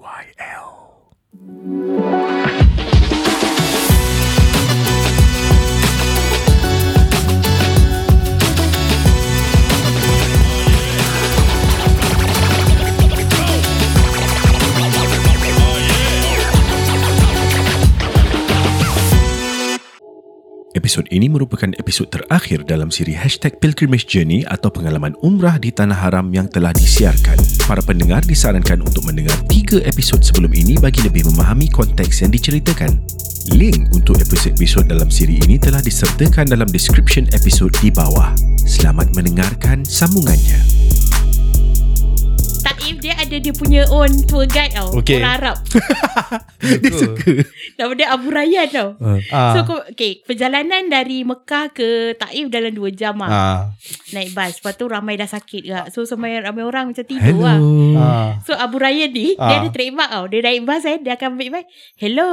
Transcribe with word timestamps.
YL. 0.00 1.89
Episod 20.90 21.06
ini 21.14 21.30
merupakan 21.30 21.70
episod 21.78 22.10
terakhir 22.10 22.66
dalam 22.66 22.90
siri 22.90 23.14
Hashtag 23.14 23.62
Pilgrimage 23.62 24.10
Journey 24.10 24.42
atau 24.42 24.74
pengalaman 24.74 25.14
umrah 25.22 25.54
di 25.54 25.70
Tanah 25.70 25.94
Haram 25.94 26.26
yang 26.34 26.50
telah 26.50 26.74
disiarkan. 26.74 27.38
Para 27.62 27.78
pendengar 27.78 28.26
disarankan 28.26 28.82
untuk 28.82 29.06
mendengar 29.06 29.38
tiga 29.46 29.78
episod 29.86 30.18
sebelum 30.18 30.50
ini 30.50 30.82
bagi 30.82 31.06
lebih 31.06 31.30
memahami 31.30 31.70
konteks 31.70 32.26
yang 32.26 32.34
diceritakan. 32.34 32.98
Link 33.54 33.86
untuk 33.94 34.18
episod-episod 34.18 34.90
dalam 34.90 35.14
siri 35.14 35.38
ini 35.46 35.62
telah 35.62 35.78
disertakan 35.78 36.50
dalam 36.50 36.66
description 36.66 37.30
episod 37.38 37.70
di 37.78 37.94
bawah. 37.94 38.34
Selamat 38.58 39.14
mendengarkan 39.14 39.86
sambungannya. 39.86 40.58
Taif 42.80 42.96
dia 42.98 43.12
ada 43.14 43.36
dia 43.36 43.52
punya 43.52 43.84
own 43.86 44.24
tour 44.24 44.44
guide 44.44 44.72
tau 44.72 44.88
Okay. 44.96 45.16
Orang 45.16 45.36
Arab 45.36 45.56
Dia 46.80 46.92
suka. 46.92 47.44
Nama 47.76 47.92
dia 47.94 48.08
Abu 48.08 48.28
Rayyan 48.28 48.66
tau 48.66 48.88
Ah. 49.28 49.52
So 49.54 49.60
okay, 49.86 50.20
perjalanan 50.22 50.88
dari 50.88 51.22
Mekah 51.22 51.70
ke 51.70 51.88
Taif 52.14 52.48
dalam 52.48 52.72
2 52.72 52.88
jam 52.90 53.14
lah 53.14 53.28
Ah. 53.28 53.60
Naik 54.10 54.32
bas 54.32 54.52
Lepas 54.54 54.74
tu 54.74 54.84
ramai 54.86 55.14
dah 55.14 55.26
sakit 55.26 55.62
juga 55.62 55.82
So 55.88 56.02
ramai, 56.06 56.40
ramai 56.40 56.62
orang 56.62 56.88
macam 56.88 57.04
tidur 57.04 57.36
lah 57.38 57.54
Hello. 57.54 57.96
Ah. 57.96 58.28
So 58.42 58.52
Abu 58.52 58.76
Rayyan 58.76 59.10
ni 59.10 59.36
Dia 59.36 59.44
Ah. 59.46 59.60
ada 59.60 59.68
trademark 59.68 60.08
tau 60.10 60.24
Dia 60.26 60.40
naik 60.40 60.64
bas 60.64 60.82
eh 60.82 60.96
Dia 60.98 61.14
akan 61.14 61.28
ambil 61.30 61.48
mic 61.52 61.64
Hello 61.94 62.30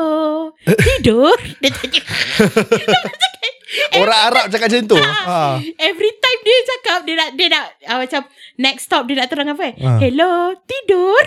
Tidur 0.64 1.36
Dia 1.62 1.70
tanya 1.70 2.00
Orang 3.94 4.22
Arab 4.24 4.46
cakap 4.48 4.68
macam 4.70 4.84
tu. 4.86 4.98
Ah. 4.98 5.60
Every 5.78 6.12
time 6.14 6.40
dia 6.42 6.58
cakap 6.70 7.00
Dia 7.02 7.16
nak 7.16 7.30
Dia 7.34 7.48
nak 7.50 7.66
uh, 7.84 8.00
Macam 8.00 8.22
Next 8.56 8.84
stop 8.86 9.04
dia 9.04 9.16
nak 9.16 9.28
terang 9.28 9.50
apa 9.50 9.64
eh 9.66 9.76
Ah. 9.78 9.98
Hello 9.98 10.32
Tidur 10.62 11.24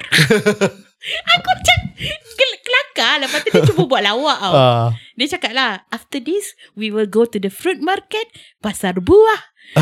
Aku 1.31 1.49
macam 1.51 1.79
kel- 1.97 2.61
Kelakar 2.61 3.15
Lepas 3.19 3.39
tu 3.41 3.51
dia 3.51 3.63
cuba 3.63 3.83
buat 3.87 4.03
lawak 4.03 4.39
tau 4.39 4.53
Ah. 4.53 4.89
Dia 5.15 5.27
cakap 5.31 5.53
lah 5.53 5.85
After 5.89 6.19
this 6.19 6.53
We 6.73 6.89
will 6.89 7.07
go 7.07 7.25
to 7.25 7.37
the 7.37 7.49
fruit 7.49 7.79
market 7.79 8.29
Pasar 8.59 8.97
buah 8.97 9.53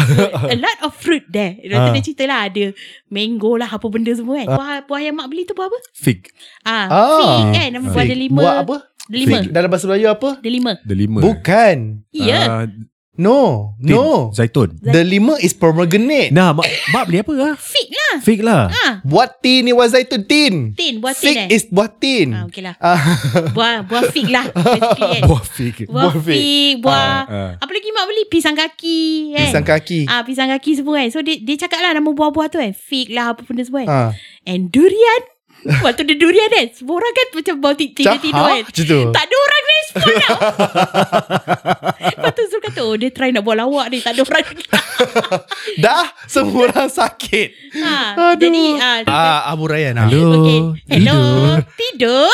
A 0.44 0.54
lot 0.54 0.78
of 0.82 0.92
fruit 0.92 1.24
there 1.26 1.56
Lepas 1.58 1.78
tu 1.78 1.88
Ah. 1.88 1.94
dia 1.94 2.04
cerita 2.04 2.24
lah 2.24 2.40
Ada 2.44 2.64
mango 3.08 3.54
lah 3.54 3.68
Apa 3.68 3.86
benda 3.86 4.12
semua 4.12 4.36
kan 4.36 4.48
Buah, 4.50 4.68
buah 4.84 5.00
yang 5.00 5.14
mak 5.14 5.26
beli 5.26 5.42
tu 5.42 5.52
buah 5.52 5.66
apa? 5.66 5.78
Fig. 5.92 6.26
Ah, 6.62 6.86
Ah. 6.86 7.16
Fig 7.16 7.44
kan 7.52 7.68
Nama 7.72 7.84
buah 7.84 7.94
Fig. 7.96 8.04
ada 8.04 8.16
lima 8.16 8.40
Buat 8.40 8.56
apa? 8.60 8.76
Ada 9.08 9.16
lima 9.16 9.36
Fig. 9.38 9.48
Dalam 9.50 9.68
bahasa 9.68 9.84
Melayu 9.86 10.08
apa? 10.08 10.28
Ada 10.36 10.50
lima 10.50 10.72
The 10.78 10.94
lima. 10.94 11.18
Bukan. 11.18 11.76
Ya 12.12 12.40
Ah, 12.40 12.64
No. 13.18 13.74
tin. 13.76 13.90
No. 13.90 14.30
Zaitun. 14.30 14.78
The 14.78 15.02
lima 15.02 15.34
is 15.38 15.50
pomegranate. 15.50 16.30
Nah, 16.30 16.54
mak, 16.54 16.62
mak 16.88 17.04
beli 17.04 17.18
apa 17.18 17.32
lah? 17.34 17.54
Fig 17.58 17.90
lah 17.90 18.14
Fig 18.22 18.40
lah. 18.40 18.70
Ah, 18.70 19.02
Buah 19.02 19.26
tin 19.26 19.66
ni 19.66 19.74
buah 19.74 19.90
zaitun 19.90 20.22
tin. 20.22 20.70
tin 20.72 21.02
Buah 21.02 21.10
tin 21.12 21.26
Fig 21.26 21.38
eh 21.40 21.48
is 21.50 21.66
buah 21.66 21.90
tin. 21.90 22.30
Ah, 22.30 22.46
okay 22.46 22.62
lah 22.62 22.78
Ah. 22.78 22.94
Buah 23.56 23.82
buah 23.82 24.06
fig 24.08 24.28
lah 24.28 24.46
kan. 24.46 25.22
Buah 25.24 25.42
fig. 25.42 25.76
Buah 25.84 26.04
buah 26.04 26.14
fig. 26.16 26.78
Buah 26.78 27.10
Ah. 27.26 27.50
Apa 27.58 27.70
lagi 27.70 27.90
mak 27.90 28.06
beli 28.06 28.22
Pisang 28.28 28.54
kaki 28.54 29.00
kan? 29.34 29.50
Pisang 29.50 29.66
kaki. 29.66 30.00
Ah 30.06 30.22
pisang 30.22 30.46
kaki 30.48 30.70
semua 30.76 30.94
kan 30.96 31.10
So 31.10 31.18
dia, 31.18 31.42
dia 31.42 31.58
cakap 31.58 31.80
lah 31.80 31.90
Nama 31.90 32.06
buah-buah 32.06 32.46
tu 32.46 32.56
kan 32.56 32.70
Fig 32.70 33.10
lah 33.10 33.34
Apa 33.34 33.42
benda 33.42 33.66
semua 33.66 33.82
kan 33.82 33.90
Ah. 33.90 34.10
And 34.44 34.70
durian 34.70 35.22
Waktu 35.84 36.02
dia 36.04 36.16
durian 36.16 36.48
kan 36.48 36.66
Semua 36.70 36.94
orang 36.96 37.12
kan 37.12 37.26
Macam 37.32 37.54
bau 37.58 37.72
ti- 37.72 37.90
tidur-tidur 37.90 38.38
Ha? 38.38 38.50
kan 38.52 38.62
Macam 38.64 38.84
tu. 38.84 39.00
Tak 39.10 39.22
ada 39.22 39.36
orang 39.36 39.62
respon 39.68 40.12
tau 40.16 40.38
Lepas 42.10 42.30
tu 42.30 42.42
Zul 42.46 42.60
kata 42.62 42.80
Oh 42.80 42.94
dia 42.94 43.10
try 43.10 43.30
nak 43.30 43.42
buat 43.42 43.56
lawak 43.56 43.86
ni 43.88 43.98
Tak 43.98 44.12
ada 44.12 44.22
orang 44.22 44.44
Dah 45.84 46.06
semua 46.24 46.66
orang 46.66 46.88
sakit. 46.88 47.48
ha, 47.76 48.14
Aduh. 48.14 48.34
Jadi 48.36 48.62
ah, 48.76 48.98
dia 49.00 49.10
Ah, 49.10 49.40
Abu 49.48 49.64
Rayyan. 49.64 49.94
ah. 49.94 50.06
Hello. 50.06 50.26
Okay. 50.36 50.58
Hello. 50.88 51.18
Tidur. 51.72 52.28
Tidur. 52.28 52.30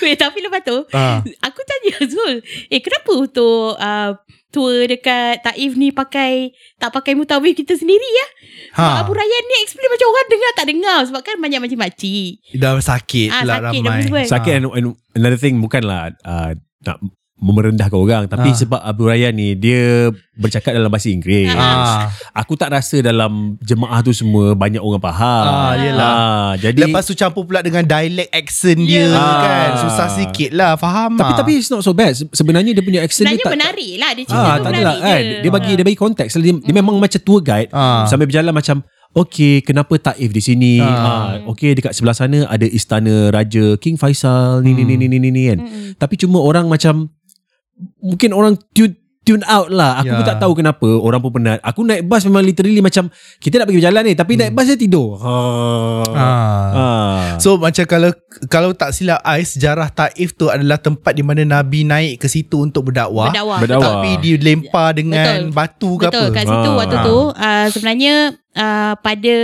Wait, 0.00 0.16
tapi 0.16 0.38
lepas 0.38 0.60
tu, 0.60 0.76
Ah. 0.90 1.24
aku 1.40 1.60
tanya 1.62 1.96
Zul, 2.04 2.40
eh 2.66 2.80
kenapa 2.80 3.10
untuk 3.10 3.74
uh, 3.74 4.10
tour 4.50 4.84
dekat 4.84 5.40
Taif 5.40 5.72
ni 5.74 5.90
pakai 5.90 6.50
tak 6.76 6.90
pakai 6.90 7.14
mutawif 7.14 7.54
kita 7.54 7.74
sendiri 7.74 8.04
ya? 8.04 8.26
Ha. 8.74 8.82
Ha. 8.82 8.94
Abu 9.02 9.14
Rayyan 9.14 9.44
ni 9.46 9.56
explain 9.62 9.88
macam 9.88 10.06
orang 10.10 10.28
dengar 10.28 10.50
tak 10.52 10.66
dengar 10.66 10.98
sebab 11.06 11.20
kan 11.22 11.36
banyak 11.38 11.60
macam 11.60 11.78
makcik. 11.78 12.42
Dah 12.52 12.76
sakit 12.76 13.28
Ah, 13.30 13.42
lah 13.42 13.56
sakit 13.70 13.80
ramai. 13.80 14.24
Sakit 14.26 14.52
and, 14.52 14.66
and 14.68 14.86
another 15.14 15.38
thing 15.38 15.58
bukanlah 15.58 16.14
uh, 16.22 16.52
nak 16.82 16.98
merendahkan 17.42 17.96
orang 17.96 18.24
tapi 18.26 18.48
Ah. 18.48 18.54
sebab 18.54 18.78
Abu 18.78 19.04
Rayyan 19.04 19.32
ni 19.32 19.52
dia 19.54 20.08
bercakap 20.34 20.70
dalam 20.70 20.86
bahasa 20.86 21.08
Inggeris. 21.08 21.48
Ah. 21.50 22.08
Aku 22.34 22.54
tak 22.54 22.70
rasa 22.70 23.00
dalam 23.00 23.56
jemaah 23.58 24.00
tu 24.00 24.10
semua 24.10 24.52
banyak 24.52 24.78
orang 24.78 25.00
faham. 25.02 25.44
Ah, 25.46 25.72
yelah. 25.74 26.04
Ah, 26.06 26.50
jadi 26.54 26.76
Lepas 26.78 27.04
tu 27.04 27.14
campur 27.14 27.42
pula 27.42 27.60
dengan 27.60 27.82
dialect 27.82 28.28
accent 28.30 28.80
dia 28.80 29.04
Ya. 29.04 29.16
kan. 29.16 29.68
Ah. 29.70 29.80
Susah 29.80 30.08
sikit 30.10 30.50
lah 30.52 30.76
faham 30.76 31.14
tapi 31.14 31.32
ah. 31.32 31.36
tapi 31.36 31.50
it's 31.56 31.68
not 31.68 31.80
so 31.80 31.90
bad. 31.90 32.12
Se- 32.12 32.28
Sebenarnya 32.30 32.70
dia 32.70 32.80
punya 32.80 33.00
accent 33.00 33.24
Sebenarnya 33.24 33.40
dia 33.40 33.46
tak 33.46 33.56
menarik 33.56 33.92
lah 33.96 34.10
dia 34.10 34.24
cerita 34.24 34.40
Ah, 34.42 34.44
tu 34.46 34.60
tak 34.60 34.70
menarik 34.70 34.84
adalah 34.86 35.00
kan. 35.02 35.20
je. 35.20 35.36
Dia 35.40 35.50
bagi 35.50 35.72
dia 35.72 35.84
bagi 35.84 35.98
konteks. 35.98 36.30
Dia, 36.34 36.54
dia 36.54 36.74
memang 36.74 36.94
macam 36.96 37.20
tour 37.20 37.40
guide 37.40 37.70
Ah. 37.70 38.04
sambil 38.04 38.24
berjalan 38.24 38.52
macam 38.52 38.78
Okay, 39.10 39.58
kenapa 39.58 39.98
Taif 39.98 40.30
di 40.30 40.38
sini? 40.38 40.78
Ah. 40.78 40.86
Ah. 40.86 41.30
okay, 41.44 41.74
dekat 41.74 41.90
sebelah 41.90 42.14
sana 42.14 42.46
ada 42.46 42.62
istana 42.62 43.28
Raja 43.28 43.74
King 43.76 43.98
Faisal 43.98 44.62
ni 44.62 44.70
ni 44.70 44.86
ni 44.86 44.94
ni 44.94 45.10
ni 45.10 45.18
ni, 45.18 45.28
ni 45.28 45.42
kan. 45.44 45.58
Mm-mm. 45.58 45.98
Tapi 45.98 46.14
cuma 46.14 46.38
orang 46.38 46.70
macam 46.70 47.10
mungkin 47.98 48.30
orang 48.30 48.54
tune 48.70 48.96
tune 49.20 49.44
out 49.44 49.68
lah. 49.68 50.00
Aku 50.00 50.08
Ya. 50.08 50.16
pun 50.16 50.24
tak 50.24 50.40
tahu 50.40 50.52
kenapa 50.56 50.88
orang 50.88 51.20
pun 51.20 51.30
penat. 51.30 51.60
Aku 51.60 51.84
naik 51.84 52.02
bas 52.04 52.24
memang 52.24 52.40
literally 52.40 52.80
macam 52.80 53.12
kita 53.36 53.60
nak 53.60 53.68
pergi 53.68 53.78
berjalan 53.78 54.02
ni 54.02 54.14
tapi 54.14 54.32
naik 54.34 54.50
bas 54.50 54.64
dia 54.64 54.74
tidur. 54.74 55.20
Ha. 55.20 55.32
Ah. 56.10 56.70
Ah. 56.72 57.18
So 57.36 57.56
macam 57.56 57.84
kalau 57.84 58.10
kalau 58.48 58.72
tak 58.72 58.90
silap 58.90 59.20
I 59.22 59.44
sejarah 59.44 59.88
Taif 59.88 60.34
tu 60.34 60.48
adalah 60.48 60.76
tempat 60.76 61.12
di 61.12 61.20
mana 61.20 61.44
Nabi 61.44 61.84
naik 61.84 62.16
ke 62.16 62.26
situ 62.26 62.60
untuk 62.60 62.90
berdakwah. 62.90 63.28
Berdakwah. 63.30 63.58
Berdakwah. 63.60 63.92
Tapi 64.00 64.10
dilempar 64.20 64.96
dengan 64.96 65.24
Betul. 65.46 65.52
batu 65.52 65.90
ke 65.94 66.06
Betul 66.08 66.26
apa. 66.26 66.34
kat 66.34 66.44
situ 66.46 66.68
Ah. 66.68 66.76
waktu 66.76 66.96
tu 67.02 67.18
uh, 67.28 67.66
sebenarnya 67.68 68.14
uh, 68.56 68.92
pada 68.96 69.36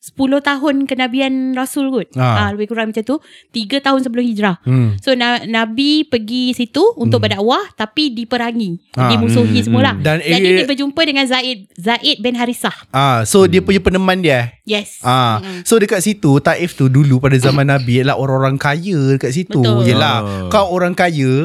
10 0.00 0.16
tahun 0.40 0.74
kenabian 0.84 1.52
Rasul 1.52 1.92
kot. 1.92 2.08
Ah. 2.14 2.40
Ah. 2.40 2.48
lebih 2.50 2.66
kurang 2.66 2.88
macam 2.88 3.04
tu. 3.04 3.20
3 3.50 3.78
tahun 3.78 4.00
sebelum 4.00 4.24
hijrah. 4.24 4.56
Hmm. 4.62 4.96
So 4.96 5.12
na- 5.12 5.44
Nabi 5.44 6.02
pergi 6.02 6.50
situ 6.50 6.80
untuk 6.96 7.20
berdakwah 7.20 7.60
tapi 7.74 8.08
diperangi, 8.10 8.80
Ah. 8.94 9.08
dimusuhi 9.08 9.54
Hmm, 9.54 9.66
semula. 9.66 9.92
hmm. 9.92 10.00
Dan 10.00 10.16
Jadi 10.18 10.32
area- 10.34 10.56
dia 10.56 10.66
berjumpa 10.66 11.00
dengan 11.02 11.24
Zaid 11.24 11.68
Zaid 11.74 12.16
bin 12.18 12.32
Harisah. 12.32 12.72
Ah, 12.88 13.22
so 13.22 13.44
dia 13.44 13.60
punya 13.60 13.76
peneman 13.78 14.18
dia. 14.18 14.56
Yes. 14.64 14.98
Ah, 15.00 15.36
Mm-mm. 15.38 15.62
so 15.62 15.76
dekat 15.76 16.00
situ 16.00 16.40
Taif 16.40 16.72
tu 16.72 16.86
dulu 16.86 17.18
pada 17.18 17.36
zaman 17.36 17.68
Nabi 17.68 17.92
ialah 18.00 18.16
orang-orang 18.16 18.56
kaya 18.56 18.96
dekat 19.14 19.36
situ. 19.36 19.60
Betul. 19.60 19.84
Yelah, 19.84 20.16
Ah. 20.18 20.48
kau 20.48 20.70
orang 20.70 20.92
kaya 20.92 21.44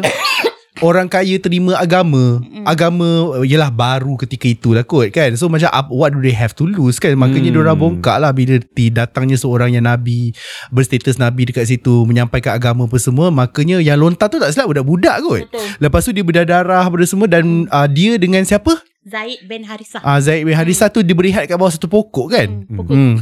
Orang 0.77 1.07
kaya 1.07 1.37
terima 1.37 1.75
agama 1.75 2.39
Mm. 2.41 2.63
Agama 2.63 3.07
Yelah 3.41 3.69
baru 3.69 4.17
ketika 4.17 4.43
itulah 4.45 4.81
kot 4.81 5.07
kan 5.09 5.31
So 5.33 5.47
macam 5.47 5.69
up, 5.69 5.87
What 5.87 6.11
do 6.11 6.19
they 6.19 6.31
have 6.31 6.51
to 6.53 6.65
lose 6.65 6.97
kan 6.97 7.13
Makanya 7.13 7.47
Hmm. 7.47 7.47
hmm. 7.47 7.55
diorang 7.55 7.77
bongkak 7.77 8.17
lah 8.17 8.31
Bila 8.31 8.59
datangnya 8.89 9.35
seorang 9.35 9.71
yang 9.71 9.83
Nabi 9.83 10.35
Berstatus 10.69 11.15
Nabi 11.15 11.45
dekat 11.45 11.65
situ 11.65 12.03
Menyampaikan 12.03 12.53
agama 12.53 12.83
apa 12.83 12.97
semua 12.97 13.29
Makanya 13.29 13.79
yang 13.79 13.95
lontar 13.97 14.27
tu 14.27 14.35
tak 14.35 14.49
silap 14.49 14.67
Budak-budak 14.67 15.21
kot 15.21 15.41
Betul. 15.45 15.65
Lepas 15.77 16.01
tu 16.01 16.11
dia 16.11 16.23
berdarah 16.23 16.83
Pada 16.83 17.05
semua 17.05 17.25
Dan 17.25 17.67
uh, 17.67 17.87
dia 17.87 18.15
dengan 18.15 18.41
siapa? 18.41 18.75
Zaid 19.05 19.45
bin 19.45 19.61
Harisah. 19.61 20.01
Uh, 20.01 20.17
Zaid 20.17 20.41
bin 20.41 20.51
Harisah 20.51 20.89
tu 20.89 20.99
Dia 20.99 21.13
berehat 21.13 21.45
kat 21.45 21.55
bawah 21.55 21.69
satu 21.69 21.85
pokok 21.85 22.27
kan 22.27 22.49
Hmm, 22.49 22.75
pokok. 22.75 22.95
Hmm. 22.95 23.15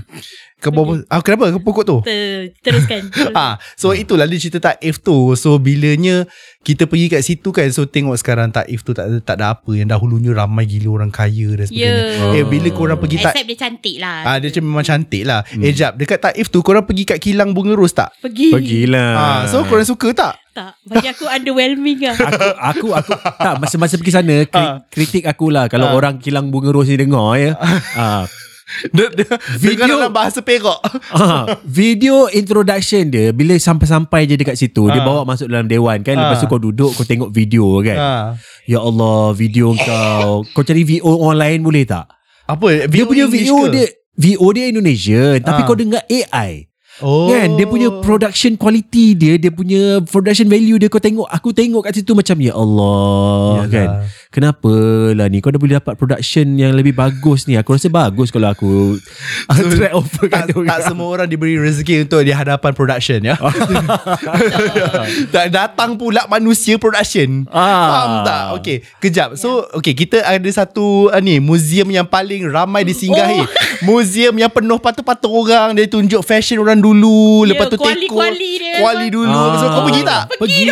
Ke 0.63 0.72
bawah, 0.72 1.03
ah, 1.06 1.19
kenapa 1.19 1.51
ke 1.51 1.59
pokok 1.59 1.84
tu? 1.84 1.97
Ter- 2.01 2.56
teruskan. 2.57 3.12
Ah, 3.36 3.60
so 3.75 3.92
itulah 3.92 4.24
dia 4.24 4.39
cerita 4.39 4.63
Taif 4.63 4.98
tu. 4.98 5.36
So 5.36 5.60
bilanya 5.60 6.24
kita 6.62 6.88
pergi 6.88 7.12
kat 7.12 7.19
situ 7.19 7.51
kan, 7.51 7.68
so 7.68 7.83
tengok 7.83 8.15
sekarang 8.15 8.48
Taif 8.48 8.80
tu 8.80 8.95
tak 8.95 9.06
ada 9.06 9.18
tak 9.19 9.36
ada 9.36 9.45
apa 9.54 9.68
yang 9.69 9.86
dahulunya 9.86 10.31
ramai 10.31 10.63
gila 10.63 10.95
orang 10.95 11.12
kaya 11.12 11.51
dan 11.54 11.68
sebagainya. 11.68 12.31
Ya. 12.31 12.39
Eh 12.39 12.45
bila 12.45 12.71
korang 12.71 12.95
pergi 12.95 13.19
tak 13.19 13.36
Except 13.36 13.45
dia 13.45 13.57
cantik 13.60 13.95
lah. 14.00 14.18
Ah 14.24 14.36
dia 14.38 14.48
macam 14.48 14.63
memang 14.63 14.86
cantik 14.86 15.24
lah. 15.24 15.44
Hmm. 15.44 15.60
Eh 15.62 15.74
jap, 15.74 15.92
dekat 15.94 16.19
Taif 16.21 16.48
tu 16.48 16.60
korang 16.62 16.83
pergi 16.83 17.04
kat 17.06 17.19
kilang 17.19 17.51
bunga 17.51 17.75
ros 17.75 17.92
tak? 17.92 18.16
Pergi. 18.18 18.56
Pergilah. 18.56 19.12
Ah, 19.13 19.42
so 19.45 19.68
korang 19.68 19.83
suka 19.83 20.16
tak? 20.16 20.33
Tak. 20.54 20.77
Bagi 20.86 21.09
aku 21.09 21.25
underwhelming 21.25 22.00
lah. 22.00 22.13
aku 22.69 22.94
aku 22.94 23.12
aku 23.12 23.12
tak 23.36 23.56
masa-masa 23.57 23.98
pergi 23.98 24.13
sana 24.13 24.36
kri, 24.45 24.54
Ah. 24.56 24.86
kritik 24.86 25.25
aku 25.25 25.50
lah 25.50 25.66
kalau 25.66 25.89
Ah. 25.89 25.98
orang 25.98 26.16
kilang 26.18 26.48
bunga 26.48 26.69
ros 26.69 26.86
ni 26.86 26.95
dengar 26.95 27.36
ya. 27.36 27.57
ah, 28.00 28.24
Dia, 28.89 29.07
dia, 29.10 29.27
Video- 29.54 29.75
Video 29.77 29.95
dalam 30.00 30.10
bahasa 30.10 30.39
Perak. 30.39 30.80
ah, 31.13 31.45
video 31.63 32.25
introduction 32.30 33.07
dia 33.07 33.30
bila 33.30 33.54
sampai-sampai 33.54 34.24
je 34.24 34.36
dekat 34.36 34.56
situ 34.56 34.88
dia 34.88 34.98
Ah. 34.98 35.06
bawa 35.06 35.21
masuk 35.25 35.45
dalam 35.45 35.65
dewan 35.65 36.00
kan 36.00 36.15
lepas 36.15 36.38
Ah. 36.38 36.42
tu 36.42 36.48
kau 36.48 36.57
duduk 36.57 36.92
kau 36.92 37.04
tengok 37.04 37.30
video 37.30 37.63
kan. 37.81 37.98
Ah. 37.98 38.25
Ya 38.63 38.80
Allah 38.80 39.31
video 39.31 39.71
kau 39.74 40.48
kau 40.48 40.63
cari 40.63 40.83
VO 40.83 41.12
orang 41.21 41.39
lain 41.39 41.60
boleh 41.62 41.83
tak? 41.83 42.07
Apa? 42.45 42.88
Dia 42.88 43.04
punya 43.04 43.25
English 43.25 43.45
VO 43.45 43.57
ke? 43.62 43.69
dia 43.69 43.86
VO 44.15 44.48
dia 44.51 44.66
Indonesia 44.68 45.21
tapi 45.39 45.59
Ah. 45.59 45.66
kau 45.66 45.75
dengar 45.75 46.01
AI. 46.06 46.71
Oh. 47.01 47.34
Kan 47.34 47.57
dia 47.57 47.66
punya 47.66 47.90
production 48.06 48.54
quality 48.54 49.18
dia 49.18 49.34
Dia 49.42 49.50
punya 49.50 49.98
production 50.06 50.45
value 50.45 50.78
dia 50.78 50.94
Kau 50.94 51.01
tengok 51.01 51.25
Aku 51.25 51.50
tengok 51.50 51.90
kat 51.90 51.98
situ 51.98 52.13
macam 52.13 52.38
Ya 52.38 52.54
Allah 52.54 53.66
Yalah. 53.66 53.69
kan 53.74 53.90
Kenapa 54.30 54.74
lah 55.18 55.25
ni 55.25 55.42
Kau 55.42 55.50
dah 55.50 55.57
boleh 55.57 55.81
dapat 55.81 55.98
production 55.98 56.54
Yang 56.54 56.78
lebih 56.78 56.94
bagus 56.94 57.50
ni 57.50 57.57
Aku 57.57 57.74
rasa 57.74 57.90
bagus 57.90 58.30
Kalau 58.30 58.54
aku 58.54 59.01
So, 59.57 59.74
Track 59.74 59.94
over 59.98 60.25
kat 60.30 60.44
tak, 60.54 60.66
tak 60.69 60.80
semua 60.86 61.07
orang 61.10 61.28
diberi 61.30 61.57
rezeki 61.57 62.06
untuk 62.06 62.22
di 62.25 62.34
hadapan 62.34 62.72
production 62.74 63.19
ya. 63.22 63.36
tak 65.36 65.48
datang 65.54 65.95
pula 65.95 66.25
manusia 66.28 66.78
production. 66.78 67.48
Ah. 67.50 67.88
Faham 67.90 68.12
tak? 68.24 68.44
Okey, 68.60 68.78
kejap. 69.00 69.30
So, 69.40 69.68
okey, 69.80 69.94
kita 69.95 70.24
ada 70.24 70.50
satu 70.51 71.10
uh, 71.12 71.22
ni 71.22 71.40
museum 71.40 71.88
yang 71.92 72.07
paling 72.07 72.48
ramai 72.48 72.84
disinggahi. 72.88 73.44
Oh. 73.44 73.48
Museum 73.84 74.36
yang 74.36 74.51
penuh 74.51 74.80
patung-patung 74.80 75.34
orang, 75.34 75.75
dia 75.75 75.88
tunjuk 75.88 76.22
fashion 76.24 76.60
orang 76.62 76.80
dulu, 76.83 77.44
Ya, 77.44 77.56
lepas 77.56 77.68
tu 77.68 77.77
kuali-kuali 77.77 78.51
dia. 78.59 78.75
Kuali 78.77 79.07
dulu. 79.07 79.41
So, 79.56 79.65
kau 79.69 79.83
pergi 79.83 80.01
tak? 80.03 80.24
Pergi 80.35 80.63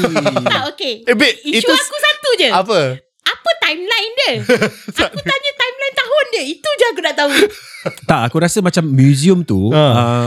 Tak 0.52 0.62
okay 0.68 0.94
Eh, 1.02 1.14
babe, 1.14 1.38
Isu 1.40 1.62
itu 1.62 1.70
aku 1.70 1.96
satu 1.96 2.28
je 2.36 2.48
apa? 2.50 2.80
Apa 3.20 3.50
timeline 3.60 4.12
dia 4.16 4.32
Aku 5.06 5.20
tanya 5.20 5.50
timeline 5.54 5.94
tahun 5.94 6.24
dia 6.30 6.42
Itu 6.44 6.68
je 6.72 6.84
aku 6.88 7.00
nak 7.00 7.14
tahu 7.14 7.30
Tak 8.10 8.20
aku 8.26 8.36
rasa 8.38 8.58
macam 8.58 8.84
museum 8.86 9.40
tu 9.40 9.70
Ah. 9.70 10.24
uh, 10.24 10.26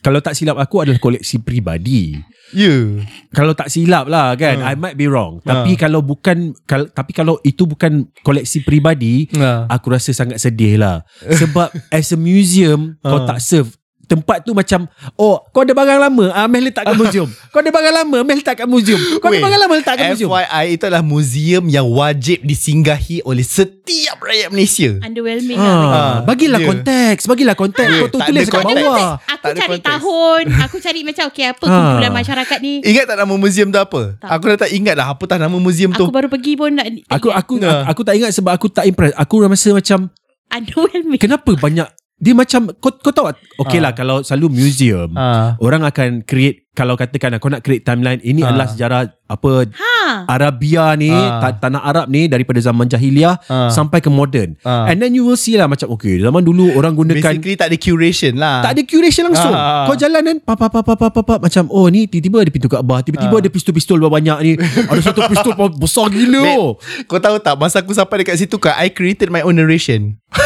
Kalau 0.00 0.20
tak 0.20 0.32
silap 0.32 0.54
aku 0.54 0.80
adalah 0.80 0.98
koleksi 0.98 1.38
peribadi 1.38 2.14
Ya. 2.48 2.64
Yeah. 2.64 3.04
Kalau 3.30 3.52
tak 3.52 3.68
silap 3.68 4.06
lah 4.06 4.32
kan 4.32 4.60
Ah. 4.60 4.70
I 4.70 4.74
might 4.74 4.94
be 4.94 5.04
wrong 5.04 5.42
Tapi 5.42 5.74
Ah. 5.74 5.78
kalau 5.78 6.00
bukan 6.00 6.54
kal, 6.62 6.86
Tapi 6.86 7.12
kalau 7.12 7.36
itu 7.42 7.64
bukan 7.64 8.06
koleksi 8.22 8.62
peribadi 8.62 9.26
Ah. 9.34 9.66
Aku 9.68 9.90
rasa 9.90 10.12
sangat 10.12 10.38
sedih 10.38 10.76
lah 10.76 11.02
Sebab 11.20 11.68
as 11.90 12.08
a 12.08 12.16
museum 12.16 12.96
Kau 13.00 13.20
Ah. 13.20 13.26
tak 13.26 13.40
serve 13.40 13.72
Tempat 14.08 14.40
tu 14.40 14.50
macam 14.50 14.88
Oh 15.14 15.36
kau 15.48 15.60
ada 15.60 15.70
barang 15.70 16.00
lama 16.00 16.32
ah, 16.32 16.44
Meh 16.44 16.64
letak 16.64 16.82
kat 16.82 16.96
museum 16.96 17.28
Kau 17.52 17.60
ada 17.60 17.68
barang 17.68 17.92
lama 17.94 18.16
Meh 18.20 18.34
letak 18.34 18.56
kat 18.56 18.64
museum 18.64 18.96
Kau 19.20 19.28
ada 19.28 19.30
Wait, 19.30 19.44
barang 19.44 19.60
lama 19.60 19.74
letak 19.74 19.94
kat 19.94 20.04
museum 20.10 20.30
FYI 20.30 20.64
itu 20.70 20.82
adalah 20.82 21.04
museum 21.04 21.64
yang 21.66 21.84
wajib 21.86 22.40
disinggahi 22.40 23.20
oleh 23.22 23.42
setiap 23.42 24.16
rakyat 24.18 24.48
Malaysia. 24.48 24.96
Underwhelming 24.98 25.54
lah 25.54 25.76
Ah, 25.88 26.16
bagilah 26.22 26.56
dia. 26.56 26.66
konteks 26.66 27.22
Bagilah 27.24 27.52
konteks 27.54 27.84
Ah, 27.86 28.00
Kau 28.00 28.08
tu 28.08 28.16
tak 28.16 28.26
tulis 28.26 28.40
ada 28.40 28.50
kat 28.50 28.62
konteks. 28.62 28.80
bawah 28.82 29.10
Aku 29.18 29.36
Tak 29.38 29.44
ada 29.44 29.52
cari 29.54 29.68
konteks. 29.70 29.86
tahun 29.86 30.42
Aku 30.64 30.76
cari 30.80 31.00
macam 31.02 31.24
Okay 31.28 31.46
apa 31.46 31.64
Ha. 31.64 31.74
kumpulan 31.74 32.12
masyarakat 32.14 32.58
ni 32.58 32.72
Ingat 32.82 33.04
tak 33.04 33.16
nama 33.18 33.34
museum 33.34 33.68
tu 33.68 33.76
apa? 33.76 34.00
Tak. 34.16 34.28
Aku 34.30 34.44
dah 34.46 34.58
tak 34.58 34.70
ingat 34.72 34.94
dah 34.94 35.06
apa 35.10 35.22
tak 35.22 35.38
nama 35.38 35.52
museum 35.54 35.92
tu. 35.92 36.00
Aku 36.00 36.14
baru 36.14 36.26
pergi 36.26 36.56
pun 36.56 36.72
nak 36.72 36.88
Aku 37.10 37.28
aku 37.28 37.60
Nah. 37.60 37.84
aku 37.84 38.00
tak 38.00 38.16
ingat 38.16 38.32
sebab 38.32 38.52
aku 38.52 38.66
tak 38.66 38.84
impress. 38.84 39.12
Aku 39.14 39.42
rasa 39.42 39.68
macam 39.70 40.08
Underwhelming 40.48 41.20
kenapa 41.20 41.52
banyak 41.52 41.84
dia 42.18 42.34
macam 42.34 42.68
kau 42.74 42.90
kau 42.92 43.10
tahu? 43.10 43.30
Okay 43.58 43.78
Ah. 43.78 43.88
lah 43.88 43.92
kalau 43.92 44.20
selalu 44.20 44.58
museum 44.58 45.10
Ah. 45.14 45.54
orang 45.58 45.82
akan 45.82 46.22
create 46.22 46.67
kalau 46.70 46.94
katakan 46.94 47.36
kau 47.36 47.48
nak 47.48 47.60
create 47.60 47.82
timeline 47.82 48.20
ini 48.20 48.40
Ah. 48.40 48.50
adalah 48.50 48.66
sejarah 48.66 49.00
apa 49.26 49.68
Ha 49.68 50.24
Arabia 50.26 50.94
ni 50.94 51.10
ta- 51.10 51.52
tanah 51.58 51.82
Arab 51.82 52.06
ni 52.06 52.26
daripada 52.26 52.56
zaman 52.58 52.86
jahiliah 52.86 53.36
Ah. 53.44 53.68
sampai 53.68 53.98
ke 53.98 54.08
modern. 54.08 54.56
Ah. 54.62 54.86
And 54.86 54.96
then 54.96 55.12
you 55.12 55.22
will 55.22 55.36
see 55.36 55.54
lah 55.54 55.66
macam 55.66 55.90
okay 55.90 56.16
zaman 56.16 56.40
dulu 56.40 56.72
orang 56.72 56.94
gunakan 56.94 57.20
Basically 57.34 57.54
tak 57.54 57.68
ada 57.68 57.76
curation 57.76 58.32
lah. 58.34 58.62
tak 58.62 58.72
ada 58.72 58.82
curation 58.84 59.24
langsung. 59.26 59.52
Ah. 59.52 59.84
Kau 59.84 59.94
jalan 59.94 60.22
kan 60.22 60.36
pap 60.40 60.56
pap 60.56 60.70
pap 60.70 60.84
pap 60.86 60.96
pap, 60.98 61.12
pap, 61.12 61.24
pap, 61.26 61.40
macam 61.42 61.64
oh 61.68 61.86
ni 61.86 62.06
tiba-tiba 62.06 62.40
ada 62.40 62.48
pintu 62.48 62.68
Kaabah, 62.68 63.02
tiba-tiba 63.02 63.34
Ah. 63.34 63.40
ada 63.40 63.50
pistol-pistol 63.50 63.98
banyak 64.00 64.38
ni. 64.40 64.52
ada 64.56 65.00
satu 65.02 65.20
pistol 65.26 65.52
besar 65.74 66.08
gila. 66.08 66.42
Oh. 66.54 66.68
Kau 67.04 67.18
tahu 67.18 67.36
tak 67.38 67.58
Masa 67.58 67.82
aku 67.82 67.90
sampai 67.90 68.22
dekat 68.22 68.38
situ 68.38 68.56
kan 68.56 68.78
I 68.78 68.88
created 68.88 69.28
my 69.28 69.42
own 69.42 69.58
narration 69.58 70.16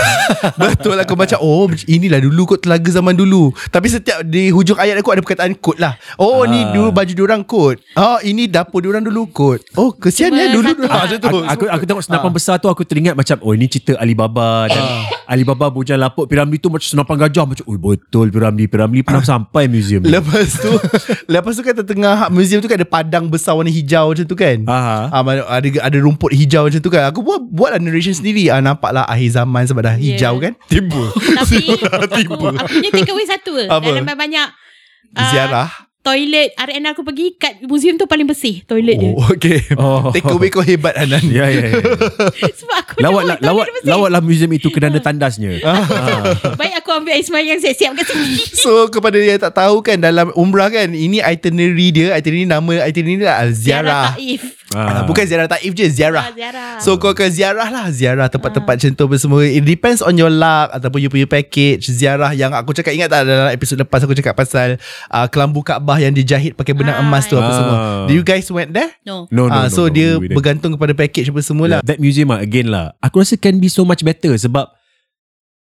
Betul 0.55 0.95
lah 0.95 1.03
Aku 1.03 1.13
macam 1.13 1.39
Oh 1.39 1.67
inilah 1.85 2.19
dulu 2.19 2.47
kot 2.47 2.63
Telaga 2.63 2.87
zaman 2.89 3.13
dulu 3.13 3.51
Tapi 3.69 3.87
setiap 3.87 4.23
Di 4.23 4.49
hujung 4.49 4.75
ayat 4.75 4.97
aku 4.97 5.11
Ada 5.11 5.21
perkataan 5.21 5.53
kod 5.55 5.77
lah 5.77 5.99
Oh 6.23 6.41
Ah. 6.41 6.47
ni 6.47 6.63
dulu 6.69 6.89
baju 6.89 7.13
diorang 7.13 7.43
kod 7.43 7.83
Oh 7.93 8.23
ini 8.23 8.47
dapur 8.47 8.79
diorang 8.79 9.03
dulu 9.03 9.27
kod 9.27 9.59
Oh 9.75 9.91
kesian 9.91 10.31
ya 10.31 10.49
dulu 10.49 10.71
dulu 10.73 10.87
tu 11.19 11.27
Aku, 11.27 11.39
aku, 11.43 11.65
aku 11.67 11.85
tengok 11.85 12.05
senapan 12.05 12.31
Ah. 12.31 12.35
besar 12.35 12.55
tu 12.57 12.69
Aku 12.69 12.83
teringat 12.83 13.13
macam 13.13 13.43
Oh 13.43 13.51
ini 13.51 13.67
cerita 13.67 13.97
Alibaba 13.97 14.67
Dan 14.67 14.87
Alibaba 15.25 15.67
bujang 15.67 15.97
lapuk 15.97 16.25
Piramli 16.25 16.57
tu 16.57 16.69
macam 16.69 16.87
senapan 16.87 17.17
gajah 17.21 17.45
Macam 17.45 17.65
oh 17.65 17.75
betul 17.77 18.31
Piramli 18.31 18.65
Piramli 18.65 19.03
pernah 19.03 19.21
sampai 19.21 19.67
museum. 19.67 20.01
Lepas 20.01 20.55
tu 20.55 20.71
Lepas 21.33 21.53
tu 21.53 21.63
kan 21.63 21.75
tengah 21.77 22.29
museum 22.29 22.59
tu 22.59 22.67
kan 22.67 22.77
Ada 22.77 22.87
padang 22.87 23.27
besar 23.27 23.53
warna 23.53 23.69
hijau 23.69 24.13
macam 24.13 24.23
tu 24.25 24.37
kan 24.37 24.63
Aha. 24.65 25.11
Ah, 25.11 25.21
mana- 25.21 25.45
ada 25.45 25.67
ada 25.83 25.99
rumput 25.99 26.31
hijau 26.31 26.65
macam 26.65 26.79
tu 26.79 26.89
kan. 26.89 27.09
Aku 27.09 27.21
buat 27.21 27.43
buatlah 27.43 27.79
narration 27.79 28.13
sendiri. 28.13 28.47
Ah 28.47 28.61
nampaklah 28.61 29.03
akhir 29.05 29.35
zaman 29.35 29.63
sebab 29.65 29.83
dah 29.83 29.95
Yeah. 29.95 30.15
hijau 30.15 30.39
kan. 30.39 30.53
Tiba. 30.65 31.03
Tapi 31.11 31.59
aku, 32.23 32.33
aku 32.49 32.67
punya 32.71 32.91
takeaway 32.93 33.25
satu 33.25 33.51
ke 33.53 33.65
Apa? 33.67 33.91
Dalam 33.99 34.15
banyak 34.15 34.47
uh, 35.13 35.29
Ziarah. 35.29 35.71
Toilet 36.03 36.51
RNR 36.59 36.99
aku 36.99 37.07
pergi 37.07 37.39
Kat 37.39 37.63
museum 37.63 37.95
tu 37.95 38.11
paling 38.11 38.27
bersih 38.27 38.67
Toilet 38.67 38.99
dia 38.99 39.15
Oh, 39.15 39.31
okay. 39.31 39.63
Oh. 39.79 40.11
Take 40.11 40.27
away 40.27 40.51
kau 40.51 40.59
hebat 40.61 40.99
Hanan. 40.99 41.23
Ya 41.31 41.47
ya 41.47 41.71
ya. 41.71 41.79
Sebab 42.59 42.77
aku 42.83 42.93
Lawat 42.99 43.23
lah, 43.23 43.37
lawat 43.39 43.67
lawatlah 43.87 44.19
museum 44.19 44.51
itu 44.51 44.67
kerana 44.69 44.99
tandasnya. 44.99 45.63
Baik 46.61 46.75
aku 46.83 46.91
ambil 46.91 47.15
air 47.15 47.23
semayang 47.23 47.63
Siap-siap 47.63 47.95
kat 48.03 48.07
sini 48.11 48.35
So 48.67 48.91
kepada 48.91 49.15
yang 49.15 49.39
tak 49.39 49.55
tahu 49.55 49.79
kan 49.81 50.03
dalam 50.03 50.35
umrah 50.35 50.75
kan 50.75 50.91
ini 50.91 51.23
itinerary 51.23 51.95
dia 51.95 52.19
itinerary 52.19 52.51
nama 52.51 52.73
itinerary 52.83 53.23
dia 53.23 53.31
adalah 53.39 53.55
ziarah. 53.55 54.09
Taif 54.19 54.62
Ah. 54.73 55.03
Bukan 55.03 55.23
ziarah 55.23 55.47
taif 55.47 55.71
je 55.71 55.87
ziarah. 55.87 56.25
Ah, 56.25 56.33
Ziarah 56.33 56.71
So 56.79 56.97
kau 56.97 57.11
ke 57.11 57.25
ziarah 57.25 57.67
lah 57.67 57.89
Ziarah 57.89 58.27
tempat-tempat 58.27 58.75
macam 58.75 58.91
tu 58.91 59.17
semua 59.17 59.43
It 59.43 59.63
depends 59.63 60.01
on 60.01 60.15
your 60.15 60.29
luck 60.29 60.71
Ataupun 60.71 60.99
you 60.99 61.09
punya 61.09 61.25
package 61.25 61.87
Ziarah 61.87 62.31
yang 62.31 62.51
aku 62.51 62.73
cakap 62.73 62.93
Ingat 62.93 63.09
tak 63.09 63.21
dalam 63.25 63.49
episod 63.49 63.77
lepas 63.77 64.01
Aku 64.01 64.13
cakap 64.13 64.33
pasal 64.33 64.81
uh, 65.07 65.27
Kelambu 65.27 65.61
Kaabah 65.61 65.99
Yang 65.99 66.13
dijahit 66.19 66.53
pakai 66.53 66.73
benang 66.73 66.97
Ah, 66.97 67.03
emas 67.03 67.25
tu 67.25 67.35
Apa 67.35 67.45
ya. 67.45 67.55
semua 67.55 67.75
Ah. 67.75 68.05
Do 68.05 68.13
you 68.13 68.23
guys 68.23 68.47
went 68.47 68.71
there? 68.71 68.93
No 69.03 69.29
No 69.29 69.47
no 69.47 69.55
Ah, 69.55 69.63
no. 69.63 69.71
so 69.71 69.83
no, 69.83 69.89
dia 69.89 70.15
didn't. 70.15 70.33
bergantung 70.33 70.73
kepada 70.73 70.93
package 70.93 71.29
apa 71.29 71.41
semua 71.41 71.67
lah 71.69 71.81
That 71.83 71.97
museum 71.97 72.29
lah 72.29 72.41
again 72.41 72.67
lah. 72.67 72.97
Aku 72.99 73.19
rasa 73.19 73.35
can 73.35 73.57
be 73.57 73.67
so 73.67 73.83
much 73.83 74.01
better 74.01 74.33
sebab 74.33 74.69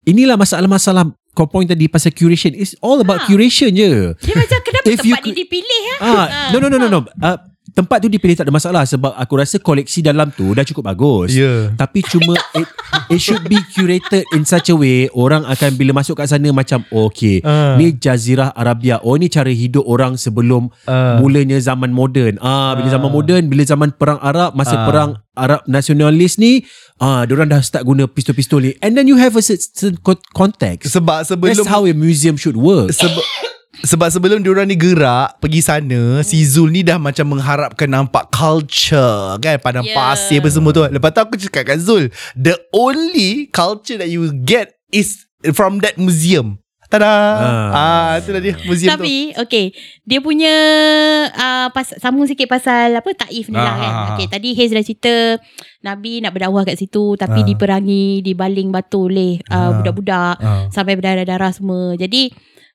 inilah 0.03 0.35
masalah-masalah 0.35 1.05
kau 1.31 1.45
point 1.45 1.65
tadi 1.65 1.85
pasal 1.85 2.09
curation. 2.09 2.53
It's 2.53 2.77
all 2.79 2.97
about 2.97 3.19
Ha. 3.19 3.27
curation 3.27 3.67
je. 3.69 4.15
Dia 4.15 4.33
macam 4.33 4.59
kenapa 4.61 4.85
If 4.93 5.01
you 5.01 5.11
tempat 5.11 5.27
ni 5.27 5.35
dipilih 5.35 5.79
ya? 5.83 5.95
Ah, 5.99 6.25
no 6.49 6.57
no 6.57 6.67
no 6.69 6.77
no 6.77 6.87
no. 6.87 6.99
Uh, 7.17 7.35
tempat 7.75 7.99
tu 7.99 8.07
dipilih 8.07 8.33
tak 8.33 8.47
ada 8.47 8.55
masalah 8.55 8.83
sebab 8.83 9.11
aku 9.13 9.33
rasa 9.35 9.59
koleksi 9.59 9.99
dalam 9.99 10.31
tu 10.31 10.47
dah 10.49 10.63
cukup 10.63 10.87
bagus. 10.87 11.29
Ya 11.29 11.75
Tapi 11.75 11.99
cuma 12.01 12.33
it, 12.53 12.67
it 13.09 13.19
should 13.19 13.43
be 13.43 13.59
curated 13.69 14.23
in 14.31 14.41
such 14.41 14.67
a 14.67 14.75
way 14.75 15.11
orang 15.11 15.43
akan 15.43 15.75
bila 15.75 15.91
masuk 15.93 16.15
kat 16.15 16.31
sana 16.31 16.49
macam 16.49 16.87
oh, 16.89 17.05
okay 17.05 17.43
Ah. 17.43 17.75
ni 17.75 17.91
jazirah 17.91 18.49
Arabia 18.49 18.97
oh 18.99 19.13
ni 19.13 19.27
cara 19.27 19.51
hidup 19.51 19.83
orang 19.83 20.15
sebelum 20.15 20.71
Ah. 20.83 21.19
mulanya 21.19 21.59
zaman 21.59 21.91
moden 21.91 22.39
ah 22.39 22.73
bila 22.73 22.87
Ah. 22.87 22.93
zaman 22.95 23.09
moden 23.09 23.43
bila 23.45 23.61
zaman 23.61 23.91
perang 23.91 24.17
Arab 24.19 24.55
masa 24.55 24.75
Ah. 24.75 24.85
perang 24.85 25.11
Arab 25.33 25.59
nasionalis 25.65 26.37
ni 26.37 26.63
ah 26.97 27.23
orang 27.23 27.51
dah 27.51 27.59
start 27.59 27.83
guna 27.83 28.07
pistol-pistol 28.07 28.61
ni 28.61 28.71
and 28.79 28.95
then 28.95 29.03
you 29.03 29.15
have 29.15 29.35
a 29.35 29.43
certain 29.43 29.99
co- 29.99 30.15
context 30.31 30.89
Sebab 30.89 31.27
sebelum 31.27 31.51
that's 31.51 31.67
how 31.67 31.83
a 31.83 31.91
museum 31.91 32.39
should 32.39 32.55
work 32.55 32.87
Sebab 32.89 33.19
sebab 33.81 34.07
sebelum 34.07 34.39
diorang 34.39 34.63
ni 34.63 34.73
gerak 34.73 35.35
pergi 35.37 35.59
sana 35.59 36.21
si 36.21 36.39
Zul 36.41 36.69
ni 36.69 36.81
dah 36.81 36.95
macam 36.95 37.27
mengharapkan 37.29 37.85
nampak 37.85 38.29
culture 38.29 39.35
kan 39.37 39.57
padang 39.57 39.83
Yeah. 39.83 39.93
pasir 39.93 40.39
apa 40.39 40.49
semua 40.49 40.71
tu 40.71 40.81
lepas 40.81 41.09
tu 41.09 41.19
aku 41.19 41.35
cakap 41.39 41.63
kat 41.67 41.77
Zul 41.77 42.07
the 42.33 42.55
only 42.71 43.49
culture 43.49 43.95
that 43.95 44.07
you 44.07 44.19
will 44.19 44.37
get 44.37 44.71
is 44.89 45.25
from 45.51 45.77
that 45.79 45.95
museum 45.95 46.57
tada 46.85 47.09
Ah. 47.09 47.69
ah 47.73 48.11
itulah 48.15 48.37
dia 48.39 48.53
museum 48.61 48.87
tu 48.87 48.93
Tapi 48.95 49.33
okay 49.35 49.73
Dia 50.01 50.21
punya 50.21 50.53
uh, 51.27 51.67
pas, 51.67 51.97
Sambung 51.97 52.23
sikit 52.23 52.45
pasal 52.45 52.93
Apa 52.93 53.09
Taif 53.17 53.49
ni 53.49 53.57
lah 53.57 53.65
Ah, 53.65 53.75
kan 53.75 53.91
ah. 53.91 54.07
Okay 54.13 54.27
tadi 54.27 54.53
Haze 54.53 54.69
dah 54.71 54.85
cerita 54.85 55.13
Nabi 55.81 56.21
nak 56.21 56.31
berdakwah 56.31 56.61
kat 56.61 56.77
situ 56.77 57.17
Tapi 57.17 57.41
Ah. 57.41 57.43
diperangi 57.43 58.21
Dibaling 58.21 58.69
batu 58.69 59.09
oleh 59.09 59.41
Ah. 59.45 59.73
uh, 59.73 59.81
Budak-budak 59.81 60.35
Ah. 60.37 60.69
Sampai 60.69 60.93
berdarah-darah 60.93 61.51
semua 61.51 61.97
Jadi 61.97 62.29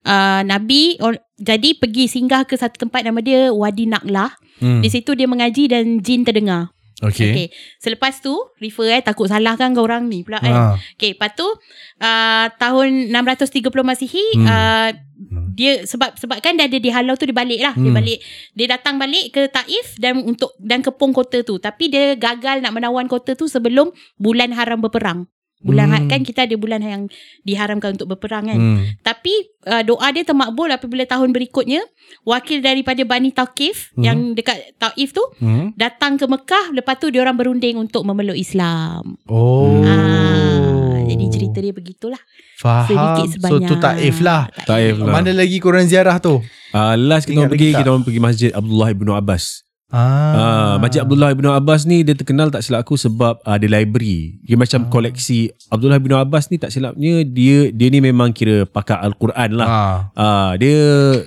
uh, 0.05 0.43
Nabi 0.45 0.97
or, 1.01 1.17
Jadi 1.37 1.77
pergi 1.77 2.05
singgah 2.07 2.45
ke 2.45 2.55
satu 2.55 2.87
tempat 2.87 3.05
Nama 3.05 3.21
dia 3.21 3.41
Wadi 3.51 3.89
Naklah 3.89 4.37
Hmm. 4.61 4.85
Di 4.85 4.93
situ 4.93 5.17
dia 5.17 5.25
mengaji 5.25 5.73
Dan 5.73 6.05
jin 6.05 6.21
terdengar 6.21 6.69
okay, 7.01 7.33
Okay 7.33 7.47
Selepas 7.81 8.21
tu 8.21 8.37
Refer 8.61 8.93
eh 8.93 9.01
Takut 9.01 9.25
salah 9.25 9.57
kan 9.57 9.73
kau 9.73 9.89
orang 9.89 10.05
ni 10.05 10.21
pula 10.21 10.37
kan 10.37 10.53
Ah. 10.53 10.75
Okay, 11.01 11.17
lepas 11.17 11.33
tu 11.33 11.49
uh, 11.49 12.47
tahun 12.61 13.09
630 13.09 13.65
Masihi 13.81 14.21
Hmm. 14.37 14.45
uh, 14.45 14.91
dia 15.53 15.85
sebab 15.85 16.17
sebab 16.17 16.41
kan 16.41 16.57
dia 16.57 16.65
ada 16.65 16.79
di 16.81 16.89
halau 16.89 17.13
tu 17.13 17.29
dia 17.29 17.37
balik 17.37 17.61
lah. 17.61 17.77
Hmm. 17.77 17.85
Dia 17.85 17.93
balik 17.93 18.19
dia 18.57 18.67
datang 18.73 18.97
balik 18.97 19.37
ke 19.37 19.53
Taif 19.53 20.01
dan 20.01 20.17
untuk 20.25 20.57
dan 20.57 20.81
kepung 20.81 21.13
kota 21.13 21.45
tu. 21.45 21.61
Tapi 21.61 21.93
dia 21.93 22.17
gagal 22.17 22.65
nak 22.65 22.73
menawan 22.73 23.05
kota 23.05 23.37
tu 23.37 23.45
sebelum 23.45 23.93
bulan 24.17 24.57
haram 24.57 24.81
berperang. 24.81 25.29
Bulan 25.61 25.87
Hmm. 25.87 25.97
hmm. 25.99 26.09
kan 26.09 26.21
kita 26.23 26.41
ada 26.43 26.57
bulan 26.57 26.81
yang 26.81 27.03
diharamkan 27.43 27.93
untuk 27.93 28.09
berperang 28.09 28.49
kan. 28.49 28.57
Hmm. 28.57 28.81
Tapi 28.99 29.33
uh, 29.67 29.83
doa 29.83 30.09
dia 30.09 30.25
termakbul 30.25 30.67
apabila 30.67 31.05
tahun 31.05 31.31
berikutnya 31.31 31.85
wakil 32.23 32.59
daripada 32.59 33.05
Bani 33.05 33.29
Taqif 33.29 33.93
Hmm. 33.93 34.03
yang 34.03 34.19
dekat 34.33 34.57
Taif 34.75 35.11
tu 35.11 35.21
Hmm. 35.37 35.77
datang 35.77 36.17
ke 36.17 36.25
Mekah 36.25 36.73
lepas 36.73 36.97
tu 36.97 37.09
dia 37.09 37.21
orang 37.21 37.37
berunding 37.37 37.77
untuk 37.77 38.03
memeluk 38.03 38.35
Islam. 38.35 39.21
Oh. 39.27 39.85
Ah, 39.85 40.97
Jadi 41.03 41.25
cerita 41.29 41.59
dia 41.59 41.71
begitulah. 41.71 42.21
Faham. 42.57 42.87
Sedikit 42.87 43.29
So 43.29 43.35
sebanyak. 43.37 43.69
tu 43.69 43.75
taif 43.77 44.17
lah. 44.21 44.43
Taif 44.63 44.97
lah. 44.97 45.11
Mana 45.11 45.31
lagi 45.31 45.59
korang 45.59 45.85
ziarah 45.85 46.17
tu? 46.17 46.41
Uh, 46.71 46.95
last 46.97 47.27
kita 47.27 47.37
Ingat 47.37 47.51
pergi 47.51 47.69
kita 47.75 47.89
orang 47.89 48.01
pergi 48.01 48.21
Masjid 48.23 48.51
Abdullah 48.51 48.89
ibnu 48.91 49.11
Abbas. 49.11 49.67
Ah. 49.91 50.35
Ah, 50.35 50.75
Masjid 50.79 51.03
Abdullah 51.03 51.35
ibnu 51.35 51.51
Abbas 51.51 51.83
ni 51.83 52.07
dia 52.07 52.15
terkenal 52.15 52.49
tak 52.55 52.63
silap 52.63 52.87
aku 52.87 52.95
sebab 52.95 53.43
uh, 53.43 53.55
ada 53.59 53.67
library. 53.67 54.39
Dia 54.47 54.55
macam 54.55 54.87
koleksi 54.87 55.51
Abdullah 55.67 55.99
ibnu 55.99 56.15
Abbas 56.15 56.47
ni 56.51 56.63
tak 56.63 56.71
silapnya 56.71 57.27
dia 57.27 57.75
dia 57.75 57.89
ni 57.91 57.99
memang 57.99 58.31
kira 58.31 58.65
pakar 58.71 59.03
al-Quran 59.03 59.59
lah. 59.59 59.69
Ah. 59.69 59.99
Ah, 60.15 60.51
dia 60.55 60.79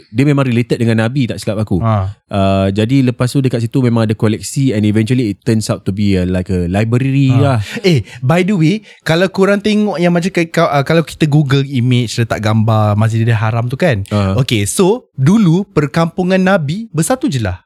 dia 0.10 0.24
memang 0.24 0.48
related 0.48 0.80
dengan 0.80 1.04
Nabi 1.04 1.28
tak 1.28 1.44
silap 1.44 1.60
aku. 1.60 1.84
Ah. 1.84 2.16
Uh, 2.34 2.68
jadi 2.74 3.06
lepas 3.06 3.30
tu 3.30 3.44
dekat 3.46 3.62
situ 3.62 3.78
memang 3.84 4.10
ada 4.10 4.16
koleksi 4.18 4.74
and 4.74 4.88
eventually 4.90 5.36
it 5.36 5.44
turns 5.46 5.70
out 5.70 5.86
to 5.86 5.94
be 5.94 6.18
a, 6.18 6.26
like 6.26 6.50
a 6.50 6.66
library 6.72 7.30
Ah. 7.36 7.38
lah. 7.38 7.60
Eh, 7.84 8.02
by 8.24 8.42
the 8.42 8.56
way, 8.56 8.76
kalau 9.04 9.28
korang 9.30 9.60
tengok 9.60 10.00
yang 10.00 10.16
macam 10.16 10.32
uh, 10.34 10.82
kalau 10.88 11.04
kita 11.06 11.28
Google 11.28 11.62
image 11.68 12.18
letak 12.18 12.42
gambar 12.42 12.96
Masjidil 12.96 13.36
Haram 13.36 13.68
tu 13.68 13.76
kan. 13.76 14.02
Ah. 14.10 14.40
Okay, 14.40 14.64
so 14.64 15.12
dulu 15.14 15.68
perkampungan 15.68 16.40
Nabi 16.42 16.88
bersatu 16.90 17.28
je 17.28 17.44
lah. 17.44 17.62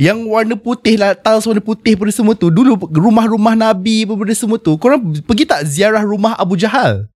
Yang 0.00 0.18
warna 0.32 0.56
putih 0.56 0.96
lah, 0.96 1.12
tiles 1.12 1.44
warna 1.44 1.60
putih 1.60 1.92
pada 1.92 2.08
semua 2.08 2.32
tu. 2.32 2.48
Dulu 2.48 2.88
rumah-rumah 2.88 3.52
Nabi 3.52 4.08
apa 4.08 4.16
pada 4.16 4.32
semua 4.32 4.56
tu. 4.56 4.72
Korang 4.80 5.20
pergi 5.28 5.44
tak 5.44 5.68
ziarah 5.68 6.00
rumah 6.00 6.32
Abu 6.40 6.56
Jahal? 6.56 7.12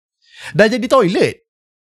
Dah 0.52 0.68
jadi 0.68 0.84
toilet. 0.84 1.40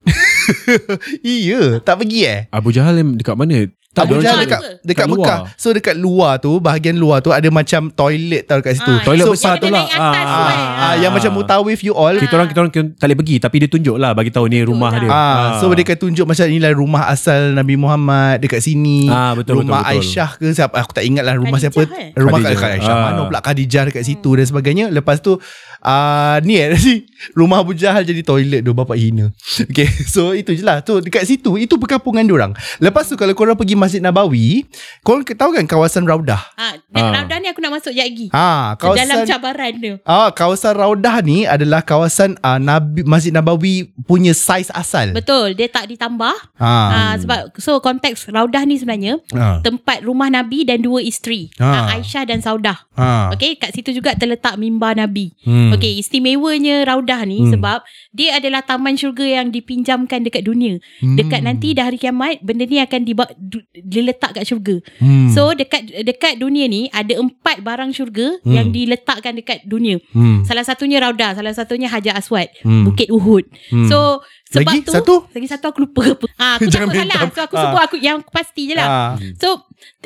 iya, 1.21 1.77
tak 1.85 2.01
pergi 2.01 2.25
eh? 2.25 2.41
Abu 2.49 2.73
Jahal 2.73 2.97
dekat 3.13 3.37
mana? 3.37 3.69
Dia 4.03 4.13
Jahal 4.19 4.35
orang 4.35 4.43
dekat 4.43 4.61
dekat 4.83 4.97
kat 4.99 5.07
luar. 5.07 5.25
Mekah. 5.25 5.39
So 5.55 5.67
dekat 5.69 5.95
luar 5.95 6.31
tu, 6.37 6.51
bahagian 6.59 6.95
luar 6.95 7.17
tu 7.19 7.31
ada 7.31 7.47
macam 7.47 7.89
toilet 7.89 8.43
tau 8.43 8.59
dekat 8.59 8.73
situ. 8.75 8.91
Ah, 8.91 9.01
Toilet 9.01 9.23
yang 9.23 9.33
besar 9.33 9.53
tu 9.55 9.67
lah. 9.67 9.85
Ah, 9.87 10.11
tu, 10.13 10.19
eh. 10.19 10.57
Ah, 10.59 10.77
ah, 10.83 10.93
yang 10.95 11.09
macam 11.09 11.31
mutawif 11.31 11.79
you 11.81 11.91
all. 11.91 12.11
Kita 12.11 12.33
orang 12.33 12.47
kita 12.47 12.59
orang 12.59 12.71
tak 12.93 13.01
boleh 13.01 13.17
pergi 13.17 13.35
tapi 13.37 13.55
dia 13.57 13.69
tunjuk 13.69 13.95
lah 13.95 14.11
bagi 14.11 14.29
tahu 14.29 14.45
ni 14.45 14.61
rumah 14.61 14.91
lah. 14.91 14.99
dia. 14.99 15.09
Ah, 15.09 15.45
so 15.57 15.71
dia 15.71 15.81
akan 15.81 15.97
tunjuk 15.97 16.25
macam 16.25 16.45
inilah 16.45 16.71
rumah 16.71 17.03
asal 17.07 17.51
Nabi 17.51 17.73
Muhammad 17.73 18.37
dekat 18.39 18.59
sini. 18.59 19.07
Ah, 19.07 19.33
betul, 19.33 19.61
rumah 19.61 19.81
betul, 19.81 19.97
betul. 19.97 20.03
Aisyah 20.03 20.29
ke 20.35 20.45
siapa 20.51 20.75
aku 20.77 20.91
tak 20.91 21.01
ingat 21.01 21.23
lah 21.23 21.33
rumah 21.33 21.55
Khadijah, 21.55 21.71
siapa. 21.73 21.97
eh? 21.97 22.09
Rumah 22.13 22.37
Khadijah. 22.37 22.53
Khadijah. 22.53 22.75
Aisyah 22.75 22.93
Ah. 22.93 23.03
mana 23.07 23.21
pula 23.23 23.39
Khadijah 23.39 23.83
dekat 23.87 24.03
situ 24.03 24.29
dan 24.33 24.45
sebagainya. 24.45 24.85
Lepas 24.89 25.17
tu 25.19 25.39
ah 25.79 26.37
ni 26.41 26.57
eh 26.57 26.73
rumah 27.39 27.59
Abu 27.59 27.73
Jahal 27.73 28.01
jadi 28.01 28.21
toilet 28.21 28.61
tu 28.61 28.71
bapak 28.71 28.95
hina. 28.95 29.29
Okay, 29.67 29.89
so 30.05 30.31
itu 30.31 30.53
je 30.53 30.61
lah. 30.61 30.79
Tu 30.79 30.93
dekat 31.01 31.25
situ 31.25 31.57
itu 31.57 31.75
perkampungan 31.75 32.21
diorang. 32.21 32.53
Lepas 32.77 33.05
tu 33.05 33.13
kalau 33.13 33.33
korang 33.33 33.53
pergi 33.53 33.73
Masjid 33.73 33.99
Nabawi, 33.99 34.63
korang 35.01 35.21
tahu 35.23 35.51
kan 35.51 35.65
kawasan 35.65 36.03
Raudah? 36.03 36.39
Ah, 36.55 36.77
dan 36.87 37.03
Ah. 37.03 37.13
Raudah 37.19 37.37
ni 37.37 37.47
aku 37.47 37.59
nak 37.59 37.73
masuk 37.73 37.91
lagi. 37.91 38.29
Ah, 38.29 38.73
Dalam 38.73 38.77
kawasan 38.79 39.19
cabaran 39.25 39.73
dia. 39.75 39.93
Ah, 40.03 40.29
kawasan 40.29 40.73
Raudah 40.73 41.15
ni 41.21 41.43
adalah 41.43 41.81
kawasan 41.81 42.37
ah, 42.39 42.57
Nabi 42.57 43.01
Masjid 43.03 43.29
Nabawi 43.29 43.91
punya 44.03 44.31
saiz 44.31 44.69
asal. 44.69 45.11
Betul, 45.11 45.53
dia 45.53 45.67
tak 45.67 45.89
ditambah. 45.89 46.35
Ah. 46.55 47.11
Ah, 47.11 47.13
sebab 47.15 47.53
so 47.57 47.77
konteks 47.79 48.29
Raudah 48.29 48.63
ni 48.63 48.77
sebenarnya 48.77 49.17
Ah. 49.31 49.59
tempat 49.59 50.01
rumah 50.01 50.27
Nabi 50.27 50.63
dan 50.63 50.79
dua 50.79 51.01
isteri, 51.01 51.49
ah. 51.57 51.91
Aisyah 51.91 52.23
dan 52.25 52.39
Saudah. 52.39 52.77
Ah. 52.93 53.29
Okey, 53.31 53.57
kat 53.57 53.73
situ 53.73 53.91
juga 53.91 54.13
terletak 54.13 54.55
mimbar 54.55 54.93
Nabi. 54.93 55.33
Hmm. 55.43 55.73
Okey, 55.77 55.93
istimewanya 55.97 56.83
Raudah 56.83 57.21
ni 57.21 57.39
Hmm. 57.39 57.53
sebab 57.53 57.79
dia 58.09 58.33
adalah 58.33 58.61
taman 58.61 58.93
syurga 58.93 59.23
yang 59.23 59.47
dipinjamkan 59.47 60.21
dekat 60.21 60.41
dunia. 60.41 60.77
Hmm. 60.97 61.13
Dekat 61.13 61.41
nanti 61.41 61.71
dah 61.71 61.85
hari 61.85 61.95
kiamat, 61.95 62.41
benda 62.41 62.63
ni 62.63 62.77
akan 62.77 63.01
diba- 63.01 63.33
du- 63.33 63.61
diletak 63.71 64.33
kat 64.33 64.43
syurga. 64.43 64.81
Hmm. 64.97 65.29
So 65.29 65.51
dekat 65.51 65.85
dekat 66.01 66.37
dunia 66.37 66.65
ni 66.65 66.89
ada 66.89 67.13
empat 67.15 67.61
barang 67.61 67.91
syurga 67.91 68.39
Hmm. 68.39 68.51
yang 68.51 68.67
diletakkan 68.69 69.33
dekat 69.33 69.63
dunia. 69.63 70.01
hmm. 70.09 70.43
Salah 70.43 70.63
satunya 70.63 70.97
Raudah, 70.97 71.33
salah 71.33 71.51
satunya 71.51 71.87
Hajar 71.87 72.15
Aswad, 72.15 72.49
Hmm. 72.59 72.83
Bukit 72.83 73.07
Uhud. 73.07 73.45
Hmm. 73.69 73.85
So 73.85 74.19
sebab 74.47 74.73
Lagi 74.73 74.79
tu 74.81 74.91
satu? 74.91 75.15
lagi 75.29 75.45
satu 75.45 75.65
aku 75.67 75.79
lupa 75.83 76.03
apa. 76.09 76.25
Ah, 76.35 76.55
aku 76.55 76.65
Jangan 76.71 76.87
takut 76.87 76.97
salah. 76.97 77.19
minta. 77.19 77.29
So 77.29 77.41
aku 77.43 77.53
Ah. 77.53 77.61
sebut 77.63 77.81
aku 77.83 77.97
yang 77.99 78.17
pasti 78.25 78.61
je 78.65 78.73
lah. 78.73 78.87
Ah. 78.87 79.11
So 79.35 79.47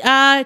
uh, 0.01 0.40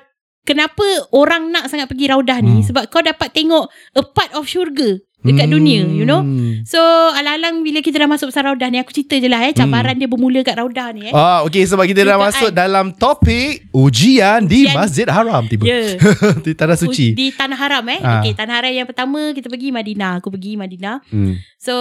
kenapa 0.43 0.85
orang 1.11 1.49
nak 1.49 1.67
sangat 1.67 1.87
pergi 1.87 2.05
Raudah 2.05 2.37
ni? 2.39 2.59
Hmm. 2.59 2.65
Sebab 2.65 2.83
kau 2.87 3.01
dapat 3.01 3.31
tengok 3.31 3.65
a 3.93 4.03
part 4.03 4.29
of 4.31 4.45
syurga 4.45 4.99
dekat 5.25 5.45
Hmm. 5.45 5.55
dunia, 5.57 5.81
you 5.89 6.05
know. 6.05 6.21
So 6.63 6.77
alang-alang 7.11 7.65
bila 7.65 7.81
kita 7.81 7.97
dah 7.97 8.05
masuk 8.05 8.29
pasal 8.29 8.45
Raudah 8.45 8.69
ni, 8.69 8.77
aku 8.77 8.93
cerita 8.93 9.17
je 9.17 9.25
lah 9.25 9.41
eh 9.41 9.51
cabaran 9.51 9.97
dia 9.97 10.05
bermula 10.05 10.39
kat 10.39 10.55
Raudah 10.55 10.93
ni 10.93 11.09
eh. 11.09 11.13
Ah, 11.13 11.41
okay 11.41 11.65
sebab 11.65 11.83
kita 11.83 12.05
dah 12.05 12.15
masuk 12.15 12.49
dalam 12.49 12.93
topik 12.93 13.65
ujian 13.73 14.45
di 14.45 14.63
Ujian. 14.63 14.77
Masjid 14.77 15.07
Haram 15.09 15.43
tiba. 15.45 15.65
Ya. 15.65 15.97
di 16.45 16.53
Tanah 16.53 16.77
Suci. 16.77 17.11
Di 17.11 17.33
Tanah 17.33 17.57
Haram 17.57 17.85
eh. 17.89 17.99
Ah. 17.99 18.21
Okey, 18.21 18.37
Tanah 18.37 18.61
Haram 18.61 18.71
yang 18.71 18.85
pertama 18.85 19.33
kita 19.33 19.49
pergi 19.49 19.73
Madinah. 19.73 20.21
Aku 20.21 20.29
pergi 20.29 20.55
Madinah. 20.55 21.01
Hmm. 21.09 21.35
So 21.57 21.73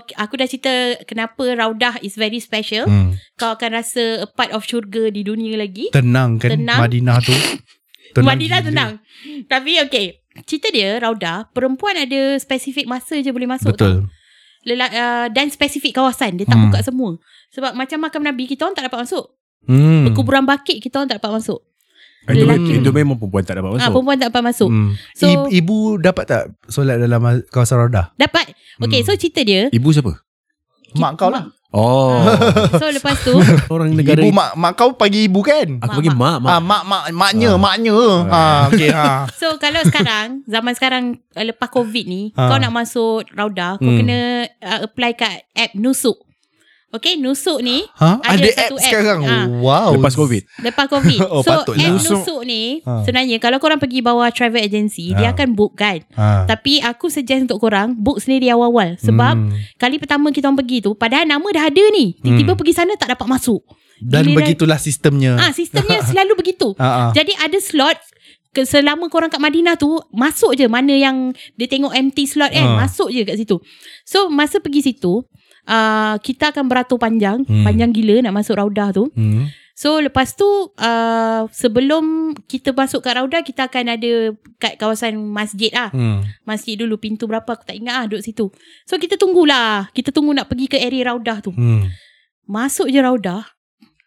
aku 0.00 0.40
dah 0.40 0.48
cerita 0.48 0.72
kenapa 1.04 1.44
Raudah 1.52 2.00
is 2.00 2.16
very 2.16 2.40
special. 2.40 2.88
Hmm. 2.88 3.14
Kau 3.36 3.52
akan 3.52 3.70
rasa 3.76 4.24
a 4.24 4.28
part 4.28 4.48
of 4.50 4.64
syurga 4.64 5.12
di 5.12 5.20
dunia 5.20 5.60
lagi. 5.60 5.92
Tenang 5.92 6.40
kan 6.40 6.56
Tenang. 6.56 6.80
Madinah 6.80 7.18
tu. 7.20 7.36
Madinah 8.16 8.64
gila. 8.64 8.68
tenang. 8.72 8.92
Tapi 9.44 9.76
okay. 9.84 10.24
Cerita 10.42 10.68
dia 10.68 10.98
Raudah, 10.98 11.48
perempuan 11.48 11.94
ada 11.94 12.36
spesifik 12.36 12.84
masa 12.84 13.16
je 13.16 13.30
boleh 13.30 13.46
masuk 13.46 13.72
Betul. 13.72 14.04
tau. 14.04 14.12
Lela, 14.62 14.86
uh, 14.86 15.26
dan 15.30 15.46
spesifik 15.46 15.94
kawasan. 15.94 16.34
Dia 16.34 16.44
tak 16.44 16.58
Hmm. 16.58 16.68
buka 16.68 16.82
semua. 16.82 17.16
Sebab 17.50 17.72
macam 17.72 18.02
makam 18.02 18.20
Nabi 18.20 18.44
kita 18.44 18.66
orang 18.66 18.74
tak 18.74 18.84
dapat 18.84 19.06
masuk. 19.06 19.24
Hmm. 19.64 20.10
Kuburan 20.10 20.42
bakit 20.42 20.78
kita 20.78 20.98
orang 20.98 21.08
tak 21.08 21.18
dapat 21.18 21.38
masuk. 21.38 21.62
Itu, 22.26 22.42
Lelaki. 22.42 22.72
itu 22.76 22.90
memang 22.90 23.14
perempuan 23.14 23.46
tak 23.46 23.54
dapat 23.56 23.70
Ah, 23.70 23.74
masuk. 23.78 23.92
perempuan 23.94 24.16
tak 24.18 24.28
dapat 24.28 24.42
masuk. 24.44 24.68
Hmm. 24.68 24.90
So 25.14 25.24
ibu, 25.24 25.46
ibu 25.48 25.76
dapat 25.96 26.24
tak 26.26 26.42
solat 26.66 26.98
dalam 26.98 27.22
kawasan 27.46 27.78
Raudah? 27.80 28.10
dapat. 28.16 28.50
Okay, 28.76 29.00
Hmm. 29.00 29.06
so 29.06 29.14
cerita 29.14 29.40
dia. 29.40 29.70
Ibu 29.70 29.88
siapa? 29.88 30.18
Mak 30.92 31.12
kau 31.14 31.30
lah. 31.30 31.46
Oh. 31.76 32.16
So 32.72 32.88
lepas 32.88 33.20
tu 33.20 33.36
orang 33.74 33.92
negara 33.92 34.16
Ibu 34.16 34.32
mak 34.32 34.56
mak 34.56 34.72
kau 34.74 34.96
panggil 34.96 35.28
ibu 35.28 35.44
kan? 35.44 35.76
Aku 35.78 36.00
bagi 36.00 36.08
mak, 36.08 36.40
mak. 36.40 36.48
Ah, 36.48 36.60
mak 36.60 36.82
mak 36.82 37.02
maknya, 37.12 37.52
Ah. 37.52 37.60
maknya. 37.60 37.96
Ha, 38.26 38.42
okey 38.72 38.90
ha. 38.90 39.28
So 39.40 39.60
kalau 39.60 39.84
sekarang 39.84 40.40
Zaman 40.46 40.72
sekarang 40.72 41.04
uh, 41.32 41.44
Lepas 41.44 41.68
COVID 41.68 42.04
ni 42.04 42.22
Ha. 42.32 42.48
Kau 42.48 42.56
nak 42.56 42.72
masuk 42.72 43.28
Raudah 43.30 43.76
Kau 43.76 43.84
Hmm. 43.84 44.00
kena 44.00 44.18
uh, 44.58 44.78
Apply 44.82 45.12
kat 45.12 45.44
app 45.52 45.76
Nusuk 45.76 46.25
Okay 46.96 47.14
Nusuk 47.14 47.58
ni 47.58 47.84
Ha? 47.94 48.18
Ada 48.18 48.36
Ada, 48.36 48.48
satu 48.48 48.74
app 48.74 48.78
app. 48.78 48.84
sekarang. 48.84 49.18
Ah. 49.22 49.44
Wow. 49.56 49.94
Lepas 49.94 50.12
COVID. 50.12 50.42
Lepas 50.60 50.86
COVID 50.86 51.20
Oh, 51.28 51.40
So 51.40 51.50
patutlah. 51.52 51.82
app 51.82 51.94
Nusuk. 51.94 52.18
Nusuk 52.18 52.40
ni 52.42 52.62
Ha. 52.80 53.02
Sebenarnya 53.02 53.36
Kalau 53.36 53.56
korang 53.56 53.76
pergi 53.76 54.00
bawah 54.00 54.28
travel 54.28 54.58
agency 54.58 55.10
Dia 55.10 55.30
Ha. 55.30 55.32
akan 55.32 55.48
book 55.52 55.74
kan 55.74 56.00
Ha. 56.12 56.44
Tapi 56.46 56.80
aku 56.80 57.06
suggest 57.06 57.44
untuk 57.44 57.58
korang 57.58 57.94
Book 57.94 58.18
sendiri 58.18 58.48
awal-awal 58.48 58.96
Sebab 58.96 59.34
Hmm. 59.38 59.52
Kali 59.74 59.96
pertama 59.96 60.28
kita 60.28 60.46
orang 60.46 60.58
pergi 60.58 60.80
tu 60.80 60.92
Padahal 60.92 61.24
nama 61.24 61.44
dah 61.46 61.66
ada 61.66 61.84
ni 61.90 62.16
Tiba-tiba 62.16 62.52
Hmm. 62.52 62.58
pergi 62.58 62.74
sana 62.74 62.92
Tak 62.94 63.10
dapat 63.10 63.26
masuk 63.26 63.60
dan 63.98 64.22
Giliran- 64.22 64.44
begitulah 64.44 64.76
sistemnya. 64.76 65.36
Ah 65.36 65.48
Sistemnya 65.50 66.04
selalu 66.06 66.36
begitu 66.36 66.72
Ha, 66.74 66.84
ha. 66.84 67.04
Jadi 67.10 67.32
ada 67.34 67.56
slot 67.56 67.96
selama 68.58 69.06
korang 69.06 69.28
kat 69.28 69.36
Madinah 69.36 69.76
tu 69.76 69.88
masuk 70.10 70.52
je 70.52 70.64
mana 70.64 70.88
yang 70.90 71.28
dia 71.54 71.64
tengok 71.66 71.92
empty 71.92 72.24
slot 72.24 72.48
kan 72.50 72.64
Ha. 72.66 72.76
masuk 72.78 73.08
je 73.08 73.20
kat 73.22 73.36
situ. 73.36 73.60
So 74.02 74.28
masa 74.28 74.58
pergi 74.58 74.80
situ 74.82 75.24
uh, 75.66 76.16
kita 76.22 76.54
akan 76.54 76.70
beratur 76.70 76.96
panjang 76.96 77.42
Hmm. 77.44 77.62
panjang 77.66 77.90
gila 77.92 78.22
nak 78.22 78.34
masuk 78.38 78.56
Raudah 78.56 78.90
tu. 78.90 79.10
Hmm. 79.12 79.50
So 79.76 80.00
lepas 80.00 80.32
tu 80.32 80.48
uh, 80.72 81.42
sebelum 81.52 82.32
kita 82.48 82.72
masuk 82.72 83.04
kat 83.04 83.20
Raudah 83.20 83.44
kita 83.44 83.68
akan 83.68 83.92
ada 83.92 84.32
kat 84.56 84.80
kawasan 84.80 85.20
masjid 85.20 85.68
ah. 85.76 85.92
Hmm. 85.92 86.24
Masjid 86.48 86.80
dulu 86.80 86.96
pintu 86.96 87.28
berapa 87.28 87.44
aku 87.44 87.68
tak 87.68 87.76
ingat 87.76 87.94
ah 87.94 88.04
duduk 88.08 88.24
situ. 88.24 88.48
So 88.88 88.96
kita 88.96 89.20
tunggulah. 89.20 89.92
Kita 89.92 90.16
tunggu 90.16 90.32
nak 90.32 90.48
pergi 90.48 90.72
ke 90.72 90.80
area 90.80 91.12
Raudah 91.12 91.44
tu. 91.44 91.52
Hmm. 91.52 91.92
Masuk 92.48 92.88
je 92.88 92.96
Raudah 92.96 93.44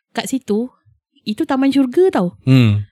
kat 0.10 0.26
situ 0.26 0.74
itu 1.22 1.46
taman 1.46 1.70
syurga 1.70 2.18
tau. 2.18 2.34
Hmm. 2.50 2.90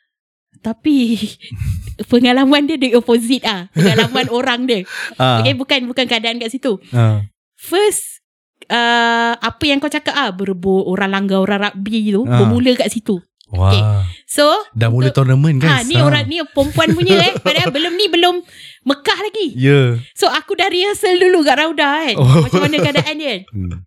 Tapi 0.62 1.18
pengalaman 2.14 2.70
dia 2.70 2.78
the 2.78 2.94
opposite 2.94 3.42
ah. 3.42 3.74
Pengalaman 3.74 4.30
orang 4.38 4.70
dia. 4.70 4.86
Ah. 5.18 5.42
Okay, 5.42 5.58
bukan 5.58 5.90
bukan 5.90 6.06
keadaan 6.06 6.38
kat 6.38 6.54
situ. 6.54 6.78
Ah. 6.94 7.26
First 7.58 8.22
uh, 8.68 9.34
apa 9.34 9.64
yang 9.64 9.78
kau 9.78 9.88
cakap 9.88 10.12
ah 10.12 10.30
berebut 10.30 10.84
orang 10.84 11.10
langgar 11.10 11.40
orang 11.40 11.60
rugby 11.62 12.10
tu 12.10 12.24
Ah. 12.24 12.38
bermula 12.38 12.72
kat 12.76 12.90
situ. 12.90 13.20
Wah. 13.48 13.68
Okay. 13.68 13.82
So 14.26 14.44
Dah 14.72 14.88
mula 14.88 15.08
untuk- 15.08 15.24
tournament 15.24 15.56
Ha, 15.62 15.80
guys. 15.80 15.88
ni 15.88 15.96
orang 15.98 16.26
ni 16.26 16.44
perempuan 16.46 16.92
punya 16.92 17.16
eh. 17.22 17.34
Padahal 17.38 17.72
belum 17.72 17.94
ni 17.94 18.06
belum 18.08 18.36
Mekah 18.84 19.20
lagi. 19.22 19.48
Ya. 19.54 19.64
Yeah. 19.66 19.88
So 20.12 20.28
aku 20.28 20.54
dah 20.54 20.68
rehearsal 20.68 21.16
dulu 21.16 21.42
kat 21.42 21.56
Rauda 21.58 21.88
kan. 22.04 22.16
Oh. 22.16 22.44
Macam 22.44 22.60
mana 22.62 22.76
keadaan 22.78 23.16
dia 23.16 23.28
kan. 23.30 23.42
Hmm. 23.54 23.84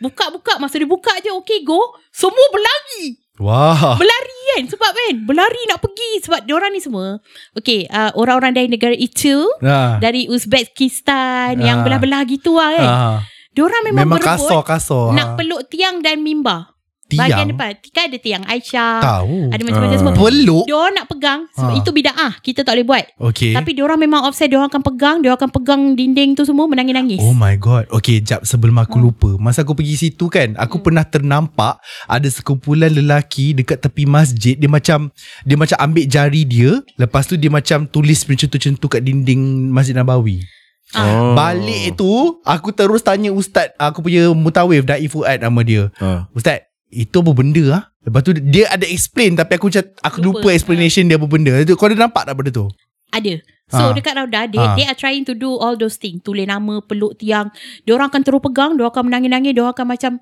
Buka-buka 0.00 0.56
masa 0.56 0.74
dia 0.74 0.88
buka 0.88 1.12
je 1.18 1.30
okay 1.30 1.60
go. 1.60 1.78
Semua 2.10 2.46
berlari. 2.50 3.20
Wah. 3.36 3.94
Berlari 3.94 4.38
kan 4.50 4.62
sebab 4.66 4.90
kan 4.90 5.14
berlari 5.22 5.62
nak 5.64 5.78
pergi 5.78 6.10
sebab 6.20 6.42
diorang 6.42 6.68
ni 6.68 6.78
semua 6.78 7.22
okay 7.52 7.86
uh, 7.86 8.10
orang-orang 8.14 8.52
dari 8.52 8.66
negara 8.66 8.92
itu 8.92 9.46
Ah. 9.60 9.96
dari 9.96 10.26
Uzbekistan 10.26 11.54
Ah. 11.54 11.62
yang 11.62 11.80
belah-belah 11.80 12.20
gitu 12.24 12.56
lah 12.56 12.70
kan 12.74 12.88
Ah. 12.88 13.18
Diorang 13.50 13.82
memang, 13.82 14.06
Memang 14.06 14.18
berebut 14.18 14.38
kasar 14.40 14.62
kasar. 14.62 15.06
nak 15.12 15.28
peluk 15.34 15.66
tiang 15.66 15.98
dan 15.98 16.20
mimbar 16.20 16.70
Bahagian 17.10 17.42
Tiang. 17.42 17.50
depan 17.50 17.72
Kan 17.90 18.04
ada 18.06 18.18
tiang 18.22 18.44
Aisyah 18.46 19.02
Tahu. 19.02 19.50
Ada 19.50 19.62
macam-macam 19.66 19.90
Ah. 19.90 19.98
semua 19.98 20.14
Peluk. 20.14 20.62
Diorang 20.62 20.94
nak 20.94 21.06
pegang 21.10 21.40
sebab 21.50 21.66
Ah. 21.66 21.78
Itu 21.82 21.90
bida'ah 21.90 22.32
Kita 22.38 22.62
tak 22.62 22.70
boleh 22.70 22.86
buat 22.86 23.04
Okay. 23.34 23.50
Tapi 23.50 23.70
diorang 23.74 23.98
memang 23.98 24.22
offset 24.22 24.46
Diorang 24.46 24.70
akan 24.70 24.78
pegang 24.78 25.18
Diorang 25.18 25.34
akan 25.36 25.50
pegang 25.50 25.82
dinding 25.92 26.38
tu 26.38 26.46
semua 26.46 26.70
Menangis-nangis 26.70 27.18
Oh 27.18 27.34
my 27.34 27.58
god 27.58 27.90
Okay 27.90 28.22
jap 28.22 28.46
sebelum 28.46 28.78
aku 28.78 28.94
Hmm. 28.94 29.10
lupa 29.10 29.30
Masa 29.42 29.66
aku 29.66 29.74
pergi 29.74 29.98
situ 29.98 30.30
kan 30.30 30.54
Aku 30.54 30.78
Hmm. 30.78 30.84
pernah 30.86 31.02
ternampak 31.02 31.82
Ada 32.06 32.30
sekumpulan 32.30 32.94
lelaki 32.94 33.58
Dekat 33.58 33.82
tepi 33.82 34.06
masjid 34.06 34.54
Dia 34.54 34.70
macam 34.70 35.10
Dia 35.42 35.58
macam 35.58 35.82
ambil 35.82 36.06
jari 36.06 36.46
dia 36.46 36.78
Lepas 36.94 37.26
tu 37.26 37.34
dia 37.34 37.50
macam 37.50 37.90
Tulis 37.90 38.22
mencentuh-centuh 38.22 38.86
Kat 38.88 39.02
dinding 39.02 39.66
Masjid 39.66 39.98
Nabawi 39.98 40.46
Ah. 40.92 41.32
Balik 41.32 41.94
tu 41.94 42.10
Aku 42.42 42.70
terus 42.70 42.98
tanya 43.00 43.30
ustaz 43.30 43.70
Aku 43.76 44.00
punya 44.00 44.26
mutawif 44.30 44.82
Da'i 44.82 45.06
Fuad 45.06 45.38
nama 45.38 45.60
dia 45.60 45.86
Ah. 45.96 46.26
Ustaz 46.30 46.66
Itu 46.86 47.22
apa 47.22 47.30
benda 47.30 47.64
ah? 47.72 47.82
Lepas 48.00 48.20
tu 48.20 48.34
dia 48.34 48.66
ada 48.66 48.82
explain 48.82 49.34
Tapi 49.34 49.54
aku 49.54 49.70
macam 49.70 49.84
Aku 50.02 50.18
lupa, 50.18 50.42
Lupa. 50.42 50.50
explanation 50.50 51.06
dia 51.06 51.14
apa 51.14 51.24
benda 51.24 51.54
Kau 51.72 51.86
ada 51.86 51.94
nampak 51.96 52.24
tak 52.24 52.34
benda 52.34 52.50
tu? 52.50 52.66
Ada 53.08 53.38
So 53.70 53.86
Ah. 53.86 53.94
dekat 53.94 54.18
Rauda 54.18 54.50
they, 54.50 54.58
Ah. 54.58 54.74
they 54.74 54.82
are 54.82 54.98
trying 54.98 55.22
to 55.22 55.30
do 55.30 55.54
all 55.54 55.78
those 55.78 55.94
things 55.94 56.18
Tulis 56.20 56.42
nama 56.42 56.82
Peluk 56.82 57.14
tiang 57.14 57.54
Diorang 57.82 58.10
akan 58.10 58.22
terus 58.22 58.42
pegang 58.42 58.74
Diorang 58.74 58.90
akan 58.90 59.04
menangis-nangis 59.06 59.54
Diorang 59.54 59.70
akan 59.70 59.86
macam 59.86 60.12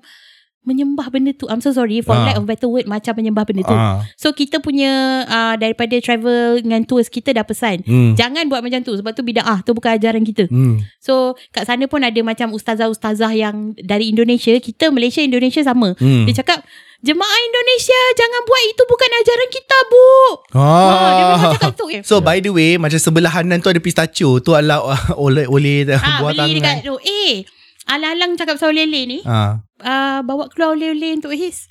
Menyembah 0.61 1.07
benda 1.07 1.31
tu 1.31 1.47
I'm 1.47 1.59
so 1.59 1.71
sorry 1.71 1.99
For 1.99 2.11
Ah. 2.11 2.25
lack 2.25 2.35
of 2.35 2.43
better 2.43 2.67
word 2.67 2.83
Macam 2.83 3.15
menyembah 3.15 3.43
benda 3.43 3.63
tu 3.63 3.71
Ah. 3.71 4.03
So 4.13 4.31
kita 4.31 4.59
punya 4.59 4.91
uh, 5.23 5.55
Daripada 5.55 5.95
travel 5.97 6.59
Dengan 6.59 6.83
tours 6.83 7.07
Kita 7.07 7.31
dah 7.31 7.41
pesan 7.41 7.81
Hmm. 7.81 8.11
Jangan 8.13 8.45
buat 8.45 8.59
macam 8.59 8.81
tu 8.81 8.91
Sebab 8.91 9.11
tu 9.11 9.23
bida'ah 9.23 9.61
Tu 9.61 9.71
bukan 9.71 9.95
ajaran 9.95 10.21
kita 10.21 10.45
Hmm. 10.45 10.83
So 10.99 11.39
kat 11.49 11.63
sana 11.63 11.85
pun 11.85 12.01
ada 12.01 12.19
macam 12.21 12.51
ustazah-ustazah 12.51 13.31
yang 13.31 13.55
dari 13.75 14.09
Indonesia, 14.09 14.51
kita 14.53 14.89
Malaysia 14.89 15.19
Indonesia 15.19 15.61
sama. 15.61 15.95
Hmm. 15.95 16.23
Dia 16.23 16.35
cakap, 16.37 16.59
"Jemaah 16.99 17.39
Indonesia 17.41 17.99
jangan 18.13 18.41
buat 18.43 18.63
itu 18.65 18.83
bukan 18.85 19.09
ajaran 19.15 19.49
kita, 19.49 19.77
Bu." 19.85 20.07
Ah. 20.53 20.59
Ha, 20.59 21.07
dia 21.09 21.23
memang 21.25 21.53
cakap 21.55 21.73
tu. 21.73 21.85
Eh. 21.89 22.01
So 22.03 22.19
by 22.19 22.37
the 22.37 22.51
way 22.51 22.75
Macam 22.75 22.97
sebelahanan 22.97 23.57
tu 23.57 23.67
ada 23.67 23.79
pistachio 23.79 24.37
Tu 24.37 24.51
adalah 24.51 24.83
oleh 25.17 25.47
oleh 25.47 25.87
Ah, 25.89 26.19
buah 26.19 26.35
beli 26.35 26.59
dekat 26.59 26.61
tangan 26.61 26.77
tu. 26.83 26.95
Eh, 27.01 27.47
alang-alang 27.87 28.31
cakap 28.35 28.53
pasal 28.55 28.69
oleh-oleh 28.69 29.03
ni. 29.07 29.17
ha. 29.23 29.63
Uh, 29.79 30.19
bawa 30.21 30.47
keluar 30.47 30.73
oleh-oleh 30.73 31.15
untuk 31.15 31.31
His. 31.31 31.67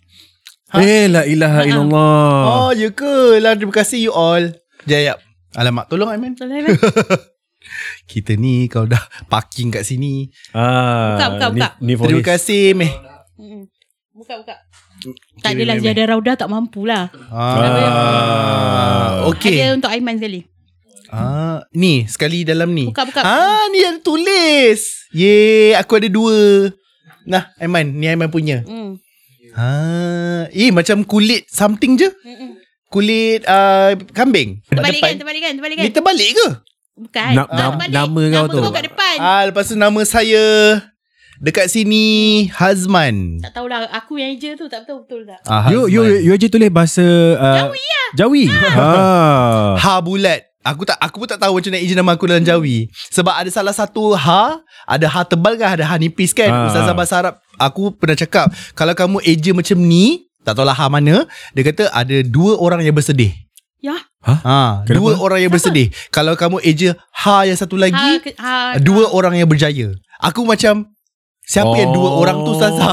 Ha? 0.68 0.78
Eh 0.78 1.06
la 1.06 1.24
ilaha 1.24 1.60
Ah. 1.60 1.64
illallah. 1.64 2.40
Oh 2.60 2.72
ya 2.72 2.88
ke 2.90 3.36
lah, 3.38 3.52
Terima 3.52 3.72
kasih 3.74 4.02
you 4.02 4.12
all 4.12 4.52
Jayap 4.84 5.16
Alamak 5.54 5.88
tolong 5.88 6.08
Aiman 6.08 6.32
Tolong 6.32 6.60
Kita 8.04 8.32
ni 8.34 8.64
Kalau 8.66 8.84
dah 8.86 9.00
parking 9.26 9.68
kat 9.70 9.82
sini 9.82 10.28
Ah. 10.52 11.16
Buka, 11.16 11.26
buka, 11.30 11.46
ni- 11.46 11.56
buka. 11.56 11.68
Ni, 11.80 11.92
for 11.94 12.04
Terima 12.06 12.20
kasih 12.22 12.72
meh 12.74 12.92
Buka, 14.10 14.34
buka. 14.36 14.54
Tak 15.40 15.52
adalah 15.52 15.76
Ziyadah 15.78 16.04
Raudah 16.10 16.34
tak 16.34 16.48
mampu 16.48 16.84
lah. 16.84 17.08
ah. 17.28 19.24
Okay 19.26 19.56
Ada 19.58 19.72
untuk 19.74 19.88
Aiman 19.88 20.16
sekali. 20.16 20.44
ah. 21.08 21.64
Ni 21.72 22.04
sekali 22.04 22.42
dalam 22.42 22.68
ni 22.70 22.84
Buka, 22.84 23.04
buka. 23.04 23.20
Ah 23.20 23.64
ni 23.68 23.80
ada 23.80 23.96
tulis 23.98 25.08
Yeay 25.10 25.72
Aku 25.76 25.96
ada 25.96 26.08
dua 26.08 26.68
Nah 27.28 27.52
Aiman 27.56 27.84
Ni 27.92 28.06
Aiman 28.06 28.28
punya 28.28 28.64
Hmm. 28.64 28.96
Ah, 29.50 30.44
Eh 30.50 30.70
macam 30.70 31.02
kulit 31.02 31.44
something 31.46 31.94
je 31.94 32.08
Mm-mm. 32.18 32.56
Kulit 32.88 33.44
uh, 33.44 33.92
kambing 34.10 34.64
Terbalikkan, 34.64 35.14
terbalikkan, 35.14 35.52
terbalikkan. 35.54 35.84
Ni 35.84 35.90
terbalik 35.90 36.30
ke? 36.32 36.48
Bukan. 36.98 37.30
Na- 37.32 37.44
Ah, 37.44 37.56
nam- 37.68 37.72
terbalik. 37.76 37.94
nama 37.94 38.22
kau 38.24 38.32
nama 38.40 38.48
tu. 38.48 38.58
kau 38.60 38.72
kat 38.72 38.84
depan. 38.86 39.16
Ah, 39.18 39.42
lepas 39.44 39.64
tu 39.66 39.76
nama 39.76 40.00
saya 40.02 40.44
dekat 41.38 41.68
sini 41.68 42.04
Hazman. 42.50 43.38
Tak 43.40 43.52
tahulah 43.52 43.86
aku 43.88 44.16
yang 44.16 44.32
eja 44.32 44.52
tu 44.52 44.66
tak 44.66 44.82
betul 44.82 45.04
betul 45.04 45.20
tak? 45.22 45.38
Ah, 45.44 45.68
You 45.68 45.84
you 45.86 46.00
you 46.18 46.34
je 46.34 46.48
tulis 46.48 46.66
bahasa 46.68 47.04
uh, 47.36 47.56
Jawi 47.60 47.78
lah. 47.78 48.08
Jawi. 48.16 48.44
Ha. 48.48 48.88
ha 49.76 49.92
bulat. 50.00 50.47
Aku 50.68 50.84
tak 50.84 51.00
aku 51.00 51.24
pun 51.24 51.28
tak 51.28 51.40
tahu 51.40 51.56
macam 51.56 51.70
nak 51.72 51.80
eja 51.80 51.94
nama 51.96 52.12
aku 52.12 52.28
dalam 52.28 52.44
Jawi. 52.44 52.92
Sebab 53.08 53.32
ada 53.32 53.48
salah 53.48 53.72
satu 53.72 54.12
ha, 54.12 54.60
ada 54.84 55.06
ha 55.08 55.24
tebal 55.24 55.56
kan, 55.56 55.80
ada 55.80 55.88
ha 55.88 55.96
nipis 55.96 56.36
kan. 56.36 56.52
Ah, 56.52 56.68
Ustazah 56.68 56.92
ah. 56.92 56.96
bahasa 56.96 57.14
Arab 57.16 57.34
aku 57.56 57.96
pernah 57.96 58.14
cakap, 58.14 58.52
kalau 58.72 58.92
kamu 58.92 59.18
eja 59.24 59.50
macam 59.50 59.80
ni, 59.80 60.28
tak 60.44 60.54
tahulah 60.54 60.76
ha 60.76 60.86
mana, 60.86 61.24
dia 61.56 61.62
kata 61.64 61.88
ada 61.90 62.20
dua 62.20 62.60
orang 62.60 62.84
yang 62.84 62.92
bersedih. 62.92 63.32
Ya. 63.78 63.94
Ha, 64.26 64.82
Kenapa? 64.82 64.98
dua 64.98 65.12
orang 65.22 65.40
yang 65.40 65.52
bersedih. 65.54 65.88
Kalau 66.10 66.34
kamu 66.34 66.58
eja 66.60 66.98
ha 67.14 67.46
yang 67.46 67.54
satu 67.54 67.78
lagi, 67.78 67.94
Ha, 67.94 68.18
ke- 68.18 68.36
ha, 68.36 68.76
dua 68.76 69.08
orang 69.14 69.38
yang 69.38 69.46
berjaya. 69.46 69.94
Aku 70.18 70.42
macam 70.42 70.90
siapa 71.48 71.72
yang 71.74 71.90
dua 71.90 72.10
orang 72.14 72.44
tu 72.44 72.52
Ustazah? 72.52 72.92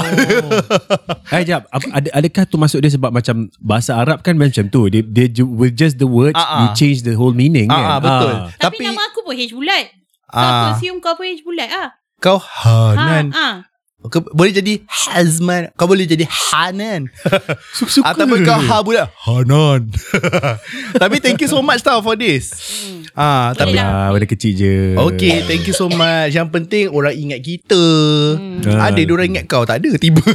Eh 1.36 1.44
jap 1.44 1.68
Ap- 1.68 1.92
ada, 1.92 2.08
Adakah 2.14 2.44
tu 2.46 2.56
maksud 2.56 2.80
dia 2.80 2.88
Sebab 2.88 3.10
macam 3.10 3.52
Bahasa 3.58 3.98
Arab 3.98 4.22
kan 4.22 4.34
macam 4.34 4.70
tu 4.70 4.88
Dia, 4.88 5.02
dia 5.02 5.28
with 5.42 5.74
just 5.74 5.98
the 5.98 6.08
words 6.08 6.34
Ah, 6.34 6.46
ah. 6.46 6.60
You 6.62 6.68
change 6.74 7.02
the 7.02 7.12
whole 7.12 7.34
meaning 7.34 7.68
Ah, 7.68 7.76
ah, 7.76 7.82
kan 7.82 8.00
betul. 8.00 8.32
Ah. 8.32 8.48
Tapi, 8.56 8.76
Tapi- 8.78 8.86
nama 8.86 9.02
aku 9.04 9.20
pun 9.22 9.34
H 9.34 9.52
bulat. 9.52 9.86
Ah. 10.28 10.40
aku 10.40 10.66
assume 10.78 10.98
kau 11.00 11.14
pun 11.14 11.26
H 11.26 11.42
bulat 11.42 11.68
ah. 11.68 11.90
Kau 12.18 12.38
Hanan. 12.40 13.30
Ha, 13.30 13.36
ha. 13.36 13.75
Kau 14.08 14.22
boleh 14.32 14.52
jadi 14.52 14.82
Hazman. 14.86 15.70
Kau 15.74 15.86
boleh 15.86 16.04
jadi 16.04 16.26
Hanan. 16.26 17.08
Suka-suka 17.78 18.12
Ataupun 18.12 18.42
kau 18.42 18.58
Ha 18.58 18.78
pula 18.82 19.10
Hanan. 19.22 19.90
Tapi 21.02 21.20
thank 21.20 21.40
you 21.40 21.48
so 21.48 21.60
much 21.60 21.80
tau 21.80 22.00
for 22.00 22.14
this. 22.14 22.52
Hmm. 22.82 23.02
Ah, 23.16 23.52
Boleh 23.52 23.58
tapi 23.58 23.76
lah. 23.76 23.88
Ah, 23.88 24.10
benda 24.12 24.28
kecil 24.28 24.52
je 24.52 24.76
Okay, 24.98 25.40
thank 25.46 25.64
you 25.64 25.72
so 25.72 25.88
much. 25.88 26.32
Yang 26.32 26.48
penting 26.52 26.86
orang 26.90 27.16
ingat 27.16 27.40
kita. 27.40 27.84
Hmm. 28.36 28.60
Ah. 28.68 28.92
Ada 28.92 29.00
dia 29.00 29.14
orang 29.14 29.30
ingat 29.30 29.46
kau, 29.46 29.64
tak 29.64 29.80
ada 29.80 29.90
tiba. 29.96 30.20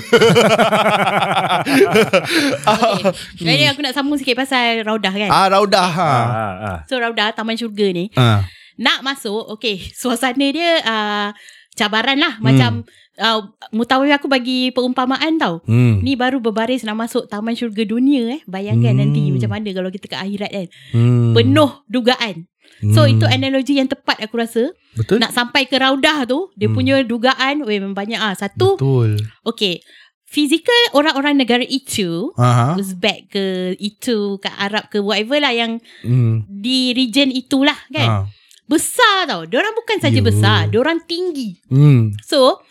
Okay. 2.70 3.46
Jadi 3.46 3.64
aku 3.68 3.80
nak 3.83 3.92
sambung 3.92 4.16
sikit 4.16 4.37
pasal 4.37 4.83
Raudah 4.83 5.12
kan. 5.12 5.28
ah, 5.28 5.46
Raudah 5.48 5.88
ha. 5.88 6.11
ah, 6.11 6.24
ah. 6.61 6.78
So 6.87 6.96
Raudah 6.96 7.33
Taman 7.33 7.56
Syurga 7.56 7.90
ni 7.90 8.09
Ah. 8.14 8.44
nak 8.76 9.02
masuk, 9.02 9.44
okay, 9.50 9.76
suasana 9.92 10.46
dia 10.48 10.80
uh, 10.83 11.28
cabaran 11.74 12.16
lah 12.16 12.40
macam 12.40 12.85
uh, 13.20 13.40
mutawif 13.70 14.11
aku 14.11 14.26
bagi 14.26 14.72
perumpamaan 14.72 15.37
tau. 15.37 15.61
Hmm. 15.68 16.00
Ni 16.00 16.16
baru 16.16 16.40
berbaris 16.40 16.83
nak 16.83 16.98
masuk 16.98 17.28
Taman 17.28 17.54
Syurga 17.54 17.85
Dunia 17.85 18.35
eh. 18.35 18.40
Bayangkan 18.48 18.96
Hmm. 18.96 19.00
nanti 19.06 19.28
macam 19.28 19.50
mana 19.52 19.68
kalau 19.70 19.90
kita 19.92 20.09
ke 20.09 20.16
akhirat 20.16 20.50
kan. 20.50 20.66
Hmm. 20.90 21.37
Penuh 21.37 21.70
dugaan. 21.87 22.48
So 22.90 23.04
Hmm. 23.04 23.12
itu 23.14 23.24
analogi 23.28 23.76
yang 23.76 23.87
tepat 23.87 24.16
aku 24.18 24.40
rasa. 24.40 24.72
Betul? 24.96 25.20
Nak 25.20 25.30
sampai 25.30 25.68
ke 25.68 25.76
Raudah 25.76 26.24
tu, 26.24 26.48
dia 26.56 26.66
Hmm. 26.66 26.74
punya 26.74 26.94
dugaan 27.04 27.61
weh 27.62 27.76
banyak 27.76 28.16
ah. 28.16 28.33
Satu, 28.33 28.80
Betul. 28.80 29.20
okay. 29.44 29.85
Fizikal 30.24 30.94
orang-orang 30.94 31.42
negara 31.42 31.66
itu 31.66 32.30
Aha. 32.38 32.78
Uzbek 32.78 33.35
ke 33.35 33.74
itu 33.83 34.38
ke 34.38 34.46
Arab 34.46 34.87
ke 34.87 35.02
whatever 35.02 35.42
lah 35.42 35.50
yang 35.50 35.83
Hmm. 36.06 36.46
di 36.46 36.94
region 36.94 37.35
itulah 37.35 37.74
kan. 37.90 38.09
Ah. 38.09 38.24
Besar 38.70 39.26
tau. 39.26 39.42
Diorang 39.50 39.74
bukan 39.74 39.98
saja 39.98 40.22
Yo. 40.22 40.22
besar, 40.22 40.70
diorang 40.70 41.02
tinggi. 41.02 41.59
Hmm. 41.66 42.14
So 42.22 42.62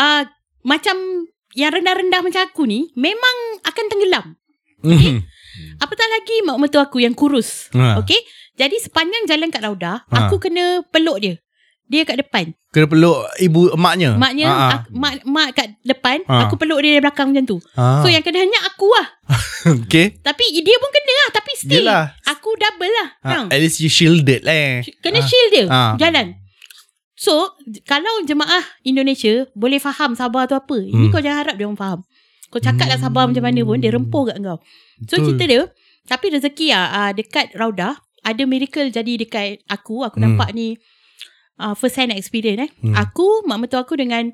uh, 0.00 0.22
macam 0.62 0.96
yang 1.52 1.70
rendah-rendah 1.70 2.20
macam 2.20 2.42
aku 2.42 2.64
ni 2.64 2.88
memang 2.94 3.36
akan 3.62 3.84
tenggelam. 3.86 4.26
Hmm. 4.80 5.20
Apatah 5.76 6.08
lagi 6.08 6.40
mak 6.40 6.56
mertua 6.56 6.86
aku 6.86 6.98
yang 6.98 7.12
kurus. 7.12 7.68
Ha. 7.72 8.00
Okay. 8.00 8.16
Jadi 8.56 8.76
sepanjang 8.78 9.24
jalan 9.26 9.48
kat 9.48 9.60
Raudah, 9.60 10.04
Ha. 10.06 10.16
aku 10.22 10.36
kena 10.38 10.84
peluk 10.88 11.18
dia. 11.18 11.34
Dia 11.84 12.04
kat 12.04 12.20
depan. 12.20 12.54
Kena 12.70 12.86
peluk 12.86 13.18
ibu 13.36 13.66
emaknya. 13.70 14.14
Maknya 14.14 14.46
Ah, 14.46 14.54
ah. 14.54 14.70
ak, 14.70 14.82
mak, 14.90 15.14
mak 15.26 15.48
kat 15.52 15.74
depan, 15.82 16.22
Ha. 16.22 16.46
aku 16.46 16.54
peluk 16.54 16.78
dia 16.78 16.94
dari 16.94 17.02
belakang 17.02 17.32
macam 17.32 17.44
tu. 17.44 17.58
Ah. 17.74 17.98
So 17.98 18.06
yang 18.06 18.22
kena 18.22 18.40
hanya 18.40 18.60
aku 18.62 18.86
lah. 18.86 19.06
okay. 19.84 20.14
Tapi 20.16 20.44
dia 20.54 20.76
pun 20.76 20.88
kena 20.88 21.12
lah. 21.14 21.28
Tapi 21.34 21.50
still, 21.56 21.84
Yelah. 21.84 22.04
aku 22.22 22.48
double 22.54 22.92
lah. 22.94 23.08
Ah, 23.18 23.26
Faham? 23.26 23.46
at 23.50 23.58
least 23.58 23.80
you 23.80 23.90
shielded 23.90 24.46
lah. 24.46 24.54
eh. 24.54 24.76
Kena 25.00 25.18
Ah. 25.18 25.26
shield 25.26 25.50
dia 25.50 25.64
Ah. 25.66 25.92
Jalan 25.98 26.38
So 27.20 27.52
Kalau 27.84 28.24
jemaah 28.24 28.64
Indonesia 28.80 29.44
Boleh 29.52 29.76
faham 29.76 30.14
sabar 30.14 30.48
tu 30.48 30.56
apa 30.56 30.80
Ini 30.80 30.96
Hmm. 30.96 31.12
kau 31.12 31.20
jangan 31.20 31.38
harap 31.42 31.54
dia 31.54 31.68
orang 31.68 31.76
faham 31.76 32.00
Kau 32.48 32.58
cakap 32.58 32.88
lah 32.88 32.96
sabar 32.98 33.28
macam 33.28 33.44
mana 33.44 33.60
pun 33.60 33.76
Dia 33.76 33.92
rempuh 33.92 34.24
kat 34.24 34.40
kau 34.40 34.56
So 35.04 35.14
Betul. 35.14 35.24
cerita 35.28 35.44
dia 35.44 35.62
Tapi 36.06 36.26
rezeki 36.32 36.66
lah 36.70 36.86
uh, 36.90 37.10
Dekat 37.12 37.52
Raudah 37.52 37.94
Ada 38.22 38.42
miracle 38.44 38.88
jadi 38.88 39.12
dekat 39.18 39.60
aku 39.66 40.00
Aku 40.02 40.16
Hmm. 40.16 40.32
nampak 40.32 40.50
ni 40.50 40.80
uh, 41.58 41.74
First 41.74 41.94
hand 41.94 42.10
experience 42.10 42.56
eh 42.58 42.70
Hmm. 42.80 42.96
Aku 42.96 43.44
Mak 43.44 43.58
mertua 43.60 43.84
aku 43.84 43.94
dengan 43.94 44.32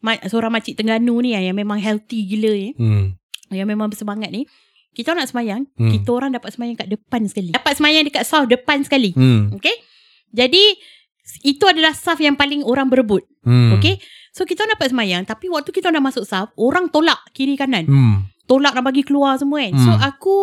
ma- 0.00 0.22
Seorang 0.22 0.54
makcik 0.54 0.78
Tengganu 0.78 1.18
ni 1.18 1.34
ah, 1.34 1.42
Yang 1.42 1.56
memang 1.58 1.78
healthy 1.78 2.24
gila 2.24 2.52
ni 2.52 2.70
Hmm. 2.72 3.18
Yang 3.50 3.68
memang 3.68 3.90
bersemangat 3.90 4.30
ni 4.30 4.46
Kita 4.92 5.12
nak 5.12 5.26
semayang 5.26 5.66
Hmm. 5.74 5.90
Kita 5.90 6.08
orang 6.12 6.30
dapat 6.30 6.54
semayang 6.54 6.78
kat 6.78 6.86
depan 6.88 7.26
sekali 7.26 7.50
Dapat 7.50 7.74
semayang 7.74 8.06
dekat 8.06 8.22
south 8.22 8.46
depan 8.46 8.80
sekali 8.80 9.10
Hmm. 9.12 9.50
Okay 9.52 9.74
Jadi 10.30 10.78
Itu 11.40 11.64
adalah 11.64 11.92
saf 11.92 12.18
yang 12.18 12.34
paling 12.34 12.62
orang 12.62 12.86
berebut 12.86 13.22
Hmm. 13.40 13.72
Okay 13.74 13.96
So 14.30 14.42
kita 14.42 14.62
dapat 14.64 14.88
semayang 14.88 15.24
Tapi 15.24 15.48
waktu 15.48 15.70
kita 15.70 15.88
dah 15.88 15.98
masuk 15.98 16.22
saf 16.22 16.52
Orang 16.54 16.86
tolak 16.86 17.18
kiri 17.30 17.54
kanan 17.54 17.84
Hmm. 17.84 18.16
Tolak 18.44 18.72
nak 18.72 18.84
bagi 18.84 19.00
keluar 19.00 19.34
semua 19.34 19.60
kan 19.60 19.72
So 19.74 19.90
Hmm. 19.90 20.02
aku 20.02 20.34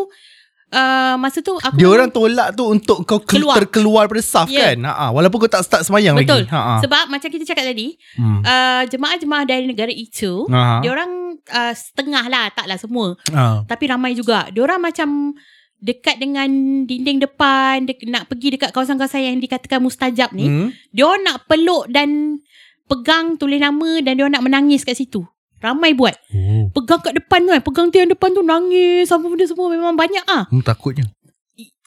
uh, 0.69 1.15
masa 1.15 1.39
tu 1.39 1.53
aku 1.53 1.75
Dia 1.75 1.87
orang 1.87 2.09
tolak 2.09 2.51
tu 2.51 2.63
untuk 2.65 3.03
kau 3.03 3.19
ke- 3.19 3.37
Keluar. 3.37 3.55
terkeluar 3.57 4.01
daripada 4.03 4.23
saf 4.25 4.47
Ya. 4.47 4.73
kan. 4.73 4.83
Ha 4.83 5.11
walaupun 5.11 5.37
kau 5.39 5.51
tak 5.51 5.61
start 5.61 5.83
semayang 5.83 6.15
Betul. 6.15 6.43
lagi. 6.43 6.49
Ha 6.49 6.79
sebab 6.79 7.07
macam 7.07 7.29
kita 7.29 7.43
cakap 7.45 7.63
tadi, 7.65 7.95
Hmm. 8.15 8.41
uh, 8.41 8.83
jemaah-jemaah 8.85 9.43
dari 9.45 9.65
negara 9.65 9.89
itu, 9.89 10.43
dia 10.49 10.89
orang 10.89 11.11
uh, 11.45 11.73
setengah 11.73 12.25
lah, 12.25 12.51
taklah 12.51 12.75
semua. 12.75 13.15
Ha. 13.29 13.63
Tapi 13.63 13.83
ramai 13.85 14.11
juga. 14.11 14.49
Dia 14.49 14.61
orang 14.61 14.81
macam 14.81 15.31
dekat 15.77 16.17
dengan 16.17 16.49
dinding 16.89 17.21
depan, 17.21 17.85
dek, 17.85 18.01
nak 18.09 18.25
pergi 18.29 18.57
dekat 18.57 18.73
kawasan-kawasan 18.73 19.21
yang 19.33 19.37
dikatakan 19.37 19.81
mustajab 19.81 20.33
ni. 20.33 20.49
Hmm. 20.49 20.69
Dia 20.89 21.09
nak 21.21 21.45
peluk 21.45 21.85
dan 21.93 22.41
pegang 22.89 23.37
tulis 23.37 23.61
nama 23.61 24.01
dan 24.01 24.17
dia 24.17 24.25
nak 24.25 24.43
menangis 24.43 24.81
kat 24.81 24.97
situ. 24.97 25.27
Ramai 25.57 25.97
buat. 25.97 26.13
Oh. 26.33 26.69
Pegang 26.69 27.01
kat 27.01 27.17
depan 27.17 27.41
tu 27.41 27.49
kan. 27.49 27.61
Pegang 27.65 27.87
tiang 27.89 28.09
depan 28.09 28.29
tu 28.29 28.45
nangis. 28.45 29.09
Apa 29.09 29.25
benda 29.25 29.45
semua 29.49 29.73
memang 29.73 29.97
banyak 29.97 30.21
ah. 30.29 30.45
Hmm, 30.53 30.61
takutnya. 30.61 31.09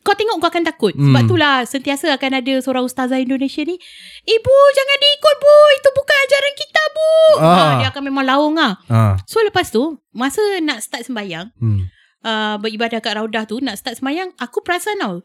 Kau 0.00 0.16
tengok 0.16 0.42
kau 0.42 0.50
akan 0.50 0.64
takut. 0.66 0.90
Hmm. 0.96 1.12
Sebab 1.12 1.20
itulah 1.29 1.55
sentiasa 1.68 2.11
akan 2.16 2.40
ada 2.42 2.55
seorang 2.59 2.83
ustazah 2.83 3.20
Indonesia 3.22 3.62
ni. 3.62 3.79
Ibu 4.26 4.55
jangan 4.74 4.96
diikut 4.98 5.37
bu. 5.38 5.57
Itu 5.79 5.88
bukan 5.94 6.16
ajaran 6.18 6.55
kita 6.59 6.83
bu. 6.90 7.11
Ah. 7.38 7.46
Ah. 7.46 7.72
dia 7.79 7.88
akan 7.94 8.03
memang 8.03 8.24
laung 8.26 8.57
ah. 8.59 8.74
Ha. 8.90 9.22
So 9.31 9.38
lepas 9.46 9.70
tu. 9.70 10.03
Masa 10.11 10.42
nak 10.59 10.83
start 10.83 11.07
sembahyang. 11.07 11.55
Hmm. 11.62 11.87
Uh, 12.20 12.61
beribadah 12.61 13.00
kat 13.00 13.16
Raudah 13.16 13.44
tu. 13.48 13.59
Nak 13.61 13.80
start 13.80 14.00
sembahyang. 14.00 14.37
Aku 14.37 14.61
perasan 14.61 15.00
tau. 15.00 15.24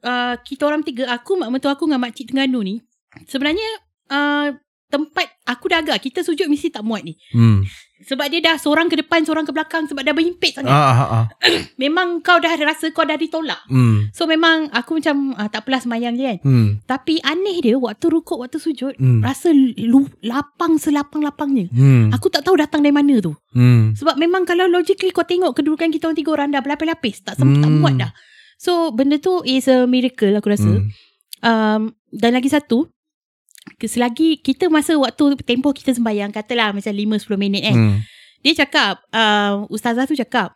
Uh, 0.00 0.34
kita 0.44 0.68
orang 0.68 0.84
tiga. 0.84 1.08
Aku, 1.12 1.40
mak 1.40 1.48
mentua 1.52 1.76
aku 1.76 1.88
dengan 1.88 2.04
makcik 2.04 2.32
Tengganu 2.32 2.60
ni. 2.60 2.80
Sebenarnya. 3.28 3.68
Uh, 4.10 4.56
tempat 4.90 5.30
aku 5.46 5.70
dah 5.70 5.80
agak. 5.80 6.02
Kita 6.02 6.26
sujud 6.26 6.50
mesti 6.50 6.68
tak 6.68 6.82
muat 6.82 7.06
ni. 7.06 7.14
Hmm. 7.32 7.64
Sebab 8.00 8.32
dia 8.32 8.40
dah 8.40 8.56
seorang 8.56 8.88
ke 8.88 8.96
depan, 8.96 9.22
seorang 9.22 9.44
ke 9.44 9.52
belakang. 9.52 9.84
Sebab 9.84 10.00
dah 10.00 10.16
berhimpit 10.16 10.56
sangat. 10.56 10.72
Ha 10.72 10.80
ha 10.90 11.04
ha. 11.04 11.20
Memang 11.76 12.24
kau 12.24 12.40
dah 12.40 12.48
rasa 12.56 12.88
kau 12.90 13.04
dah 13.04 13.14
ditolak. 13.14 13.60
Hmm. 13.68 14.08
So 14.16 14.24
memang 14.24 14.72
aku 14.72 15.04
macam 15.04 15.36
uh, 15.36 15.48
tak 15.52 15.68
apalah 15.68 15.84
semayang 15.84 16.16
je 16.16 16.24
kan. 16.24 16.38
Hmm. 16.40 16.68
Tapi 16.84 17.20
aneh 17.20 17.60
dia 17.60 17.76
waktu 17.76 18.08
rukuk, 18.08 18.40
waktu 18.40 18.56
sujud. 18.56 18.96
Hmm. 18.96 19.20
Rasa 19.20 19.52
lu, 19.52 20.08
lapang 20.20 20.80
selapang-lapangnya. 20.80 21.68
Hmm. 21.70 22.08
Aku 22.10 22.32
tak 22.32 22.42
tahu 22.42 22.56
datang 22.56 22.80
dari 22.80 22.96
mana 22.96 23.20
tu. 23.20 23.36
Hmm. 23.52 23.92
Sebab 23.92 24.16
memang 24.16 24.48
kalau 24.48 24.64
logically 24.64 25.12
kau 25.12 25.28
tengok 25.28 25.52
kedudukan 25.52 25.92
kita 25.92 26.08
orang 26.08 26.16
tiga 26.16 26.30
orang 26.32 26.48
dah 26.50 26.64
berlapis-lapis. 26.64 27.20
Tak, 27.20 27.36
sem- 27.36 27.60
tak 27.60 27.68
Hmm. 27.68 27.84
muat 27.84 27.94
dah. 28.00 28.12
So 28.56 28.92
benda 28.92 29.16
tu 29.16 29.44
is 29.44 29.68
a 29.68 29.84
miracle 29.84 30.32
aku 30.32 30.48
rasa. 30.48 30.68
Hmm. 30.68 30.88
Um, 31.40 31.82
dan 32.12 32.36
lagi 32.36 32.48
satu. 32.48 32.88
Selagi 33.84 34.36
kita 34.36 34.66
masa 34.66 34.96
waktu 34.96 35.38
tempoh 35.40 35.70
kita 35.70 35.92
sembahyang. 35.92 36.28
Katalah 36.28 36.74
macam 36.74 36.90
5-10 36.90 37.36
minit 37.36 37.62
kan. 37.64 37.76
Hmm. 37.76 37.96
Dia 38.40 38.52
cakap. 38.58 39.00
Uh, 39.08 39.64
ustazah 39.68 40.04
tu 40.04 40.12
cakap. 40.12 40.52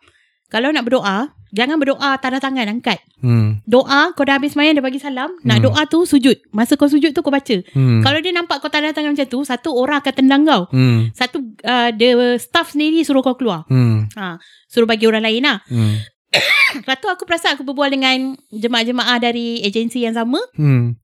Kalau 0.49 0.69
nak 0.69 0.83
berdoa. 0.83 1.31
Jangan 1.55 1.79
berdoa 1.79 2.19
tanda 2.19 2.43
tangan 2.43 2.67
angkat. 2.67 2.99
Hmm. 3.23 3.63
Doa 3.63 4.11
kau 4.11 4.27
dah 4.27 4.35
habis 4.35 4.51
semayang 4.51 4.75
Dah 4.75 4.83
bagi 4.83 4.99
salam 4.99 5.31
Nak 5.39 5.63
Hmm. 5.63 5.71
doa 5.71 5.81
tu 5.87 6.03
sujud 6.03 6.35
Masa 6.51 6.75
kau 6.75 6.85
sujud 6.85 7.15
tu 7.15 7.23
kau 7.23 7.31
baca 7.31 7.55
Hmm. 7.71 8.03
Kalau 8.03 8.19
dia 8.19 8.35
nampak 8.35 8.59
kau 8.59 8.67
tanda 8.67 8.91
tangan 8.91 9.15
macam 9.15 9.23
tu 9.23 9.39
Satu 9.41 9.71
orang 9.71 10.03
akan 10.03 10.13
tendang 10.13 10.43
kau 10.43 10.67
Hmm. 10.67 11.15
Satu 11.15 11.39
uh, 11.63 11.89
The 11.89 12.35
staff 12.37 12.75
sendiri 12.75 12.99
Suruh 13.01 13.23
kau 13.23 13.33
keluar 13.33 13.63
Hmm. 13.65 14.03
ha, 14.13 14.35
Suruh 14.67 14.83
bagi 14.83 15.07
orang 15.07 15.23
lain 15.23 15.47
lah 15.47 15.63
Hmm. 15.63 15.95
Lepas 16.83 16.99
tu 16.99 17.07
aku 17.07 17.23
perasan 17.23 17.55
Aku 17.55 17.63
berbual 17.63 17.87
dengan 17.87 18.35
Jemaah-jemaah 18.51 19.15
dari 19.17 19.63
Agensi 19.63 20.03
yang 20.03 20.11
sama 20.11 20.43
Hmm. 20.53 20.99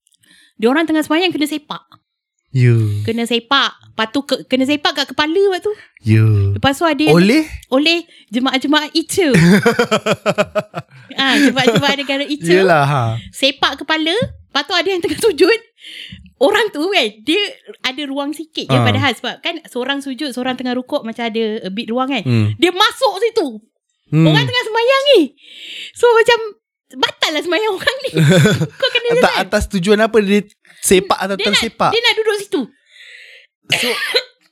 Dia 0.60 0.68
orang 0.68 0.84
tengah 0.84 1.02
semayang 1.02 1.32
Kena 1.32 1.48
sepak 1.48 1.80
Ya. 2.52 2.76
Kena 3.02 3.24
sepak 3.24 3.80
Lepas 3.88 4.08
tu 4.12 4.22
ke, 4.22 4.44
Kena 4.44 4.64
sepak 4.64 4.92
kat 4.94 5.06
kepala 5.08 5.32
Lepas 5.32 5.64
tu 5.64 5.72
Ya. 6.04 6.20
Lepas 6.52 6.76
tu 6.76 6.84
ada 6.84 7.06
Oleh? 7.08 7.48
Oleh 7.70 8.04
Jemaah-jemaah 8.28 8.92
itu 8.92 9.32
ha, 11.14 11.26
Jemaah-jemaah 11.42 11.96
negara 11.96 12.24
itu 12.26 12.52
Yelah 12.52 12.84
ha. 12.84 13.04
sepak 13.30 13.80
kepala 13.80 14.12
Lepas 14.12 14.64
tu 14.64 14.74
ada 14.74 14.84
yang 14.86 15.00
tengah 15.00 15.16
sujud 15.18 15.60
Orang 16.38 16.68
tu 16.70 16.84
kan 16.86 17.08
Dia 17.22 17.40
ada 17.82 18.02
ruang 18.04 18.34
sikit 18.34 18.66
je 18.66 18.74
Ah. 18.74 18.84
padahal 18.84 19.12
Sebab 19.14 19.40
kan 19.40 19.56
Seorang 19.64 20.02
sujud 20.02 20.32
Seorang 20.32 20.56
tengah 20.56 20.74
rukuk 20.74 21.02
Macam 21.02 21.24
ada 21.24 21.44
a 21.62 21.70
bit 21.70 21.88
ruang 21.88 22.10
kan 22.10 22.20
Hmm. 22.22 22.52
Dia 22.58 22.72
masuk 22.72 23.16
situ 23.22 23.48
Hmm. 24.12 24.28
Orang 24.28 24.44
tengah 24.44 24.64
semayang 24.66 25.04
ni 25.10 25.22
So 25.94 26.04
macam 26.12 26.60
Batal 26.92 27.32
lah 27.32 27.40
semayang 27.40 27.72
orang 27.72 27.98
ni 28.04 28.12
Kau 28.76 28.90
kena 28.92 29.10
jelas 29.16 29.36
atas 29.40 29.64
tujuan 29.72 29.96
apa 29.98 30.20
dia 30.20 30.44
sepak 30.82 31.18
atau 31.18 31.36
dia 31.36 31.44
nak, 31.44 31.54
tersepak. 31.56 31.92
dia 31.92 32.02
nak 32.02 32.14
duduk 32.16 32.36
situ 32.38 32.62
So 33.72 33.88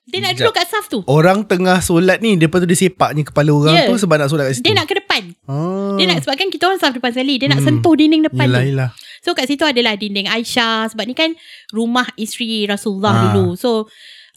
Dia 0.07 0.19
nak 0.19 0.33
duduk 0.33 0.53
kat 0.55 0.65
saf 0.65 0.85
tu 0.85 1.05
orang 1.05 1.43
tengah 1.43 1.77
solat 1.79 2.17
ni 2.17 2.33
lepas 2.33 2.57
tu 2.57 2.65
dia 2.65 2.79
sepaknya 2.79 3.21
kepala 3.21 3.49
orang 3.51 3.75
Ya. 3.75 3.85
tu 3.85 3.93
sebab 3.95 4.15
nak 4.15 4.25
solat 4.27 4.49
kat 4.49 4.57
situ. 4.57 4.65
Dia 4.65 4.73
nak 4.73 4.85
ke 4.85 4.95
depan 4.95 5.21
Ah. 5.45 5.93
Dia 5.97 6.05
nak 6.07 6.17
Sebab 6.19 6.33
kan 6.35 6.47
kita 6.47 6.63
orang 6.65 6.77
saf 6.77 6.91
depan 6.91 7.11
sekali 7.11 7.37
Dia 7.37 7.45
nak 7.45 7.59
Hmm. 7.59 7.77
sentuh 7.77 7.93
dinding 7.93 8.23
depan 8.23 8.45
Yelah, 8.47 8.57
tu 8.57 8.67
yelah. 8.67 8.89
So 9.19 9.29
kat 9.33 9.45
situ 9.45 9.61
adalah 9.63 9.93
dinding 9.93 10.25
Aisyah 10.25 10.89
Sebab 10.89 11.03
ni 11.03 11.13
kan 11.13 11.37
Rumah 11.69 12.09
isteri 12.15 12.65
Rasulullah 12.65 13.11
Ah. 13.11 13.21
dulu 13.27 13.53
So 13.53 13.85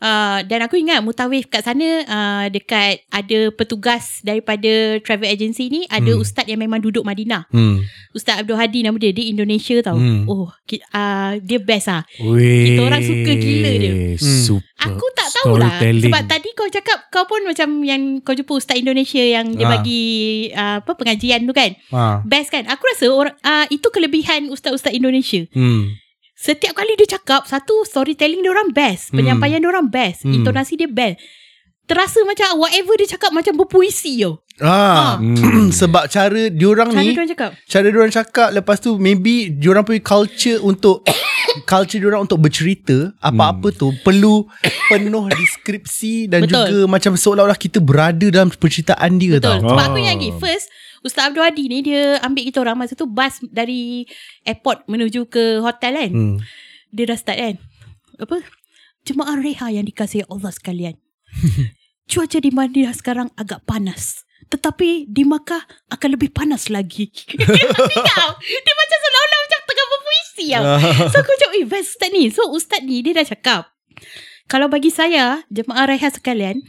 uh, 0.03 0.43
Dan 0.43 0.59
aku 0.61 0.75
ingat 0.75 0.99
Mutawif 1.01 1.47
kat 1.47 1.62
sana 1.62 1.87
uh, 2.03 2.45
Dekat 2.49 3.07
Ada 3.09 3.49
petugas 3.49 4.19
Daripada 4.21 4.69
travel 4.99 5.29
agency 5.29 5.69
ni 5.69 5.87
Ada 5.87 6.11
Hmm. 6.11 6.19
ustaz 6.19 6.45
yang 6.45 6.59
memang 6.59 6.79
duduk 6.79 7.03
Madinah 7.03 7.47
Hmm. 7.49 7.81
Ustaz 8.11 8.43
Abdul 8.43 8.59
Hadi 8.59 8.83
nama 8.83 8.97
dia 8.97 9.11
Dia 9.11 9.27
Indonesia 9.27 9.79
tau 9.81 9.95
Hmm. 9.95 10.27
Oh 10.27 10.51
ki, 10.62 10.83
uh, 10.85 11.38
Dia 11.38 11.59
best 11.59 11.87
Weh, 12.21 12.67
Kita 12.69 12.81
orang 12.83 13.01
suka 13.01 13.33
gila 13.33 13.71
dia. 13.73 13.93
Super. 14.19 14.67
Aku 14.83 15.07
tak 15.12 15.29
tahulah. 15.33 15.79
Sebab 15.79 16.23
tadi 16.27 16.49
kau 16.53 16.67
cakap 16.67 17.07
Kau 17.09 17.23
pun 17.25 17.43
macam 17.43 17.69
Yang 17.81 18.03
kau 18.21 18.35
jumpa 18.35 18.53
Ustaz 18.53 18.75
Indonesia 18.75 19.21
Yang 19.21 19.55
dia 19.55 19.65
Ah. 19.65 19.71
bagi 19.73 20.03
uh, 20.51 20.77
Apa 20.79 20.93
pengajian 20.93 21.43
tu 21.43 21.53
kan 21.53 21.71
Ha. 21.88 22.21
Best 22.25 22.51
kan 22.51 22.67
Aku 22.67 22.83
rasa 22.85 23.07
orang, 23.07 23.37
uh, 23.38 23.67
Itu 23.69 23.88
kelebihan 23.88 24.49
Ustaz-Ustaz 24.49 24.91
Indonesia 24.91 25.47
Hmm. 25.53 25.95
Setiap 26.43 26.75
kali 26.75 26.99
dia 26.99 27.07
cakap 27.13 27.47
Satu 27.47 27.87
storytelling 27.87 28.43
dia 28.43 28.51
orang 28.51 28.71
best 28.71 29.09
Hmm. 29.09 29.23
Penyampaian 29.23 29.59
dia 29.59 29.71
orang 29.71 29.87
best 29.87 30.27
Hmm. 30.27 30.35
Intonasi 30.35 30.75
dia 30.75 30.91
best 30.91 31.23
Terasa 31.83 32.19
macam 32.23 32.59
Whatever 32.59 32.95
dia 32.97 33.09
cakap 33.09 33.31
Macam 33.31 33.55
berpuisi 33.57 34.19
tau 34.21 34.43
Ah. 34.59 35.17
Hmm. 35.17 35.71
Sebab 35.81 36.07
cara 36.07 36.51
diorang 36.51 36.91
Cara 36.91 37.01
ni 37.01 37.09
dia 37.09 37.17
orang 37.17 37.31
cakap 37.31 37.51
cara 37.65 37.87
diorang 37.89 38.13
cakap 38.13 38.49
lepas 38.53 38.77
tu 38.77 39.01
maybe 39.01 39.49
diorang 39.49 39.81
punya 39.81 39.99
culture 39.99 40.61
untuk 40.61 41.09
culture 41.65 41.97
diorang 41.97 42.23
untuk 42.23 42.37
bercerita 42.37 43.17
apa-apa 43.19 43.73
tu 43.73 43.91
perlu 43.99 44.45
penuh 44.89 45.25
deskripsi 45.33 46.29
dan 46.29 46.45
Betul. 46.45 46.69
juga 46.69 46.79
macam 46.87 47.13
seolah-olah 47.15 47.57
kita 47.57 47.81
berada 47.81 48.29
dalam 48.29 48.51
perceritaan 48.51 49.17
dia 49.17 49.37
Betul 49.37 49.57
tau. 49.57 49.59
Sebab 49.65 49.73
Oh. 49.75 49.89
aku 49.89 49.97
ingat 49.99 50.15
lagi 50.17 50.31
First 50.37 50.67
Ustaz 51.03 51.31
Abdul 51.31 51.43
Hadi 51.43 51.65
ni 51.67 51.79
Dia 51.83 52.19
ambil 52.23 52.47
kita 52.47 52.62
orang 52.62 52.79
Masa 52.79 52.95
tu 52.95 53.07
bas 53.11 53.38
dari 53.51 54.07
Airport 54.47 54.87
menuju 54.87 55.27
ke 55.29 55.61
hotel 55.61 55.99
kan 55.99 56.11
Hmm. 56.12 56.37
Dia 56.95 57.11
dah 57.11 57.19
start 57.19 57.38
kan 57.38 57.57
Apa 58.23 58.43
Jemaah 59.03 59.38
reha 59.43 59.67
yang 59.75 59.87
dikasihi 59.87 60.27
Allah 60.31 60.55
sekalian 60.55 60.95
Cuaca 62.11 62.38
di 62.38 62.51
Madinah 62.55 62.95
sekarang 62.95 63.29
agak 63.35 63.67
panas 63.67 64.23
tetapi 64.53 65.09
di 65.09 65.25
Makkah 65.25 65.65
akan 65.88 66.09
lebih 66.12 66.29
panas 66.29 66.69
lagi. 66.69 67.09
Dia 67.33 68.75
macam 68.77 68.99
seolah-olah 69.01 69.38
macam 69.41 69.61
tengah 69.65 69.87
berpuisi 69.88 70.47
tau. 70.53 70.65
So 71.12 71.17
aku 71.25 71.31
macam, 71.33 71.51
eh 71.57 71.65
best 71.65 71.88
ustaz 71.97 72.09
ni. 72.12 72.23
So 72.29 72.43
ustaz 72.53 72.81
ni 72.85 73.01
dia 73.01 73.17
dah 73.17 73.27
cakap, 73.27 73.73
kalau 74.53 74.69
bagi 74.69 74.93
saya, 74.93 75.41
jemaah 75.49 75.88
rehat 75.88 76.19
sekalian, 76.19 76.61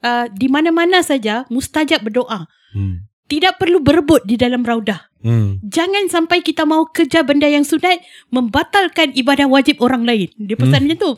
uh, 0.00 0.30
di 0.32 0.48
mana-mana 0.48 1.04
saja 1.04 1.44
mustajab 1.52 2.06
berdoa. 2.06 2.48
Hmm. 2.72 3.05
Tidak 3.26 3.58
perlu 3.58 3.82
berebut 3.82 4.22
di 4.22 4.38
dalam 4.38 4.62
raudah. 4.62 5.10
Hmm. 5.26 5.58
Jangan 5.66 6.06
sampai 6.06 6.38
kita 6.38 6.62
mau 6.62 6.86
kerja 6.86 7.26
benda 7.26 7.50
yang 7.50 7.66
sunat 7.66 7.98
membatalkan 8.30 9.10
ibadah 9.18 9.50
wajib 9.50 9.82
orang 9.82 10.06
lain. 10.06 10.30
Dia 10.38 10.54
pesan 10.54 10.86
macam 10.86 10.98
tu. 11.02 11.10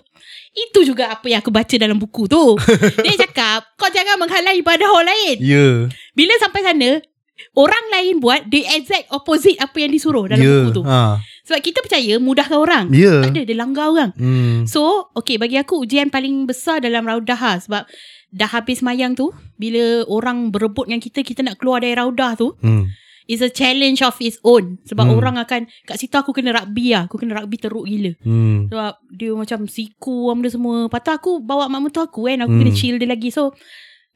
Itu 0.57 0.89
juga 0.89 1.13
apa 1.13 1.29
yang 1.29 1.45
aku 1.45 1.53
baca 1.53 1.75
dalam 1.77 2.01
buku 2.01 2.25
tu. 2.25 2.57
Dia 3.05 3.15
cakap, 3.21 3.77
kau 3.77 3.93
jangan 3.93 4.17
menghalang 4.17 4.57
ibadah 4.57 4.89
orang 4.89 5.13
lain. 5.13 5.37
Yeah. 5.45 5.77
Bila 6.17 6.33
sampai 6.41 6.65
sana, 6.65 7.05
orang 7.53 7.85
lain 7.93 8.19
buat 8.19 8.49
the 8.49 8.65
exact 8.65 9.13
opposite 9.13 9.61
apa 9.61 9.77
yang 9.77 9.93
disuruh 9.93 10.25
dalam 10.25 10.41
Ya. 10.41 10.65
buku 10.65 10.81
tu. 10.81 10.83
Ha. 10.89 11.21
Sebab 11.45 11.61
kita 11.61 11.85
percaya 11.85 12.17
mudahkan 12.17 12.59
orang. 12.59 12.85
Ya. 12.93 13.25
Tak 13.25 13.37
ada, 13.37 13.43
dia 13.45 13.57
langgar 13.57 13.93
orang. 13.93 14.11
Hmm. 14.17 14.65
So, 14.65 15.13
okay 15.13 15.37
bagi 15.37 15.61
aku 15.61 15.85
ujian 15.85 16.09
paling 16.09 16.49
besar 16.49 16.81
dalam 16.81 17.05
raudah 17.05 17.37
ha, 17.37 17.53
sebab 17.61 17.85
dah 18.29 18.47
habis 18.47 18.81
mayang 18.81 19.13
tu, 19.13 19.31
bila 19.57 20.05
orang 20.07 20.53
berebut 20.53 20.89
dengan 20.89 21.01
kita, 21.01 21.25
kita 21.25 21.41
nak 21.41 21.57
keluar 21.57 21.81
dari 21.81 21.97
raudah 21.97 22.37
tu, 22.37 22.53
Hmm. 22.61 22.89
is 23.25 23.45
a 23.45 23.49
challenge 23.49 24.01
of 24.01 24.17
its 24.21 24.41
own. 24.41 24.81
Sebab 24.85 25.05
Hmm. 25.05 25.17
orang 25.17 25.37
akan, 25.37 25.69
kat 25.85 25.97
situ 25.97 26.17
aku 26.17 26.33
kena 26.33 26.53
rugby 26.53 26.97
lah. 26.97 27.05
Aku 27.05 27.21
kena 27.21 27.37
rugby 27.37 27.61
teruk 27.61 27.85
gila. 27.85 28.17
Hmm. 28.25 28.73
Sebab 28.73 28.93
dia 29.13 29.33
macam 29.37 29.69
siku 29.69 30.33
benda 30.33 30.49
semua. 30.49 30.89
Tu 30.89 31.13
aku 31.13 31.41
bawa 31.41 31.69
mak 31.69 31.81
mentua 31.85 32.09
aku 32.09 32.25
kan. 32.25 32.41
Aku 32.41 32.57
Hmm. 32.57 32.61
kena 32.65 32.73
chill 32.73 32.97
dia 32.97 33.05
lagi. 33.05 33.29
So, 33.29 33.53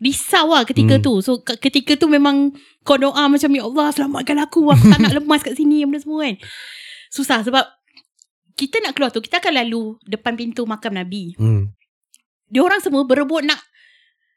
risau 0.00 0.48
lah 0.50 0.64
ketika 0.64 0.96
Hmm. 0.96 1.04
tu. 1.04 1.14
So, 1.20 1.44
ke- 1.44 1.60
ketika 1.60 1.92
tu 1.94 2.08
memang 2.08 2.56
kau 2.82 2.96
doa 2.96 3.28
macam, 3.28 3.52
Ya 3.52 3.62
Allah 3.62 3.92
selamatkan 3.92 4.40
aku. 4.40 4.72
Aku 4.72 4.84
tak 4.88 4.98
nak 4.98 5.12
lemas 5.12 5.44
kat 5.44 5.60
sini 5.60 5.84
benda 5.84 6.00
semua 6.00 6.24
kan. 6.24 6.36
Susah 7.12 7.44
sebab 7.44 7.68
kita 8.52 8.80
nak 8.80 8.96
keluar 8.96 9.12
tu, 9.12 9.20
kita 9.20 9.44
akan 9.44 9.60
lalu 9.60 10.00
depan 10.04 10.36
pintu 10.36 10.64
makam 10.64 10.92
Nabi. 10.92 11.36
Hmm. 11.36 11.72
Dia 12.48 12.64
orang 12.64 12.80
semua 12.80 13.04
berebut 13.04 13.44
nak 13.44 13.60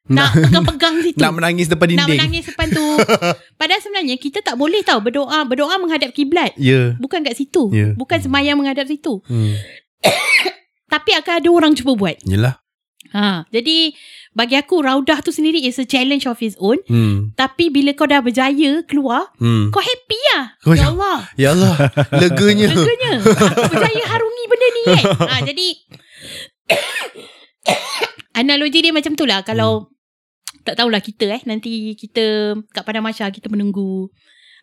Nak 0.05 0.37
pegang-pegang 0.37 1.01
situ. 1.01 1.17
Nak 1.17 1.33
menangis 1.33 1.65
depan 1.65 1.87
Nak 1.89 2.05
dinding. 2.05 2.19
menangis 2.21 2.43
depan 2.45 2.67
tu. 2.69 2.85
Padahal 3.59 3.81
sebenarnya 3.81 4.15
kita 4.15 4.39
tak 4.39 4.53
boleh 4.53 4.85
tahu 4.85 5.01
berdoa. 5.01 5.41
Berdoa 5.43 5.81
menghadap 5.81 6.13
kiblat. 6.13 6.53
Ya. 6.55 6.93
Bukan 6.95 7.25
kat 7.25 7.33
situ. 7.33 7.73
Ya. 7.73 7.93
Bukan 7.93 8.21
semayang 8.21 8.55
menghadap 8.55 8.85
situ. 8.85 9.25
Hmm. 9.25 9.57
Tapi 10.93 11.11
akan 11.11 11.33
ada 11.41 11.49
orang 11.49 11.73
cuba 11.73 11.97
buat. 11.97 12.21
Yelah. 12.21 12.61
Ha, 13.09 13.47
jadi 13.47 13.95
bagi 14.31 14.53
aku 14.53 14.83
raudah 14.83 15.23
tu 15.23 15.31
sendiri 15.31 15.63
is 15.63 15.79
a 15.79 15.87
challenge 15.87 16.25
of 16.25 16.37
its 16.37 16.53
own. 16.59 16.77
Hmm. 16.85 17.31
Tapi 17.33 17.71
bila 17.71 17.95
kau 17.95 18.05
dah 18.05 18.19
berjaya 18.19 18.83
keluar, 18.83 19.31
Hmm. 19.39 19.71
kau 19.71 19.79
happy 19.79 20.19
lah. 20.29 20.43
Kau 20.59 20.75
ya 20.75 20.91
Allah. 20.91 21.17
Ya 21.33 21.49
Allah. 21.49 21.75
Leganya. 22.21 22.69
Leganya. 22.69 23.13
Aku 23.23 23.71
berjaya 23.71 24.03
harungi 24.05 24.43
benda 24.45 24.67
ni 24.67 24.81
kan. 24.85 25.03
Ha, 25.23 25.35
jadi 25.41 25.67
analogi 28.39 28.79
dia 28.83 28.93
macam 28.93 29.15
tu 29.15 29.23
lah. 29.23 29.41
Kalau 29.41 29.94
tak 30.65 30.81
tahulah 30.81 30.99
kita 30.99 31.29
eh. 31.29 31.41
Nanti 31.45 31.93
kita 31.93 32.57
kat 32.73 32.83
Padang 32.83 33.05
Masya 33.05 33.29
kita 33.29 33.47
menunggu. 33.47 34.09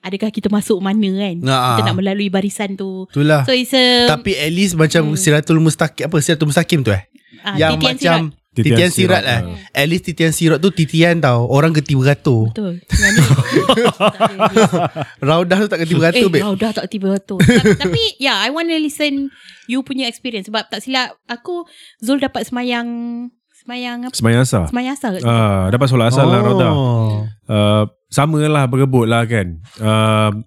Adakah 0.03 0.35
kita 0.35 0.51
masuk 0.51 0.83
mana 0.83 1.07
kan. 1.15 1.37
Ah, 1.47 1.79
Kita 1.79 1.81
ah. 1.81 1.87
nak 1.87 1.97
melalui 2.03 2.27
barisan 2.27 2.75
tu. 2.75 3.07
Itulah. 3.15 3.47
So 3.47 3.55
it's 3.55 3.71
a 3.71 4.11
Tapi 4.11 4.35
at 4.35 4.51
least 4.51 4.75
macam 4.75 5.15
Hmm. 5.15 5.15
Siratul 5.15 5.63
Mustaqim 5.63 6.11
apa 6.11 6.19
Siratul 6.19 6.51
Mustaqim 6.51 6.83
tu 6.83 6.91
eh. 6.91 7.07
ah, 7.47 7.55
yang 7.55 7.79
titian 7.79 7.95
macam 7.95 8.19
sirat. 8.35 8.65
titian, 8.67 8.91
sirat, 8.91 9.23
eh. 9.23 9.41
ah. 9.47 9.79
At 9.79 9.87
least 9.87 10.11
titian 10.11 10.35
sirat 10.35 10.59
tu 10.59 10.75
titian 10.75 11.23
tau. 11.23 11.47
Orang 11.47 11.71
geti 11.71 11.95
beratur. 11.95 12.51
Betul. 12.51 12.83
Raudah 15.23 15.57
tu 15.63 15.69
tak 15.71 15.79
geti 15.87 15.95
beratur 15.95 16.27
eh, 16.27 16.33
babe. 16.35 16.43
kau 16.43 16.59
dah 16.59 16.75
tak 16.75 16.91
tiba 16.91 17.15
tu. 17.23 17.39
tapi, 17.43 17.79
tapi 17.79 18.03
yeah, 18.19 18.43
I 18.43 18.51
want 18.51 18.75
to 18.75 18.79
listen 18.83 19.31
you 19.71 19.87
punya 19.87 20.11
experience 20.11 20.51
sebab 20.51 20.67
tak 20.67 20.83
silap 20.83 21.15
aku 21.31 21.63
Zul 22.03 22.19
dapat 22.19 22.43
semayang 22.43 22.91
semayang 23.63 24.03
apa? 24.03 24.15
Semayang 24.19 24.43
asar. 24.43 24.65
Semayang 24.69 24.95
asal. 24.99 25.13
kat 25.17 25.23
Ah, 25.23 25.71
dapat 25.71 25.87
solat 25.87 26.11
asar 26.11 26.27
lah 26.27 26.43
Rauda. 26.43 26.69
Oh. 26.75 27.25
Uh, 27.47 27.85
sama 28.11 28.43
lah 28.45 28.67
berebut 28.67 29.07
lah 29.07 29.23
kan. 29.25 29.63
Uh, 29.79 30.43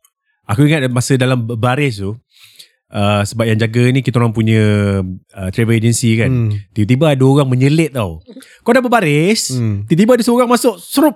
aku 0.45 0.67
ingat 0.67 0.91
masa 0.91 1.15
dalam 1.15 1.47
baris 1.47 2.03
tu, 2.03 2.13
uh, 2.91 3.21
sebab 3.23 3.47
yang 3.49 3.57
jaga 3.57 3.89
ni 3.89 4.03
kita 4.03 4.19
orang 4.19 4.35
punya 4.35 4.99
uh, 5.33 5.49
travel 5.49 5.79
agency 5.79 6.19
kan. 6.19 6.29
Hmm. 6.29 6.51
Tiba-tiba 6.75 7.15
ada 7.15 7.23
orang 7.23 7.47
menyelit 7.49 7.95
tau. 7.95 8.19
Kau 8.61 8.75
dah 8.75 8.83
berbaris, 8.83 9.55
Hmm. 9.55 9.87
tiba-tiba 9.87 10.19
ada 10.19 10.23
seorang 10.27 10.51
masuk, 10.51 10.75
serup. 10.77 11.15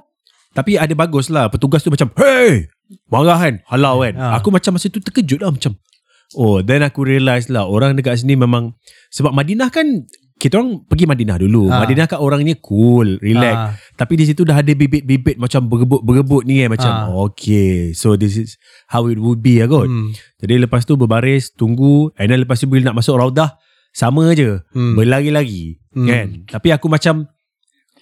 Tapi 0.49 0.81
ada 0.81 0.91
bagus 0.97 1.29
lah. 1.29 1.45
Petugas 1.51 1.85
tu 1.85 1.93
macam, 1.93 2.09
hey! 2.17 2.65
Marah 3.05 3.38
kan? 3.38 3.62
Halau 3.69 4.01
kan? 4.01 4.17
Ha. 4.17 4.41
Aku 4.41 4.49
macam 4.49 4.73
masa 4.73 4.89
tu 4.89 4.97
terkejut 4.97 5.45
lah 5.45 5.53
macam, 5.53 5.77
oh 6.33 6.65
then 6.65 6.81
aku 6.81 7.05
realise 7.05 7.45
lah 7.45 7.69
orang 7.69 7.93
dekat 7.93 8.17
sini 8.17 8.33
memang, 8.33 8.73
sebab 9.13 9.29
Madinah 9.29 9.69
kan, 9.69 10.09
kita 10.39 10.56
orang 10.56 10.88
pergi 10.88 11.04
Madinah 11.04 11.36
dulu. 11.36 11.67
Ha. 11.67 11.84
Madinah 11.84 12.08
kan 12.08 12.23
orangnya 12.23 12.56
cool, 12.58 13.19
relax. 13.19 13.56
Ah. 13.60 13.71
Tapi 13.93 14.15
di 14.15 14.23
situ 14.23 14.47
dah 14.47 14.56
ada 14.56 14.71
bibit-bibit 14.71 15.36
macam 15.36 15.67
berebut-berebut 15.67 16.47
ni 16.47 16.63
kan. 16.63 16.71
Macam, 16.71 16.91
Ah. 16.91 17.12
okay. 17.28 17.91
So 17.91 18.15
this 18.15 18.39
is 18.39 18.56
how 18.88 19.12
it 19.12 19.19
would 19.19 19.43
be 19.43 19.60
lah 19.60 19.67
kot. 19.67 19.91
Hmm. 19.91 20.15
Jadi 20.39 20.63
lepas 20.63 20.88
tu 20.88 20.95
berbaris, 20.95 21.52
tunggu. 21.52 22.15
And 22.15 22.32
then 22.32 22.39
lepas 22.39 22.56
tu 22.56 22.65
bila 22.65 22.88
nak 22.88 23.04
masuk 23.04 23.19
raudah, 23.19 23.60
sama 23.91 24.32
je. 24.32 24.63
Hmm. 24.71 24.95
Berlari-lari. 24.95 25.75
Hmm. 25.91 26.08
Kan? 26.08 26.28
Tapi 26.47 26.71
aku 26.71 26.88
macam, 26.88 27.28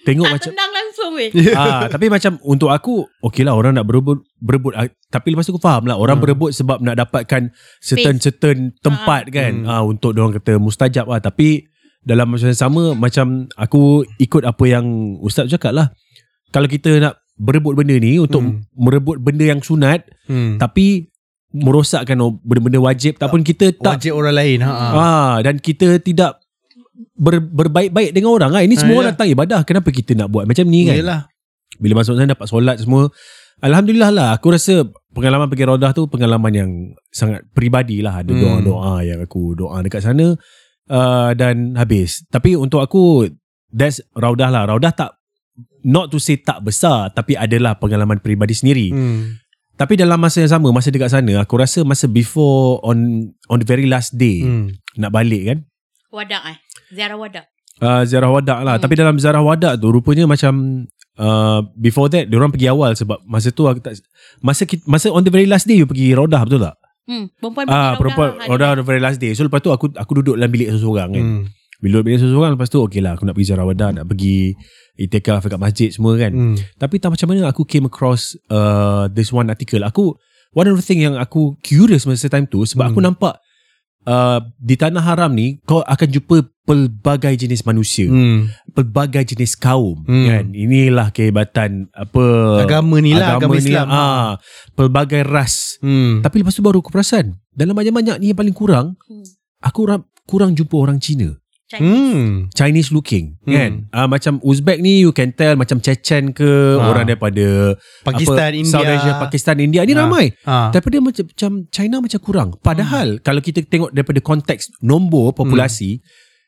tengok 0.06 0.24
tak 0.24 0.34
macam, 0.38 0.50
tendang 0.54 0.72
langsung 0.72 1.10
weh. 1.18 1.30
ah, 1.58 1.90
tapi 1.90 2.06
macam 2.06 2.38
untuk 2.46 2.70
aku 2.70 3.02
okey 3.26 3.42
lah 3.42 3.52
orang 3.52 3.74
nak 3.74 3.84
berebut 3.84 4.22
berebut 4.38 4.72
tapi 5.10 5.34
lepas 5.34 5.42
tu 5.42 5.52
aku 5.52 5.60
faham 5.60 5.84
lah 5.84 5.98
orang 5.98 6.16
Hmm. 6.16 6.24
berebut 6.24 6.54
sebab 6.54 6.78
nak 6.78 6.96
dapatkan 6.96 7.50
certain 7.82 8.16
certain 8.16 8.58
tempat 8.78 9.26
kan 9.28 9.66
Hmm. 9.66 9.68
ah, 9.68 9.82
untuk 9.82 10.14
orang 10.14 10.32
kata 10.32 10.56
mustajab 10.56 11.10
lah 11.10 11.18
tapi 11.18 11.66
dalam 12.08 12.26
masa 12.26 12.48
yang 12.48 12.56
sama 12.58 12.96
macam 12.96 13.26
aku 13.54 13.82
ikut 14.16 14.42
apa 14.42 14.64
yang 14.64 14.84
ustaz 15.20 15.46
cakap 15.46 15.70
lah 15.70 15.92
kalau 16.48 16.64
kita 16.64 16.96
nak 16.96 17.20
berebut 17.36 17.76
benda 17.76 17.94
ni 17.94 18.16
untuk 18.16 18.40
Hmm. 18.40 18.64
merebut 18.72 19.20
benda 19.20 19.44
yang 19.44 19.60
sunat 19.60 20.08
Hmm. 20.24 20.56
tapi 20.56 21.12
merosakkan 21.48 22.16
benda-benda 22.38 22.76
wajib 22.78 23.16
tak 23.16 23.28
pun 23.28 23.40
kita 23.40 23.72
tak 23.74 24.00
Wajib 24.00 24.12
orang 24.12 24.34
lain. 24.34 24.58
Ha. 24.60 24.70
ah, 24.70 25.34
dan 25.40 25.56
kita 25.56 25.96
tidak 25.98 26.36
ber, 27.14 27.40
berbaik-baik 27.40 28.12
dengan 28.12 28.30
orang 28.30 28.50
lah. 28.50 28.60
Ini 28.60 28.74
Ah, 28.74 28.78
semua 28.78 28.94
orang 28.94 29.04
yalah. 29.06 29.16
datang 29.16 29.28
ibadah. 29.30 29.60
Kenapa 29.64 29.88
kita 29.88 30.12
nak 30.12 30.28
buat 30.28 30.44
macam 30.44 30.64
ni 30.64 30.84
kan? 30.84 30.96
Yelah. 30.96 31.20
Bila 31.78 32.00
masuk 32.00 32.16
sana 32.16 32.28
dapat 32.28 32.48
solat 32.48 32.76
semua 32.76 33.06
Alhamdulillah 33.58 34.10
lah 34.10 34.28
Aku 34.34 34.50
rasa 34.50 34.82
Pengalaman 35.10 35.46
pergi 35.46 35.68
Raudah 35.68 35.92
tu 35.92 36.06
Pengalaman 36.06 36.50
yang 36.50 36.70
Sangat 37.08 37.44
peribadi 37.50 38.00
lah 38.00 38.18
Ada 38.18 38.30
Hmm. 38.30 38.40
doa-doa 38.40 39.04
Yang 39.04 39.20
aku 39.26 39.52
doa 39.54 39.76
dekat 39.82 40.00
sana 40.00 40.32
uh, 40.88 41.30
Dan 41.32 41.72
habis 41.74 42.24
Tapi 42.26 42.52
untuk 42.52 42.80
aku 42.80 43.28
That's 43.68 44.00
Raudah 44.12 44.48
lah 44.48 44.66
Raudah 44.66 44.90
tak 44.90 45.10
Not 45.80 46.08
to 46.08 46.18
say 46.18 46.36
tak 46.36 46.60
besar 46.60 47.10
Tapi 47.10 47.34
adalah 47.34 47.76
pengalaman 47.76 48.18
peribadi 48.18 48.52
sendiri 48.52 48.88
Hmm. 48.88 49.36
Tapi 49.74 49.94
dalam 49.94 50.16
masa 50.16 50.40
yang 50.40 50.50
sama 50.50 50.68
Masa 50.68 50.88
dekat 50.88 51.08
sana 51.08 51.38
Aku 51.38 51.54
rasa 51.54 51.82
masa 51.82 52.06
before 52.06 52.80
On 52.82 52.96
on 53.46 53.56
the 53.56 53.64
very 53.64 53.84
last 53.84 54.14
day 54.14 54.40
Hmm. 54.40 54.72
Nak 54.96 55.10
balik 55.10 55.42
kan 55.46 55.58
Wadak 56.08 56.42
eh. 56.46 56.56
Ziarah 56.88 57.14
wadak. 57.14 57.44
uh, 57.78 58.02
Ziarah 58.02 58.30
wadak 58.30 58.58
lah 58.60 58.74
Hmm. 58.74 58.82
Tapi 58.82 58.94
dalam 58.94 59.16
ziarah 59.16 59.40
wadak 59.40 59.76
tu 59.76 59.88
Rupanya 59.88 60.24
macam 60.24 60.88
uh, 61.14 61.60
Before 61.74 62.08
that 62.08 62.26
Diorang 62.26 62.48
pergi 62.48 62.66
awal 62.66 62.94
Sebab 62.94 63.20
masa 63.22 63.52
tu 63.52 63.68
aku 63.68 63.78
tak 63.78 64.00
Masa 64.40 64.64
kita, 64.64 64.82
masa 64.84 65.10
on 65.10 65.20
the 65.20 65.30
very 65.30 65.44
last 65.44 65.68
day 65.68 65.76
You 65.76 65.84
pergi 65.84 66.10
Rodah 66.10 66.42
betul 66.42 66.64
tak? 66.64 66.77
Hmm, 67.08 67.32
perempuan 67.34 67.64
Ah, 67.66 67.96
perempuan 67.96 68.36
on 68.44 68.76
the 68.76 68.84
very 68.84 69.00
last 69.00 69.16
day 69.16 69.32
So 69.32 69.42
lepas 69.42 69.58
tu 69.58 69.72
aku 69.72 69.88
aku 69.90 70.12
duduk 70.20 70.36
dalam 70.36 70.52
bilik 70.52 70.68
seseorang 70.68 71.08
kan 71.10 71.24
Hmm. 71.24 71.42
Bila 71.80 71.98
duduk 71.98 72.04
bilik 72.06 72.20
seseorang 72.20 72.52
Lepas 72.52 72.68
tu 72.68 72.78
okay 72.78 73.00
lah 73.00 73.16
Aku 73.16 73.24
nak 73.24 73.32
pergi 73.32 73.48
ziarah 73.48 73.64
wadak 73.64 73.96
Nak 73.96 74.04
pergi 74.04 74.52
Itikaf 74.94 75.40
dekat 75.40 75.56
masjid 75.56 75.88
semua 75.88 76.14
kan 76.14 76.30
Hmm. 76.30 76.56
Tapi 76.76 76.98
tak 76.98 77.14
macam 77.14 77.26
mana 77.30 77.48
Aku 77.48 77.64
came 77.64 77.86
across 77.86 78.36
uh, 78.46 79.08
This 79.08 79.30
one 79.30 79.48
article 79.48 79.80
Aku 79.82 80.18
One 80.52 80.66
of 80.66 80.74
the 80.74 80.82
thing 80.82 81.00
yang 81.00 81.16
aku 81.16 81.56
Curious 81.60 82.04
masa 82.04 82.26
time 82.26 82.44
tu 82.44 82.60
Sebab 82.62 82.84
Hmm. 82.84 82.92
aku 82.92 83.00
nampak 83.00 83.34
uh, 84.08 84.40
Di 84.56 84.74
tanah 84.74 85.04
haram 85.04 85.28
ni 85.30 85.60
Kau 85.62 85.80
akan 85.80 86.08
jumpa 86.08 86.36
Pelbagai 86.64 87.32
jenis 87.34 87.64
manusia 87.64 88.04
Hmm. 88.04 88.52
pelbagai 88.68 89.24
jenis 89.26 89.56
kaum 89.56 90.04
Hmm. 90.04 90.26
kan 90.26 90.44
inilah 90.52 91.08
kehebatan 91.08 91.88
apa 91.90 92.24
Agama 92.60 93.00
ni 93.00 93.16
lah, 93.16 93.40
agama 93.40 93.56
ni, 93.56 93.64
Islam. 93.64 93.88
ah 93.88 94.36
pelbagai 94.74 95.24
ras 95.24 95.80
Hmm. 95.80 96.20
tapi 96.20 96.44
lepas 96.44 96.52
tu 96.52 96.60
baru 96.60 96.78
aku 96.78 96.92
perasan 96.92 97.40
dalam 97.50 97.72
banyak-banyak 97.72 98.20
ni 98.20 98.28
yang 98.28 98.36
paling 98.36 98.52
kurang 98.52 99.00
Hmm. 99.02 99.24
aku 99.58 99.80
ra- 99.88 100.04
kurang 100.24 100.52
jumpa 100.52 100.76
orang 100.76 101.00
Cina 101.00 101.40
Chinese. 101.68 101.84
Hmm. 101.84 102.28
Chinese 102.50 102.88
looking 102.88 103.36
Hmm. 103.44 103.52
kan 103.52 103.72
ah, 103.92 104.08
macam 104.08 104.40
Uzbek 104.40 104.80
ni 104.80 105.04
you 105.04 105.12
can 105.12 105.30
tell 105.30 105.52
macam 105.52 105.78
Chechen 105.78 106.32
ke 106.32 106.48
Ah. 106.74 106.88
orang 106.88 107.04
daripada 107.06 107.76
Pakistan, 108.02 108.50
apa, 108.50 108.56
India. 108.56 108.72
South 108.72 108.88
Asia 108.88 109.12
Pakistan 109.20 109.56
India 109.60 109.84
ni 109.84 109.92
Ah. 109.92 110.00
ramai 110.02 110.32
Ha. 110.42 110.72
tapi 110.72 110.86
dia 110.88 111.00
macam, 111.00 111.22
macam 111.22 111.52
China 111.68 112.00
macam 112.00 112.20
kurang 112.20 112.48
padahal 112.58 113.20
Hmm. 113.20 113.22
kalau 113.22 113.40
kita 113.40 113.60
tengok 113.62 113.92
daripada 113.92 114.18
konteks 114.18 114.80
nombor 114.80 115.36
populasi 115.36 116.00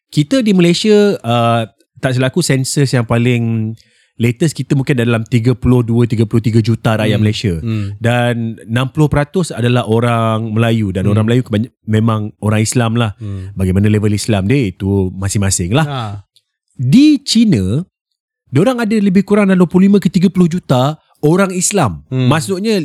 kita 0.09 0.41
di 0.41 0.51
Malaysia 0.51 1.21
uh, 1.21 1.69
tak 2.01 2.17
silap 2.17 2.33
aku 2.33 2.41
sensus 2.41 2.89
yang 2.89 3.05
paling 3.05 3.77
latest 4.21 4.53
kita 4.53 4.77
mungkin 4.77 5.01
dalam 5.01 5.25
32 5.25 5.57
33 6.05 6.61
juta 6.61 7.01
rakyat 7.01 7.17
Hmm. 7.17 7.25
Malaysia 7.25 7.55
Hmm. 7.57 7.97
dan 7.97 8.61
60% 8.69 9.49
adalah 9.51 9.89
orang 9.89 10.53
Melayu 10.53 10.93
dan 10.93 11.09
Hmm. 11.09 11.17
orang 11.17 11.25
Melayu 11.25 11.43
kebany- 11.43 11.73
memang 11.83 12.37
orang 12.39 12.61
Islam 12.61 12.95
lah 12.95 13.17
Hmm. 13.17 13.57
bagaimana 13.57 13.89
level 13.89 14.13
Islam 14.13 14.45
dia 14.45 14.69
itu 14.69 15.09
masing-masing 15.11 15.73
lah 15.73 15.87
Ha. 15.89 16.01
di 16.77 17.17
China 17.25 17.81
orang 18.53 18.77
ada 18.79 18.93
lebih 18.93 19.25
kurang 19.25 19.49
dalam 19.49 19.65
25 19.65 19.97
ke 19.97 20.13
30 20.13 20.47
juta 20.47 21.01
orang 21.25 21.49
Islam 21.51 22.05
Hmm. 22.07 22.29
maksudnya 22.29 22.85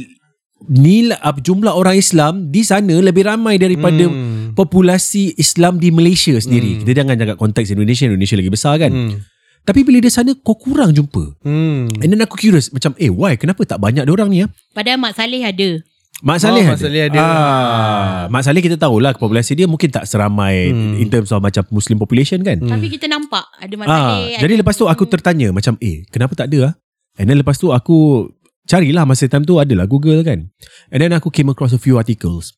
nilai 0.65 1.19
uh, 1.19 1.35
jumlah 1.35 1.75
orang 1.75 1.99
Islam 1.99 2.47
di 2.47 2.63
sana 2.63 2.95
lebih 2.97 3.27
ramai 3.27 3.59
daripada 3.59 4.07
Hmm. 4.07 4.55
populasi 4.55 5.35
Islam 5.35 5.77
di 5.77 5.91
Malaysia 5.91 6.31
sendiri. 6.39 6.73
Hmm. 6.73 6.79
Kita 6.81 6.91
jangan 6.95 7.19
cakap 7.19 7.35
konteks 7.35 7.69
Indonesia, 7.69 8.07
Indonesia 8.07 8.39
lagi 8.39 8.49
besar 8.49 8.79
kan. 8.79 8.87
Hmm. 8.89 9.19
Tapi 9.65 9.81
bila 9.81 9.97
di 9.97 10.07
sana 10.07 10.31
kau 10.35 10.53
kurang 10.53 10.93
jumpa. 10.93 11.41
Hmm. 11.41 11.89
And 11.97 12.07
then 12.07 12.21
aku 12.21 12.37
curious 12.37 12.69
macam 12.69 12.93
eh 12.95 13.09
why 13.09 13.33
kenapa 13.33 13.65
tak 13.65 13.77
banyak 13.77 14.05
orang 14.05 14.29
ni 14.29 14.39
ya? 14.39 14.47
Padahal 14.71 15.01
Mak 15.01 15.13
Saleh 15.13 15.41
ada. 15.41 15.69
Mak 16.21 16.37
Saleh 16.39 16.63
Oh, 16.63 16.63
ada. 16.63 16.71
Mak 16.71 16.79
Saleh 16.79 17.01
ada. 17.03 17.17
Ah, 17.19 18.21
Mak 18.29 18.41
Saleh 18.41 18.61
kita 18.61 18.77
tahulah 18.77 19.11
populasi 19.11 19.51
dia 19.53 19.65
mungkin 19.65 19.89
tak 19.89 20.05
seramai 20.05 20.69
Hmm. 20.69 20.95
in 20.95 21.09
terms 21.09 21.27
of 21.29 21.41
macam 21.41 21.65
Muslim 21.69 21.97
population 21.97 22.39
kan. 22.39 22.55
Hmm. 22.55 22.71
Tapi 22.71 22.87
kita 22.87 23.05
nampak 23.05 23.41
ada 23.51 23.73
Mak 23.73 23.85
Ah, 23.85 23.93
Saleh. 24.15 24.37
jadi 24.37 24.51
ada 24.53 24.61
lepas 24.61 24.75
tu 24.75 24.85
aku 24.85 25.03
tertanya 25.05 25.49
macam 25.49 25.75
eh 25.79 26.05
kenapa 26.07 26.37
tak 26.37 26.47
ada 26.47 26.69
ah? 26.69 26.73
And 27.17 27.25
then 27.25 27.35
lepas 27.35 27.57
tu 27.57 27.69
aku 27.69 28.29
carilah 28.63 29.03
masa 29.03 29.25
time 29.25 29.43
tu 29.43 29.57
adalah 29.57 29.85
Google 29.85 30.21
kan. 30.21 30.53
And 30.87 30.99
then 30.99 31.11
aku 31.11 31.29
came 31.29 31.49
across 31.49 31.71
a 31.71 31.79
few 31.79 31.97
articles. 31.97 32.53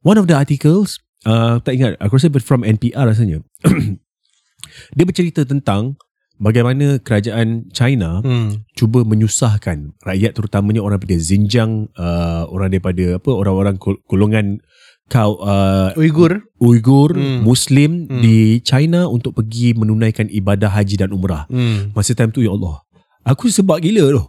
One 0.00 0.14
of 0.14 0.24
the 0.24 0.34
articles 0.34 0.96
uh, 1.22 1.58
tak 1.58 1.74
ingat 1.74 1.98
aku 1.98 2.16
rasa 2.16 2.30
from 2.38 2.62
NPR 2.62 3.02
rasanya. 3.04 3.42
Dia 4.96 5.04
bercerita 5.04 5.42
tentang 5.42 5.98
bagaimana 6.38 7.00
kerajaan 7.00 7.68
China 7.70 8.20
Hmm. 8.20 8.64
cuba 8.72 9.02
menyusahkan 9.02 9.92
rakyat 10.00 10.32
terutamanya 10.32 10.80
orang 10.80 11.00
daripada 11.00 11.18
Xinjiang, 11.18 11.92
uh, 11.94 12.48
orang 12.48 12.72
daripada 12.72 13.16
apa 13.16 13.30
orang-orang 13.30 13.76
gol- 13.76 14.00
golongan 14.06 14.60
kau 15.06 15.36
uh, 15.40 15.92
Uyghur. 15.94 16.40
Uyghur, 16.56 17.12
Hmm. 17.12 17.44
Muslim 17.44 18.08
Hmm. 18.08 18.20
di 18.20 18.62
China 18.62 19.06
untuk 19.06 19.36
pergi 19.36 19.76
menunaikan 19.76 20.24
ibadah 20.26 20.72
haji 20.72 20.96
dan 20.96 21.12
umrah. 21.12 21.44
Hmm. 21.46 21.92
Masa 21.92 22.14
time 22.14 22.30
tu 22.30 22.40
ya 22.40 22.48
Allah 22.50 22.80
Aku 23.22 23.46
sebab 23.46 23.78
gila 23.78 24.10
tu. 24.10 24.22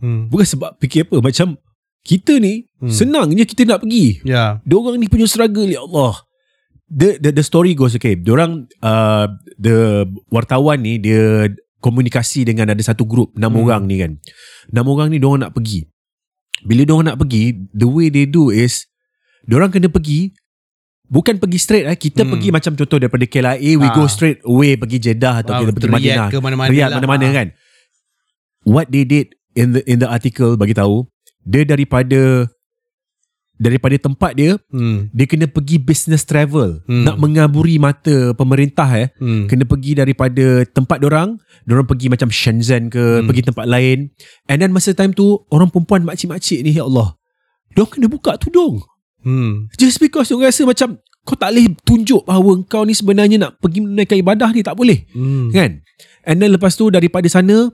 Hmm. 0.00 0.26
Bukan 0.26 0.46
sebab 0.48 0.74
fikir 0.76 1.06
apa. 1.06 1.22
Macam 1.22 1.54
kita 2.02 2.40
ni 2.40 2.66
Hmm. 2.80 2.88
senang 2.88 3.30
je 3.30 3.44
kita 3.44 3.62
nak 3.62 3.84
pergi. 3.84 4.24
Ya. 4.24 4.58
Diorang 4.64 4.96
ni 4.96 5.06
punya 5.06 5.28
struggle 5.28 5.68
ya 5.68 5.84
Allah. 5.84 6.24
The 6.90 7.16
the, 7.16 7.30
the 7.32 7.44
story 7.44 7.72
goes 7.72 7.94
okay. 7.94 8.18
Diorang 8.18 8.66
uh, 8.80 9.30
the 9.56 10.02
wartawan 10.28 10.82
ni 10.82 10.98
dia 10.98 11.46
komunikasi 11.78 12.42
dengan 12.42 12.66
ada 12.68 12.82
satu 12.82 13.06
grup 13.06 13.30
enam 13.32 13.54
Hmm. 13.54 13.62
orang 13.62 13.82
ni 13.86 13.96
kan. 13.96 14.18
Enam 14.68 14.90
orang 14.90 15.08
ni 15.08 15.16
diorang 15.16 15.40
nak 15.40 15.54
pergi. 15.54 15.86
Bila 16.60 16.82
diorang 16.82 17.06
nak 17.06 17.16
pergi, 17.16 17.54
the 17.70 17.86
way 17.86 18.10
they 18.10 18.26
do 18.26 18.50
is 18.50 18.90
diorang 19.46 19.70
kena 19.70 19.86
pergi 19.86 20.34
bukan 21.06 21.38
pergi 21.38 21.58
straight 21.58 21.86
eh. 21.86 21.94
Kita 21.94 22.26
Hmm. 22.26 22.34
pergi 22.34 22.50
macam 22.50 22.74
contoh 22.74 22.98
daripada 22.98 23.24
KLIA 23.24 23.78
we 23.78 23.86
Ah. 23.86 23.94
go 23.94 24.04
straight 24.04 24.42
away 24.42 24.74
pergi 24.74 24.98
Jeddah 25.00 25.40
atau 25.40 25.52
Ah, 25.54 25.58
kita 25.62 25.70
pergi 25.72 25.88
Madinah. 25.88 26.28
ke 26.28 26.36
mana-mana 26.36 26.68
Riyadh 26.68 26.90
lah. 26.90 26.98
mana-mana 26.98 27.24
Ah. 27.24 27.32
kan. 27.32 27.48
What 28.62 28.90
they 28.90 29.06
did 29.06 29.32
in 29.54 29.72
the 29.72 29.80
in 29.86 29.98
the 29.98 30.06
article 30.06 30.54
bagi 30.54 30.74
tahu 30.74 31.06
dia 31.40 31.64
daripada 31.64 32.50
daripada 33.60 33.92
tempat 34.00 34.32
dia 34.32 34.56
Hmm. 34.72 35.12
dia 35.12 35.28
kena 35.28 35.44
pergi 35.44 35.76
business 35.76 36.24
travel 36.24 36.80
Hmm. 36.88 37.04
nak 37.04 37.20
mengaburi 37.20 37.76
mata 37.76 38.32
pemerintah 38.32 38.88
eh 38.96 39.12
Hmm. 39.20 39.44
kena 39.46 39.68
pergi 39.68 40.00
daripada 40.00 40.64
tempat 40.64 41.04
orang 41.04 41.36
orang 41.68 41.84
pergi 41.84 42.08
macam 42.08 42.32
Shenzhen 42.32 42.88
ke 42.88 43.20
Hmm. 43.20 43.28
pergi 43.28 43.52
tempat 43.52 43.68
lain 43.68 44.08
and 44.48 44.58
then 44.64 44.72
masa 44.72 44.96
time 44.96 45.12
tu 45.12 45.44
orang 45.52 45.68
perempuan 45.68 46.08
makcik-makcik 46.08 46.64
ni 46.64 46.72
ya 46.72 46.88
Allah 46.88 47.12
Diorang 47.70 47.92
kena 47.92 48.08
buka 48.08 48.40
tudung 48.40 48.80
Hmm. 49.20 49.68
just 49.76 50.00
because 50.00 50.32
diorang 50.32 50.48
rasa 50.48 50.64
macam 50.64 50.96
kau 51.28 51.36
tak 51.36 51.52
boleh 51.52 51.68
tunjuk 51.84 52.24
bahawa 52.24 52.56
kau 52.64 52.88
ni 52.88 52.96
sebenarnya 52.96 53.36
nak 53.36 53.60
pergi 53.60 53.84
menunaikan 53.84 54.16
ibadah 54.16 54.50
ni 54.56 54.64
tak 54.64 54.72
boleh 54.72 55.04
Hmm. 55.12 55.52
kan 55.52 55.84
and 56.24 56.40
then 56.40 56.48
lepas 56.48 56.72
tu 56.72 56.88
daripada 56.88 57.28
sana 57.28 57.68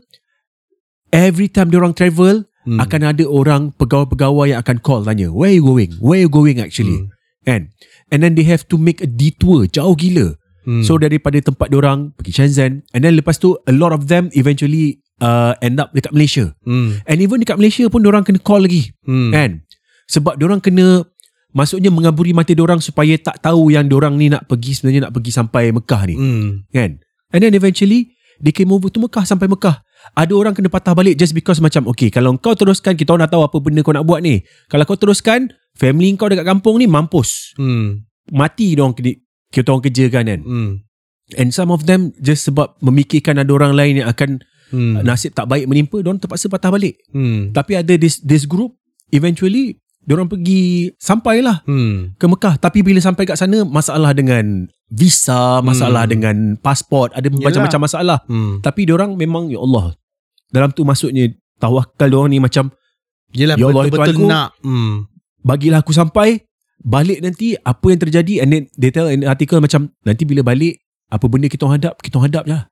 every 1.14 1.46
time 1.46 1.70
diorang 1.70 1.94
travel 1.94 2.42
Hmm. 2.66 2.83
akan 2.83 3.14
ada 3.14 3.24
orang 3.24 3.70
pegawai-pegawai 3.79 4.50
yang 4.50 4.59
akan 4.59 4.83
call 4.83 5.07
tanya 5.07 5.31
where 5.31 5.55
you 5.55 5.62
going 5.62 5.94
where 6.02 6.18
you 6.18 6.26
going 6.26 6.59
actually 6.59 7.07
Hmm. 7.07 7.14
kan 7.46 7.61
and 8.11 8.26
then 8.26 8.35
they 8.35 8.42
have 8.42 8.66
to 8.66 8.74
make 8.74 8.98
a 8.98 9.07
detour 9.07 9.70
jauh 9.70 9.94
gila 9.94 10.35
Hmm. 10.66 10.83
so 10.83 10.98
daripada 10.98 11.38
tempat 11.38 11.70
orang 11.70 12.11
pergi 12.18 12.42
Shenzhen 12.42 12.83
and 12.90 13.00
then 13.07 13.14
lepas 13.14 13.38
tu 13.38 13.55
a 13.55 13.72
lot 13.72 13.94
of 13.94 14.11
them 14.11 14.26
eventually 14.35 14.98
uh, 15.22 15.55
end 15.62 15.79
up 15.79 15.94
dekat 15.94 16.11
Malaysia 16.11 16.59
Hmm. 16.66 16.98
and 17.07 17.22
even 17.22 17.38
dekat 17.38 17.55
Malaysia 17.55 17.87
pun 17.87 18.02
orang 18.02 18.26
kena 18.26 18.42
call 18.42 18.66
lagi 18.66 18.90
Hmm. 19.07 19.31
kan 19.31 19.62
sebab 20.11 20.35
orang 20.42 20.59
kena 20.59 21.07
maksudnya 21.55 21.94
mengaburi 21.94 22.35
mata 22.35 22.50
orang 22.59 22.83
supaya 22.83 23.14
tak 23.14 23.38
tahu 23.40 23.70
yang 23.70 23.87
orang 23.94 24.18
ni 24.18 24.26
nak 24.26 24.50
pergi 24.50 24.74
sebenarnya 24.74 25.07
nak 25.07 25.14
pergi 25.14 25.31
sampai 25.31 25.70
Mekah 25.70 26.02
ni 26.11 26.14
Hmm. 26.18 26.48
kan 26.74 26.98
and 27.31 27.40
then 27.46 27.55
eventually 27.55 28.11
they 28.42 28.50
came 28.50 28.74
over 28.74 28.90
to 28.90 28.98
Mekah 28.98 29.22
sampai 29.22 29.46
Mekah 29.46 29.86
ada 30.14 30.33
orang 30.37 30.55
kena 30.55 30.71
patah 30.71 30.95
balik 30.95 31.16
just 31.16 31.35
because 31.35 31.59
macam 31.59 31.88
okay 31.90 32.12
kalau 32.12 32.37
kau 32.38 32.55
teruskan 32.55 32.95
kita 32.95 33.11
orang 33.11 33.27
dah 33.27 33.33
tahu 33.35 33.42
apa 33.42 33.57
benda 33.59 33.81
kau 33.83 33.90
nak 33.90 34.07
buat 34.07 34.23
ni 34.23 34.45
kalau 34.69 34.87
kau 34.87 34.95
teruskan 34.95 35.51
family 35.75 36.14
kau 36.14 36.31
dekat 36.31 36.47
kampung 36.47 36.79
ni 36.79 36.87
mampus 36.87 37.57
Hmm. 37.59 38.07
mati 38.31 38.77
dong 38.77 38.95
kita 38.95 39.66
orang 39.66 39.83
kerjakan 39.83 40.25
kan 40.27 40.40
Hmm. 40.45 40.71
and 41.35 41.51
some 41.51 41.75
of 41.75 41.88
them 41.88 42.14
just 42.21 42.47
sebab 42.47 42.79
memikirkan 42.79 43.40
ada 43.40 43.51
orang 43.51 43.75
lain 43.75 44.05
yang 44.05 44.09
akan 44.09 44.38
Hmm. 44.66 44.99
nasib 45.03 45.31
tak 45.31 45.47
baik 45.47 45.71
menimpa 45.71 46.03
diorang 46.03 46.19
terpaksa 46.19 46.47
patah 46.47 46.71
balik 46.71 46.99
Hmm. 47.11 47.51
tapi 47.51 47.75
ada 47.75 47.95
this 47.95 48.19
this 48.23 48.47
group 48.47 48.75
eventually 49.11 49.79
diorang 50.03 50.27
pergi 50.27 50.95
sampailah 50.99 51.66
Hmm. 51.66 52.14
ke 52.14 52.27
Mekah 52.27 52.59
tapi 52.59 52.83
bila 52.83 52.99
sampai 52.99 53.27
kat 53.27 53.38
sana 53.38 53.62
masalah 53.62 54.14
dengan 54.14 54.71
visa 54.88 55.59
masalah 55.61 56.05
Hmm. 56.05 56.12
dengan 56.12 56.37
pasport 56.57 57.11
ada 57.11 57.27
Yelah. 57.27 57.42
macam-macam 57.44 57.81
masalah 57.83 58.18
Hmm. 58.25 58.61
tapi 58.61 58.85
diorang 58.85 59.14
memang 59.14 59.49
ya 59.49 59.59
Allah 59.59 59.99
dalam 60.49 60.70
tu 60.70 60.83
maksudnya 60.83 61.27
tawakal 61.57 62.07
diorang 62.07 62.31
ni 62.31 62.38
macam 62.38 62.70
Yelah 63.29 63.55
Ya 63.55 63.66
Allah, 63.66 63.83
betul-betul 63.85 64.16
Tuanku. 64.16 64.31
nak. 64.31 64.49
Hmm. 64.61 65.11
bagilah 65.42 65.79
aku 65.79 65.90
sampai 65.90 66.46
balik 66.79 67.18
nanti 67.18 67.55
apa 67.57 67.87
yang 67.87 67.99
terjadi 67.99 68.35
and 68.38 68.49
then 68.49 68.62
they 68.72 68.88
tell 68.88 69.07
in 69.07 69.22
article 69.22 69.59
macam 69.59 69.90
nanti 70.01 70.22
bila 70.22 70.42
balik 70.42 70.79
apa 71.07 71.25
benda 71.25 71.46
kita 71.46 71.62
orang 71.62 71.77
hadap 71.77 71.99
kita 71.99 72.14
orang 72.14 72.29
hadap 72.29 72.44
je 72.44 72.53
lah. 72.53 72.62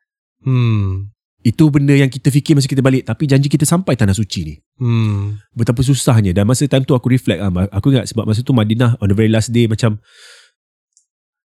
Hmm. 0.41 1.11
itu 1.41 1.65
benda 1.67 1.93
yang 1.93 2.07
kita 2.07 2.29
fikir 2.29 2.53
masa 2.53 2.65
kita 2.65 2.81
balik 2.81 3.03
tapi 3.03 3.25
janji 3.25 3.47
kita 3.47 3.65
sampai 3.65 3.95
tanah 3.95 4.13
suci 4.13 4.41
ni 4.45 4.55
Hmm. 4.75 5.37
betapa 5.51 5.81
susahnya 5.81 6.31
dan 6.31 6.45
masa 6.45 6.65
time 6.65 6.83
tu 6.83 6.93
aku 6.93 7.09
reflect 7.09 7.39
ah 7.39 7.51
aku 7.69 7.91
ingat 7.91 8.07
sebab 8.07 8.25
masa 8.25 8.41
tu 8.41 8.51
Madinah 8.51 8.97
on 8.97 9.07
the 9.07 9.15
very 9.15 9.29
last 9.29 9.51
day 9.51 9.67
macam 9.67 9.99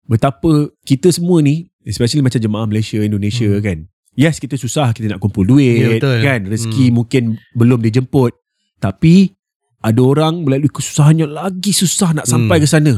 betapa 0.04 0.50
kita 0.82 1.08
semua 1.08 1.38
ni 1.38 1.70
especially 1.82 2.20
macam 2.20 2.38
jemaah 2.38 2.66
Malaysia 2.66 2.98
Indonesia 2.98 3.48
Hmm. 3.48 3.62
kan 3.62 3.78
yes 4.12 4.36
kita 4.36 4.54
susah 4.54 4.90
kita 4.90 5.08
nak 5.08 5.18
kumpul 5.18 5.42
duit 5.42 5.78
Ya, 5.78 5.88
betul. 5.96 6.18
kan 6.20 6.40
rezeki 6.44 6.84
Hmm. 6.88 6.94
mungkin 6.94 7.22
belum 7.52 7.80
dijemput 7.80 8.34
tapi 8.78 9.32
ada 9.78 10.00
orang 10.00 10.42
melalui 10.42 10.68
kesusahannya 10.68 11.26
lagi 11.26 11.72
susah 11.72 12.12
nak 12.12 12.26
sampai 12.26 12.58
Hmm. 12.58 12.62
ke 12.62 12.68
sana 12.68 12.94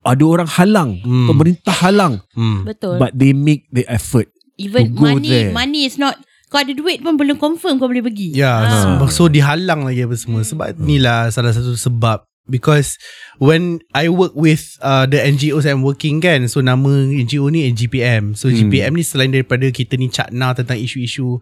ada 0.00 0.24
orang 0.24 0.48
halang 0.48 0.90
Hmm. 1.00 1.26
pemerintah 1.26 1.74
halang 1.74 2.20
Hmm. 2.32 2.64
Betul. 2.64 2.96
but 2.96 3.12
they 3.12 3.32
make 3.32 3.68
the 3.68 3.84
effort 3.86 4.28
Even 4.56 4.88
to 4.88 4.94
go 4.94 5.04
money 5.14 5.28
there. 5.28 5.52
money 5.52 5.84
is 5.84 5.96
not 5.96 6.18
kau 6.48 6.58
ada 6.58 6.72
duit 6.72 6.98
pun 6.98 7.14
belum 7.14 7.36
confirm 7.36 7.76
kau 7.76 7.86
boleh 7.86 8.00
pergi. 8.02 8.32
Ya, 8.32 8.64
Ah. 8.64 8.96
so, 9.04 9.04
so 9.06 9.22
dihalang 9.28 9.84
lagi 9.84 10.00
apa 10.00 10.16
semua. 10.16 10.40
Sebab 10.40 10.80
inilah 10.80 11.28
salah 11.28 11.52
satu 11.52 11.76
sebab 11.76 12.24
because 12.48 12.96
when 13.38 13.80
I 13.94 14.08
work 14.08 14.32
with 14.34 14.76
uh, 14.80 15.06
the 15.06 15.20
NGOs 15.20 15.68
I'm 15.68 15.84
working 15.84 16.18
kan, 16.18 16.48
so 16.48 16.64
nama 16.64 16.88
NGO 17.06 17.52
ni 17.52 17.68
NGPM. 17.70 18.34
So 18.34 18.48
Hmm. 18.48 18.56
GPM 18.56 18.92
ni 18.96 19.04
selain 19.04 19.30
daripada 19.30 19.68
kita 19.68 19.94
ni 20.00 20.08
cakna 20.08 20.56
tentang 20.56 20.80
isu-isu 20.80 21.38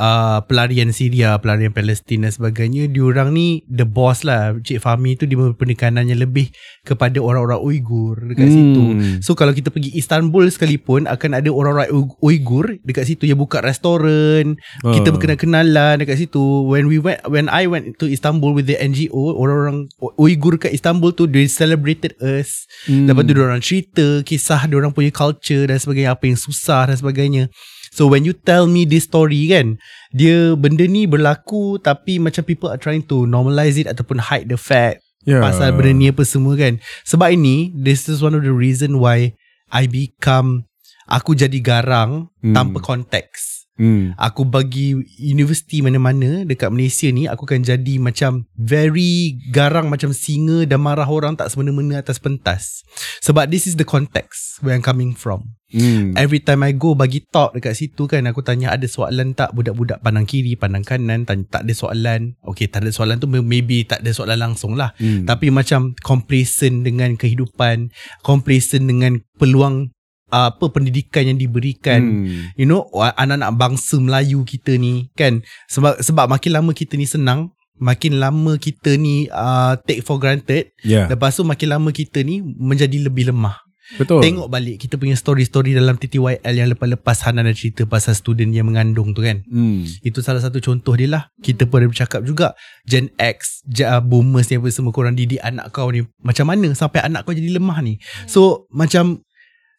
uh, 0.00 0.44
pelarian 0.44 0.92
Syria, 0.92 1.36
pelarian 1.40 1.72
Palestin 1.72 2.24
dan 2.24 2.32
sebagainya, 2.32 2.88
diorang 2.88 3.32
ni 3.32 3.64
the 3.68 3.84
boss 3.84 4.22
lah. 4.22 4.56
Cik 4.56 4.80
Fahmi 4.80 5.16
tu 5.18 5.24
dia 5.28 5.36
penekanannya 5.36 6.16
lebih 6.16 6.52
kepada 6.86 7.18
orang-orang 7.20 7.60
Uyghur 7.60 8.20
dekat 8.22 8.48
situ. 8.48 8.82
Hmm. 8.82 9.18
So 9.20 9.34
kalau 9.34 9.52
kita 9.52 9.74
pergi 9.74 9.92
Istanbul 9.96 10.48
sekalipun 10.52 11.10
akan 11.10 11.30
ada 11.42 11.50
orang-orang 11.50 11.90
Uyghur 12.22 12.78
dekat 12.86 13.10
situ 13.10 13.26
yang 13.26 13.40
buka 13.40 13.60
restoran, 13.60 14.60
kita 14.80 15.08
Ah. 15.10 15.12
berkenal-kenalan 15.12 16.00
dekat 16.00 16.22
situ. 16.22 16.64
When 16.68 16.86
we 16.86 17.02
went 17.02 17.24
when 17.26 17.50
I 17.50 17.66
went 17.66 17.98
to 17.98 18.06
Istanbul 18.06 18.54
with 18.54 18.70
the 18.70 18.78
NGO, 18.78 19.34
orang-orang 19.34 19.90
Uyghur 20.20 20.60
kat 20.60 20.72
Istanbul 20.72 21.12
tu 21.12 21.26
they 21.26 21.50
celebrated 21.50 22.14
us. 22.22 22.68
Hmm. 22.86 23.08
Lepas 23.10 23.24
tu 23.26 23.32
orang 23.36 23.64
cerita 23.64 24.22
kisah 24.22 24.68
orang 24.70 24.92
punya 24.92 25.08
culture 25.08 25.64
dan 25.66 25.80
sebagainya 25.80 26.12
apa 26.12 26.28
yang 26.28 26.38
susah 26.38 26.92
dan 26.92 26.96
sebagainya. 27.00 27.48
So 27.96 28.04
when 28.12 28.28
you 28.28 28.36
tell 28.36 28.68
me 28.68 28.84
this 28.84 29.08
story 29.08 29.48
kan, 29.48 29.80
dia 30.12 30.52
benda 30.52 30.84
ni 30.84 31.08
berlaku 31.08 31.80
tapi 31.80 32.20
macam 32.20 32.44
people 32.44 32.68
are 32.68 32.76
trying 32.76 33.00
to 33.08 33.24
normalize 33.24 33.80
it 33.80 33.88
ataupun 33.88 34.20
hide 34.20 34.52
the 34.52 34.60
fact 34.60 35.00
yeah. 35.24 35.40
pasal 35.40 35.72
benda 35.72 35.96
ni 35.96 36.12
apa 36.12 36.20
semua 36.28 36.60
kan. 36.60 36.76
Sebab 37.08 37.32
ini 37.32 37.72
this 37.72 38.04
is 38.12 38.20
one 38.20 38.36
of 38.36 38.44
the 38.44 38.52
reason 38.52 39.00
why 39.00 39.32
I 39.72 39.88
become 39.88 40.68
aku 41.08 41.32
jadi 41.32 41.56
garang 41.64 42.28
Hmm. 42.44 42.52
tanpa 42.52 42.84
konteks. 42.84 43.55
Hmm. 43.76 44.16
Aku 44.18 44.44
bagi 44.44 44.96
universiti 45.20 45.80
mana-mana 45.80 46.42
dekat 46.44 46.68
Malaysia 46.72 47.08
ni 47.08 47.30
aku 47.30 47.46
akan 47.46 47.62
jadi 47.64 47.94
macam 48.00 48.44
very 48.56 49.40
garang 49.52 49.88
macam 49.88 50.10
singa 50.10 50.64
dan 50.64 50.82
marah 50.82 51.08
orang 51.08 51.36
tak 51.38 51.52
semena-mena 51.52 52.00
atas 52.00 52.18
pentas. 52.18 52.82
Sebab 53.24 53.48
this 53.48 53.68
is 53.68 53.76
the 53.76 53.86
context 53.86 54.60
where 54.60 54.74
I'm 54.74 54.84
coming 54.84 55.12
from. 55.16 55.56
Hmm. 55.66 56.14
Every 56.14 56.38
time 56.38 56.62
I 56.62 56.70
go 56.78 56.94
bagi 56.94 57.26
talk 57.26 57.58
dekat 57.58 57.74
situ 57.74 58.06
kan 58.06 58.22
aku 58.30 58.38
tanya 58.38 58.70
ada 58.70 58.86
soalan 58.86 59.34
tak 59.34 59.50
budak-budak 59.50 59.98
pandang 59.98 60.22
kiri, 60.22 60.54
pandang 60.54 60.86
kanan, 60.86 61.26
tanya, 61.26 61.42
tak 61.50 61.66
ada 61.66 61.74
soalan. 61.74 62.38
Okay 62.46 62.70
tak 62.70 62.86
ada 62.86 62.94
soalan 62.94 63.18
tu 63.18 63.26
maybe 63.26 63.82
tak 63.82 64.06
ada 64.06 64.14
soalan 64.14 64.38
langsung 64.38 64.78
lah. 64.78 64.94
Hmm. 65.02 65.26
Tapi 65.26 65.50
macam 65.50 65.98
complacent 66.06 66.86
dengan 66.86 67.18
kehidupan, 67.18 67.90
complacent 68.22 68.86
dengan 68.86 69.18
peluang 69.42 69.95
apa 70.30 70.64
pendidikan 70.70 71.26
yang 71.26 71.38
diberikan. 71.38 72.26
Hmm. 72.26 72.50
You 72.58 72.66
know 72.66 72.90
anak-anak 72.94 73.54
bangsa 73.54 73.96
Melayu 74.02 74.42
kita 74.42 74.74
ni 74.74 75.10
kan 75.14 75.46
sebab 75.70 76.02
sebab 76.02 76.26
makin 76.26 76.50
lama 76.56 76.70
kita 76.74 76.98
ni 76.98 77.06
senang, 77.06 77.54
makin 77.78 78.18
lama 78.18 78.58
kita 78.58 78.98
ni 78.98 79.30
uh, 79.30 79.78
take 79.86 80.02
for 80.02 80.18
granted, 80.18 80.72
Yeah. 80.82 81.06
lepas 81.10 81.36
tu 81.36 81.42
makin 81.46 81.78
lama 81.78 81.90
kita 81.94 82.22
ni 82.26 82.42
menjadi 82.42 83.06
lebih 83.06 83.30
lemah. 83.30 83.66
Betul. 83.94 84.18
Tengok 84.18 84.50
balik 84.50 84.82
kita 84.82 84.98
punya 84.98 85.14
story-story 85.14 85.70
dalam 85.70 85.94
TTYL 85.94 86.42
yang 86.42 86.74
lepas-lepas 86.74 87.22
Hana 87.22 87.46
ada 87.46 87.54
cerita 87.54 87.86
pasal 87.86 88.18
student 88.18 88.50
yang 88.50 88.66
mengandung 88.66 89.14
tu 89.14 89.22
kan. 89.22 89.46
Hmm. 89.46 89.86
Itu 90.02 90.26
salah 90.26 90.42
satu 90.42 90.58
contoh 90.58 90.98
dia 90.98 91.06
lah. 91.06 91.30
Kita 91.38 91.70
pun 91.70 91.86
ada 91.86 91.86
bercakap 91.86 92.26
juga. 92.26 92.58
Gen 92.82 93.14
X, 93.14 93.62
boomers 94.02 94.50
ni 94.50 94.58
apa 94.58 94.66
semua 94.74 94.90
korang 94.90 95.14
didik 95.14 95.38
anak 95.38 95.70
kau 95.70 95.86
ni. 95.94 96.02
Macam 96.18 96.50
mana 96.50 96.66
sampai 96.74 97.06
anak 97.06 97.22
kau 97.22 97.30
jadi 97.30 97.62
lemah 97.62 97.78
ni. 97.78 98.02
So 98.26 98.66
macam 98.74 99.22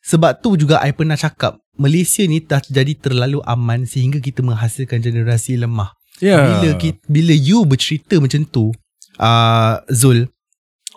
sebab 0.07 0.39
tu 0.39 0.55
juga 0.55 0.79
I 0.79 0.95
pernah 0.95 1.19
cakap. 1.19 1.59
Malaysia 1.75 2.23
ni 2.23 2.39
dah 2.39 2.63
jadi 2.63 2.95
terlalu 2.95 3.43
aman 3.43 3.83
sehingga 3.83 4.17
kita 4.17 4.41
menghasilkan 4.41 5.03
generasi 5.03 5.59
lemah. 5.59 5.93
Yeah. 6.17 6.63
Bila 6.63 6.69
kita, 6.79 6.97
bila 7.05 7.33
you 7.35 7.61
bercerita 7.67 8.17
macam 8.17 8.47
tu, 8.47 8.71
uh, 9.19 9.75
Zul, 9.91 10.25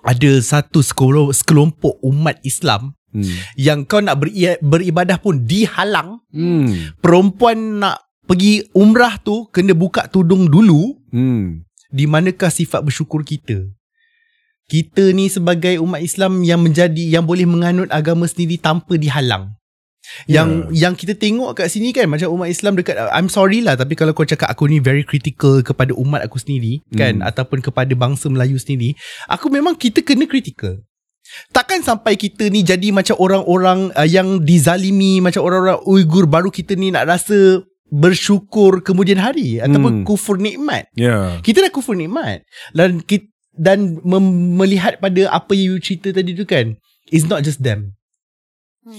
ada 0.00 0.30
satu 0.40 0.80
sekelo- 0.80 1.34
sekelompok 1.34 2.00
umat 2.00 2.40
Islam 2.40 2.96
Hmm. 3.10 3.26
yang 3.58 3.82
kau 3.90 3.98
nak 3.98 4.22
beri, 4.22 4.54
beribadah 4.62 5.18
pun 5.18 5.42
dihalang 5.42 6.22
Hmm. 6.30 6.94
perempuan 7.02 7.82
nak 7.82 8.06
pergi 8.22 8.62
umrah 8.70 9.18
tu 9.18 9.50
kena 9.50 9.74
buka 9.74 10.06
tudung 10.06 10.46
dulu 10.46 10.94
Hmm. 11.10 11.66
di 11.90 12.06
manakah 12.06 12.54
sifat 12.54 12.86
bersyukur 12.86 13.26
kita 13.26 13.66
kita 14.70 15.10
ni 15.10 15.26
sebagai 15.26 15.82
umat 15.82 15.98
Islam 15.98 16.46
yang 16.46 16.62
menjadi 16.62 17.10
yang 17.10 17.26
boleh 17.26 17.42
menganut 17.44 17.90
agama 17.90 18.24
sendiri 18.24 18.54
tanpa 18.56 18.94
dihalang 18.94 19.58
yang 20.26 20.70
yang 20.70 20.94
kita 20.94 21.14
tengok 21.14 21.54
kat 21.54 21.66
sini 21.68 21.90
kan 21.90 22.06
macam 22.06 22.30
umat 22.32 22.48
Islam 22.48 22.74
dekat 22.74 22.94
I'm 23.10 23.26
sorry 23.26 23.60
lah 23.60 23.74
tapi 23.74 23.94
kalau 23.94 24.10
kau 24.10 24.24
cakap 24.24 24.46
aku 24.46 24.66
ni 24.66 24.78
very 24.78 25.02
critical 25.02 25.60
kepada 25.60 25.90
umat 25.92 26.22
aku 26.22 26.38
sendiri 26.38 26.82
kan 26.94 27.18
Hmm. 27.18 27.26
ataupun 27.26 27.58
kepada 27.60 27.92
bangsa 27.94 28.26
Melayu 28.26 28.56
sendiri 28.56 28.94
aku 29.26 29.50
memang 29.50 29.74
kita 29.74 30.00
kena 30.00 30.24
critical 30.24 30.80
Takkan 31.54 31.78
sampai 31.78 32.18
kita 32.18 32.50
ni 32.50 32.66
jadi 32.66 32.90
macam 32.90 33.14
orang-orang 33.14 33.94
uh, 33.94 34.02
yang 34.02 34.42
dizalimi 34.42 35.22
macam 35.22 35.46
orang-orang 35.46 35.78
Uyghur 35.86 36.26
baru 36.26 36.50
kita 36.50 36.74
ni 36.74 36.90
nak 36.90 37.06
rasa 37.06 37.62
bersyukur 37.86 38.82
kemudian 38.82 39.18
hari 39.18 39.62
ataupun 39.62 40.02
Hmm. 40.02 40.06
kufur 40.06 40.42
nikmat. 40.42 40.90
Yeah. 40.98 41.38
Kita 41.38 41.62
dah 41.62 41.70
kufur 41.70 41.94
nikmat 41.94 42.42
dan 42.74 42.98
kita, 43.02 43.30
dan 43.60 44.00
mem- 44.00 44.56
melihat 44.56 44.96
pada 44.96 45.28
apa 45.28 45.52
yang 45.52 45.76
you 45.76 45.78
cerita 45.78 46.08
tadi 46.10 46.32
tu 46.32 46.48
kan 46.48 46.80
it's 47.08 47.28
not 47.28 47.44
just 47.44 47.60
them. 47.60 47.92
Hmm. 48.80 48.96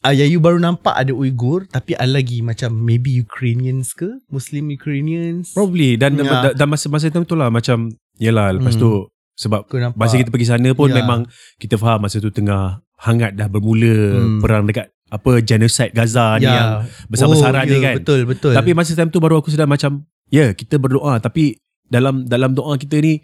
Ah, 0.00 0.10
yang 0.10 0.26
you 0.28 0.38
baru 0.38 0.58
nampak 0.58 0.94
ada 0.94 1.10
Uyghur 1.10 1.62
tapi 1.64 1.94
ada 1.94 2.06
lagi 2.08 2.42
macam 2.42 2.74
maybe 2.74 3.14
Ukrainians 3.16 3.90
ke 3.92 4.06
Muslim 4.28 4.66
Ukrainians. 4.68 5.50
Probably 5.50 5.94
dan 5.94 6.14
Ya. 6.14 6.22
yeah. 6.22 6.54
dan 6.54 6.66
masa-masa 6.68 7.06
tu 7.06 7.34
lah 7.34 7.50
macam 7.50 7.90
yalah 8.16 8.50
lepas 8.52 8.74
Hmm. 8.74 8.82
tu 8.82 8.90
sebab 9.32 9.66
Kau 9.66 9.78
nampak. 9.78 9.98
masa 9.98 10.18
kita 10.18 10.30
pergi 10.30 10.48
sana 10.48 10.70
pun 10.72 10.90
Ya. 10.90 10.98
memang 10.98 11.26
kita 11.56 11.74
faham 11.76 12.02
masa 12.02 12.18
tu 12.18 12.30
tengah 12.30 12.82
hangat 12.98 13.34
dah 13.34 13.46
bermula 13.46 13.94
Hmm. 14.12 14.38
perang 14.38 14.62
dekat 14.64 14.90
apa 15.06 15.38
genocide 15.40 15.92
Gaza 15.92 16.34
ni 16.36 16.46
yang 16.46 16.82
besar-besaran 17.06 17.62
oh, 17.62 17.68
ni 17.68 17.76
ya, 17.76 17.80
kan. 17.84 17.94
Betul 18.02 18.20
betul. 18.24 18.52
Tapi 18.54 18.70
masa 18.72 18.94
time 18.94 19.08
tu 19.08 19.18
baru 19.18 19.38
aku 19.38 19.50
sedar 19.50 19.66
macam 19.66 20.02
ya 20.28 20.46
yeah, 20.46 20.50
kita 20.50 20.78
berdoa 20.78 21.18
tapi 21.18 21.58
dalam 21.86 22.24
dalam 22.24 22.52
doa 22.52 22.74
kita 22.74 22.98
ni 22.98 23.22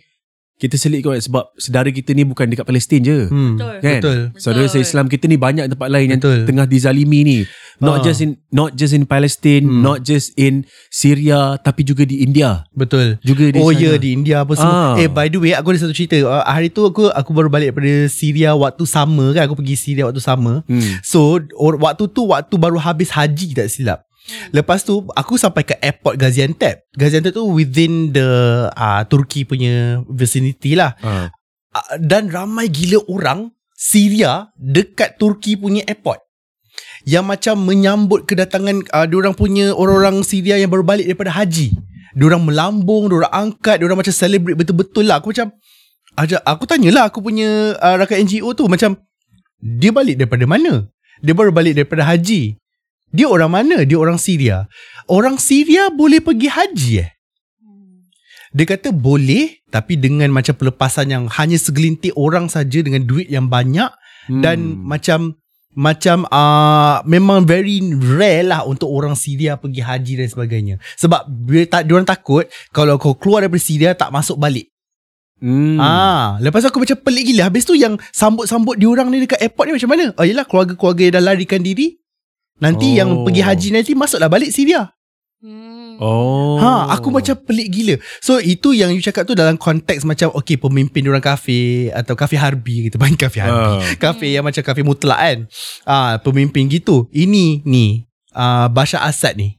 kita 0.59 0.75
selit 0.75 1.01
kot 1.01 1.15
sebab 1.17 1.55
sedara 1.55 1.87
kita 1.87 2.11
ni 2.13 2.27
bukan 2.27 2.51
dekat 2.51 2.67
Palestin 2.67 2.99
je. 3.01 3.31
hmm, 3.31 3.55
Betul. 3.55 3.77
Kan? 3.79 4.01
betul. 4.03 4.19
Saudara 4.35 4.67
Betul. 4.67 4.83
Islam 4.83 5.07
kita 5.07 5.25
ni 5.25 5.39
banyak 5.39 5.71
tempat 5.71 5.89
lain 5.89 6.07
yang 6.11 6.21
Betul. 6.21 6.39
tengah 6.45 6.67
dizalimi 6.67 7.21
ni. 7.23 7.39
Not 7.79 8.03
Ah. 8.03 8.11
just 8.11 8.19
in 8.19 8.31
not 8.51 8.75
just 8.75 8.91
in 8.91 9.07
Palestine, 9.07 9.63
Hmm. 9.63 9.87
not 9.87 10.03
just 10.03 10.35
in 10.35 10.67
Syria 10.91 11.55
tapi 11.57 11.87
juga 11.87 12.03
di 12.03 12.27
India. 12.27 12.67
Betul. 12.75 13.23
Juga 13.23 13.55
di 13.55 13.63
oh 13.63 13.71
ya 13.71 13.95
di 13.95 14.11
India 14.11 14.43
apa 14.43 14.59
semua. 14.59 14.99
Eh 14.99 15.07
by 15.07 15.31
the 15.31 15.39
way 15.39 15.55
aku 15.55 15.71
ada 15.71 15.87
satu 15.87 15.95
cerita. 15.95 16.19
Uh, 16.19 16.43
hari 16.43 16.75
tu 16.75 16.83
aku 16.83 17.07
aku 17.07 17.31
baru 17.31 17.47
balik 17.47 17.71
daripada 17.71 18.11
Syria 18.11 18.51
waktu 18.53 18.83
sama 18.83 19.31
kan. 19.31 19.47
Aku 19.47 19.55
pergi 19.55 19.79
Syria 19.79 20.11
waktu 20.11 20.19
sama. 20.19 20.67
Hmm. 20.67 20.99
So 21.07 21.39
or, 21.55 21.79
waktu 21.79 22.11
tu 22.11 22.27
waktu 22.27 22.51
baru 22.59 22.83
habis 22.83 23.15
haji 23.15 23.55
tak 23.55 23.71
silap. 23.71 24.03
Lepas 24.53 24.85
tu 24.85 25.05
aku 25.17 25.41
sampai 25.41 25.65
ke 25.65 25.75
airport 25.81 26.21
Gaziantep. 26.21 26.89
Gaziantep 26.95 27.33
tu 27.33 27.45
within 27.49 28.13
the 28.13 28.29
uh, 28.73 29.03
Turki 29.09 29.45
punya 29.45 30.05
vicinity 30.09 30.77
lah. 30.77 30.97
Ah. 31.01 31.33
Uh, 31.73 31.97
dan 32.01 32.29
ramai 32.33 32.69
gila 32.69 33.05
orang 33.09 33.53
Syria 33.77 34.51
dekat 34.57 35.17
Turki 35.17 35.57
punya 35.57 35.85
airport. 35.87 36.21
Yang 37.09 37.25
macam 37.25 37.57
menyambut 37.65 38.29
kedatangan 38.29 38.85
uh, 38.93 39.07
diorang 39.09 39.33
punya 39.33 39.73
orang-orang 39.73 40.21
Syria 40.27 40.61
yang 40.61 40.69
baru 40.69 40.85
balik 40.85 41.09
daripada 41.09 41.33
haji. 41.33 41.73
Diorang 42.19 42.43
melambung, 42.43 43.07
diorang 43.07 43.31
angkat, 43.31 43.79
diorang 43.79 44.01
macam 44.01 44.13
celebrate 44.13 44.59
betul-betul 44.59 45.07
lah. 45.07 45.23
Aku 45.23 45.31
macam 45.31 45.55
aja 46.19 46.43
aku 46.43 46.67
tanyalah 46.67 47.07
aku 47.07 47.23
punya 47.23 47.79
uh, 47.79 47.95
rakan 47.95 48.27
NGO 48.27 48.51
tu 48.51 48.67
macam 48.67 48.99
dia 49.63 49.95
balik 49.95 50.19
daripada 50.19 50.43
mana? 50.51 50.91
Dia 51.23 51.35
baru 51.35 51.51
balik 51.51 51.79
daripada 51.79 52.07
haji. 52.07 52.59
Dia 53.13 53.27
orang 53.29 53.51
mana? 53.53 53.85
Dia 53.89 53.97
orang 53.97 54.21
Syria. 54.21 54.69
Orang 55.09 55.41
Syria 55.41 55.89
boleh 55.89 56.21
pergi 56.21 56.49
haji 56.53 56.93
eh? 57.01 57.11
Dia 58.49 58.65
kata 58.65 58.97
boleh 58.97 59.61
tapi 59.69 60.01
dengan 60.01 60.33
macam 60.33 60.57
pelepasan 60.57 61.13
yang 61.13 61.25
hanya 61.29 61.61
segelintir 61.61 62.17
orang 62.17 62.49
saja 62.49 62.81
dengan 62.81 63.05
duit 63.05 63.29
yang 63.29 63.49
banyak 63.49 63.93
Hmm. 64.29 64.45
dan 64.45 64.77
macam 64.85 65.41
macam 65.73 66.29
uh, 66.29 67.01
memang 67.09 67.49
very 67.49 67.81
rare 67.97 68.45
lah 68.45 68.67
untuk 68.67 68.91
orang 68.93 69.17
Syria 69.17 69.57
pergi 69.57 69.81
haji 69.81 70.13
dan 70.21 70.29
sebagainya. 70.29 70.75
Sebab 71.01 71.25
dia 71.49 71.65
tak 71.65 71.89
diorang 71.89 72.05
takut 72.05 72.45
kalau 72.75 73.01
kau 73.01 73.17
keluar 73.17 73.41
daripada 73.41 73.63
Syria 73.63 73.97
tak 73.97 74.13
masuk 74.13 74.37
balik. 74.37 74.69
Hmm. 75.39 75.79
Ah, 75.79 76.35
lepas 76.43 76.67
aku 76.67 76.83
macam 76.83 76.99
pelik 76.99 77.31
gila. 77.31 77.47
Habis 77.47 77.63
tu 77.63 77.79
yang 77.79 77.95
sambut-sambut 78.11 78.75
diorang 78.75 79.07
ni 79.09 79.23
dekat 79.23 79.39
airport 79.39 79.71
ni 79.71 79.79
macam 79.79 79.91
mana? 79.95 80.05
Oh 80.19 80.27
yelah 80.27 80.45
keluarga-keluarga 80.45 81.03
yang 81.09 81.15
dah 81.15 81.25
larikan 81.25 81.63
diri. 81.63 81.95
Nanti 82.59 82.95
Oh. 82.95 82.99
yang 82.99 83.11
pergi 83.23 83.43
haji 83.43 83.69
nanti 83.75 83.93
masuklah 83.95 84.27
balik 84.27 84.51
Syria. 84.51 84.91
Hmm. 85.39 85.99
Oh. 86.03 86.59
Ha, 86.59 86.95
aku 86.95 87.11
macam 87.11 87.35
pelik 87.39 87.69
gila. 87.71 87.95
So 88.23 88.39
itu 88.39 88.75
yang 88.75 88.95
you 88.95 89.03
cakap 89.03 89.27
tu 89.27 89.35
dalam 89.35 89.59
konteks 89.59 90.07
macam 90.07 90.31
okay 90.35 90.55
pemimpin 90.55 91.07
orang 91.07 91.23
kafir 91.23 91.91
atau 91.95 92.15
kafir 92.15 92.39
harbi 92.39 92.91
kita 92.91 92.99
panggil 93.03 93.19
kafir 93.19 93.47
harbi. 93.47 93.67
Ah. 93.79 93.83
Kafir 93.99 94.31
yang 94.31 94.47
macam 94.47 94.63
kafir 94.63 94.83
mutlak 94.87 95.19
kan. 95.19 95.39
Ah, 95.83 96.19
pemimpin 96.23 96.71
gitu. 96.71 97.07
Ini 97.11 97.63
ni 97.63 98.07
ah 98.35 98.67
Bashar 98.71 99.07
Assad 99.07 99.39
ni. 99.39 99.59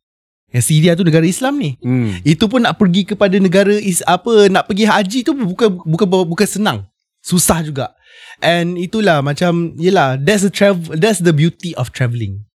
Yang 0.50 0.64
Syria 0.66 0.91
tu 0.97 1.06
negara 1.06 1.24
Islam 1.24 1.60
ni. 1.60 1.78
Hmm. 1.80 2.20
Itu 2.26 2.50
pun 2.50 2.64
nak 2.64 2.76
pergi 2.76 3.06
kepada 3.06 3.36
negara 3.39 3.76
is 3.76 4.02
apa 4.04 4.50
nak 4.50 4.66
pergi 4.68 4.84
haji 4.88 5.20
tu 5.24 5.32
bukan 5.36 5.80
bukan 5.88 6.08
bukan 6.08 6.47
senang. 6.47 6.88
Susah 7.24 7.64
juga. 7.64 7.95
And 8.39 8.80
itulah 8.80 9.20
macam 9.20 9.76
yelah 9.76 10.16
that's 10.16 10.43
the 10.43 10.52
travel 10.52 10.95
that's 10.95 11.20
the 11.20 11.36
beauty 11.36 11.76
of 11.76 11.91
travelling. 11.91 12.49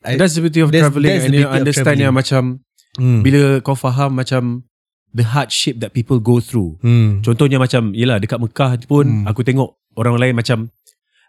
I- 0.00 0.14
That's 0.14 0.34
the 0.34 0.42
beauty 0.42 0.62
of 0.62 0.70
That's- 0.70 0.86
travelling 0.86 1.10
that's 1.10 1.26
and 1.26 1.34
you 1.34 1.46
understand 1.46 1.98
yang 1.98 2.14
macam 2.14 2.62
Hmm. 2.94 3.22
bila 3.22 3.58
kau 3.60 3.74
faham 3.74 4.14
macam 4.14 4.66
the 5.10 5.24
hardship 5.24 5.78
that 5.78 5.90
people 5.90 6.18
go 6.18 6.38
through. 6.38 6.78
Hmm. 6.78 7.22
Contohnya 7.22 7.58
macam 7.58 7.94
yelah 7.94 8.18
dekat 8.18 8.38
Mekah 8.38 8.78
pun 8.86 9.22
Hmm. 9.22 9.24
aku 9.26 9.42
tengok 9.42 9.74
orang 9.94 10.18
lain 10.18 10.34
macam 10.34 10.70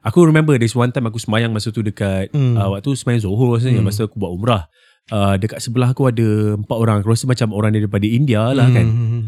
aku 0.01 0.23
remember 0.23 0.53
this 0.55 0.73
one 0.73 0.89
time 0.89 1.05
aku 1.05 1.17
semayang 1.17 1.49
masa 1.49 1.69
tu 1.69 1.81
dekat 1.81 2.29
Hmm. 2.29 2.53
uh, 2.55 2.73
waktu 2.73 2.93
semayang 2.93 3.21
Zohor 3.21 3.57
rasanya 3.57 3.81
Hmm. 3.81 3.87
masa 3.87 4.05
aku 4.05 4.17
buat 4.17 4.29
umrah. 4.29 4.63
Uh, 5.09 5.33
dekat 5.35 5.57
sebelah 5.59 5.89
aku 5.89 6.05
ada 6.05 6.53
empat 6.53 6.77
orang 6.77 7.01
aku 7.01 7.09
rasa 7.09 7.25
macam 7.25 7.49
orang 7.49 7.73
daripada 7.73 8.05
India 8.05 8.53
lah 8.53 8.69
kan. 8.69 8.85
Hmm. 8.85 9.21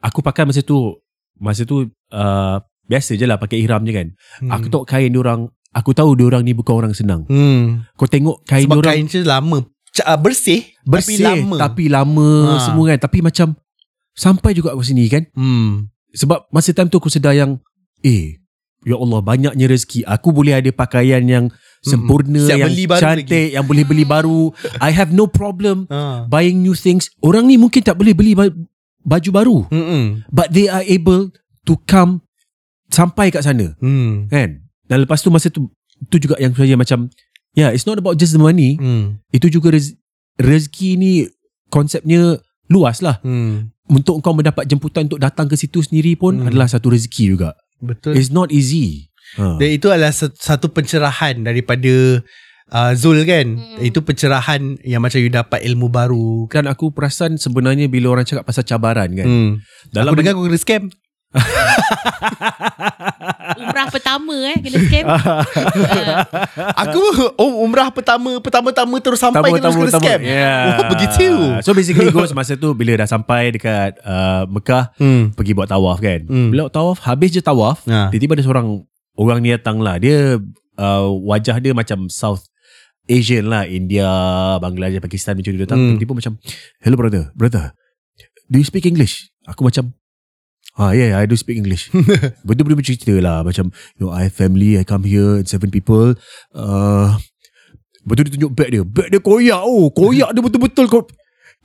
Aku 0.00 0.24
pakai 0.24 0.48
masa 0.48 0.64
tu 0.64 0.96
masa 1.36 1.64
tu 1.64 1.84
uh, 2.10 2.56
biasa 2.88 3.14
je 3.14 3.24
lah 3.24 3.36
pakai 3.36 3.60
ihram 3.60 3.84
je 3.84 3.92
kan. 3.92 4.08
Hmm. 4.40 4.50
Aku 4.50 4.72
tengok 4.72 4.88
kain 4.88 5.12
orang 5.12 5.52
aku 5.70 5.90
tahu 5.92 6.14
orang 6.20 6.42
ni 6.42 6.52
bukan 6.52 6.74
orang 6.76 6.92
senang. 6.92 7.24
Hmm. 7.26 7.86
Kau 7.94 8.04
tengok 8.04 8.42
kain 8.44 8.66
Sebab 8.66 8.76
orang 8.78 8.92
kain 8.92 9.06
je 9.06 9.20
lama. 9.20 9.58
C- 9.90 10.02
uh, 10.02 10.14
bersih, 10.14 10.70
bersih 10.84 11.18
tapi 11.18 11.42
lama. 11.42 11.56
tapi 11.58 11.84
lama 11.88 12.30
Ha. 12.46 12.62
semua 12.62 12.84
kan 12.86 12.98
tapi 13.00 13.18
macam 13.20 13.58
sampai 14.12 14.54
juga 14.54 14.70
aku 14.70 14.86
sini 14.86 15.06
kan 15.06 15.26
hmm. 15.28 15.90
sebab 16.12 16.46
masa 16.48 16.70
time 16.70 16.86
tu 16.86 16.94
aku 16.94 17.10
sedar 17.10 17.34
yang 17.34 17.58
eh 17.98 18.38
ya 18.80 18.94
Allah 18.94 19.18
banyaknya 19.18 19.66
rezeki 19.66 20.06
aku 20.06 20.30
boleh 20.30 20.54
ada 20.54 20.70
pakaian 20.70 21.18
yang 21.20 21.50
sempurna 21.80 22.38
Siap 22.38 22.58
yang 22.60 22.72
cantik 22.96 23.50
yang 23.50 23.66
boleh 23.66 23.82
beli 23.82 24.06
baru 24.06 24.54
I 24.78 24.94
have 24.94 25.10
no 25.10 25.26
problem 25.26 25.90
Ha. 25.90 26.22
buying 26.24 26.60
new 26.60 26.72
things 26.72 27.10
orang 27.18 27.44
ni 27.44 27.58
mungkin 27.58 27.82
tak 27.82 27.98
boleh 27.98 28.14
beli 28.14 28.38
ba- 28.38 28.54
baju 29.02 29.30
baru 29.32 29.56
Hmm. 29.66 30.22
but 30.28 30.48
they 30.48 30.70
are 30.70 30.86
able 30.86 31.34
to 31.64 31.74
come 31.82 32.22
sampai 32.86 33.28
kat 33.28 33.42
sana 33.42 33.74
Hmm. 33.76 34.30
kan 34.30 34.59
dan 34.90 35.00
lepas 35.00 35.22
tu 35.22 35.30
masa 35.30 35.46
tu 35.46 35.70
tu 36.04 36.18
juga 36.18 36.34
yang 36.36 36.50
saya 36.50 36.74
macam 36.74 37.06
yeah 37.52 37.70
it's 37.70 37.84
not 37.84 37.96
about 37.96 38.14
just 38.14 38.34
the 38.34 38.42
money 38.42 38.74
Hmm. 38.74 39.22
itu 39.30 39.46
juga 39.48 39.70
rez- 39.70 39.94
rezeki 40.36 40.90
ni 40.96 41.12
konsepnya 41.68 42.38
luas 42.66 42.98
lah 42.98 43.18
Hmm. 43.20 43.70
untuk 43.86 44.18
kau 44.18 44.32
mendapat 44.32 44.66
jemputan 44.66 45.06
untuk 45.06 45.18
datang 45.18 45.46
ke 45.46 45.54
situ 45.54 45.80
sendiri 45.80 46.14
pun 46.14 46.36
Hmm. 46.36 46.46
adalah 46.46 46.66
satu 46.66 46.90
rezeki 46.90 47.24
juga 47.30 47.54
Betul. 47.78 48.14
it's 48.14 48.28
not 48.28 48.50
easy 48.50 49.06
ha. 49.34 49.54
Dan 49.56 49.70
itu 49.70 49.86
adalah 49.86 50.10
sa- 50.10 50.30
satu 50.32 50.68
pencerahan 50.68 51.38
daripada 51.40 52.18
uh, 52.68 52.94
Zul 52.94 53.22
kan. 53.24 53.58
Hmm. 53.58 53.78
Itu 53.80 53.98
pencerahan 54.00 54.78
yang 54.84 55.02
macam 55.02 55.18
you 55.18 55.26
dapat 55.28 55.58
ilmu 55.64 55.86
baru. 55.86 56.46
kan 56.46 56.66
aku 56.66 56.90
perasan 56.90 57.34
sebenarnya 57.34 57.86
bila 57.86 58.10
orang 58.10 58.22
cakap 58.22 58.46
pasal 58.46 58.62
cabaran 58.62 59.10
kan 59.10 59.26
Hmm. 59.26 59.50
dalam 59.90 60.14
Aku 60.14 60.18
dengar 60.18 60.34
aku 60.34 60.46
kena 60.46 60.54
scam. 60.56 60.82
Umrah 63.60 63.86
pertama 63.88 64.34
eh 64.46 64.56
kena 64.58 64.78
scam. 64.82 65.04
Aku 66.82 67.00
oh, 67.36 67.62
umrah 67.62 67.88
pertama 67.90 68.38
pertama-tama 68.40 68.94
terus 68.98 69.20
sampai 69.20 69.52
Tamu, 69.52 69.56
terus 69.58 69.68
tamu, 69.68 69.80
kena 69.80 69.92
tamu. 69.92 70.02
scam. 70.02 70.18
Yeah. 70.20 70.78
Oh, 70.80 70.84
begitu. 70.88 71.26
So 71.60 71.70
basically 71.70 72.10
goes 72.10 72.32
masa 72.32 72.56
tu 72.56 72.72
bila 72.72 72.96
dah 72.96 73.06
sampai 73.06 73.52
dekat 73.52 73.98
uh, 74.02 74.44
Mekah 74.48 74.90
Hmm. 74.96 75.30
pergi 75.32 75.52
buat 75.52 75.66
tawaf 75.66 75.98
kan. 76.00 76.24
Hmm. 76.26 76.48
Bila 76.50 76.66
tawaf 76.68 76.98
habis 77.04 77.30
je 77.30 77.40
tawaf, 77.40 77.84
Ha. 77.86 78.10
tiba-tiba 78.10 78.34
ada 78.34 78.42
seorang 78.42 78.66
orang 79.14 79.38
ni 79.40 79.48
datang 79.50 79.78
lah. 79.78 79.96
Dia 79.96 80.36
uh, 80.76 81.06
wajah 81.22 81.56
dia 81.58 81.72
macam 81.72 82.08
South 82.08 82.42
Asian 83.06 83.46
lah, 83.46 83.66
India, 83.66 84.06
Bangladesh, 84.58 85.00
Pakistan 85.00 85.34
macam 85.34 85.50
dia 85.50 85.62
datang. 85.62 85.78
Hmm. 85.78 85.88
Tiba-tiba 85.92 86.12
macam, 86.16 86.32
"Hello 86.80 86.96
brother, 86.96 87.24
brother. 87.34 87.64
Do 88.46 88.56
you 88.56 88.64
speak 88.64 88.84
English?" 88.84 89.30
Aku 89.46 89.62
macam 89.62 89.94
Ah 90.78 90.94
yeah, 90.94 91.18
I 91.18 91.26
do 91.26 91.34
speak 91.34 91.58
English. 91.58 91.90
Betul-betul 92.46 92.78
bercerita 92.78 93.12
lah 93.18 93.42
macam 93.42 93.74
you 93.98 94.06
know, 94.06 94.10
I 94.14 94.30
have 94.30 94.34
family, 94.36 94.78
I 94.78 94.84
come 94.86 95.02
here 95.04 95.42
seven 95.44 95.68
people. 95.68 96.14
Uh, 96.54 97.18
betul 98.06 98.30
dia 98.30 98.32
tunjuk 98.38 98.52
bag 98.54 98.68
dia. 98.72 98.82
Bag 98.86 99.10
dia 99.12 99.20
koyak 99.20 99.60
oh, 99.60 99.90
koyak 99.92 100.30
dia 100.32 100.40
betul-betul 100.40 100.86
kau 100.88 101.02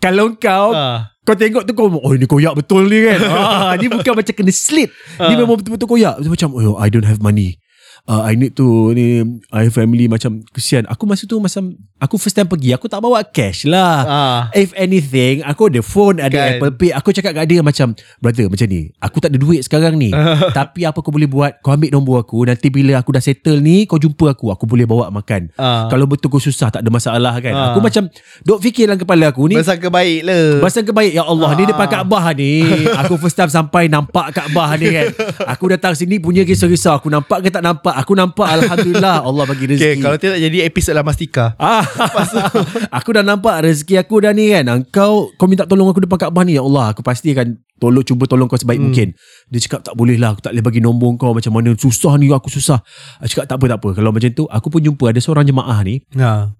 Kalau 0.03 0.35
kau 0.35 0.75
Ah. 0.75 1.15
Kau 1.23 1.33
tengok 1.33 1.63
tu 1.65 1.73
kau 1.73 1.87
Oh 1.89 2.11
ini 2.13 2.27
koyak 2.27 2.53
betul 2.53 2.85
ni 2.85 3.01
kan 3.07 3.17
ah, 3.31 3.73
Ni 3.79 3.87
bukan 3.87 4.13
macam 4.13 4.33
kena 4.35 4.51
slit 4.53 4.91
Ni 5.17 5.33
Ah. 5.33 5.39
memang 5.39 5.57
betul-betul 5.57 5.87
koyak 5.87 6.19
Macam 6.21 6.51
oh 6.53 6.75
I 6.77 6.91
don't 6.91 7.07
have 7.07 7.23
money 7.23 7.57
uh, 8.05 8.21
I 8.25 8.37
need 8.37 8.53
to 8.57 8.93
ni 8.93 9.21
I 9.49 9.69
family 9.69 10.05
macam 10.05 10.45
Kesian. 10.53 10.85
Aku 10.87 11.09
masa 11.09 11.25
tu 11.25 11.37
macam 11.41 11.73
Aku 11.95 12.19
first 12.19 12.35
time 12.35 12.45
pergi 12.45 12.75
Aku 12.75 12.85
tak 12.85 12.99
bawa 13.01 13.23
cash 13.23 13.65
lah. 13.65 13.95
Ah. 14.05 14.39
If 14.53 14.75
anything 14.75 15.41
Aku 15.41 15.71
ada 15.71 15.81
phone 15.81 16.21
Ada 16.21 16.35
Kan. 16.35 16.49
Apple 16.57 16.73
Pay. 16.77 16.91
Aku 16.93 17.09
cakap 17.15 17.31
kat 17.33 17.45
dia 17.49 17.63
macam 17.65 17.95
Brother 18.21 18.51
macam 18.51 18.67
ni 18.69 18.91
Aku 18.99 19.17
tak 19.23 19.33
ada 19.33 19.37
duit 19.39 19.63
sekarang 19.65 19.97
ni. 19.97 20.11
Tapi 20.57 20.85
apa 20.85 20.99
kau 21.01 21.09
boleh 21.09 21.29
buat? 21.29 21.63
Kau 21.63 21.73
ambil 21.73 21.89
nombor 21.91 22.21
aku. 22.21 22.45
Nanti 22.45 22.69
bila 22.69 22.99
aku 22.99 23.15
dah 23.15 23.23
settle 23.23 23.63
ni 23.63 23.87
Kau 23.89 23.97
jumpa 23.97 24.35
aku. 24.37 24.53
Aku 24.53 24.67
boleh 24.69 24.85
bawa 24.85 25.09
makan. 25.09 25.49
Ah. 25.57 25.87
Kalau 25.89 26.05
betul 26.05 26.29
kau 26.29 26.41
susah 26.41 26.69
Tak 26.69 26.83
ada 26.85 26.89
masalah 26.91 27.33
kan. 27.41 27.53
Ah. 27.55 27.65
Aku 27.73 27.79
macam 27.81 28.11
Duk 28.43 28.59
fikir 28.61 28.85
dalam 28.91 28.99
kepala 29.01 29.31
aku 29.31 29.49
ni. 29.49 29.55
Bersangka 29.57 29.89
baik 29.89 30.21
lah. 30.27 30.61
Pasal 30.61 30.83
kebaik 30.85 31.13
Ya 31.15 31.23
Allah 31.25 31.51
Ni 31.55 31.63
Ah. 31.65 31.67
depan 31.71 31.87
Kaabah 31.89 32.25
ni. 32.35 32.53
Aku 33.01 33.15
first 33.17 33.39
time 33.39 33.49
sampai 33.49 33.87
Nampak 33.87 34.35
Kaabah 34.35 34.77
ni 34.77 34.91
kan. 34.91 35.07
Aku 35.55 35.71
datang 35.71 35.95
sini 35.95 36.19
Punya 36.19 36.43
kisah-kisah. 36.43 36.99
Aku 36.99 37.07
nampak 37.07 37.41
ke 37.41 37.49
tak 37.49 37.63
nampak 37.63 37.94
Aku 37.95 38.11
nampak 38.11 38.47
Alhamdulillah 38.59 39.23
Allah 39.23 39.43
bagi 39.47 39.71
rezeki 39.71 39.79
Okay, 39.79 39.93
kalau 40.03 40.17
tidak 40.19 40.39
jadi 40.43 40.57
episod 40.67 40.91
lah 40.91 41.05
Mastika. 41.07 41.55
Ah, 41.55 41.85
aku 42.97 43.09
dah 43.15 43.23
nampak 43.23 43.63
rezeki 43.63 44.03
aku 44.03 44.19
dah 44.19 44.35
ni 44.35 44.51
kan. 44.51 44.67
Kau 44.91 45.31
kau 45.39 45.47
minta 45.47 45.63
tolong 45.63 45.87
aku 45.87 46.03
depan 46.03 46.27
Kaabah 46.27 46.43
ni 46.43 46.59
ya 46.59 46.63
Allah. 46.65 46.91
Aku 46.91 46.99
pasti 46.99 47.31
akan 47.31 47.55
tolong 47.79 48.03
cuba 48.03 48.27
tolong 48.27 48.51
kau 48.51 48.59
sebaik 48.59 48.79
hmm. 48.79 48.85
mungkin. 48.91 49.07
Dia 49.47 49.59
cakap 49.63 49.87
tak 49.87 49.95
boleh 49.95 50.19
lah 50.19 50.35
aku 50.35 50.43
tak 50.43 50.51
boleh 50.51 50.65
bagi 50.67 50.81
nombor 50.83 51.15
kau 51.15 51.31
macam 51.31 51.55
mana 51.55 51.71
susah 51.79 52.19
ni 52.19 52.27
aku 52.33 52.51
susah. 52.51 52.83
Aku 53.23 53.29
cakap 53.31 53.45
tak 53.47 53.57
apa 53.61 53.65
tak 53.71 53.79
apa. 53.79 53.89
Kalau 53.95 54.11
macam 54.11 54.29
tu 54.35 54.43
aku 54.51 54.67
pun 54.67 54.81
jumpa 54.83 55.15
ada 55.15 55.19
seorang 55.23 55.47
jemaah 55.47 55.79
ni. 55.87 56.03
Ha. 56.19 56.51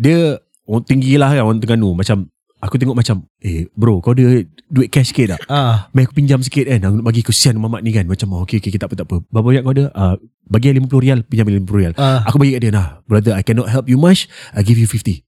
Dia 0.00 0.42
orang 0.66 0.84
tinggi 0.88 1.14
lah 1.20 1.30
kan 1.30 1.46
orang 1.46 1.60
Terengganu 1.62 1.94
macam 1.94 2.31
aku 2.62 2.78
tengok 2.78 2.94
macam 2.94 3.26
eh 3.42 3.66
bro 3.74 3.98
kau 3.98 4.14
ada 4.14 4.46
duit 4.70 4.88
cash 4.88 5.10
sikit 5.10 5.34
tak? 5.36 5.40
Ah. 5.50 5.90
Mai 5.90 6.06
aku 6.06 6.14
pinjam 6.14 6.38
sikit 6.38 6.70
kan. 6.70 6.78
Aku 6.86 7.02
nak 7.02 7.06
bagi 7.10 7.26
kesian 7.26 7.58
mamat 7.58 7.82
ni 7.82 7.90
kan. 7.90 8.06
Macam 8.06 8.30
oh, 8.32 8.46
okay, 8.46 8.62
okay, 8.62 8.70
okay 8.70 8.80
tak 8.80 8.88
apa 8.88 9.02
tak 9.02 9.06
apa. 9.10 9.16
Berapa 9.28 9.46
banyak 9.50 9.62
kau 9.66 9.74
ada? 9.74 9.86
Uh, 9.92 10.14
Bagi 10.46 10.74
50 10.74 11.04
rial 11.04 11.18
Pinjam 11.26 11.46
50 11.50 11.66
rial. 11.74 11.92
Ah. 11.98 12.22
Aku 12.30 12.38
bagi 12.38 12.54
kat 12.54 12.62
dia 12.62 12.72
nah 12.72 13.02
Brother 13.10 13.34
I 13.34 13.42
cannot 13.42 13.66
help 13.66 13.90
you 13.90 13.98
much. 13.98 14.30
I 14.54 14.62
give 14.62 14.78
you 14.78 14.86
50 14.86 15.26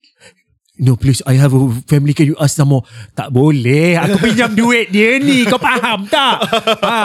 No 0.75 0.99
please 0.99 1.22
I 1.22 1.39
have 1.39 1.55
a 1.55 1.61
family 1.87 2.11
Can 2.11 2.35
you 2.35 2.39
ask 2.43 2.59
some 2.59 2.75
more? 2.75 2.83
Tak 3.14 3.31
boleh. 3.31 3.95
Aku 3.95 4.18
pinjam 4.27 4.51
duit 4.51 4.91
dia 4.91 5.22
ni. 5.22 5.47
Kau 5.47 5.55
faham 5.55 6.11
tak? 6.11 6.43
Ha, 6.83 6.99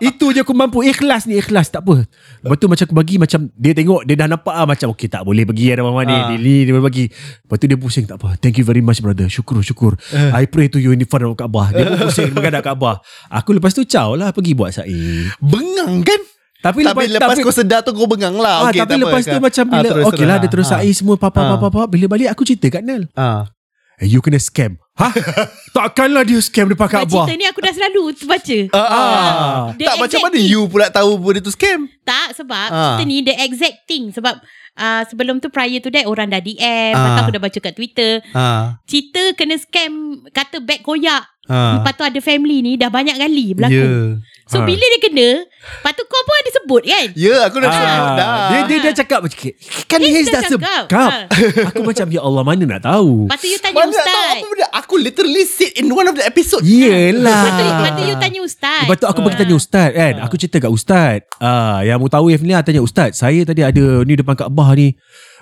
Itu 0.00 0.32
je 0.32 0.40
aku 0.40 0.56
mampu. 0.56 0.80
Ikhlas 0.80 1.28
ni 1.28 1.36
ikhlas. 1.36 1.68
Tak 1.68 1.84
apa. 1.84 2.08
Lepas 2.40 2.56
tu 2.56 2.64
macam 2.64 2.84
aku 2.88 2.96
bagi 2.96 3.20
Macam 3.20 3.52
dia 3.52 3.76
tengok 3.76 4.08
Dia 4.08 4.16
dah 4.16 4.28
nampak 4.32 4.56
ah, 4.56 4.64
Macam 4.64 4.88
okay 4.88 5.12
tak 5.12 5.20
boleh 5.20 5.44
bagi 5.44 5.68
ada 5.68 5.84
mama 5.84 6.00
ni 6.00 6.16
Ah. 6.16 6.32
Dia 6.32 6.40
ni 6.40 6.64
dia 6.64 6.72
boleh 6.72 6.86
bagi. 6.88 7.04
Lepas 7.12 7.56
tu 7.60 7.66
dia 7.68 7.76
pusing 7.76 8.08
Tak 8.08 8.16
apa. 8.16 8.40
Thank 8.40 8.56
you 8.56 8.64
very 8.64 8.80
much 8.80 9.04
brother. 9.04 9.28
Syukur 9.28 9.60
syukur. 9.60 10.00
I 10.12 10.48
pray 10.48 10.72
to 10.72 10.80
you 10.80 10.96
in 10.96 11.04
front 11.04 11.28
of 11.28 11.36
Kaabah. 11.36 11.76
Dia 11.76 11.84
pun 11.84 12.08
pusing 12.08 12.32
Menghadap 12.36 12.64
Kaabah. 12.64 13.04
Aku 13.28 13.52
lepas 13.52 13.76
tu 13.76 13.84
caw 13.84 14.16
lah 14.16 14.32
Pergi 14.32 14.56
buat 14.56 14.72
sa'i. 14.72 15.28
Bengang 15.44 16.00
kan? 16.00 16.20
Tapi, 16.64 16.80
Tapi 16.80 17.04
lepas 17.10 17.36
kau 17.36 17.52
sedar 17.52 17.84
tu 17.84 17.92
kau 17.92 18.08
bengang 18.08 18.32
lah. 18.34 18.64
Ah, 18.64 18.72
okay, 18.72 18.80
tapi 18.80 18.96
lepas 18.96 19.20
apa, 19.20 19.28
tu 19.28 19.36
kan? 19.36 19.42
macam 19.44 19.64
bila 19.66 19.76
Ah, 19.76 19.84
terus, 19.86 20.04
okey 20.08 20.24
lah 20.24 20.36
dia 20.38 20.48
terus 20.48 20.66
Ah. 20.66 20.80
sa'i 20.80 20.90
semua 20.90 21.14
papa 21.14 21.36
Ah. 21.36 21.48
papa 21.52 21.68
papa 21.68 21.84
bila 21.86 22.08
balik 22.08 22.32
aku 22.32 22.40
cerita 22.42 22.66
kat 22.70 22.80
Nel. 22.80 23.04
Ah. 23.12 23.44
Eh, 23.94 24.08
you 24.08 24.18
kena 24.18 24.40
scam. 24.40 24.80
Ha? 24.96 25.06
Takkanlah 25.70 26.22
dia 26.22 26.40
scam 26.40 26.66
depan 26.66 26.86
Sebab 26.86 27.04
Kaabah. 27.04 27.14
cerita 27.20 27.32
ni 27.34 27.44
aku 27.44 27.60
dah 27.60 27.72
selalu 27.72 28.00
baca. 28.24 28.58
Ah, 28.70 28.80
ah. 28.80 28.90
Ah. 28.90 29.62
The 29.72 29.84
tak 29.84 29.96
macam 30.00 30.18
mana 30.22 30.34
thing. 30.34 30.48
you 30.48 30.60
pula 30.64 30.86
tahu 30.88 31.10
benda 31.16 31.40
tu 31.40 31.50
scam? 31.50 31.84
Tak 32.02 32.34
sebab 32.34 32.68
Ah. 32.68 32.96
cerita 32.96 33.02
ni 33.04 33.16
the 33.20 33.34
exact 33.38 33.84
thing 33.84 34.08
sebab 34.08 34.34
uh, 34.74 35.02
sebelum 35.04 35.38
tu 35.38 35.46
prior 35.46 35.78
to 35.78 35.90
that 35.90 36.06
orang 36.06 36.26
dah 36.26 36.40
DM, 36.40 36.90
Ah. 36.90 36.96
lepas 36.96 37.10
tu 37.12 37.20
aku 37.20 37.32
dah 37.32 37.42
baca 37.42 37.58
kat 37.60 37.72
Twitter. 37.72 38.12
Ha. 38.30 38.46
Cerita 38.82 39.22
kena 39.34 39.54
scam 39.56 39.92
kata 40.28 40.58
beg 40.58 40.80
koyak. 40.80 41.22
Ha. 41.44 41.76
Lepas 41.76 41.92
tu 41.92 42.02
ada 42.02 42.18
family 42.18 42.58
ni 42.60 42.72
dah 42.74 42.88
banyak 42.88 43.14
kali 43.14 43.52
berlaku. 43.52 43.76
Ya. 43.76 43.92
So 44.44 44.60
Ha. 44.60 44.68
bila 44.68 44.84
dia 44.84 45.00
kena, 45.00 45.28
lepas 45.48 45.92
tu 45.92 46.04
kau 46.04 46.20
pun 46.20 46.36
ada 46.36 46.50
sebut 46.52 46.82
kan? 46.84 47.06
Ya, 47.16 47.48
aku 47.48 47.56
dah 47.56 47.70
sebut 47.70 47.88
dah. 48.12 48.26
Ah, 48.28 48.44
dia 48.44 48.60
dia 48.66 48.78
dah 48.78 48.92
cakap 48.94 49.18
macam 49.24 49.38
kan 49.86 49.98
Dia 49.98 50.10
Haze 50.10 50.20
dah 50.22 50.32
dah 50.34 50.42
cakap. 50.42 50.50
sebab. 50.52 50.82
Ha. 50.92 51.04
Aku 51.72 51.80
macam 51.80 52.06
ya 52.06 52.20
Allah 52.20 52.42
mana 52.42 52.64
nak 52.66 52.82
tahu. 52.82 53.24
Lepas 53.24 53.38
tu 53.40 53.46
you 53.46 53.56
tanya 53.56 53.74
Mana 53.74 53.88
nak 53.88 53.96
tahu 53.96 54.04
ustaz. 54.04 54.34
apa 54.36 54.46
benda? 54.46 54.66
Aku 54.74 54.94
literally 54.96 55.44
said 55.44 55.72
in 55.74 55.88
one 55.88 56.04
of 56.04 56.14
the 56.14 56.22
episode. 56.22 56.60
Yelah. 56.62 57.24
Lepas 57.24 57.50
tu, 57.50 57.62
lepas 57.64 57.90
tu 57.90 58.02
you 58.04 58.16
tanya 58.18 58.40
ustaz. 58.42 58.80
Lepas 58.84 58.96
tu 58.96 59.06
aku 59.06 59.18
pergi 59.22 59.38
tanya 59.38 59.54
ustaz 59.54 59.88
kan. 59.90 60.14
Aku 60.20 60.34
cerita 60.36 60.56
kat 60.60 60.70
ustaz. 60.70 61.16
Ah, 61.38 61.80
yang 61.80 61.96
mutawif 61.96 62.38
ni 62.38 62.52
ah, 62.52 62.60
tanya 62.60 62.80
ustaz, 62.80 63.16
saya 63.16 63.40
tadi 63.42 63.64
ada 63.64 64.04
ni 64.04 64.12
depan 64.12 64.36
Kaabah 64.36 64.76
ni. 64.76 64.92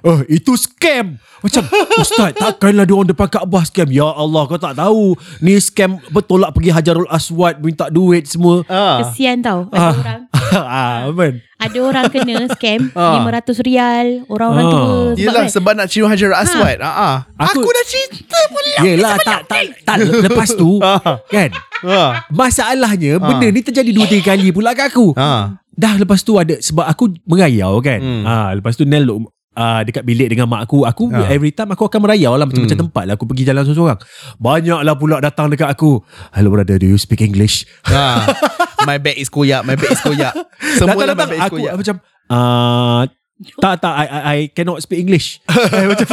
Oh, 0.03 0.19
itu 0.27 0.53
scam. 0.55 1.15
Macam 1.39 1.63
ustaz, 1.97 2.35
takkanlah 2.35 2.83
dia 2.83 2.93
orang 2.93 3.09
depan 3.09 3.27
Kaabah 3.27 3.63
scam. 3.63 3.87
Ya 3.89 4.05
Allah, 4.05 4.43
kau 4.45 4.55
tak 4.57 4.75
tahu. 4.75 5.15
Ni 5.39 5.55
scam 5.57 5.99
betul 6.09 6.39
lah 6.39 6.51
pergi 6.51 6.71
Hajarul 6.71 7.07
Aswad 7.07 7.59
minta 7.59 7.87
duit 7.87 8.27
semua. 8.27 8.67
Ah. 8.67 8.99
Kesian 9.01 9.39
tau 9.41 9.67
ada 9.69 9.79
Ah. 9.81 9.95
orang. 9.95 10.21
ah, 10.75 11.01
man. 11.09 11.39
Ada 11.57 11.79
orang 11.79 12.05
kena 12.09 12.51
scam 12.51 12.91
Ah. 12.93 13.23
500 13.23 13.63
rial 13.63 14.27
Orang-orang 14.27 14.65
Ah. 14.65 14.73
tua 14.73 14.83
Sebab 14.83 15.15
Yelah 15.17 15.35
kan, 15.41 15.47
sebab 15.49 15.73
nak 15.73 15.87
cium 15.87 16.07
Hajar 16.07 16.31
Aswad. 16.37 16.79
Ha. 16.79 16.91
ah. 16.91 17.17
Aku- 17.41 17.59
Aku, 17.59 17.69
dah 17.69 17.85
cerita 17.85 18.39
pula. 18.49 18.75
Yelah, 18.81 19.15
tak, 19.19 19.41
tak, 19.45 19.63
tak, 19.83 19.97
lepas 20.03 20.49
tu, 20.53 20.83
Ah. 20.85 20.99
kan, 21.25 21.51
Ha. 21.81 22.27
masalahnya 22.29 23.17
Ah. 23.17 23.23
benda 23.25 23.47
ni 23.49 23.61
terjadi 23.61 23.91
dua 23.91 24.07
tiga 24.07 24.31
kali 24.31 24.51
pula 24.51 24.75
kat 24.75 24.91
aku. 24.91 25.15
Ha. 25.15 25.59
Dah 25.73 25.97
lepas 25.97 26.21
tu 26.21 26.37
ada 26.37 26.55
sebab 26.55 26.85
aku 26.85 27.15
merayau 27.25 27.81
kan. 27.81 27.97
Hmm. 27.97 28.21
Hmm. 28.21 28.25
Ha, 28.25 28.35
lepas 28.55 28.77
tu 28.77 28.85
Nel 28.85 29.09
uh, 29.55 29.81
dekat 29.83 30.03
bilik 30.03 30.29
dengan 30.29 30.47
mak 30.47 30.65
aku. 30.65 30.85
Aku 30.85 31.05
Ha. 31.09 31.29
every 31.29 31.51
time 31.51 31.71
aku 31.71 31.85
akan 31.85 32.01
merayau 32.01 32.33
lah 32.33 32.45
macam-macam 32.45 32.73
Hmm. 32.73 32.85
tempat 32.85 33.03
lah 33.05 33.15
aku 33.15 33.25
pergi 33.25 33.45
jalan 33.45 33.63
seorang-seorang. 33.63 33.99
Banyaklah 34.37 34.95
pula 34.95 35.17
datang 35.19 35.47
dekat 35.49 35.69
aku. 35.69 36.01
Hello 36.31 36.49
brother, 36.49 36.77
do 36.77 36.87
you 36.87 36.97
speak 36.97 37.21
English? 37.21 37.65
Ha. 37.85 38.27
My 38.83 38.97
bag 38.97 39.17
is 39.17 39.27
koyak, 39.27 39.63
my 39.63 39.75
bag 39.75 39.91
is 39.91 40.01
koyak. 40.01 40.35
Semua 40.75 41.03
lah 41.03 41.13
my 41.13 41.23
Datang-datang 41.23 41.29
bag 41.29 41.39
is 41.39 41.45
aku 41.45 41.57
koyak. 41.57 41.75
macam 41.77 41.97
uh, 42.29 43.01
tak 43.55 43.75
tak 43.79 43.93
I, 43.93 44.05
I, 44.05 44.21
I 44.23 44.49
cannot 44.49 44.79
speak 44.79 44.99
English. 44.99 45.39
Eh, 45.73 45.87
macam 45.87 46.07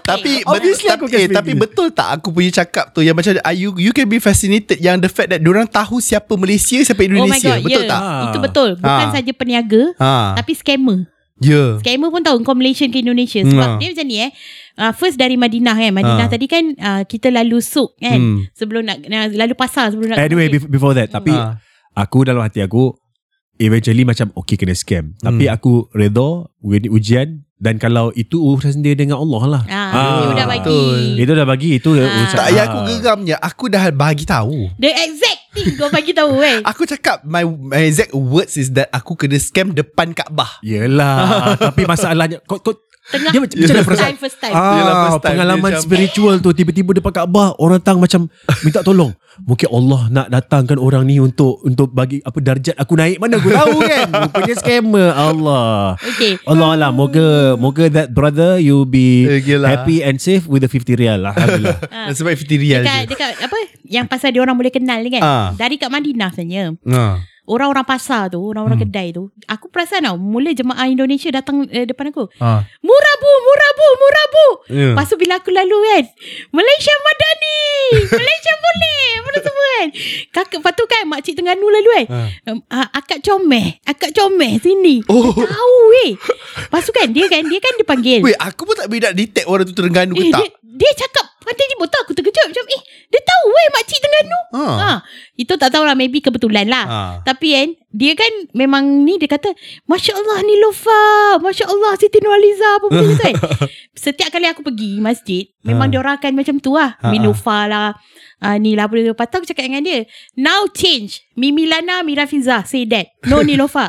Tapi 0.00 0.40
Obviously 0.42 0.88
bet- 0.88 0.96
aku 0.96 1.04
eh, 1.10 1.28
tapi 1.28 1.52
English. 1.52 1.62
betul 1.66 1.88
tak 1.90 2.08
aku 2.16 2.32
punya 2.32 2.48
cakap 2.54 2.90
tu 2.90 3.00
yang 3.00 3.12
macam 3.12 3.28
you 3.52 3.76
you 3.76 3.92
can 3.92 4.06
be 4.06 4.16
fascinated 4.16 4.80
yang 4.80 4.96
the 4.96 5.06
fact 5.06 5.28
that 5.28 5.40
orang 5.42 5.68
tahu 5.68 6.00
siapa 6.00 6.32
Malaysia 6.32 6.80
siapa 6.80 6.96
Oh 6.98 7.04
my 7.04 7.12
Indonesia 7.20 7.52
god 7.52 7.60
betul 7.62 7.82
yeah. 7.82 7.90
tak? 7.90 8.00
Ah. 8.00 8.24
Itu 8.24 8.38
betul 8.40 8.68
Bukan 8.78 9.04
Ah. 9.04 9.12
saja 9.12 9.32
peniaga 9.32 9.82
Ha. 9.94 10.12
Tapi 10.34 10.52
scammer 10.54 10.98
Ya. 11.40 11.78
Scammer 11.78 12.08
pun 12.08 12.20
tahu 12.20 12.42
Kau 12.42 12.52
Malaysian 12.52 12.88
ke 12.88 12.98
Indonesia 12.98 13.38
Sebab 13.40 13.68
Ah. 13.68 13.76
dia 13.76 13.90
macam 13.90 14.06
ni 14.06 14.18
eh 14.18 14.30
uh, 14.76 14.90
First 14.90 15.14
dari 15.14 15.34
Madinah 15.34 15.72
kan 15.72 15.92
Madinah 15.92 16.26
Ah. 16.26 16.28
tadi 16.28 16.46
kan 16.46 16.74
uh, 16.74 17.02
Kita 17.02 17.30
lalu 17.30 17.58
suk 17.58 17.94
kan 17.96 18.18
Hmm. 18.18 18.38
Sebelum 18.52 18.82
nak 18.82 18.98
uh, 19.00 19.28
Lalu 19.30 19.54
pasar 19.54 19.88
sebelum 19.88 20.12
nak 20.12 20.18
anyway 20.20 20.46
bef- 20.48 20.66
before 20.66 20.92
that 20.92 21.08
tapi 21.08 21.30
Ha. 21.30 21.54
aku 21.96 22.22
dalam 22.22 22.40
hati 22.40 22.58
aku 22.58 22.90
eventually 23.58 24.02
macam 24.02 24.30
okay 24.32 24.54
kena 24.54 24.72
scam. 24.72 25.14
Tapi 25.18 25.44
Hmm. 25.44 25.54
aku 25.54 25.72
redha 25.92 26.28
with 26.58 26.86
ujian 26.86 27.42
dan 27.54 27.74
kalau 27.74 28.14
itu 28.14 28.38
urusan 28.38 28.78
sendiri 28.78 28.94
dengan 28.96 29.18
Allah 29.18 29.42
lah. 29.48 29.62
Ah, 29.66 29.90
Ah, 29.90 30.18
You 30.22 30.32
dah 30.32 30.46
bagi 30.46 30.62
betul. 30.64 31.00
Itu 31.18 31.32
dah 31.34 31.46
bagi 31.46 31.68
itu 31.74 31.90
Ah. 31.92 32.06
urusan. 32.06 32.36
Tak 32.36 32.48
yang 32.48 32.64
aku 32.64 32.78
geramnya 32.96 33.36
aku 33.36 33.64
dah 33.66 33.82
bagi 33.90 34.24
tahu. 34.24 34.70
The 34.76 34.90
exact 34.90 35.40
thing 35.50 35.74
Kau 35.74 35.90
bagi 35.90 36.12
tahu 36.12 36.38
kan 36.38 36.62
Aku 36.70 36.82
cakap 36.84 37.22
my, 37.22 37.42
my 37.42 37.82
exact 37.82 38.12
words 38.12 38.54
is 38.54 38.70
that 38.72 38.86
aku 38.90 39.14
kena 39.14 39.36
scam 39.36 39.70
depan 39.70 40.14
Kaabah. 40.14 40.62
Yelah 40.62 41.18
Tapi 41.66 41.82
masalahnya 41.82 42.38
Kau, 42.44 42.58
kau 42.58 42.78
Tengah 43.08 43.30
Dia 43.30 43.40
macam, 43.40 43.56
macam 43.56 43.72
mana 43.72 43.86
perasaan 43.86 44.06
time 44.06 44.18
first 44.18 44.38
time 44.38 44.52
Ah, 44.52 44.74
Yelah, 44.74 44.94
first 45.00 45.16
time 45.16 45.30
pengalaman 45.30 45.56
dia 45.58 45.64
macam- 45.70 45.82
spiritual 45.82 46.34
tu 46.38 46.50
tiba-tiba 46.52 46.90
depan 46.92 47.12
Kaabah 47.14 47.48
orang 47.56 47.76
datang 47.78 47.96
macam 47.98 48.20
minta 48.60 48.80
tolong. 48.80 49.10
Mungkin 49.40 49.68
Allah 49.68 50.00
nak 50.08 50.26
datangkan 50.28 50.76
orang 50.76 51.02
ni 51.04 51.16
untuk 51.16 51.62
untuk 51.62 51.88
bagi 51.88 52.18
apa 52.20 52.36
darjat 52.38 52.74
aku 52.74 52.92
naik 52.92 53.16
mana 53.16 53.36
aku 53.36 53.48
tahu 53.48 53.78
kan. 53.88 54.06
Rupanya 54.10 54.54
scammer 54.54 55.08
Allah. 55.10 55.94
Okay 55.96 56.36
Allah 56.42 56.68
Allah 56.70 56.90
moga 56.90 57.28
moga 57.54 57.88
that 57.88 58.10
brother 58.10 58.58
you 58.58 58.84
be 58.84 59.24
Eh, 59.24 59.40
gila. 59.40 59.70
happy 59.70 60.00
and 60.00 60.18
safe 60.18 60.44
with 60.44 60.60
the 60.60 60.68
50 60.68 60.92
rial 60.94 61.18
lah. 61.18 61.32
Alhamdulillah. 61.32 61.80
Ah. 61.90 62.10
Sebab 62.10 62.30
50 62.30 62.44
rial 62.58 62.82
Dekat, 62.82 63.00
je. 63.00 63.08
dekat 63.08 63.30
apa 63.40 63.56
Yang 63.84 64.06
pasal 64.06 64.28
dia 64.30 64.40
orang 64.40 64.54
boleh 64.54 64.68
kenal 64.68 65.00
ni 65.00 65.08
kan 65.10 65.22
Ah. 65.22 65.46
Dari 65.54 65.76
kat 65.76 65.88
Madinah 65.88 66.28
sebenarnya 66.28 66.76
Ha. 66.84 67.24
Orang-orang 67.48 67.82
pasar 67.82 68.28
tu 68.28 68.38
Orang-orang 68.38 68.76
Hmm. 68.76 68.86
kedai 68.86 69.08
tu 69.10 69.24
Aku 69.46 69.66
perasan 69.66 70.04
tau 70.04 70.14
Mula 70.14 70.52
jemaah 70.52 70.84
Indonesia 70.84 71.28
datang 71.30 71.64
eh, 71.66 71.82
depan 71.82 72.08
aku 72.08 72.28
Ha. 72.36 72.50
Murah 72.78 73.14
bu 73.16 73.30
Murah 73.42 73.70
bu 73.72 73.86
Murah 73.96 74.26
bu 74.26 74.46
Ya. 74.68 74.88
Lepas 74.92 75.08
tu 75.08 75.16
bila 75.16 75.36
aku 75.36 75.48
lalu 75.48 75.78
kan 75.86 76.04
Malaysia 76.50 76.92
Madani 76.94 77.60
Malaysia 78.20 78.52
boleh 78.54 79.04
Mana 79.18 79.38
semua 79.40 79.66
kan 79.74 79.88
Kakak 80.30 80.58
Lepas 80.58 80.72
tu 80.74 80.84
kan 80.84 81.02
Makcik 81.06 81.32
Terengganu 81.32 81.66
lalu 81.66 81.88
kan 81.90 82.06
Ha. 82.06 82.18
um, 82.46 82.58
uh, 82.62 82.88
Akak 82.92 83.20
comeh 83.20 83.80
Akak 83.82 84.12
comeh 84.12 84.52
sini 84.58 85.00
Oh. 85.06 85.32
Tahu 85.32 85.76
weh 85.90 86.12
Lepas 86.60 86.82
tu 86.82 86.92
kan 86.92 87.08
Dia 87.08 87.26
kan 87.26 87.42
Dia 87.42 87.58
kan 87.58 87.74
dipanggil 87.74 88.20
Wait, 88.20 88.36
aku 88.36 88.62
pun 88.62 88.74
tak 88.74 88.86
boleh 88.86 89.00
nak 89.02 89.14
detect 89.14 89.46
orang 89.46 89.64
tu 89.64 89.72
Terengganu 89.72 90.12
ke 90.12 90.20
eh, 90.20 90.28
tak. 90.28 90.40
dia, 90.42 90.48
dia 90.76 90.92
cakap 90.98 91.26
Dia 91.56 91.76
botol 91.78 92.00
aku 92.04 92.12
terkejut 92.12 92.44
macam 92.50 92.64
eh 92.68 92.82
dia 93.08 93.20
tahu 93.22 93.46
eh 93.54 93.68
makcik 93.72 93.98
Terengganu. 94.02 94.40
Ha. 94.52 94.64
Ha. 94.66 94.90
Itu 95.38 95.54
tak 95.56 95.70
tahulah 95.72 95.94
maybe 95.94 96.18
kebetulan 96.18 96.66
lah. 96.66 96.84
Ha. 96.84 97.00
Tapi 97.22 97.46
kan 97.54 97.68
dia 97.88 98.12
kan 98.12 98.28
memang 98.52 98.84
ni 99.00 99.16
dia 99.16 99.24
kata 99.26 99.48
Masya 99.84 100.12
Allah 100.12 100.44
ni 100.44 100.60
Lofa 100.60 101.00
Masya 101.40 101.64
Allah 101.64 101.96
Siti 101.96 102.20
Nurhaliza 102.20 102.68
apa 102.76 102.86
benda 102.86 103.08
tu 103.08 103.16
kan 103.16 103.34
Setiap 104.04 104.28
kali 104.28 104.44
aku 104.44 104.60
pergi 104.60 105.00
masjid 105.00 105.48
Memang 105.64 105.88
Ha. 105.88 105.90
dia 105.90 105.98
orang 105.98 106.14
akan 106.16 106.32
macam 106.36 106.56
tu 106.58 106.76
lah 106.76 107.00
Ha, 107.00 107.08
Mi 107.08 107.16
ha. 107.16 107.24
Lofa 107.24 107.58
lah 107.64 107.88
uh, 108.38 108.56
Ni 108.60 108.76
lah 108.76 108.86
apa 108.86 108.92
Lepas 108.92 109.26
tu 109.26 109.40
aku 109.40 109.48
cakap 109.48 109.64
dengan 109.64 109.80
dia 109.80 110.04
Now 110.36 110.68
change 110.68 111.24
Mimi 111.32 111.64
Lana 111.64 112.04
Mira 112.04 112.28
Fiza 112.28 112.60
Say 112.62 112.84
that 112.86 113.08
No 113.24 113.40
ni 113.40 113.56
Lofa 113.56 113.88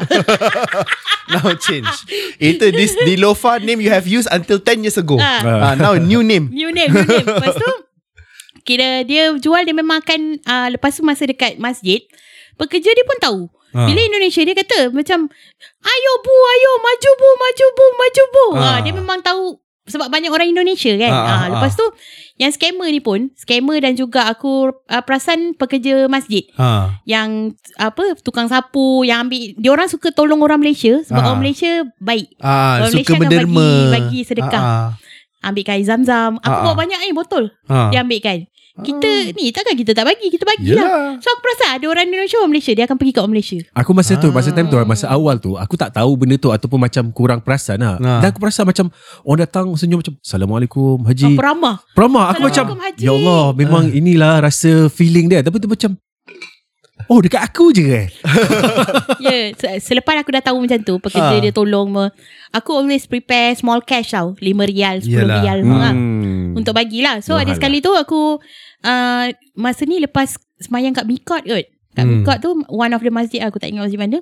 Now 1.29 1.51
change. 1.59 1.91
Itu 2.41 2.71
this 2.71 2.95
Nilofa 2.97 3.59
name 3.59 3.83
you 3.83 3.91
have 3.91 4.07
used 4.07 4.31
until 4.31 4.57
10 4.57 4.81
years 4.81 4.95
ago. 4.95 5.19
Ah. 5.19 5.43
Ah, 5.43 5.73
now 5.75 5.93
new 5.93 6.23
name. 6.23 6.47
New 6.49 6.71
name 6.71 6.89
New 6.89 7.03
name 7.05 7.27
Lepas 7.27 7.53
tu 7.53 7.71
Kira 8.63 9.03
dia 9.03 9.35
jual 9.35 9.61
Dia 9.61 9.75
memang 9.75 9.99
akan 9.99 10.39
uh, 10.39 10.67
Lepas 10.71 10.95
tu 10.95 11.03
masa 11.03 11.27
dekat 11.27 11.59
masjid 11.59 11.99
Pekerja 12.55 12.89
dia 12.89 13.03
pun 13.03 13.19
tahu 13.19 13.41
Ha. 13.71 13.85
Bila 13.85 13.99
Indonesia 14.01 14.41
dia 14.41 14.55
kata 14.55 14.89
macam 14.89 15.29
ayo 15.79 16.11
bu 16.19 16.35
ayo 16.49 16.71
maju 16.79 17.09
bu 17.13 17.29
maju 17.35 17.65
bu 17.69 17.85
maju 17.93 18.23
bu. 18.27 18.45
Ha. 18.51 18.61
Ha. 18.61 18.79
dia 18.81 18.91
memang 18.91 19.19
tahu 19.19 19.57
sebab 19.85 20.05
banyak 20.07 20.29
orang 20.29 20.45
Indonesia 20.47 20.93
kan. 20.95 21.09
Ha, 21.09 21.19
Ha, 21.19 21.33
ha, 21.35 21.45
lepas 21.49 21.73
tu 21.73 21.85
yang 22.35 22.49
scammer 22.49 22.85
ni 22.87 22.97
pun 22.99 23.33
scammer 23.35 23.77
dan 23.79 23.93
juga 23.93 24.25
aku 24.25 24.69
uh, 24.69 25.01
perasan 25.01 25.53
pekerja 25.53 26.05
masjid 26.05 26.45
Ha. 26.53 26.97
yang 27.03 27.51
apa 27.75 28.13
tukang 28.19 28.45
sapu 28.45 29.01
yang 29.01 29.25
ambil 29.25 29.53
dia 29.53 29.69
orang 29.69 29.85
suka 29.85 30.09
tolong 30.09 30.39
orang 30.39 30.57
Malaysia 30.57 31.01
sebab 31.01 31.17
Ha. 31.17 31.27
orang 31.27 31.41
Malaysia 31.41 31.71
baik. 31.97 32.27
Ah, 32.37 32.79
Orang 32.79 32.91
suka 32.91 33.01
Malaysia 33.11 33.17
menderma. 33.19 33.57
bagi- 33.57 33.89
bagi 33.91 34.19
sedekah. 34.23 34.63
Ah, 34.63 34.89
Ambil 35.41 35.63
kain 35.63 35.81
zam-zam. 35.81 36.35
Aku 36.37 36.51
Ha, 36.51 36.63
bawa 36.63 36.73
ha. 36.73 36.79
banyak 36.79 36.99
eh 37.01 37.11
botol. 37.11 37.47
ah. 37.65 37.87
Dia 37.89 38.03
ambil 38.03 38.19
kan. 38.79 38.85
Kita 38.85 39.09
ni 39.31 39.45
takkan 39.49 39.75
kita 39.75 39.91
tak 39.91 40.05
bagi, 40.05 40.27
kita 40.27 40.43
bagilah. 40.43 40.79
Yelah. 40.81 41.09
So 41.19 41.27
aku 41.29 41.41
perasan 41.41 41.69
ada 41.71 41.85
orang 41.85 42.05
Indonesia 42.05 42.37
orang 42.37 42.51
Malaysia 42.51 42.71
dia 42.71 42.83
akan 42.83 42.95
pergi 42.95 43.11
kat 43.11 43.21
orang 43.21 43.33
Malaysia. 43.33 43.57
Aku 43.73 43.91
masa 43.91 44.13
tu 44.15 44.29
Masa 44.29 44.49
time 44.49 44.65
tu 44.65 44.75
Ah. 44.75 44.83
Masa 44.83 45.05
awal 45.07 45.35
tu 45.37 45.53
Aku 45.53 45.75
tak 45.75 45.91
tahu 45.91 46.15
benda 46.15 46.35
tu 46.35 46.49
Ataupun 46.49 46.79
macam 46.79 47.03
kurang 47.09 47.39
perasan 47.39 47.77
lah 47.77 47.95
Ah. 47.97 48.19
Dan 48.19 48.29
aku 48.29 48.39
perasan 48.39 48.63
macam 48.63 48.87
Orang 49.21 49.39
datang 49.41 49.65
senyum 49.73 49.99
macam 49.99 50.15
Assalamualaikum 50.17 51.01
Haji 51.01 51.33
Apa 51.33 51.43
ramah. 51.45 51.75
Peramah 51.91 52.25
Aku 52.31 52.41
macam 52.43 52.65
Haji. 52.73 53.01
Ya 53.01 53.11
Allah 53.11 53.51
Memang 53.53 53.83
Ah. 53.85 53.93
inilah 53.93 54.33
Rasa 54.41 54.87
feeling 54.87 55.27
dia 55.27 55.41
Tapi 55.41 55.57
tu 55.57 55.67
macam 55.67 55.99
Oh 57.07 57.19
dekat 57.19 57.41
aku 57.41 57.71
je 57.71 57.85
eh 57.87 58.07
Ya, 59.19 59.51
yeah, 59.51 59.77
selepas 59.77 60.15
aku 60.15 60.29
dah 60.29 60.39
tahu 60.41 60.61
macam 60.61 60.79
tu, 60.79 60.95
pekerja 60.97 61.35
Ha. 61.35 61.41
dia 61.41 61.49
tolong 61.49 61.89
me, 61.89 62.05
aku 62.49 62.71
always 62.71 63.03
prepare 63.03 63.51
small 63.51 63.81
cash 63.81 64.11
tau, 64.11 64.31
5 64.33 64.39
rial, 64.63 64.99
10 64.99 65.11
Yalah. 65.11 65.37
rial 65.37 65.59
Hmm. 65.59 65.75
ha, 65.75 65.89
untuk 66.53 66.71
bagilah. 66.71 67.19
So 67.19 67.33
ada 67.33 67.45
Mahal 67.45 67.57
sekali 67.57 67.77
tu 67.79 67.91
aku 67.91 68.39
uh, 68.81 69.25
masa 69.53 69.83
ni 69.83 69.97
lepas 69.97 70.33
semayang 70.57 70.91
kat 70.91 71.03
Mikot 71.03 71.43
kot. 71.43 71.65
Kat 71.91 72.03
Hmm. 72.03 72.21
Mikot 72.21 72.37
tu 72.39 72.49
one 72.67 72.91
of 72.91 72.99
the 72.99 73.09
masjid 73.09 73.41
aku 73.41 73.57
tak 73.57 73.69
ingat 73.69 73.85
masjid 73.85 73.99
mana. 73.99 74.19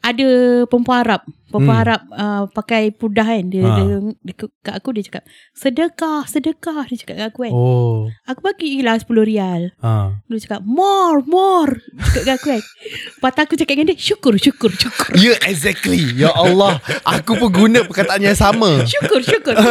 Ada 0.00 0.24
perempuan 0.64 1.04
Arab 1.04 1.28
Perempuan 1.52 1.76
Hmm. 1.76 1.84
Arab 1.84 2.00
uh, 2.08 2.44
Pakai 2.48 2.88
pudah 2.88 3.20
kan 3.20 3.52
dia, 3.52 3.68
Ha. 3.68 3.76
dia, 3.76 4.00
dia, 4.00 4.34
Kat 4.64 4.80
aku 4.80 4.96
dia 4.96 5.04
cakap 5.04 5.28
Sedekah 5.52 6.24
Sedekah 6.24 6.88
Dia 6.88 6.96
cakap 6.96 7.14
kat 7.20 7.26
aku 7.28 7.44
kan 7.44 7.52
Oh. 7.52 8.08
Aku 8.24 8.40
bagi 8.40 8.80
lah 8.80 8.96
10 8.96 9.12
rial 9.20 9.76
Ha. 9.76 10.24
Dia 10.24 10.40
cakap 10.40 10.64
More 10.64 11.20
More 11.28 11.84
Dia 11.92 12.16
cakap 12.16 12.24
kat 12.24 12.32
aku 12.32 12.46
kan 12.48 12.62
Lepas 13.20 13.32
aku 13.44 13.54
cakap 13.60 13.72
dengan 13.76 13.88
dia 13.92 13.98
Syukur 14.00 14.34
Syukur 14.40 14.72
Syukur 14.72 15.12
Ya 15.12 15.20
yeah, 15.20 15.38
exactly 15.44 16.00
Ya 16.16 16.32
Allah 16.32 16.80
Aku 17.04 17.36
pun 17.36 17.52
guna 17.52 17.84
perkataan 17.84 18.24
yang 18.24 18.32
sama 18.32 18.80
Syukur 18.88 19.20
Syukur 19.20 19.52
tak 19.52 19.68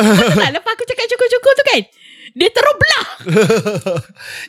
Lepas 0.54 0.72
aku 0.78 0.86
cakap 0.86 1.10
syukur-syukur 1.10 1.54
tu 1.58 1.66
kan 1.66 1.82
Dia 2.40 2.48
terus 2.50 2.72
belah 2.74 3.08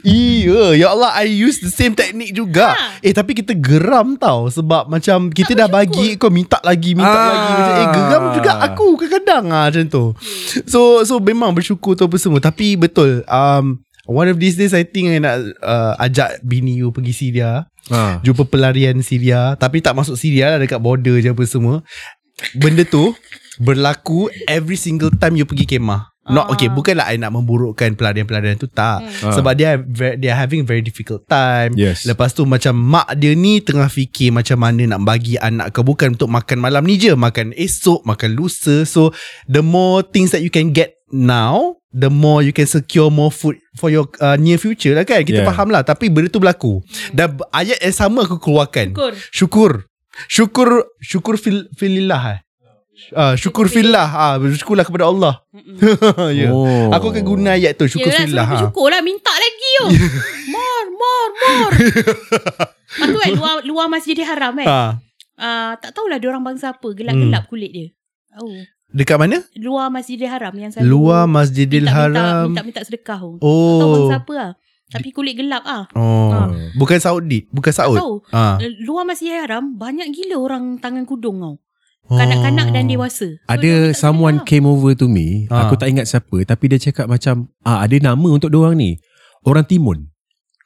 Iya 0.06 0.62
Ya 0.74 0.86
Allah 0.88 1.10
I 1.16 1.26
use 1.26 1.58
the 1.58 1.68
same 1.68 1.92
technique 1.92 2.32
juga. 2.32 2.72
Ha. 2.72 3.02
Eh 3.02 3.10
tapi 3.10 3.34
kita 3.34 3.50
geram 3.52 4.14
tau 4.14 4.46
Sebab 4.46 4.86
macam 4.86 5.26
Kita 5.28 5.52
dah 5.52 5.66
bersyukur. 5.66 5.98
bagi 5.98 6.14
Kau 6.14 6.30
minta 6.30 6.62
lagi 6.62 6.94
Minta 6.94 7.10
Ah. 7.10 7.26
lagi. 7.26 7.50
Macam, 7.50 7.74
Eh 7.74 7.86
geram 7.90 8.24
juga 8.32 8.52
aku 8.62 8.86
Kadang-kadang 8.96 9.44
ah, 9.50 9.66
Macam 9.66 9.84
tu. 9.86 10.04
So 10.64 11.02
so 11.02 11.18
memang 11.18 11.50
bersyukur 11.50 11.94
tu 11.94 12.06
apa 12.06 12.16
semua. 12.16 12.38
Tapi 12.38 12.78
betul 12.78 13.26
um, 13.26 13.82
One 14.06 14.26
of 14.28 14.38
these 14.38 14.54
days 14.54 14.70
I 14.70 14.82
think 14.82 15.10
I 15.10 15.18
nak 15.18 15.34
uh, 15.58 15.98
Ajak 15.98 16.38
bini 16.42 16.74
you 16.76 16.90
pergi 16.90 17.10
Syria. 17.12 17.66
Ha. 17.90 18.22
Jumpa 18.22 18.46
pelarian 18.46 19.02
Syria. 19.02 19.54
Tapi 19.56 19.82
tak 19.82 19.94
masuk 19.94 20.14
Syria 20.14 20.54
lah 20.54 20.58
Dekat 20.58 20.78
border 20.78 21.18
je 21.18 21.30
apa 21.30 21.42
semua. 21.42 21.82
Benda 22.54 22.82
tu 22.82 23.12
Berlaku 23.58 24.30
Every 24.46 24.74
single 24.74 25.10
time 25.12 25.34
you 25.34 25.44
pergi 25.44 25.66
kemah 25.68 26.09
Not 26.22 26.46
Ah. 26.46 26.52
okay 26.52 26.68
Bukanlah 26.68 27.06
I 27.06 27.16
nak 27.16 27.32
memburukkan 27.32 27.96
Pelarian-pelarian 27.96 28.54
tu 28.54 28.68
Tak. 28.68 28.98
Ah. 29.24 29.32
Sebab 29.32 29.52
dia 29.52 29.80
They 30.14 30.28
are 30.28 30.36
having 30.38 30.62
very 30.62 30.80
difficult 30.80 31.24
time. 31.24 31.72
Yes. 31.74 32.04
Lepas 32.04 32.32
tu 32.32 32.44
macam 32.44 32.76
Mak 32.76 33.16
dia 33.16 33.32
ni 33.32 33.58
Tengah 33.58 33.88
fikir 33.88 34.28
Macam 34.28 34.60
mana 34.60 34.84
nak 34.86 35.00
bagi 35.00 35.34
anak 35.34 35.72
ke 35.72 35.80
Bukan 35.80 36.14
untuk 36.14 36.28
makan 36.28 36.60
malam 36.60 36.84
ni 36.84 36.96
je 36.96 37.12
Makan 37.12 37.50
esok 37.52 38.04
Makan 38.04 38.30
lusa. 38.32 38.84
So 38.84 39.16
The 39.46 39.60
more 39.60 40.04
things 40.04 40.30
that 40.30 40.40
you 40.40 40.48
can 40.48 40.70
get 40.70 40.92
Now 41.08 41.80
The 41.88 42.06
more 42.06 42.38
you 42.40 42.52
can 42.52 42.68
secure 42.68 43.08
more 43.08 43.32
food 43.32 43.56
For 43.74 43.88
your 43.88 44.06
uh, 44.18 44.36
near 44.36 44.56
future 44.56 44.92
lah 44.92 45.02
kan? 45.02 45.24
Kita 45.24 45.40
Yeah. 45.40 45.48
faham 45.48 45.68
lah 45.68 45.80
Tapi 45.82 46.06
benda 46.06 46.28
tu 46.28 46.38
berlaku. 46.38 46.84
Dan 47.10 47.34
b- 47.34 47.48
ayat 47.50 47.80
yang 47.80 47.96
sama 47.96 48.22
aku 48.22 48.36
keluarkan. 48.36 48.92
Syukur. 48.92 49.12
Syukur. 49.32 49.70
Syukur 50.28 50.68
Syukur 51.00 51.34
fil, 51.34 51.64
filillah 51.72 52.22
eh 52.30 52.40
Uh, 53.10 53.34
syukur 53.34 53.66
fillah 53.66 54.04
ah 54.06 54.34
bersyukurlah 54.36 54.82
kepada 54.82 55.06
Allah. 55.06 55.40
ya. 56.32 56.48
Oh. 56.48 56.90
Aku 56.90 57.08
akan 57.08 57.22
guna 57.22 57.50
ayat 57.52 57.74
tu 57.74 57.86
syukur 57.86 58.08
fillah. 58.08 58.44
Ha. 58.44 58.52
bersyukur 58.54 58.86
lah 58.86 59.00
Minta 59.00 59.30
lagi 59.30 59.68
yo 59.74 59.84
More 60.46 60.86
More 60.92 61.30
More 61.34 61.74
tu 62.90 63.16
kan 63.16 63.30
luar, 63.32 63.54
luar 63.62 63.86
Masjidil 63.86 64.24
Haram 64.24 64.52
kan 64.54 64.66
Ha. 64.66 64.80
uh, 65.36 65.72
Tak 65.76 65.90
tahulah 65.92 66.16
dia 66.16 66.28
orang 66.28 66.44
bangsa 66.44 66.70
apa 66.70 66.88
Gelap-gelap 66.90 67.42
Hmm. 67.42 67.50
kulit 67.50 67.70
dia 67.70 67.88
Oh 68.36 68.50
Dekat 68.90 69.16
mana? 69.16 69.38
Luar 69.54 69.88
Masjidil 69.88 70.26
Haram 70.26 70.50
Yang 70.52 70.76
selalu 70.76 70.86
Luar 70.88 71.24
Masjidil 71.24 71.84
minta, 71.84 71.94
Haram. 71.96 72.46
Minta, 72.46 72.62
minta, 72.62 72.62
minta 72.62 72.80
sedekah 72.82 73.18
tu 73.18 73.32
Tak 73.32 73.42
tahu 73.42 73.50
Oh. 73.80 73.94
bangsa 73.96 74.16
apa 74.18 74.32
lah 74.34 74.50
Tapi 74.90 75.08
kulit 75.10 75.34
gelap 75.34 75.62
ah. 75.64 75.86
Oh. 75.94 76.30
Ha. 76.30 76.40
Bukan 76.74 76.98
Saudi, 76.98 77.46
bukan 77.48 77.70
Saud. 77.70 77.96
tahu. 77.96 78.14
Ha. 78.28 78.58
Luar 78.82 79.02
Masjidil 79.04 79.38
Haram 79.38 79.72
Banyak 79.72 80.10
gila 80.10 80.36
orang 80.36 80.64
tangan 80.76 81.02
kudung 81.04 81.38
tau 81.38 81.54
Kanak-kanak 82.10 82.74
dan 82.74 82.90
dewasa. 82.90 83.26
So, 83.30 83.46
Ada 83.46 83.70
minta 83.86 83.94
someone 83.94 84.36
came 84.42 84.66
over 84.66 84.92
to 84.92 85.06
me. 85.06 85.46
Ha. 85.46 85.66
Aku 85.66 85.78
tak 85.78 85.88
ingat 85.88 86.10
siapa 86.10 86.42
Tapi 86.42 86.64
dia 86.66 86.78
cakap 86.80 87.06
macam 87.06 87.54
ah 87.62 87.86
Ada 87.86 88.02
nama 88.02 88.26
untuk 88.26 88.50
diorang 88.50 88.74
ni. 88.74 88.98
Orang 89.46 89.62
Timun. 89.62 90.10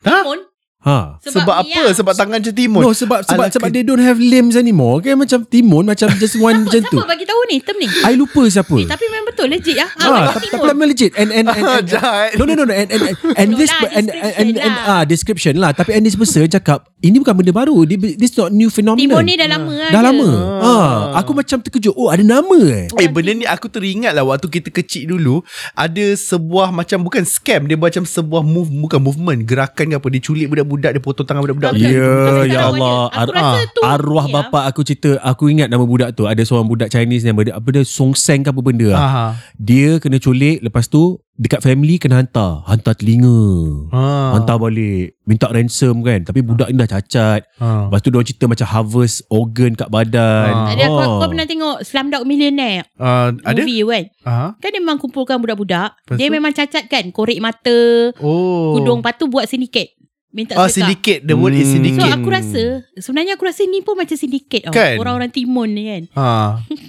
Ha? 0.05 0.25
Pun, 0.25 0.41
Ha. 0.85 1.17
Sebab, 1.17 1.65
ni 1.65 1.73
apa? 1.73 1.81
lah. 1.81 1.95
Sebab 1.97 2.13
tangan 2.13 2.45
macam 2.45 2.53
timun. 2.53 2.85
No 2.85 2.93
sebab 2.93 3.25
sebab 3.25 3.49
sebab 3.49 3.69
ke- 3.73 3.73
they 3.73 3.81
don't 3.81 4.05
have 4.05 4.21
limbs 4.21 4.53
anymore 4.53 5.01
Kan 5.01 5.17
macam 5.17 5.41
Timun 5.49 5.89
Macam 5.89 6.13
just 6.21 6.37
one 6.37 6.69
macam 6.69 6.85
tu. 6.85 7.01
Siapa 7.01 7.09
bagi 7.09 7.25
tahu 7.25 7.41
ni? 7.49 7.57
Term 7.65 7.77
ni? 7.81 7.89
I 7.89 8.13
lupa 8.13 8.45
siapa. 8.45 8.77
Eh, 8.77 8.85
Tapi 8.85 9.05
memang 9.09 9.27
betul 9.33 9.49
Legit 9.49 9.81
lah 9.81 9.89
Ah, 9.97 10.05
ah, 10.05 10.25
tapi, 10.37 10.53
tapi 10.53 10.69
memang 10.69 10.89
legit. 10.93 11.13
And 11.17 11.33
and 11.33 11.49
and, 11.49 11.65
and, 11.81 11.89
Jahat. 11.89 12.37
no 12.37 12.45
no 12.45 12.53
no 12.53 12.69
no 12.69 12.75
and 12.77 12.93
and 12.93 13.01
and, 13.01 13.17
and 13.33 13.49
this 13.57 13.73
and, 13.73 14.13
and, 14.13 14.13
and, 14.13 14.53
description 14.53 14.61
and, 14.61 14.75
lah. 14.77 14.93
ah 14.93 15.03
description 15.09 15.55
lah. 15.57 15.71
Tapi 15.73 15.91
and 15.97 16.05
this 16.05 16.21
person 16.21 16.45
cakap 16.53 16.85
ini 17.05 17.17
bukan 17.17 17.35
benda 17.35 17.53
baru 17.53 17.85
Thi- 17.85 18.17
this 18.17 18.33
not 18.33 18.49
new 18.49 18.67
phenomenon 18.67 19.05
Timur 19.05 19.21
ni 19.21 19.37
dah 19.37 19.47
lama 19.47 19.71
lah 19.71 19.91
dah 19.91 20.03
lama 20.03 20.29
Ah. 20.57 20.65
ah 20.65 20.97
aku 21.15 21.31
macam 21.33 21.61
terkejut 21.61 21.93
oh 21.93 22.09
ada 22.09 22.25
nama 22.25 22.57
eh 22.65 22.89
Eh 22.95 23.07
benda 23.07 23.31
ni 23.31 23.45
aku 23.45 23.69
teringat 23.69 24.11
lah 24.11 24.25
Waktu 24.25 24.49
kita 24.51 24.73
kecil 24.73 25.11
dulu 25.11 25.45
Ada 25.75 26.15
sebuah 26.15 26.71
macam 26.71 27.03
Bukan 27.03 27.23
scam 27.23 27.67
Dia 27.67 27.77
macam 27.77 28.03
sebuah 28.03 28.41
move 28.41 28.73
Bukan 28.73 28.97
movement 28.99 29.45
Gerakan 29.45 29.87
ke 29.87 29.97
apa 29.97 30.09
Dia 30.09 30.23
culik 30.23 30.47
budak-budak 30.49 30.91
Dia 30.91 31.03
potong 31.03 31.27
tangan 31.27 31.43
budak-budak. 31.43 31.77
Ya 31.77 32.01
Tapi 32.25 32.49
ya 32.49 32.61
Allah 32.65 32.97
aja. 33.05 33.19
Aku 33.19 33.21
Ar- 33.21 33.35
rasa 33.35 33.53
ah, 33.53 33.65
tu 33.69 33.81
Arwah 33.83 34.25
ni 34.25 34.33
bapa 34.33 34.61
aku 34.65 34.81
cerita 34.81 35.11
Aku 35.21 35.45
ingat 35.47 35.69
nama 35.69 35.85
budak 35.85 36.15
tu 36.15 36.25
Ada 36.25 36.41
seorang 36.41 36.65
budak 36.65 36.89
Chinese 36.89 37.23
Nama 37.23 37.41
dia 37.43 37.53
Apa 37.53 37.69
dia 37.71 37.83
Song 37.85 38.15
Seng 38.15 38.41
ke 38.41 38.49
apa 38.49 38.61
benda 38.61 38.89
lah. 38.89 39.01
Aha. 39.03 39.27
Dia 39.55 39.99
kena 39.99 40.17
culik 40.17 40.63
Lepas 40.63 40.87
tu 40.87 41.21
Dekat 41.35 41.61
family 41.61 41.99
kena 41.99 42.23
hantar 42.23 42.63
Hantar 42.63 42.95
telinga 42.95 43.35
Ha. 43.91 44.39
Hantar 44.39 44.55
balik 44.55 45.19
Minta 45.27 45.51
ransom 45.51 45.99
kan 46.01 46.23
Tapi 46.23 46.41
budak 46.41 46.71
ni 46.71 46.79
dah 46.79 46.87
cacat 46.87 47.43
Ha. 47.59 47.91
Lepas 47.91 48.01
tu 48.01 48.09
dia 48.09 48.23
cerita 48.23 48.47
macam 48.47 48.63
harvest 48.65 49.27
organ 49.29 49.75
kat 49.75 49.91
badan. 49.91 50.55
Ah. 50.55 50.71
Ada 50.71 50.87
kau, 50.87 50.95
Oh. 50.95 51.19
kau 51.19 51.29
pernah 51.29 51.43
tengok 51.43 51.77
Slumdog 51.83 52.23
Millionaire 52.23 52.87
Uh, 52.95 53.35
ada? 53.43 53.61
Movie 53.61 53.83
kan 53.83 54.05
Aha. 54.23 54.47
Kan 54.57 54.69
dia 54.71 54.79
memang 54.79 54.97
kumpulkan 54.97 55.37
budak-budak 55.37 55.99
Lepas 55.99 56.17
Dia 56.17 56.27
tu? 56.27 56.33
memang 56.33 56.53
cacat 56.55 56.85
kan 56.87 57.05
Korek 57.11 57.43
mata 57.43 58.15
Oh. 58.23 58.79
Kudung 58.79 59.03
Lepas 59.03 59.19
tu 59.19 59.27
buat 59.27 59.51
sindiket 59.51 59.91
Minta 60.35 60.59
sedekah 60.59 60.67
syndicate. 60.69 61.21
The 61.23 61.33
word 61.33 61.55
is 61.55 61.71
Hmm. 61.71 61.95
So 61.95 62.11
aku 62.11 62.27
rasa 62.27 62.63
Sebenarnya 62.99 63.39
aku 63.39 63.47
rasa 63.47 63.63
ni 63.65 63.81
pun 63.81 63.95
macam 63.95 64.13
sindiket 64.13 64.67
Kan? 64.67 64.99
Orang-orang 64.99 65.31
timun 65.31 65.71
ni 65.71 65.83
kan 65.87 66.03
Ha. 66.13 66.27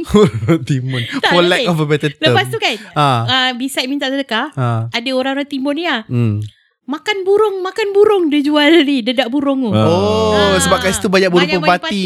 Timun. 0.68 1.06
Tak, 1.22 1.30
For 1.30 1.42
lack 1.42 1.64
of 1.64 1.78
a 1.78 1.86
better 1.86 2.10
term. 2.10 2.26
Lepas 2.26 2.50
tu 2.50 2.58
kan 2.58 2.74
Ha. 2.92 3.08
uh, 3.22 3.50
Beside 3.54 3.86
minta 3.86 4.10
sedekah 4.10 4.50
Ha. 4.52 4.90
Ada 4.90 5.10
orang-orang 5.12 5.46
timun 5.46 5.78
ni 5.78 5.86
lah 5.86 6.02
Hmm. 6.06 6.42
Makan 6.86 7.22
burung 7.22 7.62
Makan 7.62 7.88
burung 7.92 8.24
dia 8.30 8.42
jual 8.42 8.82
ni 8.82 9.02
Dedak 9.02 9.30
burung 9.30 9.62
tu. 9.64 9.74
Oh, 9.74 10.34
Ah. 10.34 10.58
sebab 10.58 10.78
kat 10.80 10.94
situ 10.94 11.06
banyak 11.08 11.30
burung 11.30 11.46
Banyak 11.46 11.62
pati. 11.62 11.82
pati. 11.82 12.06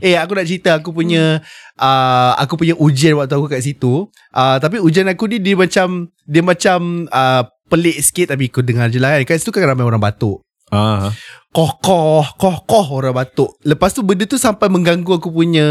Eh, 0.00 0.14
aku 0.14 0.34
nak 0.34 0.44
cerita 0.44 0.70
aku 0.74 0.90
punya 0.90 1.38
uh, 1.76 2.32
aku 2.36 2.54
punya 2.56 2.74
ujian 2.76 3.14
waktu 3.14 3.32
aku 3.32 3.46
kat 3.48 3.58
situ. 3.60 4.10
Uh, 4.30 4.56
tapi 4.58 4.78
ujian 4.78 5.06
aku 5.06 5.26
ni 5.26 5.38
dia 5.38 5.54
macam 5.54 5.88
dia 6.22 6.42
macam 6.42 6.78
uh, 7.08 7.42
pelik 7.68 7.96
sikit 8.00 8.36
tapi 8.36 8.52
kau 8.52 8.64
dengar 8.64 8.92
je 8.92 9.00
lah 9.00 9.20
kan. 9.20 9.34
Kat 9.34 9.40
situ 9.40 9.50
kan 9.50 9.64
ramai 9.64 9.84
orang 9.84 10.02
batuk. 10.02 10.44
Ah. 10.72 11.12
Koh-koh, 11.54 12.26
koh-koh 12.34 12.98
orang 12.98 13.14
batuk. 13.14 13.62
Lepas 13.62 13.94
tu 13.94 14.02
benda 14.02 14.26
tu 14.26 14.34
sampai 14.34 14.66
mengganggu 14.66 15.22
aku 15.22 15.30
punya 15.30 15.62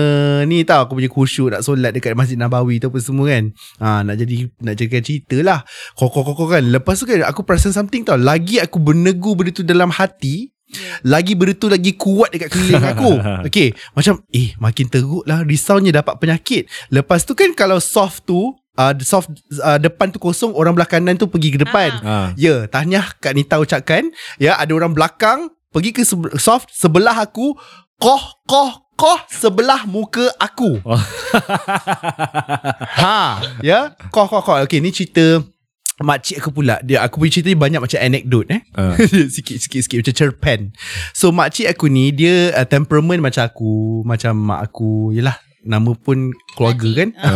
ni 0.48 0.64
tau, 0.64 0.88
aku 0.88 0.96
punya 0.96 1.12
khusyuk 1.12 1.52
nak 1.52 1.60
solat 1.60 1.92
dekat 1.92 2.16
Masjid 2.16 2.40
Nabawi 2.40 2.80
tu 2.80 2.88
apa 2.88 3.04
semua 3.04 3.28
kan. 3.28 3.52
Ha, 3.84 4.00
nak 4.08 4.16
jadi 4.16 4.48
nak 4.64 4.80
jadi 4.80 5.04
cerita 5.04 5.36
lah. 5.44 5.60
Koh-koh-koh 6.00 6.48
kan. 6.48 6.64
Lepas 6.72 7.04
tu 7.04 7.06
kan 7.10 7.28
aku 7.28 7.44
perasan 7.44 7.76
something 7.76 8.08
tau. 8.08 8.16
Lagi 8.16 8.64
aku 8.64 8.80
bernegu 8.80 9.36
benda 9.36 9.52
tu 9.52 9.68
dalam 9.68 9.92
hati, 9.92 10.56
lagi 11.04 11.36
benda 11.36 11.52
tu 11.52 11.68
lagi 11.68 12.00
kuat 12.00 12.32
dekat 12.32 12.48
keliling 12.48 12.86
aku. 12.88 13.12
Okay, 13.52 13.76
macam 13.92 14.24
eh 14.32 14.56
makin 14.58 14.88
teruk 14.88 15.28
lah 15.28 15.44
risaunya 15.44 15.92
dapat 15.92 16.16
penyakit. 16.16 16.72
Lepas 16.96 17.28
tu 17.28 17.36
kan 17.36 17.52
kalau 17.52 17.84
soft 17.84 18.24
tu 18.24 18.56
uh, 18.78 18.94
soft 19.02 19.30
uh, 19.62 19.78
depan 19.78 20.10
tu 20.10 20.18
kosong 20.18 20.54
orang 20.54 20.74
belah 20.74 20.90
kanan 20.90 21.18
tu 21.18 21.30
pergi 21.30 21.54
ke 21.54 21.60
depan. 21.62 21.92
Ah. 22.02 22.30
Ya, 22.40 22.66
tahniah 22.70 23.06
Kak 23.22 23.34
Nita 23.38 23.62
ucapkan. 23.62 24.10
Ya, 24.42 24.58
ada 24.58 24.72
orang 24.74 24.94
belakang 24.94 25.54
pergi 25.74 25.94
ke 25.94 26.02
soft 26.38 26.70
sebelah 26.74 27.18
aku. 27.18 27.58
Koh, 28.02 28.24
koh, 28.50 28.94
koh 28.98 29.20
sebelah 29.30 29.86
muka 29.88 30.28
aku. 30.42 30.82
Oh. 30.84 31.04
ha, 33.02 33.40
ya. 33.64 33.96
Koh, 34.12 34.28
koh, 34.28 34.42
koh. 34.44 34.60
Okay, 34.66 34.84
ni 34.84 34.92
cerita 34.92 35.40
makcik 36.02 36.42
aku 36.42 36.50
pula. 36.52 36.82
Dia 36.82 37.06
aku 37.06 37.22
punya 37.22 37.40
cerita 37.40 37.54
ni 37.54 37.58
banyak 37.58 37.80
macam 37.80 38.00
anekdot 38.02 38.50
eh. 38.50 38.62
Ah. 38.74 38.98
sikit 39.36 39.62
sikit 39.62 39.82
sikit 39.86 39.98
macam 40.04 40.16
cerpen. 40.18 40.60
So 41.14 41.30
makcik 41.30 41.70
aku 41.70 41.88
ni 41.88 42.12
dia 42.12 42.52
uh, 42.58 42.66
temperament 42.68 43.22
macam 43.22 43.46
aku, 43.46 44.02
macam 44.04 44.34
mak 44.36 44.74
aku. 44.74 45.14
Yalah, 45.14 45.38
nama 45.64 45.96
pun 45.96 46.36
keluarga 46.54 46.90
kan. 47.04 47.10
Ah. 47.18 47.32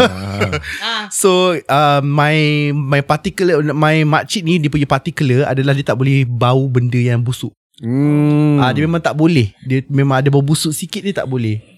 Ah. 0.83 1.09
So 1.09 1.55
uh, 1.55 1.99
my 2.03 2.69
my 2.75 3.01
particular 3.01 3.63
my 3.73 4.03
makcik 4.05 4.45
ni 4.45 4.61
dia 4.61 4.69
punya 4.69 4.85
particular 4.85 5.49
adalah 5.49 5.73
dia 5.73 5.87
tak 5.87 5.97
boleh 5.97 6.27
bau 6.27 6.67
benda 6.69 6.99
yang 6.99 7.23
busuk. 7.23 7.55
Hmm. 7.81 8.61
Ah 8.61 8.69
dia 8.75 8.85
memang 8.85 9.01
tak 9.01 9.17
boleh. 9.17 9.55
Dia 9.65 9.81
memang 9.89 10.21
ada 10.21 10.29
bau 10.29 10.43
busuk 10.43 10.75
sikit 10.75 11.01
dia 11.01 11.15
tak 11.15 11.25
boleh. 11.25 11.77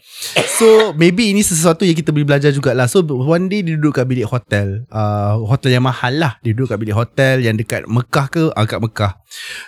So 0.60 0.92
maybe 1.00 1.32
ini 1.32 1.40
sesuatu 1.40 1.88
yang 1.88 1.96
kita 1.96 2.12
boleh 2.12 2.28
belajar 2.28 2.52
jugalah 2.52 2.92
So 2.92 3.00
one 3.08 3.48
day 3.48 3.64
dia 3.64 3.80
duduk 3.80 3.96
kat 3.96 4.04
bilik 4.04 4.28
hotel 4.28 4.84
uh, 4.92 5.40
Hotel 5.48 5.80
yang 5.80 5.88
mahal 5.88 6.12
lah 6.20 6.36
Dia 6.44 6.52
duduk 6.52 6.76
kat 6.76 6.80
bilik 6.84 6.92
hotel 6.92 7.40
Yang 7.40 7.64
dekat 7.64 7.88
Mekah 7.88 8.28
ke 8.28 8.44
ah, 8.52 8.68
Kat 8.68 8.84
Mekah 8.84 9.16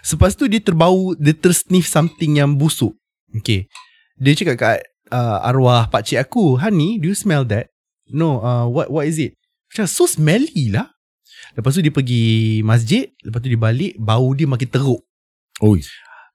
Lepas 0.03 0.35
tu 0.35 0.51
dia 0.51 0.59
terbau 0.59 1.15
Dia 1.15 1.31
tersniff 1.31 1.87
something 1.87 2.35
yang 2.35 2.59
busuk 2.59 2.91
Okay 3.31 3.71
Dia 4.19 4.35
cakap 4.35 4.55
kat 4.59 4.90
uh, 5.11 5.43
arwah 5.45 5.91
pakcik 5.91 6.17
aku 6.17 6.57
Honey 6.57 6.97
do 6.97 7.11
you 7.11 7.17
smell 7.17 7.45
that? 7.47 7.69
No 8.09 8.41
uh, 8.41 8.65
what 8.65 8.89
what 8.89 9.05
is 9.05 9.19
it? 9.19 9.37
Macam 9.71 9.85
so 9.87 10.07
smelly 10.07 10.71
lah 10.71 10.89
Lepas 11.55 11.75
tu 11.75 11.83
dia 11.83 11.91
pergi 11.91 12.59
masjid 12.63 13.11
Lepas 13.23 13.39
tu 13.43 13.47
dia 13.51 13.59
balik 13.59 13.95
Bau 13.99 14.31
dia 14.35 14.47
makin 14.47 14.67
teruk 14.67 15.01
Oi. 15.61 15.85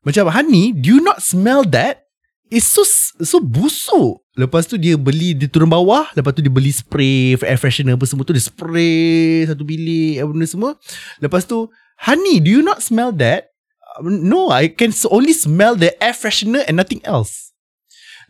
macam 0.06 0.30
honey, 0.30 0.70
do 0.70 0.86
you 0.96 1.02
not 1.02 1.18
smell 1.18 1.66
that? 1.66 2.06
It's 2.46 2.70
so 2.70 2.86
so 3.26 3.42
busuk. 3.42 4.22
Lepas 4.38 4.70
tu 4.70 4.78
dia 4.78 4.94
beli 4.94 5.34
dia 5.34 5.50
turun 5.50 5.66
bawah, 5.66 6.06
lepas 6.14 6.30
tu 6.30 6.46
dia 6.46 6.52
beli 6.52 6.70
spray 6.70 7.34
air 7.42 7.58
freshener 7.58 7.98
apa 7.98 8.06
semua 8.06 8.22
tu 8.22 8.30
dia 8.30 8.46
spray 8.46 9.42
satu 9.50 9.66
bilik 9.66 10.22
apa 10.22 10.30
benda 10.30 10.46
semua. 10.46 10.70
Lepas 11.18 11.42
tu, 11.42 11.66
honey, 12.06 12.38
do 12.38 12.46
you 12.46 12.62
not 12.62 12.78
smell 12.86 13.10
that? 13.10 13.50
"Um, 13.98 14.22
No, 14.30 14.54
I 14.54 14.70
can 14.70 14.94
only 15.10 15.34
smell 15.34 15.74
the 15.74 15.90
air 15.98 16.14
freshener 16.14 16.62
and 16.70 16.78
nothing 16.78 17.02
else. 17.02 17.45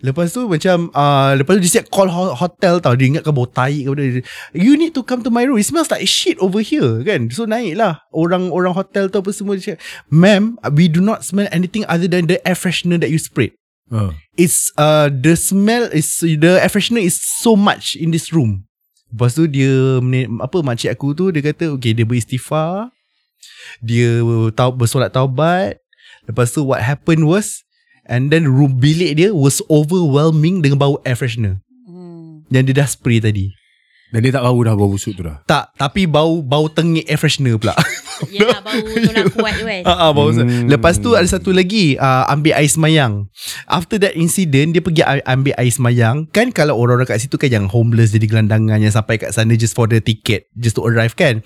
Lepas 0.05 0.29
tu 0.29 0.45
macam 0.45 0.93
uh, 0.93 1.33
Lepas 1.33 1.57
tu 1.57 1.61
dia 1.65 1.81
siap 1.81 1.89
call 1.89 2.13
ho- 2.13 2.37
hotel 2.37 2.85
tau. 2.85 2.93
Dia 2.93 3.17
ingatkan 3.17 3.33
bau 3.33 3.49
tai 3.49 3.81
ke 3.81 3.89
benda. 3.89 4.21
You 4.53 4.77
need 4.77 4.93
to 4.93 5.01
come 5.01 5.25
to 5.25 5.33
my 5.33 5.49
room. 5.49 5.57
It 5.57 5.65
smells 5.65 5.89
like 5.89 6.05
shit 6.05 6.37
over 6.37 6.61
here 6.61 7.01
kan? 7.01 7.33
So 7.33 7.49
naik 7.49 7.81
lah 7.81 8.05
Orang-orang 8.13 8.77
hotel 8.77 9.09
tu 9.09 9.17
apa 9.19 9.33
semua 9.33 9.57
Dia 9.57 9.73
cakap 9.73 9.81
Ma'am 10.13 10.61
We 10.77 10.93
do 10.93 11.01
not 11.01 11.25
smell 11.25 11.49
anything 11.49 11.89
Other 11.89 12.07
than 12.07 12.29
the 12.29 12.37
air 12.45 12.53
freshener 12.55 13.01
That 13.01 13.09
you 13.09 13.17
sprayed. 13.17 13.57
Ah. 13.89 14.13
It's 14.37 14.69
uh, 14.77 15.09
The 15.09 15.33
smell 15.33 15.89
is 15.91 16.21
The 16.21 16.61
air 16.61 16.69
freshener 16.69 17.01
is 17.01 17.17
so 17.17 17.57
much 17.57 17.97
In 17.97 18.13
this 18.13 18.37
room. 18.37 18.69
Lepas 19.09 19.33
tu 19.33 19.49
dia 19.49 20.03
Apa 20.45 20.61
makcik 20.61 20.93
aku 20.93 21.17
tu 21.17 21.33
Dia 21.33 21.41
kata 21.41 21.73
Okay 21.81 21.97
dia 21.97 22.05
beristighfar 22.05 22.93
Dia 23.81 24.21
tau, 24.53 24.71
bersolat 24.73 25.11
taubat. 25.11 25.81
Lepas 26.27 26.51
tu 26.51 26.63
what 26.63 26.83
happened 26.83 27.27
was 27.27 27.66
And 28.07 28.31
then 28.31 28.47
room 28.47 28.79
bilik 28.79 29.19
dia 29.19 29.35
Was 29.35 29.59
overwhelming 29.67 30.63
Dengan 30.63 30.79
bau 30.79 31.03
air 31.03 31.19
freshener 31.19 31.63
Hmm. 31.87 32.43
Yang 32.51 32.63
dia 32.71 32.75
dah 32.83 32.89
spray 32.91 33.19
tadi 33.23 33.55
Dan 34.07 34.23
dia 34.23 34.31
tak 34.31 34.43
bau 34.43 34.59
dah 34.61 34.73
bau 34.73 34.87
busuk 34.87 35.13
tu 35.13 35.27
dah. 35.27 35.43
Tak 35.45 35.75
Tapi 35.75 36.07
bau 36.07 36.39
Bau 36.39 36.71
tengik 36.71 37.05
air 37.05 37.19
freshener 37.19 37.59
pula 37.59 37.75
Yelah 38.33 38.65
bau 38.65 38.81
tolak 39.05 39.29
kuat 39.29 39.55
tu 39.59 39.67
kan. 39.67 39.83
Ah, 39.85 40.09
ah, 40.09 40.11
bau 40.11 40.31
Hmm. 40.31 40.69
Lepas 40.69 40.97
tu 40.97 41.13
ada 41.13 41.25
satu 41.25 41.51
lagi 41.51 41.97
uh, 41.97 42.25
Ambil 42.29 42.55
air 42.55 42.69
semayang 42.69 43.27
After 43.67 43.99
that 43.99 44.15
incident 44.15 44.73
Dia 44.73 44.81
pergi 44.81 45.03
ambil 45.03 45.53
air 45.57 45.69
semayang 45.69 46.25
Kan 46.31 46.49
kalau 46.49 46.77
orang-orang 46.77 47.09
kat 47.09 47.19
situ 47.19 47.35
kan 47.35 47.49
Yang 47.49 47.73
homeless 47.73 48.13
jadi 48.13 48.27
gelandangan 48.27 48.79
Yang 48.79 48.95
sampai 48.95 49.17
kat 49.17 49.33
sana 49.33 49.53
Just 49.53 49.75
for 49.75 49.85
the 49.85 49.99
ticket 49.99 50.47
Just 50.55 50.77
to 50.77 50.85
arrive 50.85 51.13
kan 51.13 51.43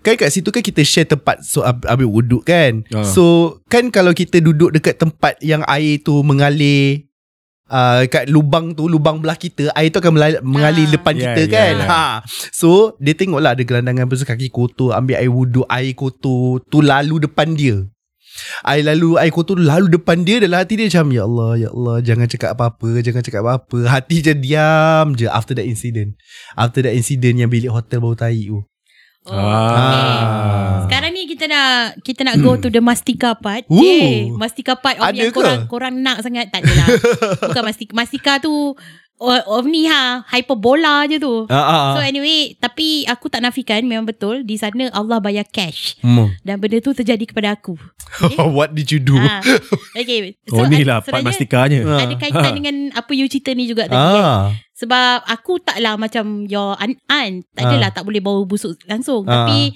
Kan 0.00 0.14
kat 0.14 0.30
situ 0.30 0.48
kan 0.48 0.62
kita 0.62 0.84
share 0.84 1.04
tempat 1.04 1.42
So 1.42 1.64
ambil 1.64 2.06
wuduk 2.06 2.44
kan 2.44 2.86
Ah. 2.92 3.02
So 3.02 3.58
kan 3.66 3.90
kalau 3.90 4.12
kita 4.12 4.38
duduk 4.38 4.72
dekat 4.72 4.96
tempat 4.96 5.36
Yang 5.40 5.66
air 5.66 5.98
tu 6.00 6.22
mengalir 6.22 7.08
Uh, 7.66 8.06
kat 8.06 8.30
lubang 8.30 8.72
tu 8.72 8.86
Lubang 8.86 9.18
belah 9.18 9.34
kita 9.34 9.74
Air 9.74 9.90
tu 9.90 9.98
akan 9.98 10.14
melal- 10.14 10.38
mengalir 10.40 10.86
Ah. 10.86 10.92
depan 10.94 11.12
Yeah, 11.12 11.34
kita 11.34 11.42
yeah, 11.42 11.50
kan 11.50 11.74
yeah. 11.74 11.90
ha. 11.90 12.04
So 12.54 12.94
Dia 12.96 13.18
tengok 13.18 13.42
lah 13.42 13.58
Ada 13.58 13.66
gelandangan 13.66 14.06
tu 14.06 14.22
kaki 14.22 14.54
kotor 14.54 14.94
Ambil 14.94 15.18
air 15.18 15.26
wuduk 15.26 15.66
Air 15.66 15.90
kotor 15.92 16.62
Tu 16.62 16.78
lalu 16.78 17.26
depan 17.26 17.58
dia 17.58 17.82
Air 18.62 18.86
lalu 18.86 19.18
Air 19.18 19.34
kotor 19.34 19.58
tu 19.58 19.66
lalu 19.66 19.90
depan 19.90 20.22
dia 20.22 20.38
Dalam 20.38 20.62
hati 20.62 20.78
dia 20.78 20.86
macam 20.86 21.10
Ya 21.10 21.26
Allah 21.26 21.50
Ya 21.58 21.68
Allah 21.68 21.96
Jangan 21.98 22.26
cakap 22.28 22.50
apa-apa 22.54 23.02
Jangan 23.02 23.22
cakap 23.24 23.40
apa-apa 23.42 23.78
Hati 23.90 24.16
je 24.22 24.30
diam 24.30 25.18
je 25.18 25.26
After 25.26 25.58
that 25.58 25.66
incident 25.66 26.14
After 26.54 26.86
that 26.86 26.94
incident 26.94 27.34
Yang 27.34 27.50
bilik 27.50 27.70
hotel 27.74 27.98
bau 27.98 28.14
tai 28.14 28.46
tu 28.46 28.62
Oh, 29.26 29.34
Ah. 29.34 29.42
okay. 29.42 30.24
Sekarang 30.86 31.10
ni 31.10 31.26
kita 31.26 31.44
nak 31.44 31.70
kita 32.00 32.22
nak 32.22 32.38
go 32.38 32.54
to 32.54 32.68
the 32.68 32.78
mastika 32.78 33.34
part. 33.34 33.66
Ooh. 33.66 33.76
Yeah, 33.76 34.30
mastika 34.32 34.74
part 34.74 34.96
of 34.96 35.04
Ada 35.04 35.18
yang 35.18 35.28
ke? 35.28 35.36
korang 35.36 35.60
korang 35.66 35.94
nak 35.98 36.22
sangat 36.22 36.48
tak 36.48 36.62
adalah. 36.62 36.86
Bukan 37.50 37.62
mastika 37.64 37.92
mastika 37.92 38.32
tu 38.38 38.78
of, 39.18 39.64
ha 39.86 40.00
hyperbola 40.28 41.08
je 41.08 41.16
tu. 41.16 41.48
Ah, 41.48 41.96
So 41.96 42.00
anyway, 42.00 42.52
tapi 42.54 43.04
aku 43.04 43.26
tak 43.26 43.40
nafikan 43.40 43.80
memang 43.82 44.04
betul 44.04 44.44
di 44.44 44.54
sana 44.54 44.92
Allah 44.92 45.18
bayar 45.18 45.44
cash 45.44 45.96
Hmm. 46.00 46.36
dan 46.42 46.60
benda 46.60 46.76
tu 46.78 46.92
terjadi 46.92 47.24
kepada 47.24 47.52
aku. 47.52 47.76
What 48.56 48.72
did 48.72 48.88
you 48.88 49.00
do? 49.00 49.16
Ha. 49.16 49.40
Okay. 49.96 50.36
Oh 50.52 50.64
ni 50.64 50.82
lah 50.82 51.00
part 51.00 51.20
sebenarnya 51.20 51.26
mastikanya. 51.26 51.80
Ada 51.98 52.14
kaitan 52.14 52.52
dengan 52.54 52.76
apa 52.92 53.10
you 53.12 53.26
cerita 53.26 53.50
ni 53.50 53.64
juga 53.64 53.88
tadi 53.88 53.96
kan. 53.96 54.22
ah. 54.22 54.44
Sebab 54.76 55.24
aku 55.24 55.58
taklah 55.58 55.96
macam 55.96 56.44
your 56.44 56.76
an-an. 56.76 57.40
Tak 57.56 57.64
adalah 57.64 57.90
tak 57.90 58.04
boleh 58.04 58.20
bau 58.20 58.44
busuk 58.44 58.76
langsung. 58.84 59.24
Ah. 59.24 59.48
Tapi 59.48 59.72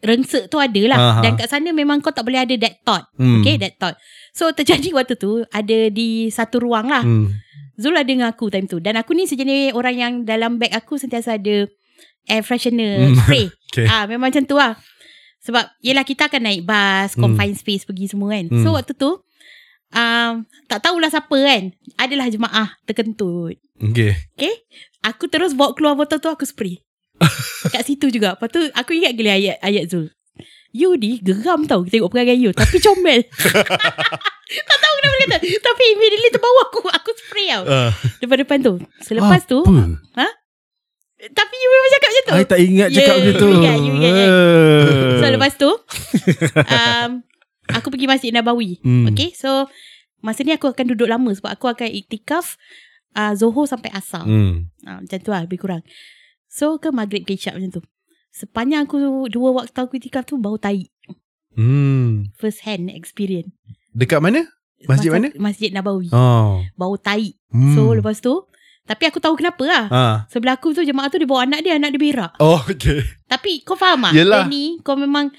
rengsek 0.00 0.48
tu 0.48 0.56
adalah. 0.56 0.96
Ah. 0.96 1.20
Dan 1.20 1.36
kat 1.36 1.50
sana 1.50 1.68
memang 1.70 2.00
kau 2.00 2.08
tak 2.08 2.24
boleh 2.24 2.40
ada 2.40 2.54
that 2.56 2.80
thought. 2.82 3.04
Hmm. 3.18 3.42
Okay, 3.42 3.58
that 3.58 3.76
thought. 3.76 3.98
So 4.30 4.50
terjadi 4.50 4.94
waktu 4.94 5.14
tu 5.14 5.42
ada 5.44 5.78
di 5.90 6.30
satu 6.30 6.62
ruang 6.62 6.86
lah. 6.86 7.02
Hmm. 7.02 7.34
Zul 7.74 7.92
ada 7.92 8.04
dengan 8.04 8.28
aku 8.28 8.48
time 8.48 8.64
tu. 8.64 8.78
Dan 8.78 8.94
aku 8.94 9.12
ni 9.12 9.24
sejenis 9.24 9.74
orang 9.74 9.94
yang 9.94 10.12
dalam 10.22 10.56
bag 10.56 10.70
aku 10.70 10.94
sentiasa 10.94 11.36
ada 11.36 11.66
air 12.24 12.42
freshener 12.42 13.10
Hmm. 13.10 13.16
spray. 13.16 13.46
Okay. 13.74 13.90
Ah 13.90 14.06
memang 14.06 14.30
macam 14.30 14.46
tu 14.46 14.54
lah. 14.54 14.78
Sebab 15.42 15.66
yelah 15.80 16.06
kita 16.06 16.30
akan 16.30 16.42
naik 16.42 16.62
bas, 16.62 17.12
Hmm. 17.12 17.26
confined 17.26 17.58
space 17.58 17.82
pergi 17.82 18.06
semua 18.06 18.32
kan. 18.32 18.46
Hmm. 18.46 18.62
So 18.62 18.70
waktu 18.70 18.94
tu 18.94 19.18
um, 19.90 20.32
tak 20.64 20.78
tahulah 20.80 21.10
siapa 21.10 21.34
kan. 21.34 21.74
Adalah 21.96 22.30
jemaah 22.30 22.78
terkentut. 22.84 23.58
Okay. 23.74 24.14
Okay 24.38 24.54
Aku 25.02 25.26
terus 25.26 25.50
bawa 25.52 25.74
keluar 25.74 25.98
botol 25.98 26.22
tu 26.22 26.30
Aku 26.30 26.46
spray 26.46 26.78
Kat 27.74 27.82
situ 27.82 28.06
juga 28.06 28.38
Lepas 28.38 28.46
tu 28.48 28.62
aku 28.70 28.94
ingat 28.94 29.18
gila 29.18 29.34
ayat, 29.34 29.58
ayat 29.58 29.90
Zul 29.90 30.14
You 30.70 30.94
ni 30.94 31.18
geram 31.18 31.66
tau 31.66 31.82
Tengok 31.82 32.06
perangai 32.06 32.38
you 32.38 32.54
Tapi 32.54 32.78
comel 32.78 33.26
Tak 34.44 34.78
tahu 34.78 34.94
kenapa 34.96 35.14
dia 35.14 35.28
kata 35.30 35.36
Tapi 35.58 35.82
immediately 35.90 36.30
terbawa 36.30 36.60
aku 36.64 36.80
Aku 36.86 37.10
spray 37.14 37.48
tau 37.48 37.62
Uh. 37.64 37.90
Depan-depan 38.18 38.58
tu 38.60 38.74
Selepas 39.00 39.42
tu 39.44 39.58
Apa? 39.60 40.28
Tapi 41.24 41.54
you 41.54 41.68
memang 41.70 41.90
cakap 41.90 42.08
macam 42.08 42.22
tu 42.22 42.32
I 42.34 42.44
tak 42.44 42.60
ingat 42.60 42.88
Yeah, 42.88 42.98
cakap 43.00 43.14
macam 43.16 43.34
tu. 43.34 43.46
you 43.46 43.56
ingat, 43.56 43.76
you 43.78 43.92
ingat, 43.94 44.12
kan? 44.12 44.28
Eh. 44.28 45.16
So 45.16 45.24
lepas 45.30 45.52
tu 45.54 45.70
um, 46.60 47.10
Aku 47.72 47.86
pergi 47.88 48.04
Masjid 48.04 48.30
Nabawi 48.30 48.76
Hmm. 48.80 49.08
Okay 49.08 49.32
so 49.32 49.64
Masa 50.20 50.40
ni 50.40 50.52
aku 50.52 50.68
akan 50.68 50.84
duduk 50.86 51.08
lama 51.08 51.32
Sebab 51.32 51.50
aku 51.50 51.66
akan 51.66 51.88
iktikaf 51.88 52.60
uh, 53.14 53.32
Zohor 53.32 53.64
sampai 53.64 53.88
Asar 53.90 54.24
Hmm. 54.24 54.68
Ha, 54.84 55.00
macam 55.00 55.18
tu 55.18 55.30
lah 55.30 55.40
lebih 55.42 55.56
kurang. 55.58 55.80
So 56.44 56.76
ke 56.76 56.88
maghrib 56.88 57.24
ke 57.24 57.34
isyak 57.34 57.56
macam 57.56 57.72
tu. 57.72 57.82
Sepanjang 58.30 58.84
aku 58.84 58.98
dua 59.26 59.50
waktu 59.54 59.72
aku 59.74 59.96
itikaf 59.96 60.22
tu 60.22 60.36
bau 60.36 60.54
tai. 60.54 60.90
Hmm. 61.54 62.28
First 62.34 62.62
hand 62.62 62.90
experience. 62.90 63.48
Dekat 63.94 64.18
mana? 64.18 64.42
Masjid 64.84 65.08
Masa- 65.08 65.16
mana? 65.16 65.28
Masjid 65.40 65.70
Nabawi. 65.70 66.10
Oh. 66.10 66.60
Bau 66.74 66.98
tai. 66.98 67.32
Hmm. 67.48 67.72
So 67.72 67.94
lepas 67.94 68.18
tu 68.18 68.44
tapi 68.84 69.08
aku 69.08 69.16
tahu 69.16 69.32
kenapa 69.34 69.64
lah. 69.64 69.84
Ah. 69.88 70.16
Sebelah 70.28 70.60
aku 70.60 70.76
tu 70.76 70.84
jemaah 70.84 71.08
tu 71.08 71.16
dia 71.16 71.24
bawa 71.24 71.48
anak 71.48 71.64
dia, 71.64 71.80
anak 71.80 71.96
dia 71.96 72.00
berak. 72.02 72.32
Oh, 72.36 72.60
okay. 72.60 73.00
Tapi 73.24 73.64
kau 73.64 73.72
faham 73.74 74.04
tak? 74.04 74.12
Yelah. 74.12 74.44
Ni 74.44 74.76
kau 74.84 74.92
memang 74.92 75.32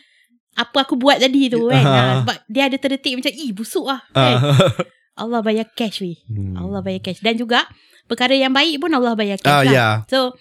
apa 0.56 0.82
aku 0.82 0.97
buat 0.97 1.22
tadi 1.22 1.53
tu 1.53 1.70
kan. 1.70 1.78
Ah. 1.78 1.93
Ha, 1.93 2.12
sebab 2.24 2.38
dia 2.47 2.64
ada 2.66 2.78
terdetik 2.80 3.14
macam, 3.14 3.30
ih 3.30 3.51
busuk 3.53 3.86
lah. 3.86 4.01
Kan? 4.10 4.36
Ah. 4.41 4.74
Allah 5.22 5.39
bayar 5.39 5.70
cash 5.70 6.01
weh. 6.01 6.18
Hmm. 6.26 6.58
Allah 6.58 6.82
bayar 6.82 7.06
cash. 7.06 7.22
Dan 7.22 7.38
juga 7.38 7.70
perkara 8.06 8.34
yang 8.34 8.49
baik 8.49 8.82
pun 8.82 8.89
Allah 8.89 9.14
bayar 9.14 9.38
cash 9.38 9.51
Ah, 9.51 9.62
lah. 9.62 9.70
ya. 9.70 9.88
So 10.10 10.34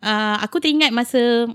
uh, 0.00 0.36
aku 0.38 0.62
teringat 0.62 0.94
masa 0.94 1.50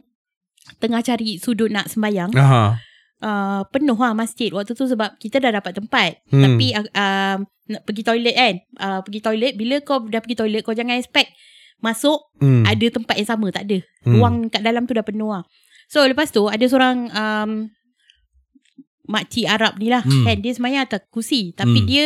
tengah 0.78 1.00
cari 1.00 1.40
sudut 1.40 1.72
nak 1.72 1.88
sembayang. 1.88 2.36
Aha. 2.36 2.76
Uh, 3.20 3.68
penuh 3.76 4.00
lah 4.00 4.16
masjid 4.16 4.48
waktu 4.56 4.72
tu 4.72 4.88
sebab 4.88 5.20
kita 5.20 5.44
dah 5.44 5.60
dapat 5.60 5.76
tempat. 5.76 6.24
Hmm. 6.32 6.40
Tapi 6.40 6.72
uh, 6.72 6.88
uh, 6.88 7.36
nak 7.68 7.82
pergi 7.84 8.08
toilet 8.08 8.32
kan. 8.32 8.56
Uh, 8.80 9.00
pergi 9.04 9.20
toilet 9.20 9.54
bila 9.60 9.76
kau 9.84 10.00
dah 10.08 10.24
pergi 10.24 10.40
toilet 10.40 10.64
kau 10.64 10.72
jangan 10.72 10.96
expect 10.96 11.36
masuk 11.80 12.32
Hmm. 12.40 12.64
ada 12.64 12.86
tempat 12.88 13.20
yang 13.20 13.28
sama 13.28 13.52
tak 13.52 13.68
ada. 13.68 13.84
Hmm. 14.08 14.16
Ruang 14.16 14.36
kat 14.48 14.64
dalam 14.64 14.88
tu 14.88 14.96
dah 14.96 15.04
penuh 15.04 15.36
lah. 15.36 15.44
So 15.92 16.00
lepas 16.08 16.32
tu 16.32 16.48
ada 16.48 16.64
seorang 16.64 17.12
um, 17.12 17.52
makcik 19.10 19.50
Arab 19.50 19.76
ni 19.76 19.92
lah 19.92 20.06
Hmm. 20.06 20.24
kan 20.24 20.38
dia 20.40 20.54
semayang 20.54 20.86
atas 20.86 21.04
kursi 21.10 21.52
tapi 21.58 21.84
Hmm. 21.84 21.88
dia 21.90 22.06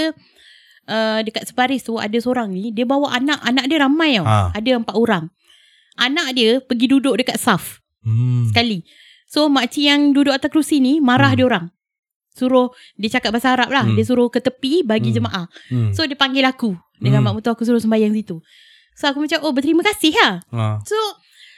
uh, 0.87 1.19
dekat 1.21 1.45
sebaris 1.45 1.83
tu 1.83 1.99
ada 1.99 2.15
seorang 2.17 2.49
ni 2.49 2.71
dia 2.71 2.87
bawa 2.87 3.13
anak 3.13 3.37
anak 3.43 3.69
dia 3.69 3.77
ramai 3.83 4.17
tau. 4.17 4.25
Ah. 4.25 4.49
Ada 4.55 4.79
empat 4.79 4.95
orang. 4.97 5.29
Anak 5.93 6.33
dia 6.33 6.57
pergi 6.57 6.89
duduk 6.89 7.21
dekat 7.21 7.37
saf 7.37 7.83
Hmm. 8.01 8.49
sekali. 8.49 8.81
So 9.33 9.49
makcik 9.49 9.81
yang 9.83 10.13
duduk 10.13 10.29
atas 10.29 10.53
kerusi 10.53 10.77
ni 10.77 11.01
marah 11.01 11.33
Hmm. 11.33 11.37
dia 11.39 11.45
orang. 11.49 11.65
Suruh 12.29 12.69
dia 12.93 13.09
cakap 13.09 13.33
bahasa 13.33 13.49
Arab 13.51 13.69
lah. 13.69 13.81
Hmm. 13.81 13.97
Dia 13.97 14.05
suruh 14.05 14.29
ke 14.29 14.37
tepi 14.37 14.85
bagi 14.85 15.09
Hmm. 15.09 15.17
jemaah. 15.17 15.45
Hmm. 15.69 15.89
So 15.89 16.05
dia 16.05 16.13
panggil 16.13 16.45
aku 16.45 16.77
dengan 16.99 17.21
Hmm. 17.21 17.33
mak 17.33 17.41
mentua 17.41 17.53
aku 17.53 17.65
suruh 17.65 17.81
sembahyang 17.81 18.13
situ. 18.13 18.37
So 18.93 19.09
aku 19.09 19.17
macam 19.19 19.41
oh 19.41 19.49
berterima 19.49 19.81
kasih 19.83 20.13
lah. 20.13 20.33
Ah. 20.49 20.77
So 20.85 20.93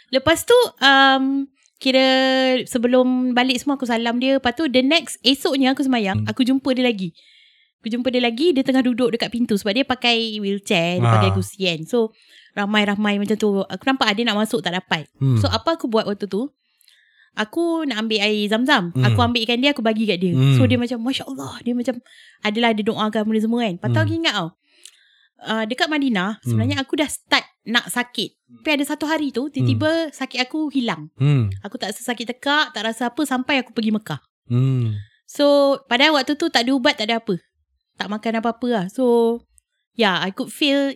lepas 0.09 0.43
tu 0.43 0.55
um, 0.79 1.47
kira 1.77 2.07
sebelum 2.63 3.31
balik 3.31 3.59
semua 3.59 3.75
aku 3.75 3.83
salam 3.83 4.15
dia. 4.17 4.39
Lepas 4.39 4.55
tu 4.55 4.67
the 4.67 4.79
next 4.79 5.19
esoknya 5.19 5.71
aku 5.71 5.83
sembahyang 5.83 6.23
Hmm. 6.23 6.27
aku 6.27 6.43
jumpa 6.43 6.71
dia 6.71 6.83
lagi. 6.83 7.11
Aku 7.79 7.91
jumpa 7.91 8.07
dia 8.07 8.19
lagi 8.19 8.49
dia 8.49 8.63
tengah 8.63 8.81
duduk 8.81 9.11
dekat 9.11 9.29
pintu 9.29 9.55
sebab 9.55 9.71
dia 9.71 9.83
pakai 9.83 10.39
wheelchair, 10.39 10.97
dia 10.97 11.05
Ah. 11.05 11.19
pakai 11.19 11.31
kursi 11.31 11.59
kan. 11.61 11.83
So 11.83 12.15
ramai-ramai 12.51 13.19
macam 13.19 13.35
tu. 13.35 13.61
Aku 13.61 13.83
nampak 13.83 14.15
dia 14.15 14.23
nak 14.23 14.39
masuk 14.39 14.59
tak 14.59 14.73
dapat. 14.73 15.11
Hmm. 15.19 15.37
So 15.37 15.47
apa 15.47 15.75
aku 15.75 15.85
buat 15.85 16.03
waktu 16.03 16.25
tu? 16.25 16.47
Aku 17.35 17.83
nak 17.83 18.07
ambil 18.07 18.19
air 18.23 18.47
zam-zam. 18.47 18.95
Hmm. 18.95 19.03
Aku 19.11 19.19
ambilkan 19.19 19.59
dia, 19.59 19.75
aku 19.75 19.83
bagi 19.83 20.07
kat 20.07 20.23
dia. 20.23 20.31
Hmm. 20.31 20.55
So 20.55 20.63
dia 20.65 20.79
macam, 20.79 21.03
Masya 21.03 21.27
Allah. 21.27 21.59
Dia 21.61 21.75
macam, 21.75 21.99
adalah 22.41 22.71
dia 22.71 22.83
doakan 22.87 23.21
benda 23.27 23.41
semua 23.43 23.59
kan. 23.67 23.73
Lepas 23.75 23.87
tu 23.91 23.99
Hmm. 23.99 24.05
aku 24.07 24.13
ingat 24.15 24.33
tau. 24.35 24.49
Uh, 25.45 25.63
dekat 25.67 25.91
Madinah, 25.91 26.39
sebenarnya 26.47 26.79
aku 26.79 26.95
dah 26.95 27.11
start 27.11 27.43
nak 27.67 27.91
sakit. 27.91 28.39
Tapi 28.63 28.69
ada 28.79 28.83
satu 28.87 29.03
hari 29.05 29.35
tu, 29.35 29.51
tiba-tiba 29.51 30.09
sakit 30.15 30.39
aku 30.41 30.71
hilang. 30.71 31.11
Hmm. 31.19 31.51
Aku 31.61 31.75
tak 31.75 31.91
rasa 31.91 32.01
sakit 32.07 32.33
tekak, 32.33 32.71
tak 32.71 32.87
rasa 32.87 33.11
apa 33.11 33.21
sampai 33.27 33.59
aku 33.59 33.75
pergi 33.75 33.91
Mekah. 33.91 34.23
Hmm. 34.47 34.95
So, 35.27 35.77
padahal 35.91 36.15
waktu 36.15 36.39
tu 36.39 36.47
tak 36.47 36.63
ada 36.65 36.71
ubat, 36.71 36.95
tak 36.95 37.11
ada 37.11 37.19
apa. 37.19 37.35
Tak 37.99 38.07
makan 38.07 38.39
apa-apa 38.39 38.67
lah. 38.71 38.85
So, 38.87 39.37
yeah, 39.99 40.23
I 40.23 40.31
could 40.31 40.49
feel 40.55 40.95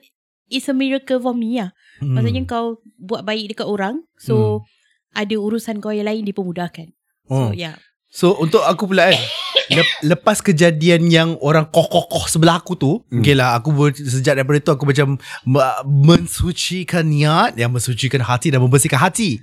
it's 0.49 0.67
a 0.67 0.73
miracle 0.73 1.21
for 1.21 1.35
me 1.37 1.61
lah. 1.61 1.71
Hmm. 2.01 2.17
Maksudnya 2.17 2.41
kau 2.47 2.79
buat 2.97 3.21
baik 3.23 3.53
dekat 3.53 3.67
orang. 3.69 4.01
So 4.17 4.65
ada 5.11 5.35
urusan 5.35 5.77
kau 5.77 5.89
yang 5.89 6.05
lain 6.05 6.23
dipermudahkan. 6.23 6.93
Oh. 7.27 7.49
So 7.49 7.53
yeah. 7.53 7.75
So 8.09 8.33
untuk 8.35 8.61
aku 8.61 8.89
pula 8.89 9.07
kan 9.07 9.21
lep- 9.77 10.01
Lepas 10.01 10.41
kejadian 10.41 11.05
yang 11.07 11.29
Orang 11.37 11.69
kokoh-koh 11.69 12.25
sebelah 12.25 12.57
aku 12.57 12.73
tu 12.73 13.05
Hmm. 13.05 13.21
Okay 13.21 13.37
lah 13.37 13.53
Aku 13.53 13.69
ber- 13.69 13.93
sejak 13.93 14.33
daripada 14.33 14.57
tu 14.57 14.73
Aku 14.73 14.81
macam 14.81 15.13
me- 15.45 15.77
Mensucikan 15.85 17.05
niat 17.05 17.53
Yang 17.53 17.69
mensucikan 17.71 18.17
hati 18.19 18.49
Dan 18.49 18.59
membersihkan 18.59 18.97
hati 18.97 19.37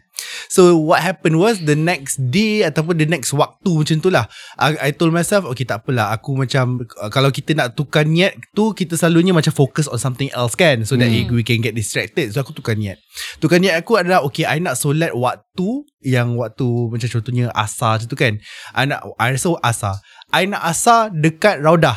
So 0.48 0.78
what 0.80 1.02
happened 1.04 1.36
was 1.36 1.60
The 1.60 1.76
next 1.76 2.16
day 2.32 2.64
Ataupun 2.64 2.96
the 2.96 3.04
next 3.04 3.34
waktu 3.36 3.68
Macam 3.68 3.96
tu 4.00 4.08
lah. 4.08 4.24
I, 4.56 4.88
I 4.88 4.90
told 4.96 5.12
myself 5.12 5.44
Okay 5.52 5.68
tak 5.68 5.84
apalah. 5.84 6.14
Aku 6.16 6.34
macam 6.38 6.80
uh, 6.82 7.10
Kalau 7.12 7.28
kita 7.28 7.52
nak 7.52 7.76
tukar 7.76 8.08
niat 8.08 8.36
tu 8.56 8.72
Kita 8.72 8.96
selalunya 8.96 9.36
macam 9.36 9.52
Focus 9.52 9.90
on 9.90 10.00
something 10.00 10.32
else 10.32 10.56
kan? 10.56 10.82
So 10.88 10.96
that 10.96 11.08
Hmm. 11.12 11.32
we 11.32 11.46
can 11.46 11.62
get 11.62 11.72
distracted. 11.76 12.28
So 12.34 12.42
aku 12.42 12.52
tukar 12.52 12.74
niat. 12.74 12.98
Tukar 13.38 13.60
niat 13.60 13.78
aku 13.80 13.96
adalah 14.00 14.24
Okay 14.26 14.44
I 14.48 14.58
nak 14.58 14.76
solat 14.80 15.12
waktu 15.12 15.68
Yang 16.00 16.28
waktu 16.40 16.68
Macam 16.92 17.08
contohnya 17.08 17.46
Asar 17.54 18.00
macam 18.00 18.08
tu 18.08 18.18
kan? 18.18 18.32
I 18.74 18.84
nak 18.88 19.04
I 19.20 19.32
rasa 19.36 19.54
asar. 19.62 19.96
I 20.32 20.44
nak 20.50 20.62
asar 20.64 21.12
Dekat 21.14 21.60
Raudah. 21.62 21.96